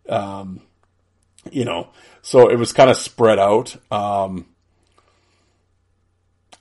Um, 0.09 0.61
you 1.51 1.65
know, 1.65 1.91
so 2.23 2.49
it 2.49 2.57
was 2.57 2.73
kind 2.73 2.91
of 2.91 2.97
spread 2.97 3.39
out. 3.39 3.77
Um, 3.91 4.47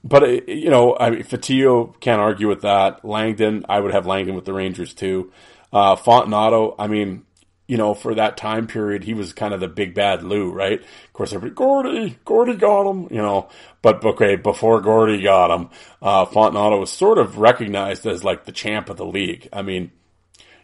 but 0.03 0.23
uh, 0.23 0.41
you 0.47 0.69
know, 0.69 0.97
I 0.99 1.09
mean, 1.09 1.23
Fotiu 1.23 1.99
can't 1.99 2.21
argue 2.21 2.47
with 2.47 2.61
that. 2.61 3.05
Langdon, 3.05 3.65
I 3.69 3.79
would 3.79 3.93
have 3.93 4.07
Langdon 4.07 4.35
with 4.35 4.45
the 4.45 4.53
Rangers 4.53 4.93
too. 4.93 5.31
Uh, 5.71 5.95
Fontinato, 5.95 6.75
I 6.77 6.87
mean, 6.87 7.25
you 7.67 7.77
know, 7.77 7.93
for 7.93 8.15
that 8.15 8.35
time 8.35 8.67
period, 8.67 9.03
he 9.03 9.13
was 9.13 9.31
kind 9.31 9.53
of 9.53 9.61
the 9.61 9.67
big 9.67 9.93
bad 9.93 10.23
Lou, 10.23 10.51
right? 10.51 10.81
Of 10.81 11.13
course, 11.13 11.31
everybody, 11.31 11.55
Gordy, 11.55 12.19
Gordy 12.25 12.55
got 12.55 12.89
him, 12.89 13.07
you 13.11 13.21
know. 13.21 13.47
But 13.81 14.03
okay, 14.03 14.35
before 14.35 14.81
Gordy 14.81 15.21
got 15.21 15.55
him, 15.55 15.69
uh, 16.01 16.25
Fontinato 16.25 16.79
was 16.79 16.91
sort 16.91 17.17
of 17.17 17.37
recognized 17.37 18.05
as 18.05 18.23
like 18.23 18.45
the 18.45 18.51
champ 18.51 18.89
of 18.89 18.97
the 18.97 19.05
league. 19.05 19.47
I 19.53 19.61
mean, 19.61 19.91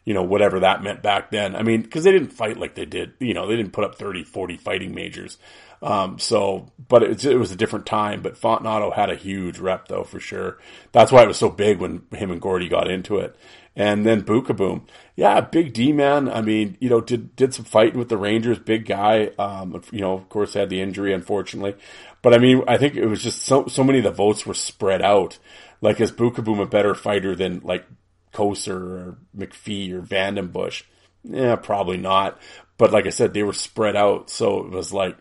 you 0.04 0.14
know, 0.14 0.24
whatever 0.24 0.62
that 0.62 0.84
meant 0.84 1.02
back 1.04 1.32
then. 1.32 1.56
I 1.56 1.64
mean, 1.64 1.82
because 1.82 2.04
they 2.04 2.12
didn't 2.12 2.34
fight 2.34 2.58
like 2.58 2.76
they 2.76 2.86
did, 2.86 3.14
you 3.20 3.34
know, 3.34 3.48
they 3.48 3.56
didn't 3.56 3.74
put 3.74 3.84
up 3.84 3.96
30, 3.96 4.24
40 4.24 4.58
fighting 4.58 4.96
majors. 4.96 5.38
Um, 5.82 6.18
so, 6.18 6.72
but 6.88 7.04
it, 7.04 7.24
it, 7.24 7.38
was 7.38 7.52
a 7.52 7.56
different 7.56 7.86
time. 7.86 8.22
But 8.22 8.40
Fontinato 8.40 8.94
had 8.94 9.10
a 9.10 9.16
huge 9.16 9.60
rep 9.60 9.88
though, 9.88 10.04
for 10.04 10.20
sure. 10.20 10.58
That's 10.92 11.12
why 11.12 11.24
it 11.24 11.28
was 11.28 11.38
so 11.38 11.50
big 11.50 11.80
when 11.80 12.04
him 12.14 12.32
and 12.32 12.42
Gordy 12.42 12.68
got 12.68 12.90
into 12.90 13.18
it. 13.18 13.36
And 13.76 14.04
then 14.04 14.24
Beukeboom, 14.24 14.88
yeah, 15.16 15.40
big 15.40 15.72
D 15.72 15.94
man. 15.94 16.28
I 16.30 16.42
mean, 16.42 16.78
you 16.80 16.90
know, 16.90 17.00
did 17.00 17.36
did 17.36 17.54
some 17.54 17.66
fighting 17.66 18.00
with 18.00 18.10
the 18.10 18.18
Rangers, 18.18 18.58
big 18.58 18.88
guy. 18.88 19.30
Um, 19.38 19.84
you 19.92 20.02
know, 20.02 20.14
of 20.14 20.30
course, 20.30 20.56
had 20.56 20.70
the 20.70 20.82
injury 20.82 21.14
unfortunately. 21.14 21.76
But 22.24 22.34
I 22.34 22.40
mean, 22.40 22.64
I 22.68 22.78
think 22.78 22.96
it 22.96 23.06
was 23.06 23.22
just 23.22 23.44
so 23.44 23.68
so 23.68 23.84
many 23.84 24.00
of 24.00 24.04
the 24.04 24.12
votes 24.12 24.48
were 24.48 24.56
spread 24.56 25.04
out. 25.04 25.38
Like, 25.80 26.02
is 26.02 26.12
Beukeboom 26.12 26.60
a 26.60 26.66
better 26.66 26.96
fighter 26.96 27.36
than 27.36 27.62
like 27.64 27.86
Kocur 28.34 28.70
or 28.70 29.18
McPhee 29.38 29.94
or 29.94 30.02
VandenBussche? 30.02 30.84
Yeah, 31.24 31.56
probably 31.56 31.98
not. 31.98 32.40
But 32.80 32.92
like 32.92 33.06
I 33.06 33.12
said, 33.12 33.34
they 33.34 33.44
were 33.44 33.54
spread 33.54 33.96
out, 33.96 34.32
so 34.32 34.66
it 34.66 34.72
was 34.72 34.92
like 34.92 35.18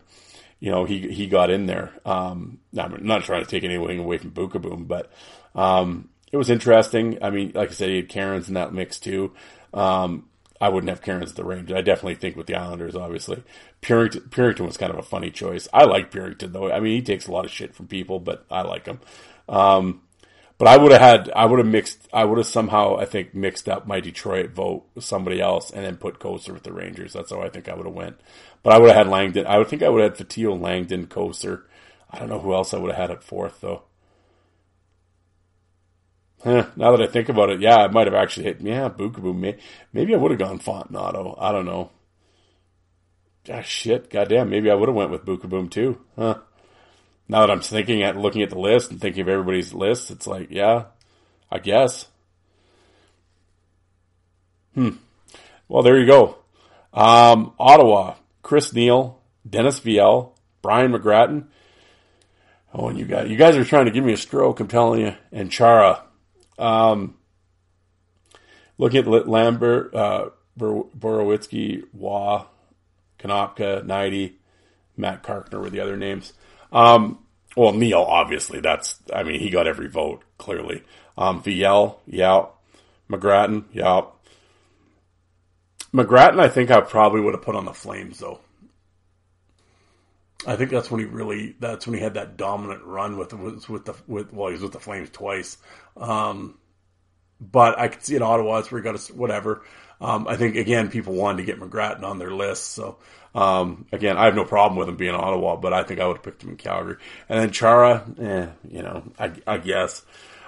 you 0.59 0.71
know, 0.71 0.85
he 0.85 1.07
he 1.11 1.27
got 1.27 1.49
in 1.49 1.65
there. 1.65 1.91
Um, 2.05 2.59
I'm 2.77 3.05
not 3.05 3.23
trying 3.23 3.43
to 3.43 3.49
take 3.49 3.63
anything 3.63 3.99
away 3.99 4.17
from 4.17 4.31
Beukeboom, 4.31 4.87
but 4.87 5.11
um, 5.55 6.09
it 6.31 6.37
was 6.37 6.49
interesting. 6.49 7.19
I 7.21 7.29
mean, 7.29 7.51
like 7.53 7.69
I 7.69 7.73
said, 7.73 7.89
he 7.89 7.97
had 7.97 8.09
Cairns 8.09 8.47
in 8.47 8.55
that 8.55 8.73
mix 8.73 8.99
too. 8.99 9.33
Um, 9.73 10.27
I 10.59 10.69
wouldn't 10.69 10.89
have 10.89 11.03
Cairns 11.03 11.31
at 11.31 11.35
the 11.35 11.45
range. 11.45 11.71
I 11.71 11.81
definitely 11.81 12.15
think 12.15 12.35
with 12.35 12.47
the 12.47 12.55
Islanders, 12.55 12.95
obviously. 12.95 13.43
Purinton, 13.81 14.29
Purinton 14.29 14.65
was 14.65 14.77
kind 14.77 14.91
of 14.91 14.97
a 14.97 15.03
funny 15.03 15.29
choice. 15.29 15.67
I 15.71 15.83
like 15.83 16.11
Purinton 16.11 16.51
though. 16.51 16.71
I 16.71 16.79
mean, 16.79 16.95
he 16.95 17.01
takes 17.03 17.27
a 17.27 17.31
lot 17.31 17.45
of 17.45 17.51
shit 17.51 17.75
from 17.75 17.87
people, 17.87 18.19
but 18.19 18.45
I 18.49 18.61
like 18.63 18.87
him. 18.87 18.99
Um, 19.47 20.01
But 20.57 20.67
I 20.67 20.77
would 20.77 20.91
have 20.91 21.01
had, 21.01 21.29
I 21.35 21.45
would 21.45 21.59
have 21.59 21.67
mixed, 21.67 22.07
I 22.11 22.25
would 22.25 22.39
have 22.39 22.47
somehow, 22.47 22.97
I 22.97 23.05
think, 23.05 23.35
mixed 23.35 23.69
up 23.69 23.85
my 23.85 23.99
Detroit 23.99 24.49
vote 24.55 24.85
with 24.95 25.03
somebody 25.03 25.39
else 25.39 25.69
and 25.69 25.85
then 25.85 25.97
put 25.97 26.17
Kocur 26.17 26.53
with 26.53 26.63
the 26.63 26.73
Rangers. 26.73 27.13
That's 27.13 27.29
how 27.29 27.41
I 27.41 27.49
think 27.49 27.69
I 27.69 27.75
would 27.75 27.85
have 27.85 27.93
went. 27.93 28.19
But 28.63 28.73
I 28.73 28.79
would 28.79 28.89
have 28.89 29.05
had 29.05 29.07
Langdon. 29.07 29.47
I 29.47 29.57
would 29.57 29.67
think 29.67 29.83
I 29.83 29.89
would 29.89 30.01
have 30.03 30.17
had 30.17 30.27
Fotiu, 30.27 30.59
Langdon, 30.59 31.07
Kocur. 31.07 31.63
I 32.09 32.19
don't 32.19 32.29
know 32.29 32.39
who 32.39 32.53
else 32.53 32.73
I 32.73 32.77
would 32.77 32.91
have 32.91 33.09
had 33.09 33.11
at 33.11 33.23
fourth 33.23 33.61
though. 33.61 33.83
Huh, 36.43 36.67
now 36.75 36.91
that 36.91 37.01
I 37.01 37.07
think 37.11 37.29
about 37.29 37.49
it, 37.49 37.61
yeah, 37.61 37.77
I 37.77 37.87
might 37.87 38.07
have 38.07 38.13
actually 38.13 38.45
hit. 38.45 38.61
Yeah, 38.61 38.89
Beukeboom. 38.89 39.57
Maybe 39.91 40.13
I 40.13 40.17
would 40.17 40.31
have 40.31 40.39
gone 40.39 40.59
Fontinato. 40.59 41.35
I 41.39 41.51
don't 41.51 41.65
know. 41.65 41.91
Ah, 43.51 43.61
shit, 43.61 44.09
goddamn. 44.09 44.49
Maybe 44.49 44.69
I 44.69 44.75
would 44.75 44.89
have 44.89 44.95
went 44.95 45.11
with 45.11 45.25
Beukeboom 45.25 45.71
too. 45.71 45.99
Huh. 46.15 46.39
Now 47.27 47.41
that 47.41 47.51
I'm 47.51 47.61
thinking 47.61 48.03
at 48.03 48.17
looking 48.17 48.43
at 48.43 48.49
the 48.49 48.59
list 48.59 48.91
and 48.91 49.01
thinking 49.01 49.21
of 49.21 49.29
everybody's 49.29 49.73
list, 49.73 50.11
it's 50.11 50.27
like, 50.27 50.49
yeah, 50.51 50.85
I 51.51 51.59
guess. 51.59 52.07
Hmm. 54.73 54.91
Well, 55.67 55.83
there 55.83 55.97
you 55.99 56.05
go. 56.05 56.37
Um, 56.93 57.53
Ottawa, 57.59 58.15
Chris 58.47 58.71
Neil, 58.71 59.19
Dennis 59.47 59.79
Vial, 59.79 60.33
Brian 60.61 60.93
McGrattan. 60.93 61.47
Oh, 62.73 62.87
and 62.87 62.97
you 62.97 63.03
guys, 63.03 63.29
you 63.29 63.35
guys 63.35 63.57
are 63.57 63.65
trying 63.65 63.87
to 63.87 63.91
give 63.91 64.05
me 64.05 64.13
a 64.13 64.17
stroke. 64.17 64.61
I'm 64.61 64.69
telling 64.69 65.01
you. 65.01 65.15
And 65.33 65.51
Chara. 65.51 66.03
Um, 66.57 67.15
looking 68.77 68.99
at 69.01 69.27
Lambert, 69.27 69.93
uh, 69.93 70.29
Borowiecki, 70.57 71.83
Roy, 71.93 72.45
Konopka, 73.19 73.85
Nighty, 73.85 74.37
Matt 74.95 75.23
Carkner 75.23 75.59
were 75.59 75.69
the 75.69 75.81
other 75.81 75.97
names. 75.97 76.31
Um, 76.71 77.19
well, 77.57 77.73
Neil, 77.73 77.99
obviously, 78.01 78.61
that's, 78.61 78.97
I 79.13 79.23
mean, 79.23 79.41
he 79.41 79.49
got 79.49 79.67
every 79.67 79.89
vote, 79.89 80.23
clearly. 80.37 80.83
Um, 81.17 81.43
Vial, 81.43 82.01
yeah. 82.07 82.45
McGrattan, 83.09 83.65
yeah. 83.73 84.03
McGrattan, 85.97 86.39
I 86.39 86.49
think 86.49 86.71
I 86.71 86.81
probably 86.81 87.21
would 87.21 87.33
have 87.33 87.43
put 87.43 87.55
on 87.55 87.65
the 87.65 87.73
Flames, 87.73 88.19
though. 88.19 88.39
I 90.45 90.55
think 90.55 90.69
that's 90.69 90.91
when 90.91 90.99
he 90.99 91.05
really, 91.05 91.55
that's 91.59 91.87
when 91.87 91.95
he 91.95 92.01
had 92.01 92.13
that 92.13 92.37
dominant 92.37 92.83
run 92.83 93.17
with, 93.17 93.33
with, 93.33 93.67
with 93.69 93.85
the, 93.85 93.95
with, 94.07 94.31
well, 94.31 94.47
he 94.47 94.53
was 94.53 94.61
with 94.61 94.71
the 94.71 94.79
Flames 94.79 95.09
twice. 95.09 95.57
Um, 95.97 96.57
but 97.39 97.79
I 97.79 97.87
could 97.87 98.03
see 98.03 98.15
in 98.15 98.21
Ottawa, 98.21 98.59
it's 98.59 98.71
where 98.71 98.81
he 98.81 98.83
got 98.83 98.95
a, 98.95 99.13
whatever. 99.13 99.63
Um, 99.99 100.27
I 100.27 100.35
think 100.35 100.55
again, 100.55 100.89
people 100.89 101.13
wanted 101.13 101.37
to 101.37 101.43
get 101.43 101.59
McGrattan 101.59 102.03
on 102.03 102.19
their 102.19 102.31
list. 102.31 102.65
So, 102.65 102.97
um, 103.33 103.87
again, 103.91 104.17
I 104.17 104.25
have 104.25 104.35
no 104.35 104.45
problem 104.45 104.77
with 104.77 104.89
him 104.89 104.95
being 104.95 105.13
in 105.13 105.19
Ottawa, 105.19 105.55
but 105.55 105.73
I 105.73 105.83
think 105.83 105.99
I 105.99 106.07
would 106.07 106.17
have 106.17 106.23
picked 106.23 106.43
him 106.43 106.51
in 106.51 106.57
Calgary. 106.57 106.97
And 107.29 107.39
then 107.39 107.51
Chara, 107.51 108.05
eh, 108.19 108.47
you 108.69 108.83
know, 108.83 109.03
I, 109.19 109.31
I, 109.45 109.57
guess. 109.57 110.03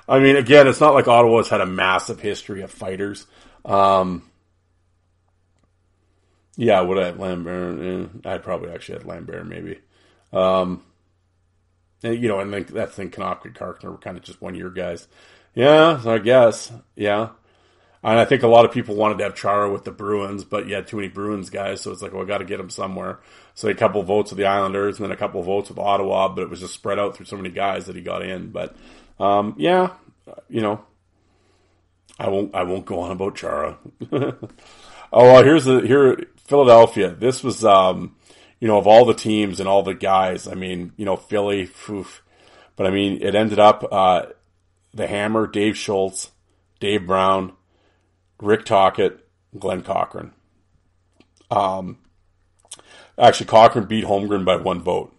I 0.07 0.19
mean, 0.19 0.35
again, 0.35 0.67
it's 0.67 0.79
not 0.79 0.93
like 0.93 1.07
Ottawa's 1.07 1.49
had 1.49 1.61
a 1.61 1.65
massive 1.65 2.19
history 2.19 2.61
of 2.61 2.71
fighters. 2.71 3.25
Um, 3.65 4.29
yeah, 6.59 6.81
would 6.81 6.97
I 6.97 7.05
have 7.05 7.19
Lambert? 7.19 8.09
I'd 8.25 8.43
probably 8.43 8.69
actually 8.71 8.97
had 8.97 9.07
Lambert 9.07 9.47
maybe. 9.47 9.79
Um, 10.33 10.83
and, 12.03 12.21
you 12.21 12.27
know, 12.27 12.39
and 12.39 12.53
then 12.53 12.65
that's 12.69 12.93
thing 12.95 13.11
Konopka 13.11 13.55
Carkner 13.55 13.91
were 13.91 13.97
kind 13.97 14.17
of 14.17 14.23
just 14.23 14.41
one 14.41 14.55
year 14.55 14.69
guys. 14.69 15.07
Yeah, 15.55 16.01
I 16.05 16.17
guess. 16.17 16.69
Yeah. 16.97 17.29
And 18.03 18.19
I 18.19 18.25
think 18.25 18.43
a 18.43 18.47
lot 18.47 18.65
of 18.65 18.73
people 18.73 18.95
wanted 18.95 19.19
to 19.19 19.23
have 19.23 19.35
Chara 19.35 19.71
with 19.71 19.85
the 19.85 19.91
Bruins, 19.91 20.43
but 20.43 20.67
you 20.67 20.75
had 20.75 20.87
too 20.87 20.97
many 20.97 21.07
Bruins 21.07 21.49
guys, 21.49 21.79
so 21.79 21.91
it's 21.91 22.01
like, 22.01 22.11
well, 22.11 22.23
I 22.23 22.25
got 22.25 22.39
to 22.39 22.45
get 22.45 22.59
him 22.59 22.69
somewhere. 22.69 23.19
So 23.55 23.69
a 23.69 23.73
couple 23.73 24.03
votes 24.03 24.31
with 24.31 24.37
the 24.37 24.45
Islanders, 24.45 24.97
and 24.97 25.05
then 25.05 25.13
a 25.13 25.17
couple 25.17 25.41
votes 25.43 25.69
with 25.69 25.79
Ottawa, 25.79 26.27
but 26.27 26.41
it 26.41 26.49
was 26.49 26.59
just 26.59 26.73
spread 26.73 26.99
out 26.99 27.15
through 27.15 27.25
so 27.25 27.37
many 27.37 27.49
guys 27.51 27.85
that 27.85 27.95
he 27.95 28.01
got 28.01 28.21
in. 28.21 28.51
But 28.51 28.75
um, 29.17 29.55
yeah, 29.57 29.93
you 30.49 30.61
know, 30.61 30.83
I 32.19 32.27
won't 32.27 32.53
I 32.53 32.63
won't 32.63 32.85
go 32.85 32.99
on 32.99 33.11
about 33.11 33.35
Chara. 33.35 33.77
oh, 35.11 35.23
well, 35.23 35.43
here's 35.43 35.65
the 35.65 35.81
here 35.81 36.25
Philadelphia. 36.37 37.11
This 37.11 37.43
was 37.43 37.63
um, 37.65 38.15
you 38.59 38.67
know 38.67 38.77
of 38.77 38.87
all 38.87 39.05
the 39.05 39.13
teams 39.13 39.59
and 39.59 39.69
all 39.69 39.83
the 39.83 39.93
guys. 39.93 40.47
I 40.47 40.55
mean, 40.55 40.93
you 40.97 41.05
know, 41.05 41.15
Philly, 41.15 41.69
but 42.75 42.87
I 42.87 42.89
mean, 42.89 43.21
it 43.21 43.35
ended 43.35 43.59
up 43.59 43.87
uh, 43.91 44.27
the 44.93 45.07
Hammer, 45.07 45.47
Dave 45.47 45.77
Schultz, 45.77 46.31
Dave 46.79 47.05
Brown. 47.07 47.53
Rick 48.41 48.65
Tocchet, 48.65 49.19
Glen 49.57 49.81
Cochrane. 49.81 50.31
Um, 51.51 51.97
actually, 53.17 53.47
Cochrane 53.47 53.85
beat 53.85 54.05
Holmgren 54.05 54.45
by 54.45 54.55
one 54.55 54.81
vote. 54.81 55.13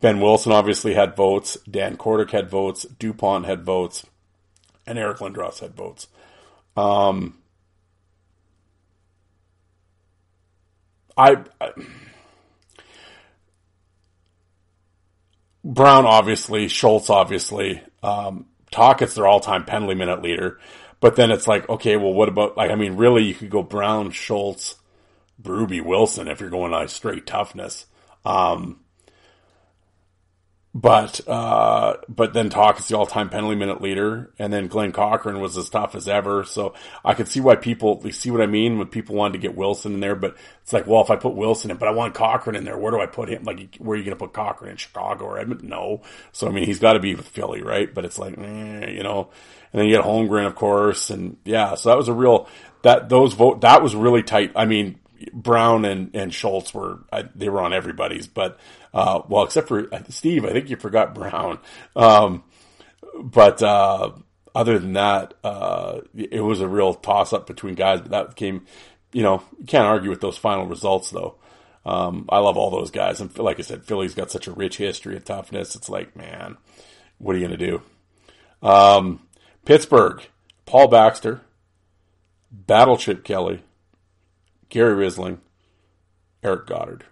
Behn 0.00 0.20
Wilson 0.20 0.52
obviously 0.52 0.94
had 0.94 1.16
votes. 1.16 1.56
Dan 1.70 1.96
Kordic 1.96 2.30
had 2.30 2.50
votes. 2.50 2.84
DuPont 2.98 3.46
had 3.46 3.64
votes. 3.64 4.04
And 4.86 4.98
Eric 4.98 5.18
Lindros 5.18 5.60
had 5.60 5.74
votes. 5.74 6.08
Um, 6.76 7.38
I, 11.16 11.36
I, 11.60 11.70
Brown 15.64 16.06
obviously, 16.06 16.68
Schultz 16.68 17.10
obviously, 17.10 17.82
um, 18.02 18.46
their 19.14 19.26
all-time 19.26 19.64
penalty 19.64 19.94
minute 19.94 20.22
leader. 20.22 20.58
But 21.00 21.16
then 21.16 21.30
it's 21.30 21.46
like, 21.48 21.68
okay, 21.68 21.96
well, 21.96 22.12
what 22.12 22.28
about 22.28 22.56
like? 22.56 22.70
I 22.70 22.74
mean, 22.74 22.96
really, 22.96 23.24
you 23.24 23.34
could 23.34 23.50
go 23.50 23.62
Brown, 23.62 24.12
Schultz, 24.12 24.76
Berube, 25.40 25.84
Wilson 25.84 26.28
if 26.28 26.40
you're 26.40 26.50
going 26.50 26.72
on 26.72 26.88
straight 26.88 27.26
toughness. 27.26 27.86
Um, 28.24 28.80
but 30.76 31.26
uh, 31.26 31.96
but 32.06 32.34
then 32.34 32.50
Tocchet 32.50 32.86
the 32.86 32.98
all-time 32.98 33.30
penalty 33.30 33.56
minute 33.56 33.80
leader, 33.80 34.30
and 34.38 34.52
then 34.52 34.66
Glen 34.66 34.92
Cochrane 34.92 35.40
was 35.40 35.56
as 35.56 35.70
tough 35.70 35.94
as 35.94 36.06
ever. 36.06 36.44
So 36.44 36.74
I 37.02 37.14
could 37.14 37.28
see 37.28 37.40
why 37.40 37.56
people 37.56 38.02
see 38.10 38.30
what 38.30 38.42
I 38.42 38.46
mean 38.46 38.76
when 38.76 38.88
people 38.88 39.14
wanted 39.14 39.32
to 39.32 39.38
get 39.38 39.56
Wilson 39.56 39.94
in 39.94 40.00
there. 40.00 40.14
But 40.14 40.36
it's 40.62 40.74
like, 40.74 40.86
well, 40.86 41.00
if 41.00 41.10
I 41.10 41.16
put 41.16 41.34
Wilson 41.34 41.70
in, 41.70 41.78
but 41.78 41.88
I 41.88 41.92
want 41.92 42.12
Cochrane 42.12 42.56
in 42.56 42.64
there, 42.64 42.76
where 42.76 42.92
do 42.92 43.00
I 43.00 43.06
put 43.06 43.30
him? 43.30 43.44
Like, 43.44 43.76
where 43.76 43.94
are 43.94 43.98
you 43.98 44.04
going 44.04 44.18
to 44.18 44.22
put 44.22 44.34
Cochrane 44.34 44.72
in 44.72 44.76
Chicago 44.76 45.24
or 45.24 45.38
Edmonton? 45.38 45.70
No. 45.70 46.02
So 46.32 46.46
I 46.46 46.50
mean, 46.50 46.64
he's 46.64 46.78
got 46.78 46.92
to 46.92 47.00
be 47.00 47.14
with 47.14 47.26
Philly, 47.26 47.62
right? 47.62 47.92
But 47.94 48.04
it's 48.04 48.18
like, 48.18 48.36
eh, 48.36 48.90
you 48.90 49.02
know. 49.02 49.30
And 49.72 49.80
then 49.80 49.88
you 49.88 49.96
get 49.96 50.04
Holmgren, 50.04 50.46
of 50.46 50.56
course, 50.56 51.08
and 51.08 51.38
yeah. 51.46 51.74
So 51.76 51.88
that 51.88 51.96
was 51.96 52.08
a 52.08 52.12
real 52.12 52.48
that 52.82 53.08
those 53.08 53.32
vote 53.32 53.62
that 53.62 53.82
was 53.82 53.96
really 53.96 54.22
tight. 54.22 54.52
I 54.54 54.66
mean, 54.66 54.98
Brown 55.32 55.84
and, 55.84 56.14
and 56.14 56.32
Schultz 56.32 56.74
were 56.74 57.00
they 57.34 57.48
were 57.48 57.60
on 57.60 57.72
everybody's, 57.72 58.26
but 58.26 58.58
uh, 58.92 59.22
well, 59.28 59.44
except 59.44 59.68
for 59.68 59.92
uh, 59.92 60.02
Steve, 60.08 60.44
I 60.44 60.52
think 60.52 60.70
you 60.70 60.76
forgot 60.76 61.14
Brown. 61.14 61.58
Um, 61.94 62.44
but 63.22 63.62
uh, 63.62 64.12
other 64.54 64.78
than 64.78 64.94
that, 64.94 65.34
uh, 65.44 66.00
it 66.14 66.40
was 66.42 66.60
a 66.60 66.68
real 66.68 66.94
toss 66.94 67.32
up 67.32 67.46
between 67.46 67.74
guys. 67.74 68.00
But 68.00 68.10
that 68.10 68.36
came, 68.36 68.66
you 69.12 69.22
know, 69.22 69.42
you 69.58 69.66
can't 69.66 69.86
argue 69.86 70.10
with 70.10 70.20
those 70.20 70.38
final 70.38 70.66
results 70.66 71.10
though. 71.10 71.36
Um, 71.84 72.26
I 72.28 72.38
love 72.38 72.56
all 72.56 72.70
those 72.70 72.90
guys, 72.90 73.20
and 73.20 73.36
like 73.38 73.58
I 73.60 73.62
said, 73.62 73.84
Philly's 73.84 74.14
got 74.14 74.30
such 74.30 74.48
a 74.48 74.52
rich 74.52 74.78
history 74.78 75.16
of 75.16 75.24
toughness. 75.24 75.76
It's 75.76 75.88
like, 75.88 76.16
man, 76.16 76.56
what 77.18 77.36
are 77.36 77.38
you 77.38 77.46
gonna 77.46 77.56
do? 77.56 77.82
Um, 78.62 79.20
Pittsburgh, 79.64 80.22
Paul 80.64 80.88
Baxter, 80.88 81.42
Battleship 82.50 83.22
Kelly, 83.24 83.62
Gary 84.68 85.06
Rissling, 85.06 85.38
Eric 86.42 86.66
Godard. 86.66 87.04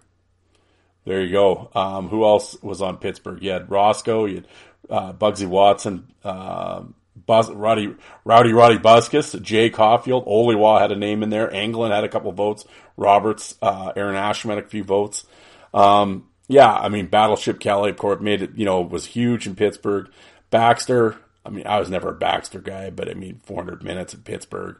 There 1.05 1.21
you 1.21 1.31
go. 1.31 1.69
Um, 1.75 2.09
who 2.09 2.25
else 2.25 2.61
was 2.63 2.81
on 2.81 2.97
Pittsburgh? 2.97 3.41
You 3.41 3.51
had 3.51 3.69
Roscoe, 3.69 4.25
you 4.25 4.35
had 4.35 4.47
uh, 4.89 5.13
Bugsy 5.13 5.47
Watson, 5.47 6.07
uh, 6.23 6.83
Buzz, 7.25 7.49
Roddy, 7.51 7.95
Rowdy 8.23 8.53
Roddy 8.53 8.77
Buskas, 8.77 9.39
Jay 9.41 9.69
Caulfield, 9.69 10.25
Oliwa 10.25 10.81
had 10.81 10.91
a 10.91 10.95
name 10.95 11.23
in 11.23 11.29
there. 11.29 11.53
Anglin 11.53 11.91
had 11.91 12.03
a 12.03 12.09
couple 12.09 12.31
votes. 12.31 12.65
Roberts, 12.97 13.55
uh, 13.61 13.93
Aaron 13.95 14.15
Asham 14.15 14.49
had 14.49 14.57
a 14.57 14.67
few 14.67 14.83
votes. 14.83 15.25
Um, 15.73 16.27
yeah, 16.47 16.71
I 16.71 16.89
mean, 16.89 17.07
Battleship 17.07 17.59
Kelly, 17.59 17.89
of 17.89 17.97
course, 17.97 18.21
made 18.21 18.41
it, 18.41 18.51
you 18.55 18.65
know, 18.65 18.81
was 18.81 19.05
huge 19.05 19.47
in 19.47 19.55
Pittsburgh. 19.55 20.09
Baxter, 20.49 21.17
I 21.45 21.49
mean, 21.49 21.65
I 21.65 21.79
was 21.79 21.89
never 21.89 22.09
a 22.09 22.15
Baxter 22.15 22.59
guy, 22.59 22.89
but 22.89 23.09
I 23.09 23.13
mean, 23.13 23.41
400 23.43 23.83
minutes 23.83 24.13
in 24.13 24.21
Pittsburgh. 24.21 24.77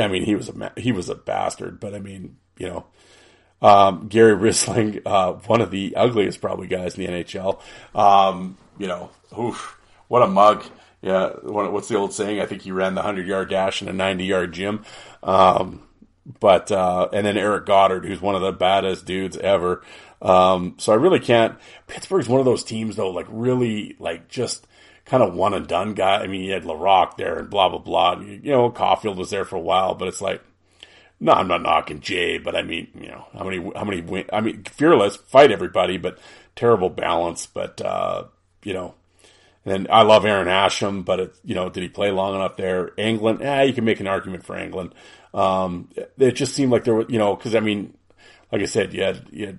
I 0.00 0.08
mean, 0.08 0.24
he 0.24 0.34
was 0.34 0.48
a 0.48 0.72
he 0.76 0.92
was 0.92 1.08
a 1.08 1.14
bastard, 1.14 1.80
but 1.80 1.94
I 1.94 1.98
mean, 1.98 2.36
you 2.58 2.68
know, 2.68 2.86
um, 3.60 4.08
Gary 4.08 4.34
Rissling, 4.34 5.02
uh, 5.06 5.34
one 5.46 5.60
of 5.60 5.70
the 5.70 5.94
ugliest 5.96 6.40
probably 6.40 6.66
guys 6.66 6.96
in 6.96 7.04
the 7.04 7.24
NHL. 7.24 7.60
Um, 7.94 8.56
you 8.78 8.86
know, 8.86 9.10
oof, 9.38 9.78
what 10.08 10.22
a 10.22 10.26
mug. 10.26 10.64
Yeah, 11.00 11.30
what's 11.42 11.88
the 11.88 11.96
old 11.96 12.12
saying? 12.12 12.40
I 12.40 12.46
think 12.46 12.62
he 12.62 12.70
ran 12.70 12.94
the 12.94 13.02
hundred 13.02 13.26
yard 13.26 13.50
dash 13.50 13.82
in 13.82 13.88
a 13.88 13.92
ninety 13.92 14.24
yard 14.24 14.52
gym. 14.52 14.84
Um, 15.22 15.82
but 16.40 16.70
uh, 16.70 17.08
and 17.12 17.26
then 17.26 17.36
Eric 17.36 17.66
Godard, 17.66 18.04
who's 18.04 18.20
one 18.20 18.34
of 18.34 18.42
the 18.42 18.52
baddest 18.52 19.04
dudes 19.04 19.36
ever. 19.36 19.82
Um, 20.20 20.76
so 20.78 20.92
I 20.92 20.96
really 20.96 21.18
can't. 21.18 21.58
Pittsburgh's 21.88 22.28
one 22.28 22.38
of 22.38 22.46
those 22.46 22.62
teams 22.62 22.96
though, 22.96 23.10
like 23.10 23.26
really, 23.28 23.96
like 23.98 24.28
just 24.28 24.66
kind 25.04 25.22
of 25.22 25.34
one 25.34 25.54
and 25.54 25.66
done 25.66 25.94
guy. 25.94 26.18
I 26.22 26.26
mean, 26.26 26.42
you 26.42 26.52
had 26.52 26.64
Laraque 26.64 27.16
there 27.16 27.38
and 27.38 27.50
blah 27.50 27.68
blah 27.68 27.78
blah. 27.78 28.20
You 28.20 28.52
know, 28.52 28.70
Caulfield 28.70 29.18
was 29.18 29.30
there 29.30 29.44
for 29.44 29.56
a 29.56 29.60
while, 29.60 29.94
but 29.94 30.08
it's 30.08 30.20
like, 30.20 30.42
no, 31.20 31.32
I'm 31.32 31.48
not 31.48 31.62
knocking 31.62 32.00
Jay, 32.00 32.38
but 32.38 32.56
I 32.56 32.62
mean, 32.62 32.88
you 32.94 33.08
know, 33.08 33.26
how 33.32 33.44
many 33.44 33.58
how 33.76 33.84
many 33.84 34.00
win? 34.02 34.24
I 34.32 34.40
mean, 34.40 34.64
fearless, 34.64 35.16
fight 35.16 35.52
everybody, 35.52 35.96
but 35.98 36.18
terrible 36.56 36.90
balance. 36.90 37.46
But 37.46 37.80
uh, 37.80 38.24
you 38.64 38.74
know, 38.74 38.94
And 39.64 39.86
I 39.90 40.02
love 40.02 40.24
Aaron 40.24 40.48
Asham, 40.48 41.04
but 41.04 41.20
it, 41.20 41.34
you 41.44 41.54
know, 41.54 41.68
did 41.70 41.82
he 41.82 41.88
play 41.88 42.10
long 42.10 42.34
enough 42.34 42.56
there? 42.56 42.90
England, 42.96 43.42
eh, 43.42 43.62
you 43.62 43.72
can 43.72 43.84
make 43.84 44.00
an 44.00 44.08
argument 44.08 44.44
for 44.44 44.56
England. 44.58 44.94
Um, 45.34 45.88
it 46.18 46.32
just 46.32 46.54
seemed 46.54 46.72
like 46.72 46.84
there 46.84 46.94
was, 46.94 47.06
you 47.08 47.18
know, 47.18 47.34
cause 47.36 47.54
I 47.54 47.60
mean, 47.60 47.94
like 48.50 48.62
I 48.62 48.66
said, 48.66 48.92
you 48.92 49.02
had, 49.02 49.26
you 49.30 49.46
had 49.46 49.58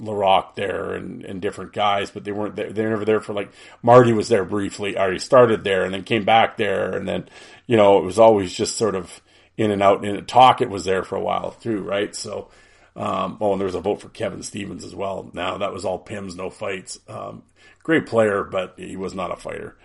Laraque 0.00 0.54
there 0.54 0.94
and, 0.94 1.24
and 1.24 1.40
different 1.40 1.72
guys, 1.72 2.10
but 2.10 2.24
they 2.24 2.32
weren't 2.32 2.56
there. 2.56 2.72
They're 2.72 2.90
never 2.90 3.04
there 3.04 3.20
for 3.20 3.32
like 3.32 3.52
Marty 3.82 4.12
was 4.12 4.28
there 4.28 4.44
briefly. 4.44 4.96
Already 4.96 5.18
started 5.18 5.64
there 5.64 5.84
and 5.84 5.92
then 5.92 6.04
came 6.04 6.24
back 6.24 6.56
there. 6.56 6.96
And 6.96 7.06
then, 7.06 7.28
you 7.66 7.76
know, 7.76 7.98
it 7.98 8.04
was 8.04 8.18
always 8.18 8.52
just 8.52 8.76
sort 8.76 8.94
of 8.94 9.20
in 9.56 9.70
and 9.70 9.82
out 9.82 10.04
in 10.04 10.16
and 10.16 10.28
talk. 10.28 10.60
It 10.60 10.70
was 10.70 10.84
there 10.84 11.02
for 11.02 11.16
a 11.16 11.22
while 11.22 11.52
too. 11.52 11.82
Right. 11.82 12.14
So, 12.14 12.50
um, 12.96 13.38
oh, 13.40 13.52
and 13.52 13.60
there 13.60 13.66
was 13.66 13.74
a 13.74 13.80
vote 13.80 14.00
for 14.00 14.08
Kevin 14.08 14.42
Stevens 14.42 14.84
as 14.84 14.94
well. 14.94 15.30
Now 15.32 15.58
that 15.58 15.72
was 15.72 15.84
all 15.84 16.02
Pims, 16.02 16.36
no 16.36 16.50
fights. 16.50 16.98
Um, 17.08 17.42
great 17.82 18.06
player, 18.06 18.44
but 18.44 18.74
he 18.76 18.96
was 18.96 19.14
not 19.14 19.32
a 19.32 19.36
fighter. 19.36 19.76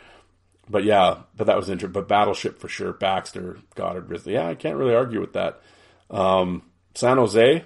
But 0.69 0.83
yeah, 0.83 1.19
but 1.35 1.47
that 1.47 1.57
was 1.57 1.69
interesting. 1.69 1.93
But 1.93 2.07
Battleship 2.07 2.59
for 2.59 2.67
sure. 2.67 2.93
Baxter, 2.93 3.57
Godard, 3.75 4.09
Risley. 4.09 4.33
Yeah, 4.33 4.47
I 4.47 4.55
can't 4.55 4.77
really 4.77 4.95
argue 4.95 5.21
with 5.21 5.33
that. 5.33 5.61
Um, 6.09 6.63
San 6.93 7.17
Jose, 7.17 7.65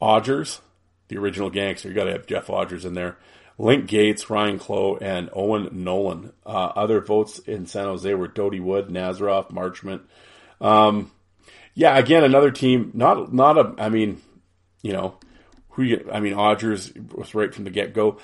Odgers, 0.00 0.60
the 1.08 1.18
original 1.18 1.50
gangster. 1.50 1.88
You 1.88 1.94
got 1.94 2.04
to 2.04 2.12
have 2.12 2.26
Jeff 2.26 2.46
Odgers 2.46 2.84
in 2.84 2.94
there. 2.94 3.18
Link 3.58 3.90
Gaetz, 3.90 4.30
Ryan 4.30 4.58
Clowe, 4.58 4.96
and 5.00 5.30
Owen 5.32 5.68
Nolan. 5.72 6.32
Uh, 6.46 6.72
other 6.76 7.00
votes 7.00 7.40
in 7.40 7.66
San 7.66 7.86
Jose 7.86 8.14
were 8.14 8.28
Dody 8.28 8.60
Wood, 8.60 8.88
Nazarov, 8.88 9.50
Marchment. 9.50 10.02
Um, 10.60 11.10
yeah, 11.74 11.98
again, 11.98 12.22
another 12.22 12.52
team. 12.52 12.92
Not, 12.94 13.32
not 13.32 13.58
a. 13.58 13.74
I 13.78 13.88
mean, 13.88 14.20
you 14.82 14.92
know, 14.92 15.18
who 15.70 15.82
you. 15.82 16.08
I 16.12 16.20
mean, 16.20 16.34
Odgers 16.34 16.94
was 17.12 17.34
right 17.34 17.52
from 17.52 17.64
the 17.64 17.70
get 17.70 17.94
go. 17.94 18.18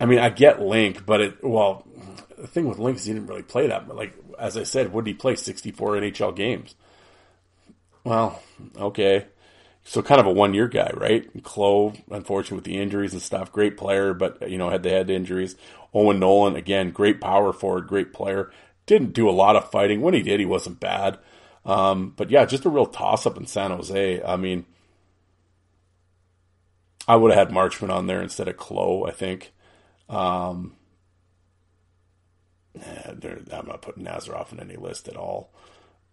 I 0.00 0.06
mean, 0.06 0.18
I 0.18 0.30
get 0.30 0.62
Link, 0.62 1.04
but 1.04 1.20
it. 1.20 1.44
Well, 1.44 1.86
the 2.38 2.46
thing 2.46 2.66
with 2.68 2.78
Link 2.78 2.96
is 2.96 3.04
he 3.04 3.12
didn't 3.12 3.28
really 3.28 3.42
play 3.42 3.66
that. 3.66 3.86
But 3.86 3.96
like 3.96 4.14
as 4.38 4.56
I 4.56 4.62
said, 4.62 4.92
would 4.92 5.06
he 5.06 5.14
play 5.14 5.36
sixty 5.36 5.70
four 5.70 5.92
NHL 5.92 6.34
games? 6.34 6.74
Well, 8.04 8.40
okay. 8.78 9.26
So 9.88 10.02
kind 10.02 10.20
of 10.20 10.26
a 10.26 10.32
one 10.32 10.52
year 10.52 10.66
guy, 10.66 10.90
right? 10.94 11.30
Clowe, 11.44 11.92
unfortunately 12.10 12.56
with 12.56 12.64
the 12.64 12.76
injuries 12.76 13.12
and 13.12 13.22
stuff, 13.22 13.52
great 13.52 13.76
player, 13.76 14.14
but 14.14 14.50
you 14.50 14.58
know, 14.58 14.68
had 14.68 14.82
the 14.82 14.90
head 14.90 15.08
injuries. 15.10 15.54
Owen 15.94 16.18
Nolan, 16.18 16.56
again, 16.56 16.90
great 16.90 17.20
power 17.20 17.52
forward, 17.52 17.86
great 17.86 18.12
player. 18.12 18.50
Didn't 18.86 19.12
do 19.12 19.28
a 19.28 19.30
lot 19.30 19.54
of 19.54 19.70
fighting. 19.70 20.00
When 20.00 20.12
he 20.12 20.22
did, 20.22 20.40
he 20.40 20.46
wasn't 20.46 20.80
bad. 20.80 21.18
Um, 21.64 22.14
but 22.16 22.30
yeah, 22.30 22.44
just 22.46 22.64
a 22.64 22.68
real 22.68 22.86
toss 22.86 23.26
up 23.26 23.36
in 23.36 23.46
San 23.46 23.70
Jose. 23.70 24.22
I 24.24 24.34
mean, 24.34 24.66
I 27.06 27.14
would 27.14 27.32
have 27.32 27.48
had 27.48 27.56
Marchment 27.56 27.90
on 27.90 28.08
there 28.08 28.20
instead 28.20 28.48
of 28.48 28.56
Clowe, 28.56 29.04
I 29.06 29.12
think. 29.12 29.52
Um, 30.08 30.74
I'm 32.76 33.66
not 33.66 33.82
putting 33.82 34.04
Nazarov 34.04 34.50
in 34.50 34.58
any 34.58 34.76
list 34.76 35.06
at 35.06 35.16
all. 35.16 35.52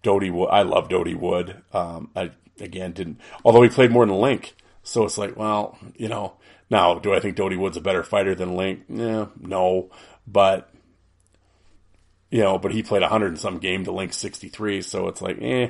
Dody 0.03 0.29
Wood, 0.29 0.49
I 0.51 0.61
love 0.61 0.89
Dody 0.89 1.15
Wood. 1.15 1.61
Um, 1.73 2.11
I 2.15 2.31
again 2.59 2.91
didn't, 2.91 3.19
although 3.43 3.61
he 3.63 3.69
played 3.69 3.91
more 3.91 4.05
than 4.05 4.15
Link. 4.15 4.55
So 4.83 5.05
it's 5.05 5.17
like, 5.17 5.37
well, 5.37 5.77
you 5.95 6.09
know, 6.09 6.33
now 6.69 6.99
do 6.99 7.13
I 7.13 7.19
think 7.19 7.35
Dody 7.35 7.55
Wood's 7.55 7.77
a 7.77 7.81
better 7.81 8.03
fighter 8.03 8.35
than 8.35 8.55
Link? 8.55 8.83
Yeah, 8.89 9.27
no, 9.39 9.89
but 10.27 10.69
you 12.29 12.41
know, 12.41 12.57
but 12.57 12.71
he 12.71 12.81
played 12.81 13.01
100 13.01 13.27
and 13.27 13.39
some 13.39 13.59
game 13.59 13.85
to 13.85 13.91
Link 13.91 14.11
63, 14.11 14.81
so 14.81 15.07
it's 15.07 15.21
like, 15.21 15.37
eh. 15.39 15.69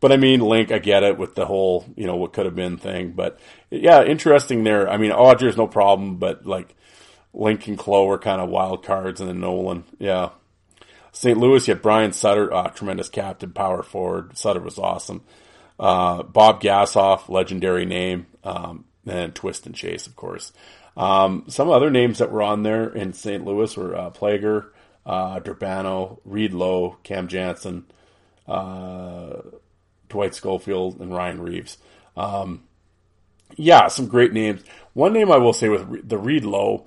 But 0.00 0.12
I 0.12 0.16
mean, 0.16 0.40
Link, 0.40 0.70
I 0.70 0.78
get 0.78 1.02
it 1.02 1.18
with 1.18 1.34
the 1.34 1.44
whole, 1.44 1.84
you 1.96 2.06
know, 2.06 2.14
what 2.14 2.32
could 2.32 2.46
have 2.46 2.54
been 2.54 2.76
thing. 2.76 3.12
But 3.12 3.40
yeah, 3.68 4.04
interesting 4.04 4.62
there. 4.62 4.88
I 4.88 4.96
mean, 4.96 5.10
Odgers, 5.10 5.56
no 5.56 5.66
problem, 5.66 6.16
but 6.16 6.46
like 6.46 6.76
Link 7.34 7.66
and 7.66 7.76
Clowe 7.76 8.08
are 8.10 8.18
kind 8.18 8.40
of 8.40 8.48
wild 8.48 8.84
cards, 8.84 9.20
and 9.20 9.28
then 9.28 9.40
Nolan, 9.40 9.84
yeah. 9.98 10.30
St. 11.10 11.36
Louis, 11.36 11.66
you 11.66 11.74
had 11.74 11.82
Brian 11.82 12.12
Sutter, 12.12 12.52
uh, 12.54 12.68
tremendous 12.68 13.08
captain, 13.08 13.50
power 13.50 13.82
forward. 13.82 14.38
Sutter 14.38 14.60
was 14.60 14.78
awesome. 14.78 15.22
Uh, 15.78 16.22
Bob 16.22 16.60
Gassoff, 16.60 17.28
legendary 17.28 17.84
name, 17.86 18.26
um, 18.44 18.84
and 19.06 19.34
Twist 19.34 19.66
and 19.66 19.74
Chase, 19.74 20.06
of 20.06 20.16
course. 20.16 20.52
Um, 20.96 21.44
some 21.48 21.70
other 21.70 21.90
names 21.90 22.18
that 22.18 22.32
were 22.32 22.42
on 22.42 22.64
there 22.64 22.88
in 22.88 23.12
St. 23.12 23.44
Louis 23.44 23.76
were 23.76 23.96
uh, 23.96 24.10
Plager, 24.10 24.70
uh, 25.06 25.38
Durbano, 25.38 26.20
Reed 26.24 26.52
Low, 26.52 26.96
Cam 27.04 27.28
Janssen, 27.28 27.86
uh, 28.48 29.40
Dwight 30.08 30.34
Schofield, 30.34 31.00
and 31.00 31.14
Ryan 31.14 31.40
Reaves. 31.40 31.78
Um, 32.16 32.64
yeah, 33.56 33.88
some 33.88 34.06
great 34.06 34.32
names. 34.32 34.62
One 34.94 35.12
name 35.12 35.30
I 35.30 35.38
will 35.38 35.52
say 35.52 35.68
with 35.68 36.08
the 36.08 36.18
Reed 36.18 36.44
Low, 36.44 36.86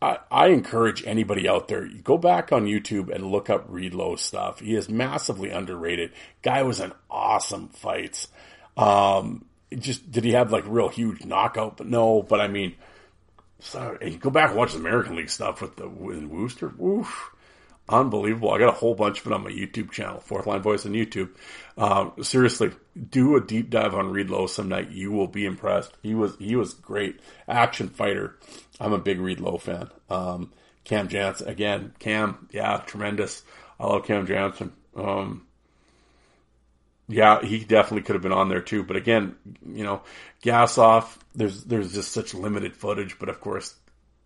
I, 0.00 0.18
I, 0.30 0.48
encourage 0.48 1.04
anybody 1.06 1.48
out 1.48 1.68
there, 1.68 1.88
go 2.02 2.18
back 2.18 2.52
on 2.52 2.66
YouTube 2.66 3.14
and 3.14 3.26
look 3.26 3.48
up 3.48 3.64
Reed 3.68 3.94
Low 3.94 4.16
stuff. 4.16 4.60
He 4.60 4.74
is 4.74 4.88
massively 4.88 5.50
underrated. 5.50 6.12
Guy 6.42 6.62
was 6.62 6.80
in 6.80 6.92
awesome 7.10 7.68
fights. 7.68 8.28
Um, 8.76 9.46
just 9.78 10.10
did 10.10 10.24
he 10.24 10.32
have 10.32 10.52
like 10.52 10.64
real 10.66 10.88
huge 10.88 11.24
knockout? 11.24 11.76
But 11.76 11.86
no, 11.86 12.22
but 12.22 12.40
I 12.40 12.48
mean, 12.48 12.74
sorry, 13.60 14.16
go 14.16 14.30
back 14.30 14.50
and 14.50 14.58
watch 14.58 14.72
the 14.72 14.78
American 14.78 15.16
League 15.16 15.30
stuff 15.30 15.60
with 15.60 15.76
the 15.76 15.88
with 15.88 16.24
Worcester. 16.24 16.72
Oof, 16.80 17.30
unbelievable. 17.88 18.50
I 18.52 18.58
got 18.58 18.68
a 18.68 18.72
whole 18.72 18.94
bunch 18.94 19.20
of 19.20 19.26
it 19.26 19.32
on 19.32 19.44
my 19.44 19.50
YouTube 19.50 19.90
channel, 19.90 20.20
Fourth 20.20 20.46
Line 20.46 20.62
Voice 20.62 20.86
on 20.86 20.92
YouTube. 20.92 21.30
Um, 21.76 22.12
seriously, 22.22 22.72
do 23.10 23.36
a 23.36 23.40
deep 23.40 23.70
dive 23.70 23.94
on 23.94 24.10
Reed 24.10 24.30
Low 24.30 24.46
some 24.46 24.68
night. 24.68 24.90
You 24.90 25.12
will 25.12 25.28
be 25.28 25.44
impressed. 25.44 25.92
He 26.02 26.14
was 26.14 26.36
he 26.38 26.56
was 26.56 26.74
great 26.74 27.20
action 27.48 27.88
fighter. 27.88 28.38
I'm 28.80 28.92
a 28.92 28.98
big 28.98 29.20
Reed 29.20 29.40
Low 29.40 29.58
fan. 29.58 29.90
Um, 30.10 30.52
Cam 30.84 31.08
Janssen 31.08 31.48
again. 31.48 31.94
Cam, 31.98 32.48
yeah, 32.52 32.78
tremendous. 32.86 33.42
I 33.78 33.86
love 33.86 34.04
Cam 34.04 34.26
Janssen. 34.26 34.72
Um, 34.96 35.46
yeah, 37.08 37.42
he 37.42 37.64
definitely 37.64 38.02
could 38.02 38.14
have 38.14 38.22
been 38.22 38.32
on 38.32 38.48
there 38.48 38.60
too. 38.62 38.82
But 38.82 38.96
again, 38.96 39.36
you 39.66 39.84
know, 39.84 40.02
Gassoff. 40.42 41.16
There's 41.34 41.64
there's 41.64 41.92
just 41.92 42.12
such 42.12 42.34
limited 42.34 42.76
footage, 42.76 43.18
but 43.18 43.28
of 43.28 43.40
course, 43.40 43.74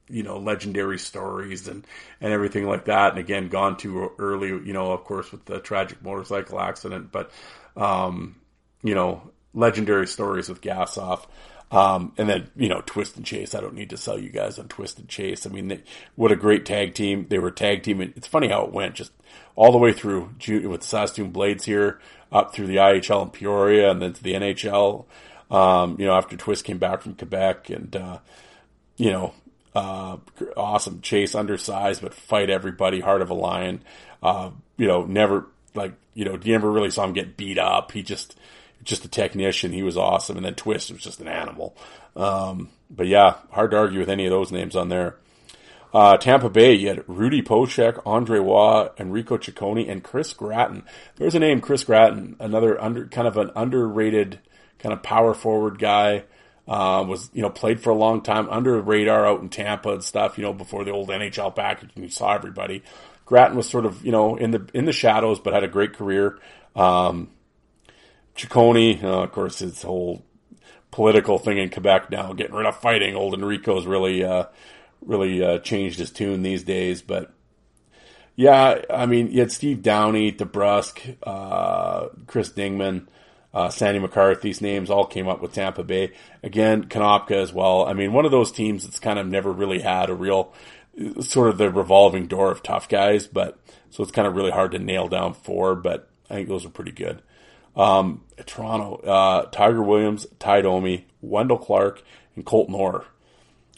you 0.09 0.23
know, 0.23 0.39
legendary 0.39 0.99
stories 0.99 1.69
and 1.69 1.87
and 2.21 2.33
everything 2.33 2.67
like 2.67 2.85
that. 2.87 3.11
And 3.11 3.19
again, 3.19 3.49
gone 3.49 3.77
too 3.77 4.13
early. 4.19 4.49
You 4.49 4.73
know, 4.73 4.93
of 4.93 5.05
course, 5.05 5.33
with 5.33 5.45
the 5.45 5.59
tragic 5.61 6.03
motorcycle 6.03 6.61
accident. 6.61 7.11
But 7.11 7.31
um, 7.77 8.37
you 8.83 8.95
know, 8.95 9.31
legendary 9.55 10.07
stories 10.07 10.49
with 10.49 10.61
Gassoff. 10.61 11.27
Um, 11.71 12.13
and 12.17 12.29
then, 12.29 12.51
you 12.57 12.69
know, 12.69 12.83
Twist 12.87 13.17
and 13.17 13.27
Chase. 13.27 13.55
I 13.55 13.61
don't 13.61 13.75
need 13.75 13.91
to 13.91 13.97
sell 13.97 14.19
you 14.19 14.31
guys 14.31 14.59
on 14.59 14.69
Twist 14.69 14.99
and 14.99 15.09
Chase. 15.09 15.47
I 15.47 15.51
mean, 15.51 15.69
they, 15.69 15.83
what 16.17 16.33
a 16.33 16.37
great 16.37 16.65
tag 16.65 16.95
team. 16.95 17.27
They 17.29 17.39
were 17.39 17.51
tag 17.51 17.83
team. 17.83 18.01
It's 18.01 18.27
funny 18.27 18.49
how 18.49 18.65
it 18.65 18.73
went 18.73 18.95
just 18.95 19.13
all 19.55 19.73
the 19.73 19.79
way 19.79 19.93
through 19.93 20.31
with 20.47 20.83
Saskatoon 20.83 21.31
Blades 21.31 21.65
here, 21.65 22.01
up 22.33 22.55
through 22.55 22.69
the 22.69 22.77
IHL 22.77 23.25
in 23.25 23.31
Peoria 23.31 23.91
and 23.91 24.01
then 24.01 24.13
to 24.15 24.23
the 24.23 24.33
NHL. 24.33 25.05
Um, 25.51 25.97
you 25.99 26.07
know, 26.07 26.15
after 26.15 26.37
Twist 26.37 26.65
came 26.65 26.79
back 26.79 27.03
from 27.03 27.15
Quebec 27.15 27.71
and, 27.71 27.95
uh, 27.95 28.19
you 28.97 29.11
know, 29.11 29.35
uh, 29.75 30.17
awesome 30.57 31.01
chase, 31.03 31.35
undersized, 31.35 32.01
but 32.03 32.15
fight 32.15 32.51
everybody, 32.51 33.01
heart 33.01 33.23
of 33.23 33.31
a 33.31 33.35
lion. 33.35 33.83
Uh, 34.23 34.51
you 34.77 34.87
know, 34.87 35.05
never 35.05 35.47
like, 35.75 35.93
you 36.15 36.25
know, 36.25 36.39
you 36.43 36.53
never 36.53 36.71
really 36.71 36.91
saw 36.91 37.05
him 37.05 37.13
get 37.13 37.37
beat 37.37 37.59
up. 37.59 37.93
He 37.93 38.03
just, 38.03 38.37
just 38.85 39.05
a 39.05 39.09
technician. 39.09 39.73
He 39.73 39.83
was 39.83 39.97
awesome. 39.97 40.37
And 40.37 40.45
then 40.45 40.55
Twist 40.55 40.91
was 40.91 41.03
just 41.03 41.21
an 41.21 41.29
animal. 41.29 41.77
Um, 42.17 42.71
but 42.91 43.07
yeah, 43.07 43.37
hard 43.51 43.71
to 43.73 43.79
argue 43.79 44.01
with 44.01 44.11
any 44.11 44.27
of 44.27 44.31
those 44.31 44.53
names 44.53 44.77
on 44.77 44.89
there. 44.89 45.17
Uh, 45.93 46.19
Tampa 46.19 46.51
Bay, 46.51 46.75
you 46.75 46.89
had 46.89 47.05
Rudy 47.07 47.41
Poeschek, 47.41 48.03
Andre 48.05 48.39
Roy, 48.39 48.89
Enrico 48.99 49.39
Ciccone, 49.39 49.89
and 49.91 50.05
Chris 50.05 50.35
Gratton. 50.35 50.83
There's 51.17 51.35
a 51.35 51.39
name, 51.39 51.61
Chris 51.61 51.85
Gratton, 51.85 52.37
another 52.41 52.81
under, 52.81 53.07
kind 53.07 53.27
of 53.27 53.39
an 53.39 53.51
underrated 53.57 54.39
kind 54.79 54.93
of 54.93 55.03
power 55.03 55.35
forward 55.35 55.79
guy. 55.79 56.25
Uh, 56.67 57.03
was, 57.09 57.31
you 57.33 57.41
know, 57.41 57.49
played 57.49 57.81
for 57.81 57.89
a 57.89 57.95
long 57.95 58.21
time 58.21 58.47
under 58.51 58.79
radar 58.79 59.27
out 59.27 59.41
in 59.41 59.49
Tampa 59.49 59.89
and 59.89 60.05
stuff, 60.05 60.37
you 60.37 60.45
know, 60.45 60.53
before 60.53 60.85
the 60.85 60.91
old 60.91 61.09
NHL 61.09 61.57
package 61.57 61.89
and 61.95 62.05
you 62.05 62.11
saw 62.11 62.35
everybody. 62.35 62.83
Gratton 63.25 63.57
was 63.57 63.67
sort 63.67 63.87
of, 63.87 64.05
you 64.05 64.13
know, 64.13 64.37
in 64.37 64.51
the, 64.51 64.69
in 64.75 64.85
the 64.85 64.93
shadows, 64.93 65.41
but 65.41 65.55
had 65.55 65.65
a 65.65 65.69
great 65.69 65.95
career. 65.95 66.39
Um, 66.77 67.31
Ciccone, 68.39 69.03
uh, 69.03 69.25
of 69.25 69.33
course, 69.33 69.59
his 69.59 69.83
whole 69.83 70.25
political 70.91 71.39
thing 71.39 71.59
in 71.59 71.71
Quebec 71.71 72.11
now, 72.11 72.33
getting 72.33 72.55
rid 72.55 72.67
of 72.67 72.81
fighting. 72.81 73.15
Old 73.15 73.35
Enrico's 73.35 73.87
really, 73.87 74.25
uh, 74.25 74.45
really 75.05 75.43
uh, 75.43 75.59
changed 75.59 75.99
his 75.99 76.11
tune 76.11 76.43
these 76.43 76.63
days. 76.63 77.03
But 77.03 77.33
yeah, 78.37 78.83
I 78.89 79.07
mean, 79.07 79.31
you 79.33 79.41
had 79.41 79.53
Steve 79.53 79.83
Downey, 79.83 80.33
DeBrusk, 80.33 81.17
uh, 81.25 82.09
Chris 82.27 82.51
Dingman, 82.51 83.09
uh, 83.53 83.69
Sandy 83.71 83.99
McCarthy's 83.99 84.61
names 84.61 84.91
all 84.91 85.05
came 85.05 85.27
up 85.27 85.43
with 85.43 85.53
Tampa 85.53 85.83
Bay. 85.83 86.13
Again, 86.43 86.85
Konopka 86.85 87.33
as 87.33 87.53
well. 87.53 87.87
I 87.87 87.93
mean, 87.93 88.13
one 88.13 88.25
of 88.25 88.31
those 88.31 88.53
teams 88.53 88.85
that's 88.85 89.01
kind 89.01 89.19
of 89.19 89.27
never 89.27 89.53
really 89.53 89.81
had 89.81 90.11
a 90.11 90.15
real 90.15 90.53
sort 91.21 91.49
of 91.49 91.59
the 91.59 91.71
revolving 91.71 92.27
door 92.27 92.51
of 92.51 92.63
tough 92.63 92.89
guys, 92.89 93.27
but 93.27 93.59
so 93.91 94.03
it's 94.03 94.13
kind 94.13 94.29
of 94.29 94.37
really 94.37 94.51
hard 94.51 94.73
to 94.73 94.79
nail 94.79 95.09
down 95.09 95.35
four, 95.35 95.75
but 95.75 96.09
I 96.29 96.35
think 96.35 96.49
those 96.49 96.67
are 96.67 96.71
pretty 96.71 96.93
good. 96.93 97.23
Um, 97.79 98.25
Toronto, 98.45 98.97
uh, 98.97 99.47
Tiger 99.47 99.83
Williams, 99.83 100.27
Tie 100.39 100.61
Domi, 100.61 101.07
Wendell 101.23 101.59
Clark, 101.59 102.03
and 102.35 102.45
Colton 102.45 102.75
Orr. 102.75 103.07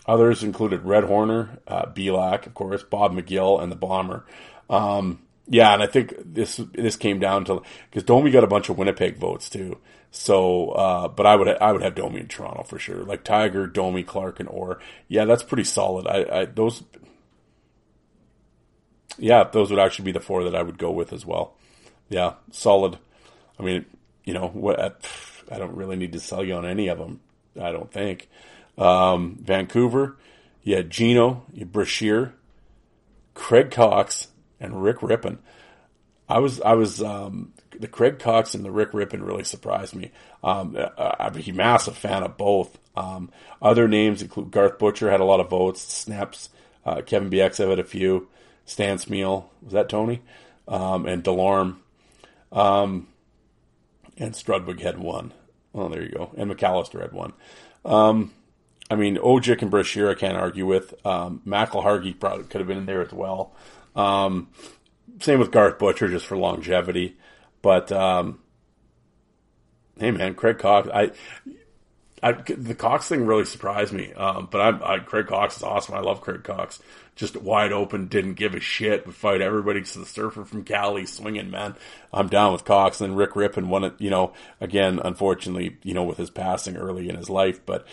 Others 0.06 0.42
included 0.42 0.82
Red 0.82 1.04
Horner, 1.04 1.58
uh, 1.68 1.86
Belak, 1.86 2.46
of 2.46 2.54
course, 2.54 2.82
Bob 2.82 3.12
McGill, 3.12 3.62
and 3.62 3.70
the 3.70 3.76
Bomber. 3.76 4.24
Um, 4.68 5.20
yeah, 5.46 5.74
and 5.74 5.82
I 5.82 5.86
think 5.86 6.14
this 6.24 6.60
this 6.72 6.96
came 6.96 7.18
down 7.18 7.44
to 7.46 7.62
because 7.90 8.04
Domi 8.04 8.30
got 8.30 8.44
a 8.44 8.48
bunch 8.48 8.68
of 8.68 8.78
Winnipeg 8.78 9.18
votes 9.18 9.50
too. 9.50 9.78
So, 10.12 10.70
uh, 10.70 11.08
but 11.08 11.26
I 11.26 11.36
would 11.36 11.48
I 11.48 11.72
would 11.72 11.82
have 11.82 11.94
Domi 11.94 12.20
in 12.20 12.28
Toronto 12.28 12.62
for 12.62 12.78
sure. 12.78 13.04
Like 13.04 13.24
Tiger, 13.24 13.66
Domi, 13.66 14.02
Clark, 14.02 14.40
and 14.40 14.48
Orr. 14.48 14.80
Yeah, 15.08 15.24
that's 15.24 15.42
pretty 15.42 15.64
solid. 15.64 16.06
I, 16.06 16.40
I 16.40 16.44
those. 16.46 16.82
Yeah, 19.18 19.44
those 19.44 19.70
would 19.70 19.80
actually 19.80 20.06
be 20.06 20.12
the 20.12 20.20
four 20.20 20.44
that 20.44 20.54
I 20.54 20.62
would 20.62 20.78
go 20.78 20.90
with 20.90 21.12
as 21.12 21.26
well. 21.26 21.56
Yeah, 22.08 22.34
solid. 22.50 22.98
I 23.60 23.62
mean, 23.62 23.84
you 24.24 24.32
know 24.32 24.48
what? 24.48 24.80
I 25.50 25.58
don't 25.58 25.76
really 25.76 25.96
need 25.96 26.12
to 26.12 26.20
sell 26.20 26.42
you 26.42 26.54
on 26.54 26.64
any 26.64 26.88
of 26.88 26.98
them. 26.98 27.20
I 27.60 27.72
don't 27.72 27.92
think. 27.92 28.28
Um, 28.78 29.36
Vancouver, 29.40 30.16
you 30.62 30.76
had 30.76 30.88
Gino, 30.88 31.44
you 31.52 31.60
had 31.60 31.72
Brashear, 31.72 32.34
Craig 33.34 33.70
Coxe, 33.70 34.28
and 34.58 34.82
Rick 34.82 34.98
Rypien. 34.98 35.38
I 36.28 36.38
was 36.38 36.60
I 36.60 36.72
was 36.72 37.02
um, 37.02 37.52
the 37.78 37.88
Craig 37.88 38.18
Coxe 38.18 38.54
and 38.54 38.64
the 38.64 38.70
Rick 38.70 38.92
Rypien 38.92 39.26
really 39.26 39.44
surprised 39.44 39.94
me. 39.94 40.10
Um, 40.42 40.76
I'm 40.96 41.36
a 41.36 41.52
massive 41.52 41.98
fan 41.98 42.22
of 42.22 42.38
both. 42.38 42.78
Um, 42.96 43.30
other 43.60 43.88
names 43.88 44.22
include 44.22 44.50
Garth 44.50 44.78
Butcher 44.78 45.10
had 45.10 45.20
a 45.20 45.24
lot 45.24 45.40
of 45.40 45.50
votes. 45.50 45.82
Snaps, 45.82 46.48
uh, 46.86 47.02
Kevin 47.02 47.30
Bieksa 47.30 47.68
had 47.68 47.78
a 47.78 47.84
few. 47.84 48.28
Stan 48.64 48.96
Smyl 48.98 49.46
was 49.62 49.72
that 49.72 49.88
Tony, 49.88 50.22
um, 50.68 51.04
and 51.06 51.24
Delorme, 51.24 51.76
um, 52.52 53.08
and 54.20 54.34
Strudwick 54.34 54.80
had 54.80 54.98
one. 54.98 55.32
Oh, 55.74 55.88
there 55.88 56.02
you 56.02 56.10
go. 56.10 56.30
And 56.36 56.50
McAllister 56.50 57.00
had 57.00 57.12
one. 57.12 57.32
Um, 57.84 58.32
I 58.90 58.94
mean, 58.96 59.16
Odjick 59.16 59.62
and 59.62 59.70
Brashear 59.70 60.10
I 60.10 60.14
can't 60.14 60.36
argue 60.36 60.66
with. 60.66 60.94
Um, 61.06 61.42
McIlhargey 61.46 62.18
probably 62.18 62.44
could 62.44 62.60
have 62.60 62.68
been 62.68 62.78
in 62.78 62.86
there 62.86 63.02
as 63.02 63.12
well. 63.12 63.54
Um, 63.96 64.48
same 65.20 65.38
with 65.38 65.50
Garth 65.50 65.78
Butcher, 65.78 66.08
just 66.08 66.26
for 66.26 66.36
longevity. 66.36 67.16
But 67.62 67.90
um, 67.92 68.40
hey, 69.98 70.10
man, 70.10 70.34
Craig 70.34 70.58
Coxe, 70.58 70.88
I, 70.92 71.12
I, 72.22 72.32
the 72.32 72.74
Coxe 72.74 73.08
thing 73.08 73.26
really 73.26 73.44
surprised 73.44 73.92
me. 73.92 74.12
Um, 74.12 74.48
but 74.50 74.60
I, 74.60 74.94
I, 74.94 74.98
Craig 74.98 75.28
Coxe 75.28 75.56
is 75.56 75.62
awesome. 75.62 75.94
I 75.94 76.00
love 76.00 76.20
Craig 76.20 76.44
Coxe. 76.44 76.80
Just 77.20 77.36
wide 77.36 77.70
open, 77.70 78.06
didn't 78.06 78.36
give 78.36 78.54
a 78.54 78.60
shit. 78.60 79.04
Would 79.04 79.14
fight 79.14 79.42
everybody. 79.42 79.82
To 79.82 79.98
the 79.98 80.06
surfer 80.06 80.42
from 80.42 80.64
Cali, 80.64 81.04
swinging 81.04 81.50
man. 81.50 81.74
I'm 82.14 82.28
down 82.28 82.54
with 82.54 82.64
Coxe. 82.64 83.02
And 83.02 83.14
Rick 83.14 83.36
won 83.36 83.84
it. 83.84 83.92
You 83.98 84.08
know, 84.08 84.32
again, 84.58 84.98
unfortunately, 85.04 85.76
you 85.82 85.92
know, 85.92 86.02
with 86.02 86.16
his 86.16 86.30
passing 86.30 86.78
early 86.78 87.10
in 87.10 87.16
his 87.16 87.28
life, 87.28 87.60
but 87.66 87.86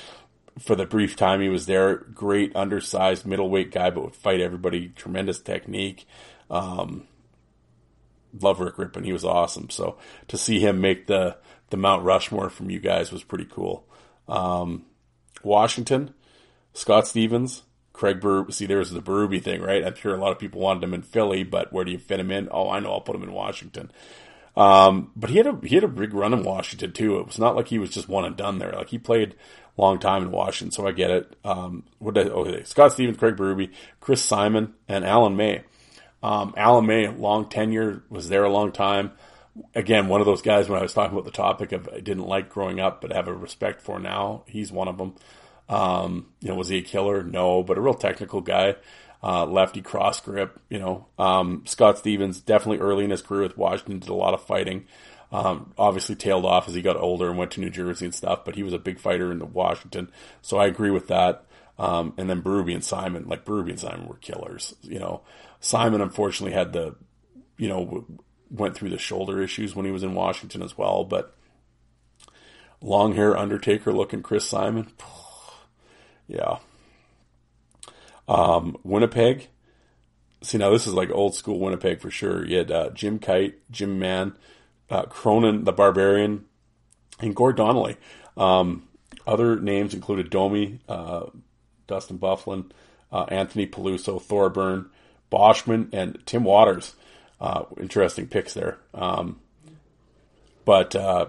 for 0.57 0.77
the 0.77 0.85
brief 0.85 1.17
time 1.17 1.41
he 1.41 1.49
was 1.49 1.65
there, 1.65 1.97
great 1.97 2.55
undersized 2.55 3.25
middleweight 3.25 3.69
guy, 3.69 3.89
but 3.89 4.05
would 4.05 4.15
fight 4.15 4.39
everybody. 4.39 4.93
Tremendous 4.95 5.41
technique. 5.41 6.07
Um, 6.49 7.05
love 8.39 8.61
Rick 8.61 8.75
Rypien. 8.75 9.03
He 9.03 9.11
was 9.11 9.25
awesome. 9.25 9.69
So 9.69 9.97
to 10.29 10.37
see 10.37 10.61
him 10.61 10.79
make 10.79 11.07
the 11.07 11.35
the 11.69 11.75
Mount 11.75 12.05
Rushmore 12.05 12.49
from 12.49 12.69
you 12.69 12.79
guys 12.79 13.11
was 13.11 13.25
pretty 13.25 13.43
cool. 13.43 13.85
Um, 14.29 14.85
Washington, 15.43 16.13
Scott 16.71 17.07
Stevens, 17.07 17.63
Craig 17.97 18.19
Berube. 18.19 18.53
See, 18.53 18.67
there's 18.67 18.91
the 18.91 19.01
Berube 19.01 19.41
thing, 19.41 19.59
right? 19.59 19.83
I'm 19.83 19.95
sure 19.95 20.13
a 20.13 20.19
lot 20.19 20.31
of 20.31 20.37
people 20.37 20.61
wanted 20.61 20.83
him 20.83 20.93
in 20.93 21.01
Philly, 21.01 21.43
but 21.43 21.73
where 21.73 21.83
do 21.83 21.91
you 21.91 21.97
fit 21.97 22.19
him 22.19 22.29
in? 22.29 22.47
Oh, 22.51 22.69
I 22.69 22.79
know. 22.79 22.93
I'll 22.93 23.01
put 23.01 23.15
him 23.15 23.23
in 23.23 23.33
Washington. 23.33 23.91
Um, 24.55 25.11
but 25.15 25.31
he 25.31 25.37
had 25.37 25.47
a 25.47 25.59
he 25.63 25.73
had 25.73 25.83
a 25.83 25.87
big 25.87 26.13
run 26.13 26.31
in 26.31 26.43
Washington 26.43 26.91
too. 26.91 27.17
It 27.17 27.25
was 27.25 27.39
not 27.39 27.55
like 27.55 27.67
he 27.67 27.79
was 27.79 27.89
just 27.89 28.07
one 28.07 28.23
and 28.23 28.37
done 28.37 28.59
there. 28.59 28.71
Like 28.71 28.89
he 28.89 28.99
played 28.99 29.35
a 29.77 29.81
long 29.81 29.97
time 29.97 30.21
in 30.21 30.31
Washington, 30.31 30.71
so 30.71 30.87
I 30.87 30.91
get 30.91 31.09
it. 31.09 31.35
Um, 31.43 31.83
what 31.97 32.13
did 32.13 32.27
I, 32.27 32.29
okay, 32.31 32.63
Scott 32.65 32.93
Stevens, 32.93 33.17
Craig 33.17 33.35
Berube, 33.35 33.71
Chris 33.99 34.23
Simon, 34.23 34.75
and 34.87 35.03
Alan 35.03 35.35
May. 35.35 35.63
Um, 36.21 36.53
Alan 36.55 36.85
May, 36.85 37.07
long 37.07 37.49
tenure, 37.49 38.03
was 38.09 38.29
there 38.29 38.43
a 38.43 38.51
long 38.51 38.71
time. 38.71 39.11
Again, 39.73 40.07
one 40.07 40.21
of 40.21 40.27
those 40.27 40.43
guys 40.43 40.69
when 40.69 40.77
I 40.77 40.83
was 40.83 40.93
talking 40.93 41.13
about 41.13 41.25
the 41.25 41.31
topic 41.31 41.71
of 41.71 41.89
I 41.91 41.99
didn't 41.99 42.27
like 42.27 42.49
growing 42.49 42.79
up, 42.79 43.01
but 43.01 43.11
have 43.11 43.27
a 43.27 43.33
respect 43.33 43.81
for 43.81 43.99
now. 43.99 44.43
He's 44.45 44.71
one 44.71 44.87
of 44.87 44.99
them. 44.99 45.15
Um, 45.69 46.27
you 46.41 46.49
know, 46.49 46.55
was 46.55 46.69
he 46.69 46.77
a 46.77 46.81
killer? 46.81 47.23
No, 47.23 47.63
but 47.63 47.77
a 47.77 47.81
real 47.81 47.93
technical 47.93 48.41
guy. 48.41 48.75
Uh, 49.23 49.45
lefty 49.45 49.81
cross 49.81 50.21
grip, 50.21 50.59
you 50.69 50.79
know. 50.79 51.07
Um, 51.17 51.63
Scott 51.65 51.97
Stevens, 51.97 52.39
definitely 52.39 52.79
early 52.79 53.03
in 53.03 53.09
his 53.09 53.21
career 53.21 53.41
with 53.41 53.57
Washington, 53.57 53.99
did 53.99 54.09
a 54.09 54.13
lot 54.13 54.33
of 54.33 54.43
fighting. 54.43 54.85
Um, 55.31 55.73
obviously 55.77 56.15
tailed 56.15 56.45
off 56.45 56.67
as 56.67 56.73
he 56.73 56.81
got 56.81 56.95
older 56.95 57.27
and 57.27 57.37
went 57.37 57.51
to 57.51 57.59
New 57.59 57.69
Jersey 57.69 58.05
and 58.05 58.15
stuff, 58.15 58.45
but 58.45 58.55
he 58.55 58.63
was 58.63 58.73
a 58.73 58.79
big 58.79 58.99
fighter 58.99 59.31
in 59.31 59.39
the 59.39 59.45
Washington. 59.45 60.09
So 60.41 60.57
I 60.57 60.67
agree 60.67 60.91
with 60.91 61.07
that. 61.07 61.45
Um, 61.79 62.13
and 62.17 62.29
then 62.29 62.41
Berube 62.41 62.73
and 62.73 62.83
Simon, 62.83 63.27
like 63.27 63.45
Berube 63.45 63.69
and 63.69 63.79
Simon 63.79 64.07
were 64.07 64.15
killers, 64.15 64.73
you 64.81 64.99
know. 64.99 65.21
Simon 65.59 66.01
unfortunately 66.01 66.53
had 66.53 66.73
the, 66.73 66.95
you 67.57 67.67
know, 67.67 68.05
went 68.49 68.75
through 68.75 68.89
the 68.89 68.97
shoulder 68.97 69.41
issues 69.41 69.75
when 69.75 69.85
he 69.85 69.91
was 69.91 70.03
in 70.03 70.13
Washington 70.13 70.61
as 70.61 70.77
well. 70.77 71.03
But 71.03 71.35
long 72.81 73.15
hair 73.15 73.37
Undertaker 73.37 73.91
looking 73.91 74.23
Chris 74.23 74.47
Simon, 74.47 74.91
yeah. 76.27 76.57
Um, 78.27 78.77
Winnipeg. 78.83 79.47
See 80.41 80.57
now 80.57 80.69
this 80.69 80.85
is 80.85 80.93
like 80.93 81.09
old 81.11 81.33
school 81.35 81.59
Winnipeg 81.59 81.99
for 81.99 82.11
sure. 82.11 82.45
You 82.45 82.57
had 82.57 82.71
uh, 82.71 82.89
Jim 82.91 83.19
Kyte, 83.19 83.55
Jim 83.71 83.97
Mann, 83.97 84.37
uh, 84.89 85.03
Cronin 85.03 85.63
the 85.63 85.71
Barbarian, 85.71 86.45
and 87.19 87.35
Gord 87.35 87.55
Donnelly. 87.55 87.97
Um, 88.35 88.87
other 89.25 89.59
names 89.59 89.93
included 89.93 90.29
Domi, 90.29 90.79
uh, 90.87 91.25
Dustin 91.87 92.19
Byfuglien, 92.19 92.71
uh, 93.11 93.23
Anthony 93.29 93.65
Peluso, 93.65 94.21
Thorburn, 94.21 94.89
Boschman, 95.31 95.89
and 95.91 96.19
Tim 96.25 96.43
Watters. 96.43 96.95
Uh, 97.39 97.63
interesting 97.79 98.27
picks 98.27 98.53
there. 98.53 98.77
Um, 98.93 99.39
but 100.65 100.95
uh, 100.95 101.27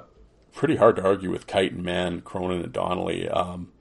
pretty 0.52 0.76
hard 0.76 0.96
to 0.96 1.04
argue 1.04 1.30
with 1.30 1.46
Kyte 1.46 1.72
and 1.72 1.82
Mann, 1.82 2.20
Cronin 2.20 2.62
and 2.62 2.72
Donnelly. 2.72 3.28
Um, 3.28 3.72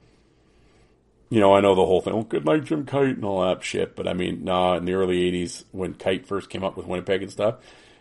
you 1.30 1.40
know, 1.40 1.54
I 1.54 1.62
know 1.62 1.76
the 1.76 1.86
whole 1.86 2.02
thing. 2.02 2.14
Oh, 2.14 2.24
good 2.24 2.46
night, 2.46 2.64
Jim 2.64 2.86
Kyte, 2.86 3.16
and 3.16 3.26
all 3.26 3.42
that 3.42 3.64
shit. 3.64 3.96
But 3.96 4.08
I 4.08 4.14
mean, 4.14 4.44
nah. 4.44 4.78
In 4.78 4.86
the 4.86 4.94
early 4.94 5.32
'80s, 5.32 5.66
when 5.72 5.94
Kyte 5.94 6.26
first 6.26 6.50
came 6.50 6.64
up 6.64 6.78
with 6.78 6.88
Winnipeg 6.88 7.22
and 7.22 7.32
stuff, 7.32 7.56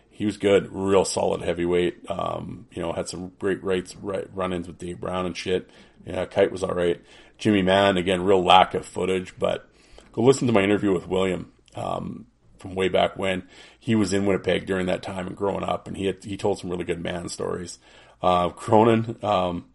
he 0.09 0.25
was 0.25 0.37
good, 0.37 0.69
real 0.71 1.05
solid 1.05 1.41
heavyweight. 1.41 2.09
Um, 2.09 2.67
you 2.71 2.81
know, 2.81 2.93
had 2.93 3.09
some 3.09 3.33
great 3.39 3.63
rights, 3.63 3.95
right, 3.95 4.27
run-ins 4.33 4.67
with 4.67 4.77
Dave 4.77 4.99
Brown 4.99 5.25
and 5.25 5.35
shit. 5.35 5.69
Yeah, 6.05 6.25
Kyte 6.25 6.51
was 6.51 6.63
all 6.63 6.73
right. 6.73 7.01
Jimmy 7.37 7.61
Mann, 7.61 7.97
again, 7.97 8.23
real 8.23 8.43
lack 8.43 8.73
of 8.73 8.85
footage, 8.85 9.37
but 9.37 9.69
go 10.11 10.23
listen 10.23 10.47
to 10.47 10.53
my 10.53 10.63
interview 10.63 10.93
with 10.93 11.07
William 11.07 11.51
um, 11.75 12.25
from 12.57 12.73
way 12.73 12.89
back 12.89 13.17
when 13.17 13.43
he 13.79 13.93
was 13.93 14.13
in 14.13 14.25
Winnipeg 14.25 14.65
during 14.65 14.87
that 14.87 15.03
time 15.03 15.27
and 15.27 15.35
growing 15.35 15.63
up, 15.63 15.87
and 15.87 15.95
he 15.95 16.05
had, 16.05 16.23
he 16.23 16.35
told 16.35 16.59
some 16.59 16.69
really 16.69 16.83
good 16.83 17.01
Mann 17.01 17.29
stories. 17.29 17.77
Uh, 18.21 18.49
Cronin, 18.49 19.17
um, 19.21 19.65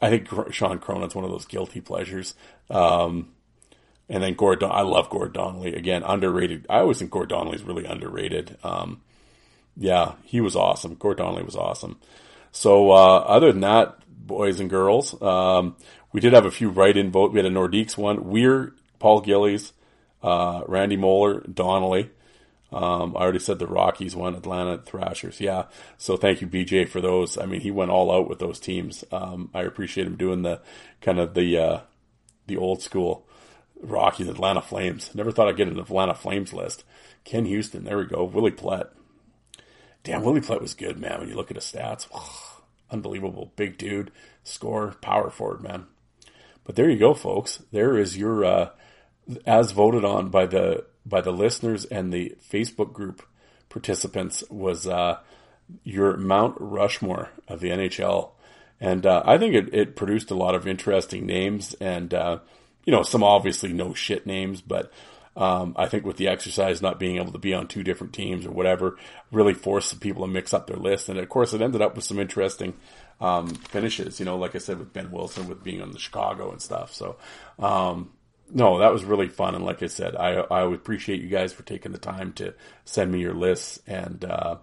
I 0.00 0.10
think 0.10 0.28
Shawn 0.52 0.78
Cronin's 0.78 1.14
one 1.14 1.24
of 1.24 1.30
those 1.30 1.44
guilty 1.44 1.80
pleasures. 1.80 2.34
Um, 2.68 3.32
and 4.08 4.22
then 4.22 4.34
Gord, 4.34 4.62
I 4.62 4.82
love 4.82 5.10
Gord 5.10 5.32
Donnelly 5.32 5.74
again, 5.74 6.02
underrated. 6.02 6.66
I 6.68 6.78
always 6.78 6.98
think 6.98 7.10
Gord 7.10 7.28
Donnelly's 7.28 7.62
really 7.62 7.84
underrated. 7.84 8.56
Um, 8.64 9.02
yeah, 9.76 10.14
he 10.24 10.40
was 10.40 10.56
awesome. 10.56 10.94
Gord 10.94 11.18
Donnelly 11.18 11.44
was 11.44 11.56
awesome. 11.56 11.98
So 12.52 12.90
uh, 12.90 13.18
other 13.18 13.52
than 13.52 13.60
that, 13.60 13.98
boys 14.08 14.58
and 14.58 14.68
girls, 14.68 15.20
um, 15.22 15.76
we 16.12 16.20
did 16.20 16.32
have 16.32 16.46
a 16.46 16.50
few 16.50 16.70
write-in 16.70 17.12
vote. 17.12 17.32
We 17.32 17.38
had 17.38 17.46
a 17.46 17.50
Nordiques 17.50 17.96
one. 17.96 18.28
Weir, 18.28 18.72
Paul 18.98 19.20
Gillis, 19.20 19.72
uh, 20.22 20.62
Randy 20.66 20.96
Moller, 20.96 21.40
Donnelly. 21.42 22.10
Um, 22.72 23.16
I 23.16 23.20
already 23.20 23.38
said 23.40 23.58
the 23.58 23.66
Rockies 23.66 24.14
won, 24.14 24.34
Atlanta 24.34 24.78
Thrashers. 24.78 25.40
Yeah. 25.40 25.64
So 25.98 26.16
thank 26.16 26.40
you, 26.40 26.46
BJ, 26.46 26.88
for 26.88 27.00
those. 27.00 27.36
I 27.36 27.46
mean, 27.46 27.60
he 27.60 27.70
went 27.70 27.90
all 27.90 28.12
out 28.12 28.28
with 28.28 28.38
those 28.38 28.60
teams. 28.60 29.04
Um, 29.10 29.50
I 29.52 29.62
appreciate 29.62 30.06
him 30.06 30.16
doing 30.16 30.42
the 30.42 30.60
kind 31.00 31.18
of 31.18 31.34
the, 31.34 31.58
uh, 31.58 31.80
the 32.46 32.56
old 32.56 32.82
school 32.82 33.26
Rockies, 33.82 34.28
Atlanta 34.28 34.62
Flames. 34.62 35.14
Never 35.14 35.32
thought 35.32 35.48
I'd 35.48 35.56
get 35.56 35.68
an 35.68 35.78
Atlanta 35.78 36.14
Flames 36.14 36.52
list. 36.52 36.84
Ken 37.24 37.44
Houston. 37.44 37.84
There 37.84 37.98
we 37.98 38.06
go. 38.06 38.24
Willie 38.24 38.50
Plett. 38.50 38.88
Damn, 40.02 40.22
Willie 40.22 40.40
Plett 40.40 40.60
was 40.60 40.74
good, 40.74 40.98
man. 40.98 41.20
When 41.20 41.28
you 41.28 41.34
look 41.34 41.50
at 41.50 41.56
his 41.56 41.64
stats, 41.64 42.06
unbelievable. 42.90 43.52
Big 43.56 43.78
dude, 43.78 44.10
score, 44.44 44.94
power 45.00 45.30
forward, 45.30 45.62
man. 45.62 45.86
But 46.64 46.76
there 46.76 46.88
you 46.88 46.98
go, 46.98 47.14
folks. 47.14 47.62
There 47.72 47.96
is 47.98 48.16
your, 48.16 48.44
uh, 48.44 48.70
as 49.46 49.72
voted 49.72 50.04
on 50.04 50.28
by 50.28 50.46
the 50.46 50.84
by 51.04 51.20
the 51.20 51.32
listeners 51.32 51.84
and 51.84 52.12
the 52.12 52.36
Facebook 52.50 52.92
group 52.92 53.22
participants 53.68 54.44
was 54.50 54.86
uh, 54.86 55.18
your 55.84 56.16
Mount 56.16 56.56
Rushmore 56.58 57.30
of 57.48 57.60
the 57.60 57.68
NHL, 57.70 58.30
and 58.80 59.06
uh, 59.06 59.22
I 59.24 59.38
think 59.38 59.54
it, 59.54 59.74
it, 59.74 59.96
produced 59.96 60.30
a 60.30 60.34
lot 60.34 60.54
of 60.54 60.66
interesting 60.66 61.26
names 61.26 61.74
and 61.74 62.12
uh, 62.12 62.38
you 62.84 62.92
know 62.92 63.02
some 63.02 63.22
obviously 63.22 63.72
no 63.72 63.94
shit 63.94 64.26
names, 64.26 64.60
but 64.60 64.92
um, 65.36 65.74
I 65.78 65.86
think 65.86 66.04
with 66.04 66.16
the 66.16 66.28
exercise 66.28 66.82
not 66.82 66.98
being 66.98 67.16
able 67.16 67.32
to 67.32 67.38
be 67.38 67.54
on 67.54 67.68
two 67.68 67.82
different 67.82 68.12
teams 68.12 68.44
or 68.46 68.50
whatever, 68.50 68.98
really 69.30 69.54
forced 69.54 70.00
people 70.00 70.26
to 70.26 70.32
mix 70.32 70.52
up 70.52 70.66
their 70.66 70.76
list. 70.76 71.08
And 71.08 71.18
of 71.18 71.28
course, 71.28 71.54
it 71.54 71.62
ended 71.62 71.80
up 71.80 71.94
with 71.94 72.04
some 72.04 72.18
interesting 72.18 72.74
um, 73.20 73.48
finishes. 73.48 74.18
You 74.18 74.26
know, 74.26 74.36
like 74.36 74.54
I 74.54 74.58
said, 74.58 74.78
with 74.78 74.92
Behn 74.92 75.10
Wilson, 75.10 75.48
with 75.48 75.62
being 75.62 75.82
on 75.82 75.92
the 75.92 75.98
Chicago 75.98 76.50
and 76.50 76.60
stuff. 76.60 76.92
So, 76.92 77.16
um, 77.58 78.10
no, 78.52 78.78
that 78.78 78.92
was 78.92 79.04
really 79.04 79.28
fun. 79.28 79.54
And 79.54 79.64
like 79.64 79.82
I 79.82 79.86
said, 79.86 80.16
I 80.16 80.34
I 80.50 80.64
would 80.64 80.78
appreciate 80.78 81.20
you 81.20 81.28
guys 81.28 81.52
for 81.52 81.62
taking 81.62 81.92
the 81.92 81.98
time 81.98 82.32
to 82.34 82.54
send 82.84 83.10
me 83.12 83.20
your 83.20 83.34
lists 83.34 83.80
and 83.86 84.24
uh, 84.24 84.56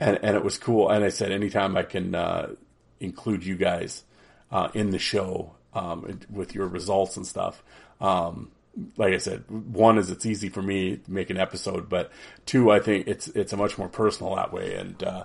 and 0.00 0.18
and 0.22 0.36
it 0.36 0.44
was 0.44 0.58
cool. 0.58 0.90
And 0.90 1.04
I 1.04 1.08
said, 1.08 1.32
anytime 1.32 1.76
I 1.76 1.82
can 1.82 2.14
uh, 2.14 2.54
include 3.00 3.44
you 3.44 3.56
guys 3.56 4.04
uh, 4.50 4.68
in 4.74 4.90
the 4.90 4.98
show 4.98 5.52
um, 5.74 6.20
with 6.30 6.54
your 6.54 6.68
results 6.68 7.16
and 7.16 7.26
stuff. 7.26 7.62
Um, 8.00 8.50
like 8.96 9.14
I 9.14 9.18
said, 9.18 9.44
one 9.48 9.98
is 9.98 10.10
it's 10.10 10.26
easy 10.26 10.48
for 10.48 10.62
me 10.62 10.96
to 10.96 11.10
make 11.10 11.30
an 11.30 11.36
episode, 11.36 11.88
but 11.88 12.10
two, 12.44 12.70
I 12.70 12.80
think 12.80 13.06
it's 13.06 13.28
it's 13.28 13.52
a 13.52 13.56
much 13.56 13.78
more 13.78 13.88
personal 13.88 14.34
that 14.34 14.52
way, 14.52 14.74
and 14.74 15.00
uh, 15.02 15.24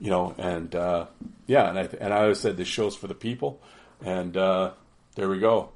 you 0.00 0.10
know, 0.10 0.34
and 0.36 0.74
uh, 0.74 1.06
yeah, 1.46 1.68
and 1.70 1.78
I 1.78 1.88
and 2.00 2.12
I 2.12 2.22
always 2.22 2.40
said 2.40 2.56
this 2.56 2.68
show's 2.68 2.94
for 2.94 3.06
the 3.06 3.14
people, 3.14 3.62
and 4.04 4.36
uh, 4.36 4.72
there 5.14 5.30
we 5.30 5.38
go. 5.38 5.70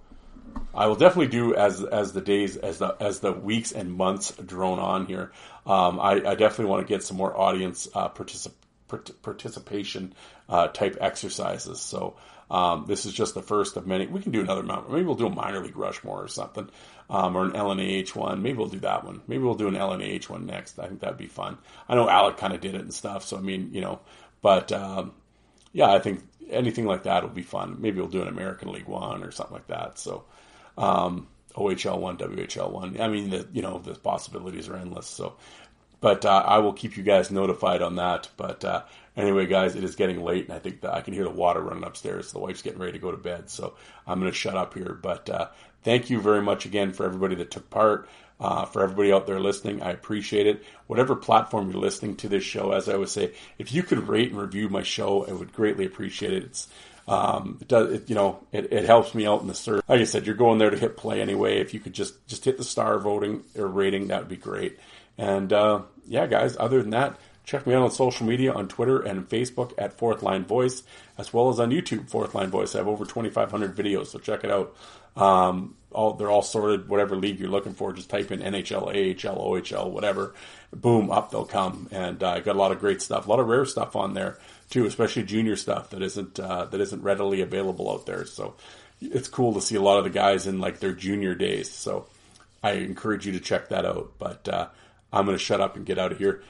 I 0.75 0.87
will 0.87 0.97
definitely 0.97 1.29
do 1.29 1.55
as 1.55 1.83
as 1.83 2.13
the 2.13 2.21
days 2.21 2.57
as 2.57 2.79
the 2.79 2.97
as 3.01 3.21
the 3.21 3.33
weeks 3.33 3.73
and 3.73 3.93
months 3.93 4.33
drone 4.33 4.79
on 4.79 5.07
here. 5.07 5.33
Um, 5.67 6.01
I, 6.01 6.13
I, 6.13 6.35
definitely 6.35 6.67
want 6.67 6.87
to 6.87 6.93
get 6.93 7.03
some 7.03 7.17
more 7.17 7.35
audience 7.39 7.89
uh, 7.95 8.11
particip- 8.11 8.53
participation 9.23 10.15
uh, 10.49 10.69
type 10.69 10.99
exercises. 11.01 11.81
So 11.81 12.17
um, 12.51 12.85
this 12.87 13.07
is 13.07 13.13
just 13.13 13.35
the 13.35 13.43
first 13.43 13.77
of 13.77 13.87
many. 13.87 14.07
We 14.07 14.21
can 14.21 14.33
do 14.33 14.41
another 14.41 14.63
mount. 14.63 14.91
Maybe 14.91 15.05
we'll 15.05 15.15
do 15.15 15.27
a 15.27 15.31
minor 15.31 15.61
league 15.61 15.77
Rushmore 15.77 16.23
or 16.23 16.29
something, 16.29 16.69
um, 17.09 17.37
or 17.37 17.45
an 17.45 17.53
LNAH 17.53 18.15
one. 18.15 18.43
Maybe 18.43 18.59
we'll 18.59 18.67
do 18.69 18.81
that 18.81 19.05
one. 19.05 19.23
Maybe 19.27 19.43
we'll 19.43 19.55
do 19.55 19.69
an 19.69 19.75
LNAH 19.75 20.29
one 20.29 20.47
next. 20.47 20.79
I 20.79 20.89
think 20.89 21.01
that'd 21.01 21.17
be 21.17 21.27
fun. 21.27 21.57
I 21.89 21.95
know 21.95 22.09
Alec 22.09 22.37
kind 22.37 22.53
of 22.53 22.61
did 22.61 22.75
it 22.75 22.83
and 22.83 22.93
stuff. 22.93 23.25
So 23.25 23.37
I 23.37 23.41
mean, 23.41 23.71
you 23.73 23.81
know, 23.81 24.01
but 24.43 24.71
um, 24.73 25.13
yeah, 25.73 25.91
I 25.91 25.99
think 25.99 26.23
anything 26.51 26.85
like 26.85 27.05
that 27.05 27.23
will 27.23 27.31
be 27.31 27.43
fun. 27.43 27.79
Maybe 27.81 28.01
we'll 28.01 28.09
do 28.09 28.23
an 28.23 28.29
American 28.29 28.73
League 28.73 28.87
one 28.87 29.23
or 29.23 29.31
something 29.31 29.55
like 29.55 29.69
that. 29.69 29.99
So 29.99 30.25
um, 30.77 31.29
OHL 31.55 31.99
one, 31.99 32.17
WHL 32.17 32.71
one. 32.71 33.01
I 33.01 33.09
mean, 33.09 33.31
the, 33.31 33.47
you 33.53 33.63
know, 33.63 33.79
the 33.79 33.95
possibilities 33.95 34.69
are 34.69 34.77
endless. 34.77 35.07
So, 35.07 35.35
but 36.01 36.25
uh, 36.25 36.43
I 36.47 36.59
will 36.59 36.73
keep 36.73 36.97
you 36.97 37.03
guys 37.03 37.31
notified 37.31 37.81
on 37.81 37.97
that. 37.97 38.29
But 38.37 38.65
uh, 38.65 38.83
anyway, 39.17 39.47
guys, 39.47 39.77
it 39.77 39.85
is 39.85 39.95
getting 39.95 40.23
late, 40.23 40.47
and 40.47 40.55
I 40.55 40.59
think 40.59 40.85
I 40.85 41.01
can 41.01 41.15
hear 41.15 41.25
the 41.25 41.31
water 41.31 41.61
running 41.61 41.85
upstairs. 41.85 42.33
The 42.33 42.41
wife's 42.41 42.63
getting 42.63 42.81
ready 42.81 42.93
to 42.93 42.99
go 42.99 43.11
to 43.11 43.17
bed, 43.17 43.49
so 43.49 43.75
I'm 44.07 44.21
going 44.21 44.31
to 44.31 44.37
shut 44.37 44.57
up 44.57 44.75
here. 44.75 44.99
But 45.01 45.31
uh, 45.31 45.49
thank 45.83 46.11
you 46.11 46.21
very 46.21 46.43
much 46.43 46.67
again 46.67 46.93
for 46.93 47.07
everybody 47.07 47.37
that 47.37 47.51
took 47.51 47.71
part. 47.71 48.09
Uh, 48.41 48.65
for 48.65 48.83
everybody 48.83 49.13
out 49.13 49.29
there 49.29 49.39
listening, 49.39 49.81
I 49.81 49.93
appreciate 49.93 50.49
it. 50.49 50.65
Whatever 50.89 51.15
platform 51.15 51.71
you're 51.71 51.81
listening 51.81 52.17
to 52.17 52.29
this 52.29 52.43
show, 52.43 52.73
as 52.73 52.89
I 52.89 52.95
always 52.95 53.13
say, 53.13 53.33
if 53.59 53.73
you 53.73 53.85
could 53.85 54.09
rate 54.09 54.33
and 54.33 54.41
review 54.41 54.69
my 54.69 54.83
show, 54.83 55.25
I 55.25 55.33
would 55.33 55.53
greatly 55.53 55.87
appreciate 55.87 56.33
it. 56.33 56.43
It's 56.43 56.69
um, 57.07 57.59
it 57.61 57.69
does, 57.69 57.93
it, 57.93 58.09
you 58.09 58.15
know, 58.15 58.41
it, 58.51 58.73
it 58.73 58.85
helps 58.85 59.15
me 59.15 59.27
out 59.27 59.43
in 59.43 59.47
the 59.47 59.55
search. 59.55 59.83
Like 59.89 60.01
I 60.01 60.05
said, 60.05 60.27
you're 60.27 60.35
going 60.35 60.59
there 60.59 60.71
to 60.71 60.79
hit 60.79 60.97
play 60.97 61.21
anyway. 61.21 61.59
If 61.59 61.75
you 61.75 61.81
could 61.81 61.93
just 61.93 62.27
just 62.27 62.45
hit 62.45 62.57
the 62.57 62.65
star 62.65 62.99
voting 62.99 63.43
or 63.57 63.67
rating, 63.67 64.09
that 64.09 64.21
would 64.21 64.29
be 64.29 64.37
great. 64.37 64.79
And 65.19 65.53
uh, 65.53 65.83
yeah, 66.07 66.27
guys. 66.27 66.57
Other 66.59 66.81
than 66.81 66.91
that, 66.91 67.19
check 67.45 67.67
me 67.67 67.75
out 67.75 67.83
on 67.83 67.91
social 67.91 68.27
media 68.27 68.53
on 68.53 68.69
Twitter 68.69 69.01
and 69.01 69.29
Facebook 69.29 69.73
at 69.77 69.93
Fourth 69.93 70.23
Line 70.23 70.45
Voice, 70.45 70.83
as 71.19 71.33
well 71.33 71.51
as 71.51 71.61
on 71.61 71.71
YouTube, 71.71 72.09
Fourth 72.09 72.35
Line 72.35 72.49
Voice. 72.49 72.75
I 72.75 72.79
have 72.79 72.89
over 72.89 73.05
2,500 73.05 73.77
videos, 73.77 74.07
so 74.07 74.19
check 74.19 74.43
it 74.43 74.51
out. 74.51 74.75
Um, 75.15 75.77
all 75.93 76.15
they're 76.15 76.31
all 76.31 76.43
sorted. 76.43 76.89
Whatever 76.89 77.17
league 77.17 77.39
you're 77.39 77.51
looking 77.51 77.75
for, 77.75 77.93
just 77.93 78.09
type 78.09 78.33
in 78.33 78.41
NHL, 78.41 78.83
AHL, 78.83 79.39
OHL, 79.39 79.91
whatever. 79.91 80.35
Boom, 80.73 81.11
up 81.11 81.31
they'll 81.31 81.45
come. 81.45 81.87
And 81.93 82.23
I 82.23 82.39
uh, 82.39 82.41
got 82.41 82.57
a 82.57 82.59
lot 82.59 82.73
of 82.73 82.81
great 82.81 83.03
stuff, 83.03 83.27
a 83.27 83.31
lot 83.31 83.41
of 83.41 83.47
rare 83.47 83.67
stuff 83.67 83.95
on 83.95 84.15
there 84.15 84.39
too, 84.71 84.87
especially 84.87 85.23
junior 85.23 85.57
stuff 85.57 85.91
that 85.91 86.03
isn't 86.03 86.39
uh, 86.41 86.67
that 86.67 86.81
isn't 86.81 87.03
readily 87.03 87.41
available 87.41 87.91
out 87.91 88.07
there. 88.07 88.25
So 88.25 88.55
it's 89.01 89.29
cool 89.29 89.55
to 89.55 89.61
see 89.61 89.77
a 89.77 89.83
lot 89.83 89.99
of 89.99 90.05
the 90.05 90.11
guys 90.11 90.47
in 90.47 90.61
like 90.61 90.81
their 90.81 90.93
junior 90.93 91.35
days. 91.35 91.71
So 91.71 92.07
I 92.63 92.73
encourage 92.73 93.27
you 93.27 93.33
to 93.33 93.41
check 93.41 93.69
that 93.69 93.85
out. 93.85 94.13
But 94.19 94.49
uh, 94.49 94.69
I'm 95.13 95.27
going 95.27 95.37
to 95.37 95.43
shut 95.43 95.61
up 95.61 95.77
and 95.77 95.87
get 95.87 95.99
out 95.99 96.13
of 96.13 96.19
here. 96.19 96.43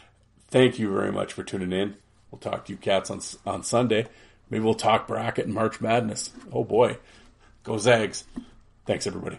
Thank 0.48 0.78
you 0.78 0.92
very 0.92 1.12
much 1.12 1.32
for 1.32 1.42
tuning 1.42 1.72
in. 1.72 1.96
We'll 2.30 2.38
talk 2.38 2.66
to 2.66 2.72
you 2.72 2.78
cats 2.78 3.10
on 3.10 3.20
on 3.46 3.62
Sunday. 3.62 4.06
Maybe 4.50 4.64
we'll 4.64 4.74
talk 4.74 5.06
bracket 5.06 5.46
and 5.46 5.54
March 5.54 5.80
Madness. 5.80 6.30
Oh 6.52 6.64
boy, 6.64 6.98
go 7.62 7.78
Zags! 7.78 8.24
Thanks 8.86 9.06
everybody. 9.06 9.38